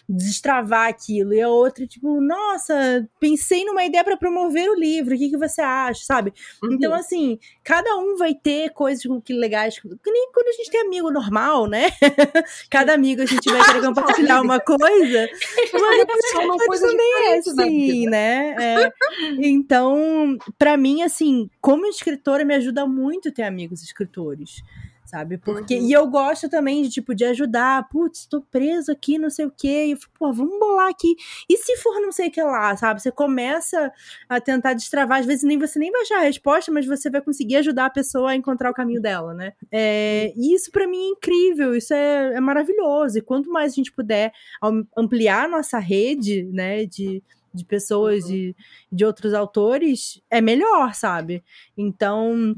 destravar 0.07 0.87
aquilo. 0.89 1.33
E 1.33 1.41
a 1.41 1.49
outra, 1.49 1.85
tipo, 1.87 2.19
nossa, 2.21 3.07
pensei 3.19 3.65
numa 3.65 3.83
ideia 3.83 4.03
pra 4.03 4.17
promover 4.17 4.69
o 4.69 4.75
livro, 4.75 5.15
o 5.15 5.17
que, 5.17 5.29
que 5.29 5.37
você 5.37 5.61
acha, 5.61 6.01
sabe? 6.03 6.33
Uhum. 6.63 6.73
Então, 6.73 6.93
assim, 6.93 7.39
cada 7.63 7.95
um 7.97 8.15
vai 8.17 8.33
ter 8.33 8.71
coisas 8.71 9.03
com 9.05 9.19
que 9.21 9.33
legais, 9.33 9.79
que 9.79 10.11
nem 10.11 10.31
quando 10.33 10.47
a 10.47 10.51
gente 10.53 10.71
tem 10.71 10.81
amigo 10.81 11.11
normal, 11.11 11.67
né? 11.67 11.89
cada 12.69 12.93
amigo 12.93 13.21
a 13.21 13.25
gente 13.25 13.51
vai 13.51 13.63
querer 13.65 13.81
compartilhar 13.81 14.41
uma 14.41 14.59
coisa, 14.59 14.79
mas 15.73 16.31
São 16.31 16.45
uma 16.45 16.57
coisa 16.57 16.87
também 16.87 17.13
é 17.27 17.37
assim, 17.37 18.07
né? 18.07 18.55
É. 18.59 18.91
Então, 19.39 20.37
pra 20.57 20.77
mim, 20.77 21.01
assim, 21.01 21.49
como 21.61 21.85
escritora, 21.87 22.45
me 22.45 22.55
ajuda 22.55 22.85
muito 22.85 23.31
ter 23.31 23.43
amigos 23.43 23.78
escritores. 23.83 24.61
Sabe? 25.05 25.39
Porque. 25.39 25.75
Uhum. 25.75 25.87
E 25.87 25.91
eu 25.91 26.05
gosto 26.07 26.47
também 26.47 26.83
de, 26.83 26.89
tipo, 26.91 27.15
de 27.15 27.25
ajudar. 27.25 27.89
Putz, 27.89 28.27
tô 28.27 28.43
preso 28.43 28.91
aqui, 28.91 29.17
não 29.17 29.31
sei 29.31 29.45
o 29.45 29.51
quê. 29.51 29.85
E 29.87 29.91
eu 29.93 29.97
falo, 29.97 30.11
pô, 30.19 30.31
vamos 30.33 30.59
bolar 30.59 30.87
aqui. 30.87 31.15
E 31.49 31.57
se 31.57 31.77
for 31.77 31.99
não 31.99 32.11
sei 32.11 32.27
o 32.27 32.31
que 32.31 32.43
lá, 32.43 32.77
sabe? 32.77 33.01
Você 33.01 33.11
começa 33.11 33.91
a 34.29 34.39
tentar 34.39 34.73
destravar. 34.73 35.19
Às 35.21 35.25
vezes 35.25 35.43
nem 35.43 35.57
você 35.57 35.79
nem 35.79 35.91
vai 35.91 36.03
achar 36.03 36.17
a 36.19 36.23
resposta, 36.25 36.71
mas 36.71 36.85
você 36.85 37.09
vai 37.09 37.21
conseguir 37.21 37.55
ajudar 37.55 37.87
a 37.87 37.89
pessoa 37.89 38.29
a 38.29 38.35
encontrar 38.35 38.69
o 38.69 38.73
caminho 38.73 39.01
dela, 39.01 39.33
né? 39.33 39.53
É, 39.71 40.31
e 40.37 40.53
isso 40.53 40.69
pra 40.71 40.87
mim 40.87 41.01
é 41.03 41.09
incrível, 41.09 41.73
isso 41.75 41.91
é, 41.91 42.35
é 42.35 42.39
maravilhoso. 42.39 43.17
E 43.17 43.21
quanto 43.23 43.49
mais 43.51 43.71
a 43.71 43.75
gente 43.75 43.91
puder 43.91 44.31
am- 44.61 44.85
ampliar 44.95 45.45
a 45.45 45.49
nossa 45.49 45.79
rede, 45.79 46.43
né, 46.53 46.85
de, 46.85 47.23
de 47.51 47.65
pessoas 47.65 48.25
Uhum. 48.25 48.29
de, 48.29 48.55
de 48.91 49.05
outros 49.05 49.33
autores, 49.33 50.21
é 50.29 50.39
melhor, 50.39 50.93
sabe? 50.93 51.43
Então, 51.75 52.55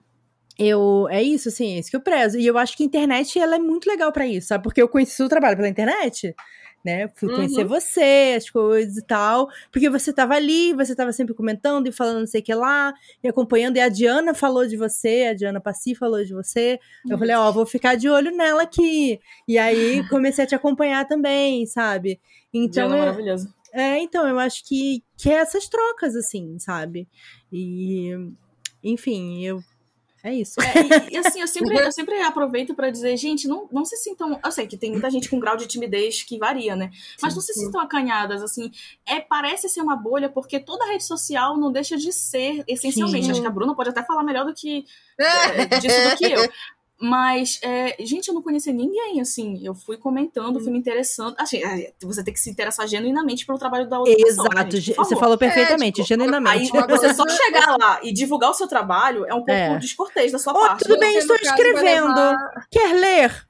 eu 0.61 1.07
é 1.09 1.21
isso, 1.23 1.49
assim, 1.49 1.75
é 1.75 1.79
isso 1.79 1.89
que 1.89 1.95
eu 1.95 2.01
prezo. 2.01 2.37
E 2.37 2.45
eu 2.45 2.57
acho 2.57 2.77
que 2.77 2.83
a 2.83 2.85
internet 2.85 3.39
ela 3.39 3.55
é 3.55 3.59
muito 3.59 3.87
legal 3.87 4.11
pra 4.11 4.27
isso, 4.27 4.47
sabe? 4.47 4.63
Porque 4.63 4.81
eu 4.81 4.87
conheci 4.87 5.21
o 5.23 5.29
trabalho 5.29 5.55
pela 5.57 5.69
internet. 5.69 6.35
né? 6.83 7.07
Fui 7.15 7.29
conhecer 7.33 7.63
você, 7.63 8.35
as 8.37 8.49
coisas 8.49 8.97
e 8.97 9.05
tal, 9.05 9.47
porque 9.71 9.89
você 9.89 10.11
tava 10.11 10.33
ali, 10.33 10.73
você 10.73 10.95
tava 10.95 11.11
sempre 11.13 11.33
comentando 11.33 11.87
e 11.87 11.91
falando 11.91 12.21
não 12.21 12.27
sei 12.27 12.41
o 12.41 12.43
que 12.43 12.53
lá, 12.53 12.93
e 13.23 13.27
acompanhando, 13.27 13.77
e 13.77 13.79
a 13.79 13.87
Diana 13.87 14.33
falou 14.33 14.65
de 14.67 14.75
você, 14.75 15.27
a 15.29 15.33
Diana 15.33 15.61
Passi 15.61 15.93
falou 15.93 16.23
de 16.23 16.33
você. 16.33 16.79
Eu 17.07 17.17
falei, 17.17 17.35
ó, 17.35 17.51
vou 17.51 17.65
ficar 17.65 17.95
de 17.95 18.09
olho 18.09 18.35
nela 18.35 18.63
aqui. 18.63 19.19
E 19.47 19.57
aí 19.57 20.01
comecei 20.09 20.43
a 20.43 20.47
te 20.47 20.55
acompanhar 20.55 21.07
também, 21.07 21.65
sabe? 21.65 22.19
Então, 22.53 22.87
Diana 22.87 22.95
é, 22.95 22.99
maravilhosa. 22.99 23.53
é, 23.73 23.99
então, 23.99 24.27
eu 24.27 24.39
acho 24.39 24.67
que, 24.67 25.03
que 25.17 25.29
é 25.29 25.35
essas 25.35 25.67
trocas, 25.67 26.15
assim, 26.15 26.57
sabe? 26.59 27.07
E, 27.51 28.11
enfim, 28.83 29.45
eu. 29.45 29.59
É 30.23 30.33
isso. 30.33 30.61
É, 30.61 31.09
e, 31.09 31.13
e, 31.13 31.17
assim, 31.17 31.41
eu 31.41 31.47
sempre, 31.47 31.75
eu 31.75 31.91
sempre 31.91 32.21
aproveito 32.21 32.75
pra 32.75 32.91
dizer, 32.91 33.17
gente, 33.17 33.47
não, 33.47 33.67
não 33.71 33.83
se 33.83 33.97
sintam. 33.97 34.39
Eu 34.43 34.51
sei 34.51 34.67
que 34.67 34.77
tem 34.77 34.91
muita 34.91 35.09
gente 35.09 35.29
com 35.29 35.39
grau 35.39 35.57
de 35.57 35.67
timidez 35.67 36.21
que 36.21 36.37
varia, 36.37 36.75
né? 36.75 36.91
Mas 37.21 37.33
não 37.33 37.41
se 37.41 37.53
sintam 37.53 37.81
acanhadas, 37.81 38.43
assim. 38.43 38.71
É, 39.05 39.19
parece 39.19 39.67
ser 39.67 39.81
uma 39.81 39.95
bolha, 39.95 40.29
porque 40.29 40.59
toda 40.59 40.85
rede 40.85 41.03
social 41.03 41.57
não 41.57 41.71
deixa 41.71 41.97
de 41.97 42.13
ser, 42.13 42.63
essencialmente. 42.67 43.25
Sim. 43.25 43.31
Acho 43.31 43.41
que 43.41 43.47
a 43.47 43.51
Bruna 43.51 43.75
pode 43.75 43.89
até 43.89 44.03
falar 44.03 44.23
melhor 44.23 44.45
do 44.45 44.53
que 44.53 44.85
é, 45.19 45.65
disso 45.79 46.09
do 46.09 46.17
que 46.17 46.25
eu. 46.25 46.49
Mas, 47.01 47.59
é, 47.63 47.95
gente, 47.99 48.27
eu 48.27 48.33
não 48.35 48.41
conhecia 48.41 48.71
ninguém, 48.71 49.19
assim. 49.21 49.59
Eu 49.65 49.73
fui 49.73 49.97
comentando, 49.97 50.59
fui 50.59 50.71
me 50.71 50.77
interessando. 50.77 51.35
Assim, 51.37 51.63
é, 51.63 51.91
você 52.03 52.23
tem 52.23 52.33
que 52.33 52.39
se 52.39 52.49
interessar 52.49 52.87
genuinamente 52.87 53.45
pelo 53.45 53.57
trabalho 53.57 53.89
da 53.89 53.99
outra 53.99 54.13
pessoa. 54.15 54.47
Exato, 54.53 54.77
gente, 54.77 54.95
por 54.95 55.05
você 55.05 55.15
falou 55.15 55.37
perfeitamente, 55.37 55.95
tipo, 55.95 56.07
genuinamente. 56.07 56.71
Aí 56.77 56.87
você 56.87 57.13
só 57.13 57.23
chegar 57.27 57.75
lá 57.79 57.99
e 58.03 58.13
divulgar 58.13 58.51
o 58.51 58.53
seu 58.53 58.67
trabalho 58.67 59.25
é 59.25 59.33
um 59.33 59.37
pouco 59.43 59.51
É. 59.51 59.77
descortês 59.79 60.31
da 60.31 60.37
sua 60.39 60.53
Ô, 60.53 60.59
parte. 60.59 60.83
tudo 60.83 60.99
bem, 60.99 61.17
estou 61.17 61.35
escrevendo. 61.37 62.07
levar- 62.13 62.67
Quer 62.69 62.93
ler? 62.93 63.47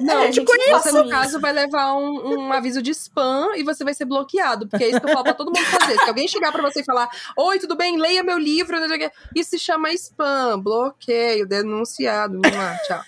Não, 0.00 0.22
É, 0.22 0.28
te 0.30 0.36
gente, 0.36 0.46
conheço. 0.46 0.82
Você, 0.82 0.92
no 0.92 1.08
caso, 1.08 1.40
vai 1.40 1.52
levar 1.52 1.94
um, 1.96 2.34
um 2.38 2.52
aviso 2.52 2.82
de 2.82 2.90
spam 2.92 3.48
e 3.56 3.62
você 3.62 3.84
vai 3.84 3.94
ser 3.94 4.04
bloqueado. 4.04 4.66
Porque 4.68 4.84
é 4.84 4.88
isso 4.90 5.00
que 5.00 5.06
eu 5.06 5.10
falo 5.12 5.24
pra 5.24 5.34
todo 5.34 5.46
mundo 5.48 5.64
fazer. 5.66 5.98
Se 5.98 6.08
alguém 6.08 6.26
chegar 6.28 6.50
pra 6.52 6.62
você 6.62 6.80
e 6.80 6.84
falar: 6.84 7.08
Oi, 7.36 7.58
tudo 7.58 7.76
bem? 7.76 7.98
Leia 7.98 8.22
meu 8.22 8.38
livro. 8.38 8.78
não. 8.80 8.84
Isso 9.34 9.50
se 9.50 9.58
chama 9.58 9.90
spam, 9.92 10.58
bloqueio, 10.60 11.46
denunciado. 11.46 12.40
Vamos 12.42 12.56
lá, 12.58 12.76
tchau. 12.86 13.00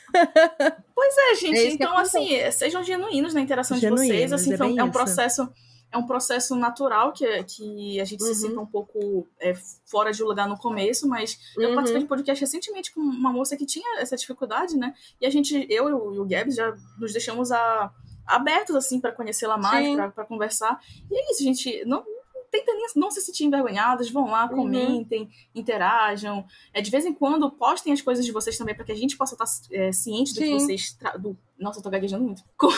Pois 0.95 1.15
é, 1.19 1.35
gente. 1.35 1.59
É 1.59 1.71
então, 1.71 1.97
assim, 1.99 2.35
é, 2.35 2.51
sejam 2.51 2.83
genuínos 2.83 3.35
na 3.35 3.41
interação 3.41 3.77
de 3.77 3.83
Genuínos, 3.83 4.09
vocês. 4.09 4.33
Assim, 4.33 4.55
é 4.55 4.57
foi 4.57 4.67
um- 4.69 4.81
é 4.81 4.85
um 4.85 4.89
isso. 4.89 5.49
É 5.93 5.97
um 5.99 6.07
processo 6.07 6.55
natural 6.57 7.13
que, 7.13 7.25
que 7.45 8.01
a 8.01 8.05
gente 8.05 8.21
Uhum. 8.23 8.27
se 8.29 8.35
sinta 8.35 8.61
um 8.61 8.67
pouco 8.67 9.27
é, 9.41 9.55
fora 9.87 10.13
de 10.13 10.23
lugar 10.23 10.49
no 10.49 10.59
começo, 10.59 11.09
mas 11.09 11.39
eu 11.57 11.69
Uhum. 11.71 11.75
participei 11.75 12.03
de 12.03 12.09
podcast 12.09 12.41
recentemente 12.45 12.93
com 12.93 13.01
uma 13.01 13.33
moça 13.33 13.57
que 13.57 13.65
tinha 13.65 14.01
essa 14.01 14.17
dificuldade, 14.17 14.77
né? 14.77 14.93
E 15.21 15.27
a 15.27 15.31
gente, 15.31 15.67
eu 15.71 15.89
e 15.89 15.93
o- 15.93 16.25
Gabs, 16.27 16.55
já 16.57 16.75
nos 16.99 17.13
deixamos 17.13 17.51
a, 17.53 17.91
abertos, 18.27 18.75
assim, 18.75 19.01
para 19.01 19.13
conhecê-la 19.13 19.57
mais, 19.57 20.13
pra 20.13 20.25
conversar. 20.25 20.81
E 21.11 21.17
é 21.17 21.31
isso, 21.31 21.45
gente. 21.45 21.85
Não, 21.85 22.05
tentem 22.51 22.75
não 22.97 23.11
se 23.11 23.21
sentir 23.21 23.45
envergonhadas, 23.45 24.11
vão 24.11 24.27
lá, 24.31 24.45
Uhum. 24.45 24.57
comentem, 24.57 25.29
interajam. 25.55 26.45
É, 26.73 26.81
de 26.81 26.91
vez 26.91 27.05
em 27.05 27.13
quando, 27.13 27.51
postem 27.51 27.93
as 27.93 28.01
coisas 28.01 28.25
de 28.25 28.33
vocês 28.33 28.57
também, 28.57 28.75
para 28.75 28.85
que 28.85 28.93
a 28.93 28.97
gente 28.97 29.17
possa 29.17 29.35
estar 29.35 29.45
é, 29.73 29.93
ciente 29.93 30.33
do 30.35 30.41
que 30.41 30.47
Sim. 30.47 30.55
vocês. 30.59 30.93
tra- 30.93 31.17
Do... 31.17 31.37
Nossa, 31.59 31.79
eu 31.79 31.83
tô 31.83 31.89
gaguejando 31.91 32.23
muito. 32.25 32.43
Com, 32.57 32.69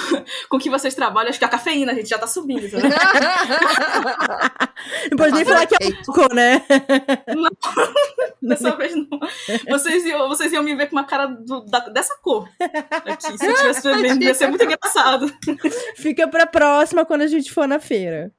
com 0.51 0.59
que 0.59 0.71
vocês 0.71 0.95
trabalham. 0.95 1.31
Acho 1.31 1.39
que 1.39 1.45
a 1.45 1.49
cafeína, 1.49 1.91
a 1.93 1.95
gente 1.97 2.09
já 2.09 2.17
tá 2.19 2.27
subindo. 2.29 2.65
entendeu? 2.67 2.91
Não 5.11 5.17
pode 5.17 5.33
nem 5.35 5.45
falar 5.45 5.67
que 5.67 5.75
é 5.75 5.87
álcool, 6.07 6.35
né? 6.35 6.65
Dessa 8.41 8.77
vez 8.77 8.95
não. 8.95 9.09
Vocês 9.69 10.05
iam, 10.05 10.29
vocês 10.29 10.53
iam 10.53 10.63
me 10.63 10.75
ver 10.77 10.87
com 10.89 10.97
uma 10.97 11.05
cara 11.05 11.27
do- 11.27 11.65
da- 11.65 11.89
dessa 11.89 12.17
cor. 12.23 12.49
Aqui, 13.05 13.37
se 13.37 13.47
eu 13.47 13.51
estivesse 13.53 13.83
bebendo, 13.83 14.25
ia 14.25 14.35
ser 14.35 14.49
muito 14.49 14.63
engraçado. 14.65 15.27
Fica 15.97 16.29
pra 16.29 16.47
próxima 16.47 17.05
quando 17.05 17.23
a 17.23 17.27
gente 17.27 17.53
for 17.53 17.67
na 17.67 17.79
feira. 17.81 18.33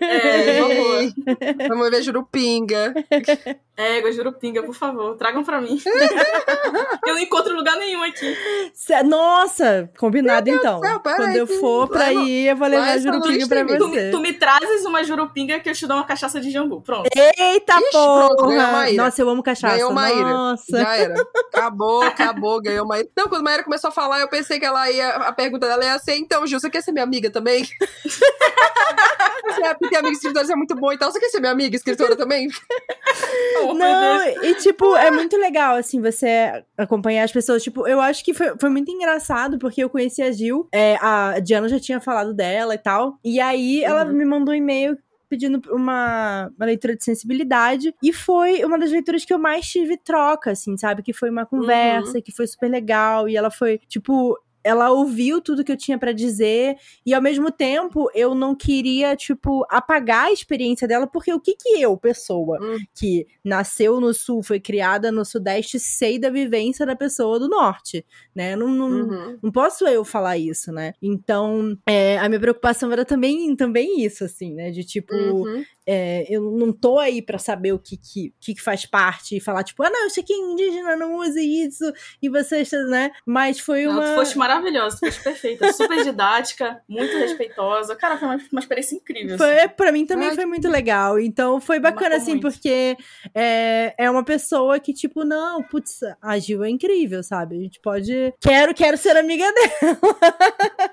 É. 0.00 0.60
Ei, 0.60 1.12
Vamos 1.68 1.90
ver 1.90 2.02
Jurupinga. 2.02 2.94
É, 3.78 4.10
Jurupinga, 4.10 4.62
por 4.62 4.74
favor, 4.74 5.16
tragam 5.16 5.44
pra 5.44 5.60
mim. 5.60 5.78
eu 7.06 7.14
não 7.14 7.18
encontro 7.20 7.54
lugar 7.54 7.76
nenhum 7.76 8.02
aqui. 8.02 8.34
Cê- 8.72 9.02
Nossa, 9.02 9.90
combinado 9.98 10.48
então. 10.48 10.80
céu, 10.80 10.98
Quando 11.00 11.20
aí 11.26 11.36
eu 11.36 11.46
que- 11.46 11.58
for 11.58 11.86
pra 11.86 12.10
ir, 12.10 12.46
eu 12.48 12.56
vou 12.56 12.66
levar 12.68 12.98
jurupinga 12.98 13.46
pra 13.46 13.64
noite 13.64 13.78
Tu, 13.78 13.88
você. 13.88 14.00
me- 14.06 14.10
tu 14.12 14.20
me 14.20 14.32
trazes 14.32 14.84
uma 14.86 15.04
Jurupinga 15.04 15.60
que 15.60 15.68
eu 15.68 15.74
te 15.74 15.86
dou 15.86 15.98
uma 15.98 16.06
cachaça 16.06 16.40
de 16.40 16.50
jambu. 16.50 16.80
Pronto. 16.80 17.06
Eita 17.14 17.74
Ixi, 17.78 17.90
pronto, 17.90 18.36
porra! 18.44 18.66
Maíra. 18.72 19.04
Nossa, 19.04 19.20
eu 19.20 19.28
amo 19.28 19.42
cachaça. 19.42 19.74
Ganhou 19.76 19.92
Maíra. 19.92 20.22
Nossa. 20.24 20.78
Já 20.78 20.96
era. 20.96 21.14
Acabou, 21.52 22.02
acabou, 22.02 22.62
ganhou 22.62 22.86
Maíra. 22.86 23.08
Não, 23.14 23.28
quando 23.28 23.42
a 23.42 23.44
Maíra 23.44 23.62
começou 23.62 23.88
a 23.88 23.92
falar, 23.92 24.20
eu 24.20 24.28
pensei 24.28 24.58
que 24.58 24.64
ela 24.64 24.90
ia. 24.90 25.08
A 25.16 25.32
pergunta 25.32 25.66
dela 25.66 25.84
ia 25.84 25.98
ser: 25.98 26.16
então, 26.16 26.46
Gil, 26.46 26.58
você 26.58 26.70
quer 26.70 26.80
ser 26.82 26.92
minha 26.92 27.04
amiga 27.04 27.30
também? 27.30 27.68
Você 28.04 29.62
é, 29.64 29.74
porque 29.74 29.96
amiga 29.96 30.14
escritora 30.14 30.50
é 30.50 30.56
muito 30.56 30.74
bom 30.74 30.92
e 30.92 30.98
tal. 30.98 31.12
Você 31.12 31.20
quer 31.20 31.28
ser 31.28 31.40
minha 31.40 31.52
amiga 31.52 31.76
escritora 31.76 32.16
também? 32.16 32.48
Não, 33.74 34.24
Deus. 34.24 34.44
e 34.44 34.54
tipo, 34.56 34.96
é 34.96 35.10
muito 35.10 35.36
legal, 35.36 35.76
assim, 35.76 36.00
você 36.00 36.62
acompanhar 36.76 37.24
as 37.24 37.32
pessoas. 37.32 37.62
Tipo, 37.62 37.86
eu 37.86 38.00
acho 38.00 38.24
que 38.24 38.32
foi, 38.34 38.54
foi 38.58 38.68
muito 38.70 38.90
engraçado, 38.90 39.58
porque 39.58 39.82
eu 39.82 39.90
conheci 39.90 40.22
a 40.22 40.30
Gil, 40.32 40.68
é, 40.72 40.96
a 41.00 41.38
Diana 41.40 41.68
já 41.68 41.78
tinha 41.80 42.00
falado 42.00 42.32
dela 42.34 42.74
e 42.74 42.78
tal. 42.78 43.18
E 43.24 43.40
aí 43.40 43.82
ela 43.84 44.04
Uhum. 44.04 44.12
me 44.12 44.24
mandou 44.24 44.52
um 44.54 44.56
e-mail 44.56 44.96
pedindo 45.28 45.60
uma, 45.72 46.52
uma 46.56 46.66
leitura 46.66 46.94
de 46.96 47.02
sensibilidade. 47.02 47.92
E 48.02 48.12
foi 48.12 48.64
uma 48.64 48.78
das 48.78 48.92
leituras 48.92 49.24
que 49.24 49.34
eu 49.34 49.38
mais 49.40 49.66
tive 49.66 49.96
troca, 49.96 50.52
assim, 50.52 50.76
sabe? 50.76 51.02
Que 51.02 51.12
foi 51.12 51.30
uma 51.30 51.44
conversa, 51.44 52.20
que 52.22 52.30
foi 52.30 52.46
super 52.46 52.70
legal. 52.70 53.28
E 53.28 53.36
ela 53.36 53.50
foi, 53.50 53.80
tipo. 53.88 54.38
Ela 54.66 54.90
ouviu 54.90 55.40
tudo 55.40 55.62
que 55.64 55.70
eu 55.70 55.76
tinha 55.76 55.96
pra 55.98 56.12
dizer 56.12 56.76
e 57.04 57.14
ao 57.14 57.22
mesmo 57.22 57.50
tempo 57.52 58.10
eu 58.14 58.34
não 58.34 58.54
queria 58.54 59.14
tipo 59.14 59.64
apagar 59.70 60.26
a 60.26 60.32
experiência 60.32 60.88
dela 60.88 61.06
porque 61.06 61.32
o 61.32 61.38
que 61.40 61.54
que 61.54 61.80
eu, 61.80 61.96
pessoa, 61.96 62.58
Hum. 62.60 62.76
que 62.94 63.26
nasceu 63.44 64.00
no 64.00 64.12
sul, 64.12 64.42
foi 64.42 64.58
criada 64.58 65.12
no 65.12 65.24
sudeste, 65.24 65.78
sei 65.78 66.18
da 66.18 66.30
vivência 66.30 66.84
da 66.84 66.96
pessoa 66.96 67.38
do 67.38 67.48
norte, 67.48 68.04
né? 68.34 68.56
Não, 68.56 68.68
não, 68.68 68.88
Uhum. 68.88 69.38
não 69.42 69.52
posso 69.52 69.86
eu 69.86 70.04
falar 70.04 70.36
isso, 70.38 70.72
né? 70.72 70.94
Então, 71.00 71.76
é, 71.86 72.18
a 72.18 72.28
minha 72.28 72.40
preocupação 72.40 72.90
era 72.92 73.04
também, 73.04 73.54
também 73.54 74.04
isso, 74.04 74.24
assim, 74.24 74.52
né? 74.52 74.70
De 74.70 74.82
tipo, 74.84 75.14
Uhum. 75.14 75.62
É, 75.86 76.26
eu 76.28 76.42
não 76.42 76.72
tô 76.72 76.98
aí 76.98 77.22
pra 77.22 77.38
saber 77.38 77.72
o 77.72 77.78
que, 77.78 77.96
que, 77.96 78.34
que 78.40 78.60
faz 78.60 78.84
parte 78.84 79.36
e 79.36 79.40
falar, 79.40 79.62
tipo, 79.62 79.82
ah, 79.82 79.90
não, 79.90 80.06
isso 80.06 80.20
aqui 80.20 80.32
é 80.32 80.36
indígena, 80.36 80.96
não 80.96 81.16
use 81.16 81.40
isso, 81.40 81.84
e 82.20 82.28
vocês, 82.28 82.70
né? 82.88 83.10
Mas 83.24 83.60
foi 83.60 83.84
Não, 83.84 83.92
uma. 83.92 84.02
tu 84.02 84.14
foste 84.14 84.36
maravilhosa, 84.36 84.96
tu 84.96 85.06
foste 85.06 85.22
perfeita, 85.22 85.72
super 85.72 86.02
didática, 86.02 86.82
muito 86.88 87.16
respeitosa. 87.16 87.94
Cara, 87.94 88.18
foi 88.18 88.28
uma, 88.28 88.40
uma 88.52 88.60
experiência 88.60 88.96
incrível. 88.96 89.36
assim. 89.36 89.44
Foi, 89.44 89.68
pra 89.68 89.92
mim 89.92 90.04
também 90.04 90.28
Ai, 90.28 90.34
foi 90.34 90.46
muito 90.46 90.68
legal. 90.68 91.18
Então 91.20 91.60
foi 91.60 91.78
bacana, 91.78 92.16
assim, 92.16 92.32
muito. 92.32 92.50
porque 92.50 92.96
é, 93.34 93.94
é 93.96 94.10
uma 94.10 94.24
pessoa 94.24 94.80
que, 94.80 94.92
tipo, 94.92 95.24
não, 95.24 95.62
putz, 95.62 96.00
a 96.20 96.38
Gil 96.38 96.64
é 96.64 96.70
incrível, 96.70 97.22
sabe? 97.22 97.56
A 97.56 97.60
gente 97.60 97.80
pode. 97.80 98.34
Quero, 98.40 98.74
quero 98.74 98.96
ser 98.96 99.16
amiga 99.16 99.44
dela. 99.52 99.96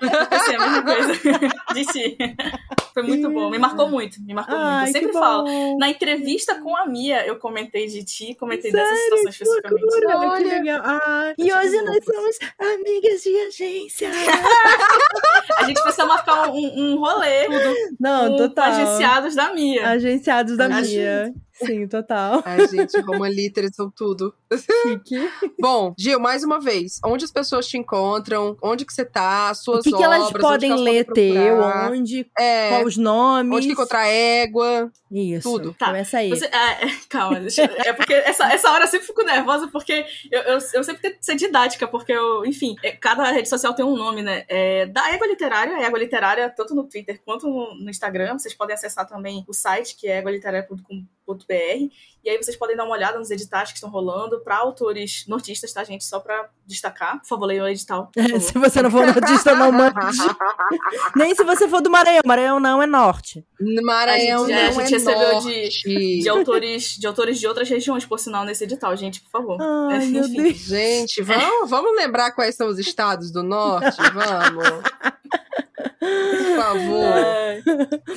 Eu 0.00 0.26
pensei 0.26 0.54
a 0.56 0.60
mesma 0.60 0.82
coisa 0.82 1.12
de 1.74 1.84
ti. 1.86 2.16
Foi 2.92 3.02
muito 3.02 3.30
bom, 3.30 3.50
me 3.50 3.58
marcou 3.58 3.88
muito, 3.88 4.22
me 4.22 4.34
marcou 4.34 4.56
muito. 4.56 4.83
Ai, 4.84 4.88
Eu 4.88 4.92
sempre 4.92 5.08
que 5.12 5.18
falo. 5.18 5.44
bom. 5.44 5.78
Na 5.78 5.88
entrevista 5.90 6.54
com 6.60 6.76
a 6.76 6.86
Mia, 6.86 7.26
eu 7.26 7.36
comentei 7.36 7.86
de 7.86 8.04
ti, 8.04 8.34
comentei 8.34 8.70
Sério? 8.70 8.88
dessa 8.88 9.02
situação 9.04 9.30
especificamente. 9.30 9.82
Loucura, 9.82 10.08
que 10.08 10.26
Olha. 10.26 10.58
legal. 10.60 10.82
Ah, 10.84 11.34
e 11.38 11.52
hoje 11.52 11.82
nós 11.82 12.04
somos 12.04 12.38
amigas 12.58 13.22
de 13.22 13.36
agência. 13.40 14.10
A 15.58 15.64
gente 15.64 15.80
precisa 15.82 16.06
marcar 16.06 16.48
um, 16.50 16.56
um 16.94 16.98
rolê 16.98 17.46
Não, 18.00 18.30
com 18.30 18.36
total. 18.36 18.64
agenciados 18.72 19.34
da 19.34 19.52
Mia. 19.52 19.88
Agenciados 19.88 20.56
da 20.56 20.68
Mia. 20.68 21.32
Sim, 21.54 21.86
total. 21.86 22.42
Ai, 22.44 22.66
gente, 22.68 22.98
Roma 23.00 23.28
Literas 23.28 23.74
são 23.74 23.90
tudo. 23.90 24.34
Chique. 24.82 25.30
Bom, 25.60 25.94
Gil, 25.98 26.18
mais 26.18 26.42
uma 26.42 26.60
vez, 26.60 26.98
onde 27.04 27.24
as 27.24 27.30
pessoas 27.30 27.66
te 27.66 27.78
encontram? 27.78 28.56
Onde 28.62 28.84
que 28.84 28.92
você 28.92 29.04
tá? 29.04 29.50
O 29.52 29.54
Suas 29.54 29.84
que, 29.84 29.90
que 29.90 29.96
obras? 29.96 30.12
elas 30.12 30.28
onde 30.30 30.38
podem 30.40 30.70
que 30.70 30.72
elas 30.72 30.84
ler 30.84 31.04
podem 31.06 31.32
teu? 31.32 31.56
procurar? 31.56 31.92
Onde? 31.92 32.26
É, 32.38 32.68
Qual 32.70 32.84
os 32.84 32.96
nomes? 32.96 33.56
onde 33.56 33.66
que 33.68 33.72
encontrar 33.72 34.06
égua? 34.08 34.90
Isso. 35.10 35.48
Tudo. 35.48 35.74
Tá, 35.78 35.86
Começa 35.86 36.18
aí. 36.18 36.30
Você- 36.30 36.46
é, 36.46 36.86
é, 36.86 36.90
calma, 37.08 37.38
deixa, 37.40 37.62
eu- 37.64 37.76
é 37.84 37.92
porque 37.92 38.12
essa, 38.14 38.52
essa 38.52 38.70
hora 38.72 38.84
eu 38.84 38.88
sempre 38.88 39.06
fico 39.06 39.22
nervosa, 39.22 39.68
porque 39.68 40.04
eu, 40.30 40.40
eu, 40.42 40.58
eu 40.74 40.84
sempre 40.84 41.02
tento 41.02 41.18
ser 41.20 41.36
didática, 41.36 41.86
porque 41.86 42.12
eu, 42.12 42.44
enfim, 42.44 42.74
é, 42.82 42.90
cada 42.92 43.30
rede 43.30 43.48
social 43.48 43.74
tem 43.74 43.84
um 43.84 43.96
nome, 43.96 44.22
né? 44.22 44.44
É, 44.48 44.86
da 44.86 45.12
Égua 45.12 45.26
Literária, 45.28 45.72
é 45.74 45.84
Égua 45.84 45.98
Literária, 46.00 46.50
tanto 46.50 46.74
no 46.74 46.82
Twitter 46.84 47.20
quanto 47.24 47.46
no, 47.48 47.74
no 47.76 47.90
Instagram. 47.90 48.38
Vocês 48.38 48.54
podem 48.54 48.74
acessar 48.74 49.06
também 49.06 49.44
o 49.46 49.52
site, 49.54 49.94
que 49.96 50.08
é 50.08 50.20
egualiterária.com.br. 51.26 51.94
E 52.24 52.30
aí 52.30 52.38
vocês 52.38 52.56
podem 52.56 52.74
dar 52.74 52.84
uma 52.84 52.94
olhada 52.94 53.18
nos 53.18 53.30
editais 53.30 53.68
que 53.70 53.74
estão 53.76 53.90
rolando 53.90 54.40
para 54.40 54.56
autores 54.56 55.24
nortistas, 55.28 55.72
tá, 55.74 55.84
gente? 55.84 56.04
Só 56.04 56.18
pra 56.20 56.48
destacar. 56.66 57.20
Por 57.20 57.26
favor, 57.28 57.44
leiam 57.46 57.66
o 57.66 57.68
edital. 57.68 58.10
favor. 58.14 58.40
se 58.40 58.52
você 58.58 58.80
não 58.80 58.90
for 58.90 59.04
nordista, 59.06 59.54
não 59.54 59.70
mande. 59.70 59.94
Nem 61.14 61.34
se 61.34 61.44
você 61.44 61.68
for 61.68 61.82
do 61.82 61.90
Maranhão. 61.90 62.22
Maranhão 62.24 62.58
não 62.58 62.82
é 62.82 62.86
norte. 62.86 63.44
Maranhão 63.82 64.44
A 64.44 64.46
gente- 64.46 64.56
é, 64.56 64.62
a 64.62 64.66
não 64.66 64.72
gente 64.72 64.94
é 64.94 64.96
recebeu 64.98 65.32
norte. 65.32 66.20
De 66.22 66.28
autores, 66.30 66.84
de 66.98 67.06
autores 67.06 67.38
de 67.38 67.46
outras 67.46 67.68
regiões, 67.68 68.06
por 68.06 68.18
sinal, 68.18 68.44
nesse 68.44 68.64
edital, 68.64 68.96
gente, 68.96 69.20
por 69.20 69.30
favor. 69.30 69.58
Ai, 69.60 69.96
É, 69.96 70.06
meu 70.06 70.24
enfim. 70.24 70.42
Deus. 70.44 70.56
Gente, 70.56 71.22
vamos, 71.22 71.68
vamos 71.68 71.94
lembrar 71.94 72.32
quais 72.32 72.54
são 72.54 72.68
os 72.68 72.78
estados 72.78 73.30
do 73.30 73.42
norte? 73.42 73.96
Vamos. 74.14 74.82
Por 76.04 76.56
favor. 76.56 77.04
É, 77.04 77.62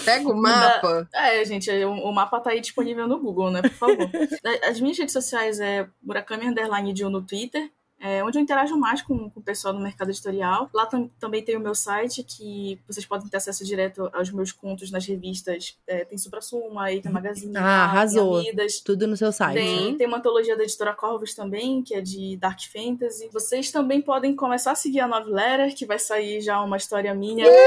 Pega 0.05 0.29
o 0.29 0.35
mapa. 0.35 1.07
é, 1.13 1.43
gente, 1.45 1.69
o, 1.85 1.91
o 1.91 2.11
mapa 2.13 2.39
tá 2.39 2.51
aí 2.51 2.59
disponível 2.61 3.07
no 3.07 3.19
Google, 3.19 3.51
né? 3.51 3.61
Por 3.61 3.71
favor. 3.71 3.97
As 4.67 4.79
minhas 4.79 4.97
redes 4.97 5.13
sociais 5.13 5.59
é 5.59 5.88
Murakami 6.01 6.47
Underline 6.47 6.95
Jill 6.95 7.09
no 7.09 7.21
Twitter. 7.21 7.69
É, 7.99 8.23
onde 8.23 8.37
eu 8.37 8.41
interajo 8.41 8.77
mais 8.77 9.01
com, 9.01 9.29
com 9.29 9.39
o 9.39 9.43
pessoal 9.43 9.73
do 9.73 9.79
mercado 9.79 10.09
editorial. 10.11 10.69
Lá 10.73 10.85
tam, 10.85 11.09
também 11.19 11.43
tem 11.43 11.57
o 11.57 11.59
meu 11.59 11.73
site, 11.73 12.23
que 12.23 12.79
vocês 12.87 13.05
podem 13.05 13.27
ter 13.27 13.37
acesso 13.37 13.65
direto 13.65 14.09
aos 14.13 14.29
meus 14.31 14.51
contos 14.51 14.91
nas 14.91 15.05
revistas. 15.05 15.75
É, 15.87 16.05
tem 16.05 16.17
Supra 16.17 16.39
Suma, 16.41 16.91
Eita 16.91 17.09
Magazine, 17.09 17.57
Ah, 17.57 17.85
arrasou. 17.85 18.37
Amidas. 18.37 18.79
Tudo 18.81 19.07
no 19.07 19.17
seu 19.17 19.31
site. 19.31 19.55
Tem, 19.55 19.97
tem 19.97 20.07
uma 20.07 20.17
antologia 20.17 20.55
da 20.55 20.63
editora 20.63 20.93
Corvus 20.93 21.33
também, 21.33 21.81
que 21.81 21.95
é 21.95 22.01
de 22.01 22.37
Dark 22.37 22.59
Fantasy. 22.71 23.29
Vocês 23.33 23.71
também 23.71 24.01
podem 24.01 24.35
começar 24.35 24.71
a 24.71 24.75
seguir 24.75 24.99
a 24.99 25.07
Nove 25.07 25.31
Letter, 25.31 25.75
que 25.75 25.85
vai 25.85 25.97
sair 25.97 26.39
já 26.41 26.61
uma 26.61 26.77
história 26.77 27.13
minha. 27.15 27.45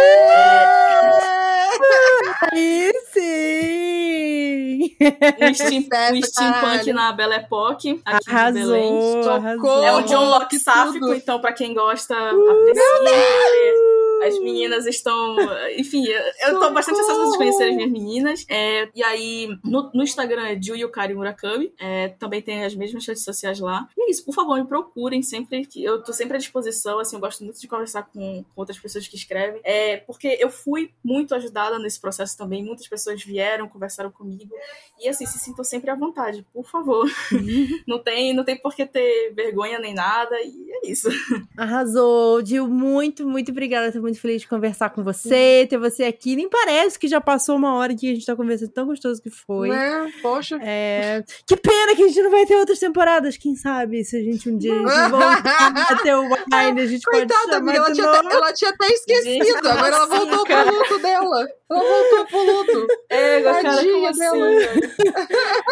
Aí 2.52 2.92
sim! 3.12 4.96
Um, 5.40 5.54
steam, 5.54 5.84
um 6.14 6.22
steampunk 6.22 6.92
na 6.92 7.12
Belle 7.12 7.34
Époque, 7.34 8.00
aqui 8.04 8.24
de 8.24 8.52
Belém. 8.52 8.90
Arrasou, 8.90 9.30
arrasou. 9.30 9.84
É 9.84 9.92
o 9.96 10.02
Oh, 10.20 10.30
Locke 10.30 10.56
que 10.56 10.58
sáfico, 10.58 11.12
então 11.14 11.40
pra 11.40 11.52
quem 11.52 11.74
gosta, 11.74 12.14
aprecia. 12.14 12.82
porque 12.98 14.09
As 14.22 14.38
meninas 14.40 14.86
estão. 14.86 15.36
Enfim, 15.76 16.04
eu 16.06 16.58
tô 16.58 16.70
bastante 16.70 17.00
ansiosa 17.00 17.30
de 17.32 17.36
conhecer 17.36 17.64
as 17.64 17.76
minhas 17.76 17.90
meninas. 17.90 18.46
É, 18.48 18.88
e 18.94 19.02
aí, 19.02 19.48
no, 19.64 19.90
no 19.92 20.02
Instagram 20.02 20.46
é 20.46 20.60
Ju 20.60 20.74
Yukari 20.76 21.14
Murakami. 21.14 21.72
É, 21.78 22.08
também 22.08 22.42
tem 22.42 22.64
as 22.64 22.74
mesmas 22.74 23.06
redes 23.06 23.24
sociais 23.24 23.60
lá. 23.60 23.88
E 23.96 24.02
é 24.02 24.10
isso, 24.10 24.24
por 24.24 24.34
favor, 24.34 24.58
me 24.58 24.66
procurem 24.66 25.22
sempre. 25.22 25.64
que 25.64 25.82
Eu 25.82 26.02
tô 26.02 26.12
sempre 26.12 26.36
à 26.36 26.38
disposição. 26.38 26.98
Assim, 26.98 27.16
eu 27.16 27.20
gosto 27.20 27.44
muito 27.44 27.60
de 27.60 27.68
conversar 27.68 28.02
com, 28.04 28.44
com 28.44 28.60
outras 28.60 28.78
pessoas 28.78 29.06
que 29.06 29.16
escrevem. 29.16 29.60
É, 29.64 29.98
porque 29.98 30.36
eu 30.40 30.50
fui 30.50 30.90
muito 31.02 31.34
ajudada 31.34 31.78
nesse 31.78 32.00
processo 32.00 32.36
também. 32.36 32.64
Muitas 32.64 32.88
pessoas 32.88 33.22
vieram, 33.22 33.68
conversaram 33.68 34.10
comigo. 34.10 34.54
E 35.02 35.08
assim, 35.08 35.24
se 35.24 35.38
sintam 35.38 35.64
sempre 35.64 35.90
à 35.90 35.94
vontade, 35.94 36.44
por 36.52 36.68
favor. 36.68 37.10
não, 37.86 37.98
tem, 37.98 38.34
não 38.34 38.44
tem 38.44 38.56
por 38.56 38.74
que 38.74 38.84
ter 38.84 39.32
vergonha 39.34 39.78
nem 39.78 39.94
nada. 39.94 40.36
E 40.42 40.70
é 40.70 40.90
isso. 40.90 41.08
Arrasou, 41.56 42.44
Gil. 42.44 42.68
Muito, 42.68 43.26
muito 43.26 43.50
obrigada. 43.50 43.92
Tô 43.92 44.00
muito 44.00 44.09
feliz 44.18 44.42
de 44.42 44.48
conversar 44.48 44.90
com 44.90 45.04
você, 45.04 45.66
ter 45.68 45.78
você 45.78 46.04
aqui. 46.04 46.34
Nem 46.34 46.48
parece 46.48 46.98
que 46.98 47.06
já 47.06 47.20
passou 47.20 47.56
uma 47.56 47.74
hora 47.74 47.94
que 47.94 48.10
a 48.10 48.14
gente 48.14 48.24
tá 48.26 48.34
conversando, 48.34 48.70
tão 48.70 48.86
gostoso 48.86 49.20
que 49.22 49.30
foi. 49.30 49.68
Né? 49.68 50.10
Poxa. 50.22 50.58
É, 50.62 51.22
Que 51.46 51.56
pena 51.56 51.94
que 51.94 52.02
a 52.02 52.08
gente 52.08 52.22
não 52.22 52.30
vai 52.30 52.46
ter 52.46 52.56
outras 52.56 52.78
temporadas. 52.78 53.36
Quem 53.36 53.54
sabe 53.54 54.04
se 54.04 54.16
a 54.16 54.22
gente 54.22 54.48
um 54.48 54.56
dia 54.56 54.74
voltar 54.74 55.86
a 55.90 55.96
ter 56.02 56.14
o 56.14 56.22
Wine, 56.50 56.80
a 56.80 56.86
gente 56.86 57.02
pode 57.02 57.18
Coitada, 57.18 57.42
chamar 57.52 57.56
amiga, 57.58 57.76
ela 57.78 57.88
de 57.88 57.94
tinha, 57.94 58.06
novo. 58.06 58.18
até, 58.26 58.36
ela 58.36 58.52
tinha 58.52 58.70
até 58.70 58.86
esquecido. 58.88 59.44
Gente, 59.44 59.66
Agora 59.66 59.86
ela 59.94 60.04
assim, 60.04 60.16
voltou 60.16 60.44
cara? 60.46 60.64
pro 60.72 60.78
luto 60.78 60.98
dela. 61.02 61.48
Ela 61.70 61.80
voltou 61.80 62.26
pro 62.26 62.42
luto. 62.44 62.86
É, 63.10 63.40
Tadinha 63.42 64.10
assim, 64.10 64.18
dela. 64.18 64.46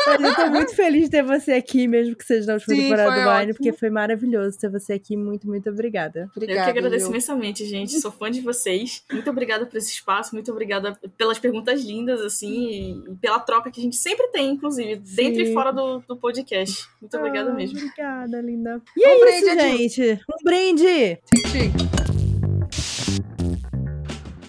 Mas 0.06 0.20
eu 0.22 0.34
tô 0.36 0.46
muito 0.50 0.74
feliz 0.74 1.04
de 1.04 1.10
ter 1.10 1.22
você 1.22 1.52
aqui, 1.52 1.86
mesmo 1.88 2.14
que 2.16 2.24
seja 2.24 2.46
na 2.46 2.54
última 2.54 2.74
Sim, 2.74 2.82
temporada 2.82 3.10
do 3.10 3.16
Wine, 3.16 3.30
ótimo. 3.30 3.54
porque 3.54 3.72
foi 3.72 3.90
maravilhoso 3.90 4.58
ter 4.58 4.70
você 4.70 4.92
aqui. 4.92 5.16
Muito, 5.16 5.46
muito 5.46 5.68
obrigada. 5.70 6.20
Eu 6.20 6.28
que 6.30 6.38
Obrigada, 6.38 6.70
agradeço 6.70 7.04
viu? 7.06 7.10
imensamente, 7.10 7.64
gente. 7.64 7.98
Sou 8.00 8.10
fã 8.12 8.27
de 8.30 8.40
vocês. 8.40 9.02
Muito 9.12 9.28
obrigada 9.30 9.66
por 9.66 9.76
esse 9.76 9.92
espaço, 9.92 10.34
muito 10.34 10.50
obrigada 10.50 10.98
pelas 11.16 11.38
perguntas 11.38 11.84
lindas, 11.84 12.20
assim, 12.20 13.02
e, 13.10 13.14
pela 13.20 13.38
troca 13.40 13.70
que 13.70 13.80
a 13.80 13.82
gente 13.82 13.96
sempre 13.96 14.28
tem, 14.28 14.50
inclusive, 14.50 14.96
dentro 14.96 15.44
Sim. 15.44 15.50
e 15.50 15.54
fora 15.54 15.72
do, 15.72 16.00
do 16.00 16.16
podcast. 16.16 16.88
Muito 17.00 17.16
obrigada 17.16 17.50
Ah, 17.50 17.54
mesmo. 17.54 17.78
Obrigada, 17.78 18.40
linda. 18.40 18.82
E 18.96 19.06
Um 19.06 19.10
é 19.10 19.18
brinde, 19.20 19.46
isso, 19.46 19.60
gente. 19.60 20.20
Um 20.28 20.44
brinde! 20.44 21.18
Tic, 21.24 21.44
tic. 21.52 21.97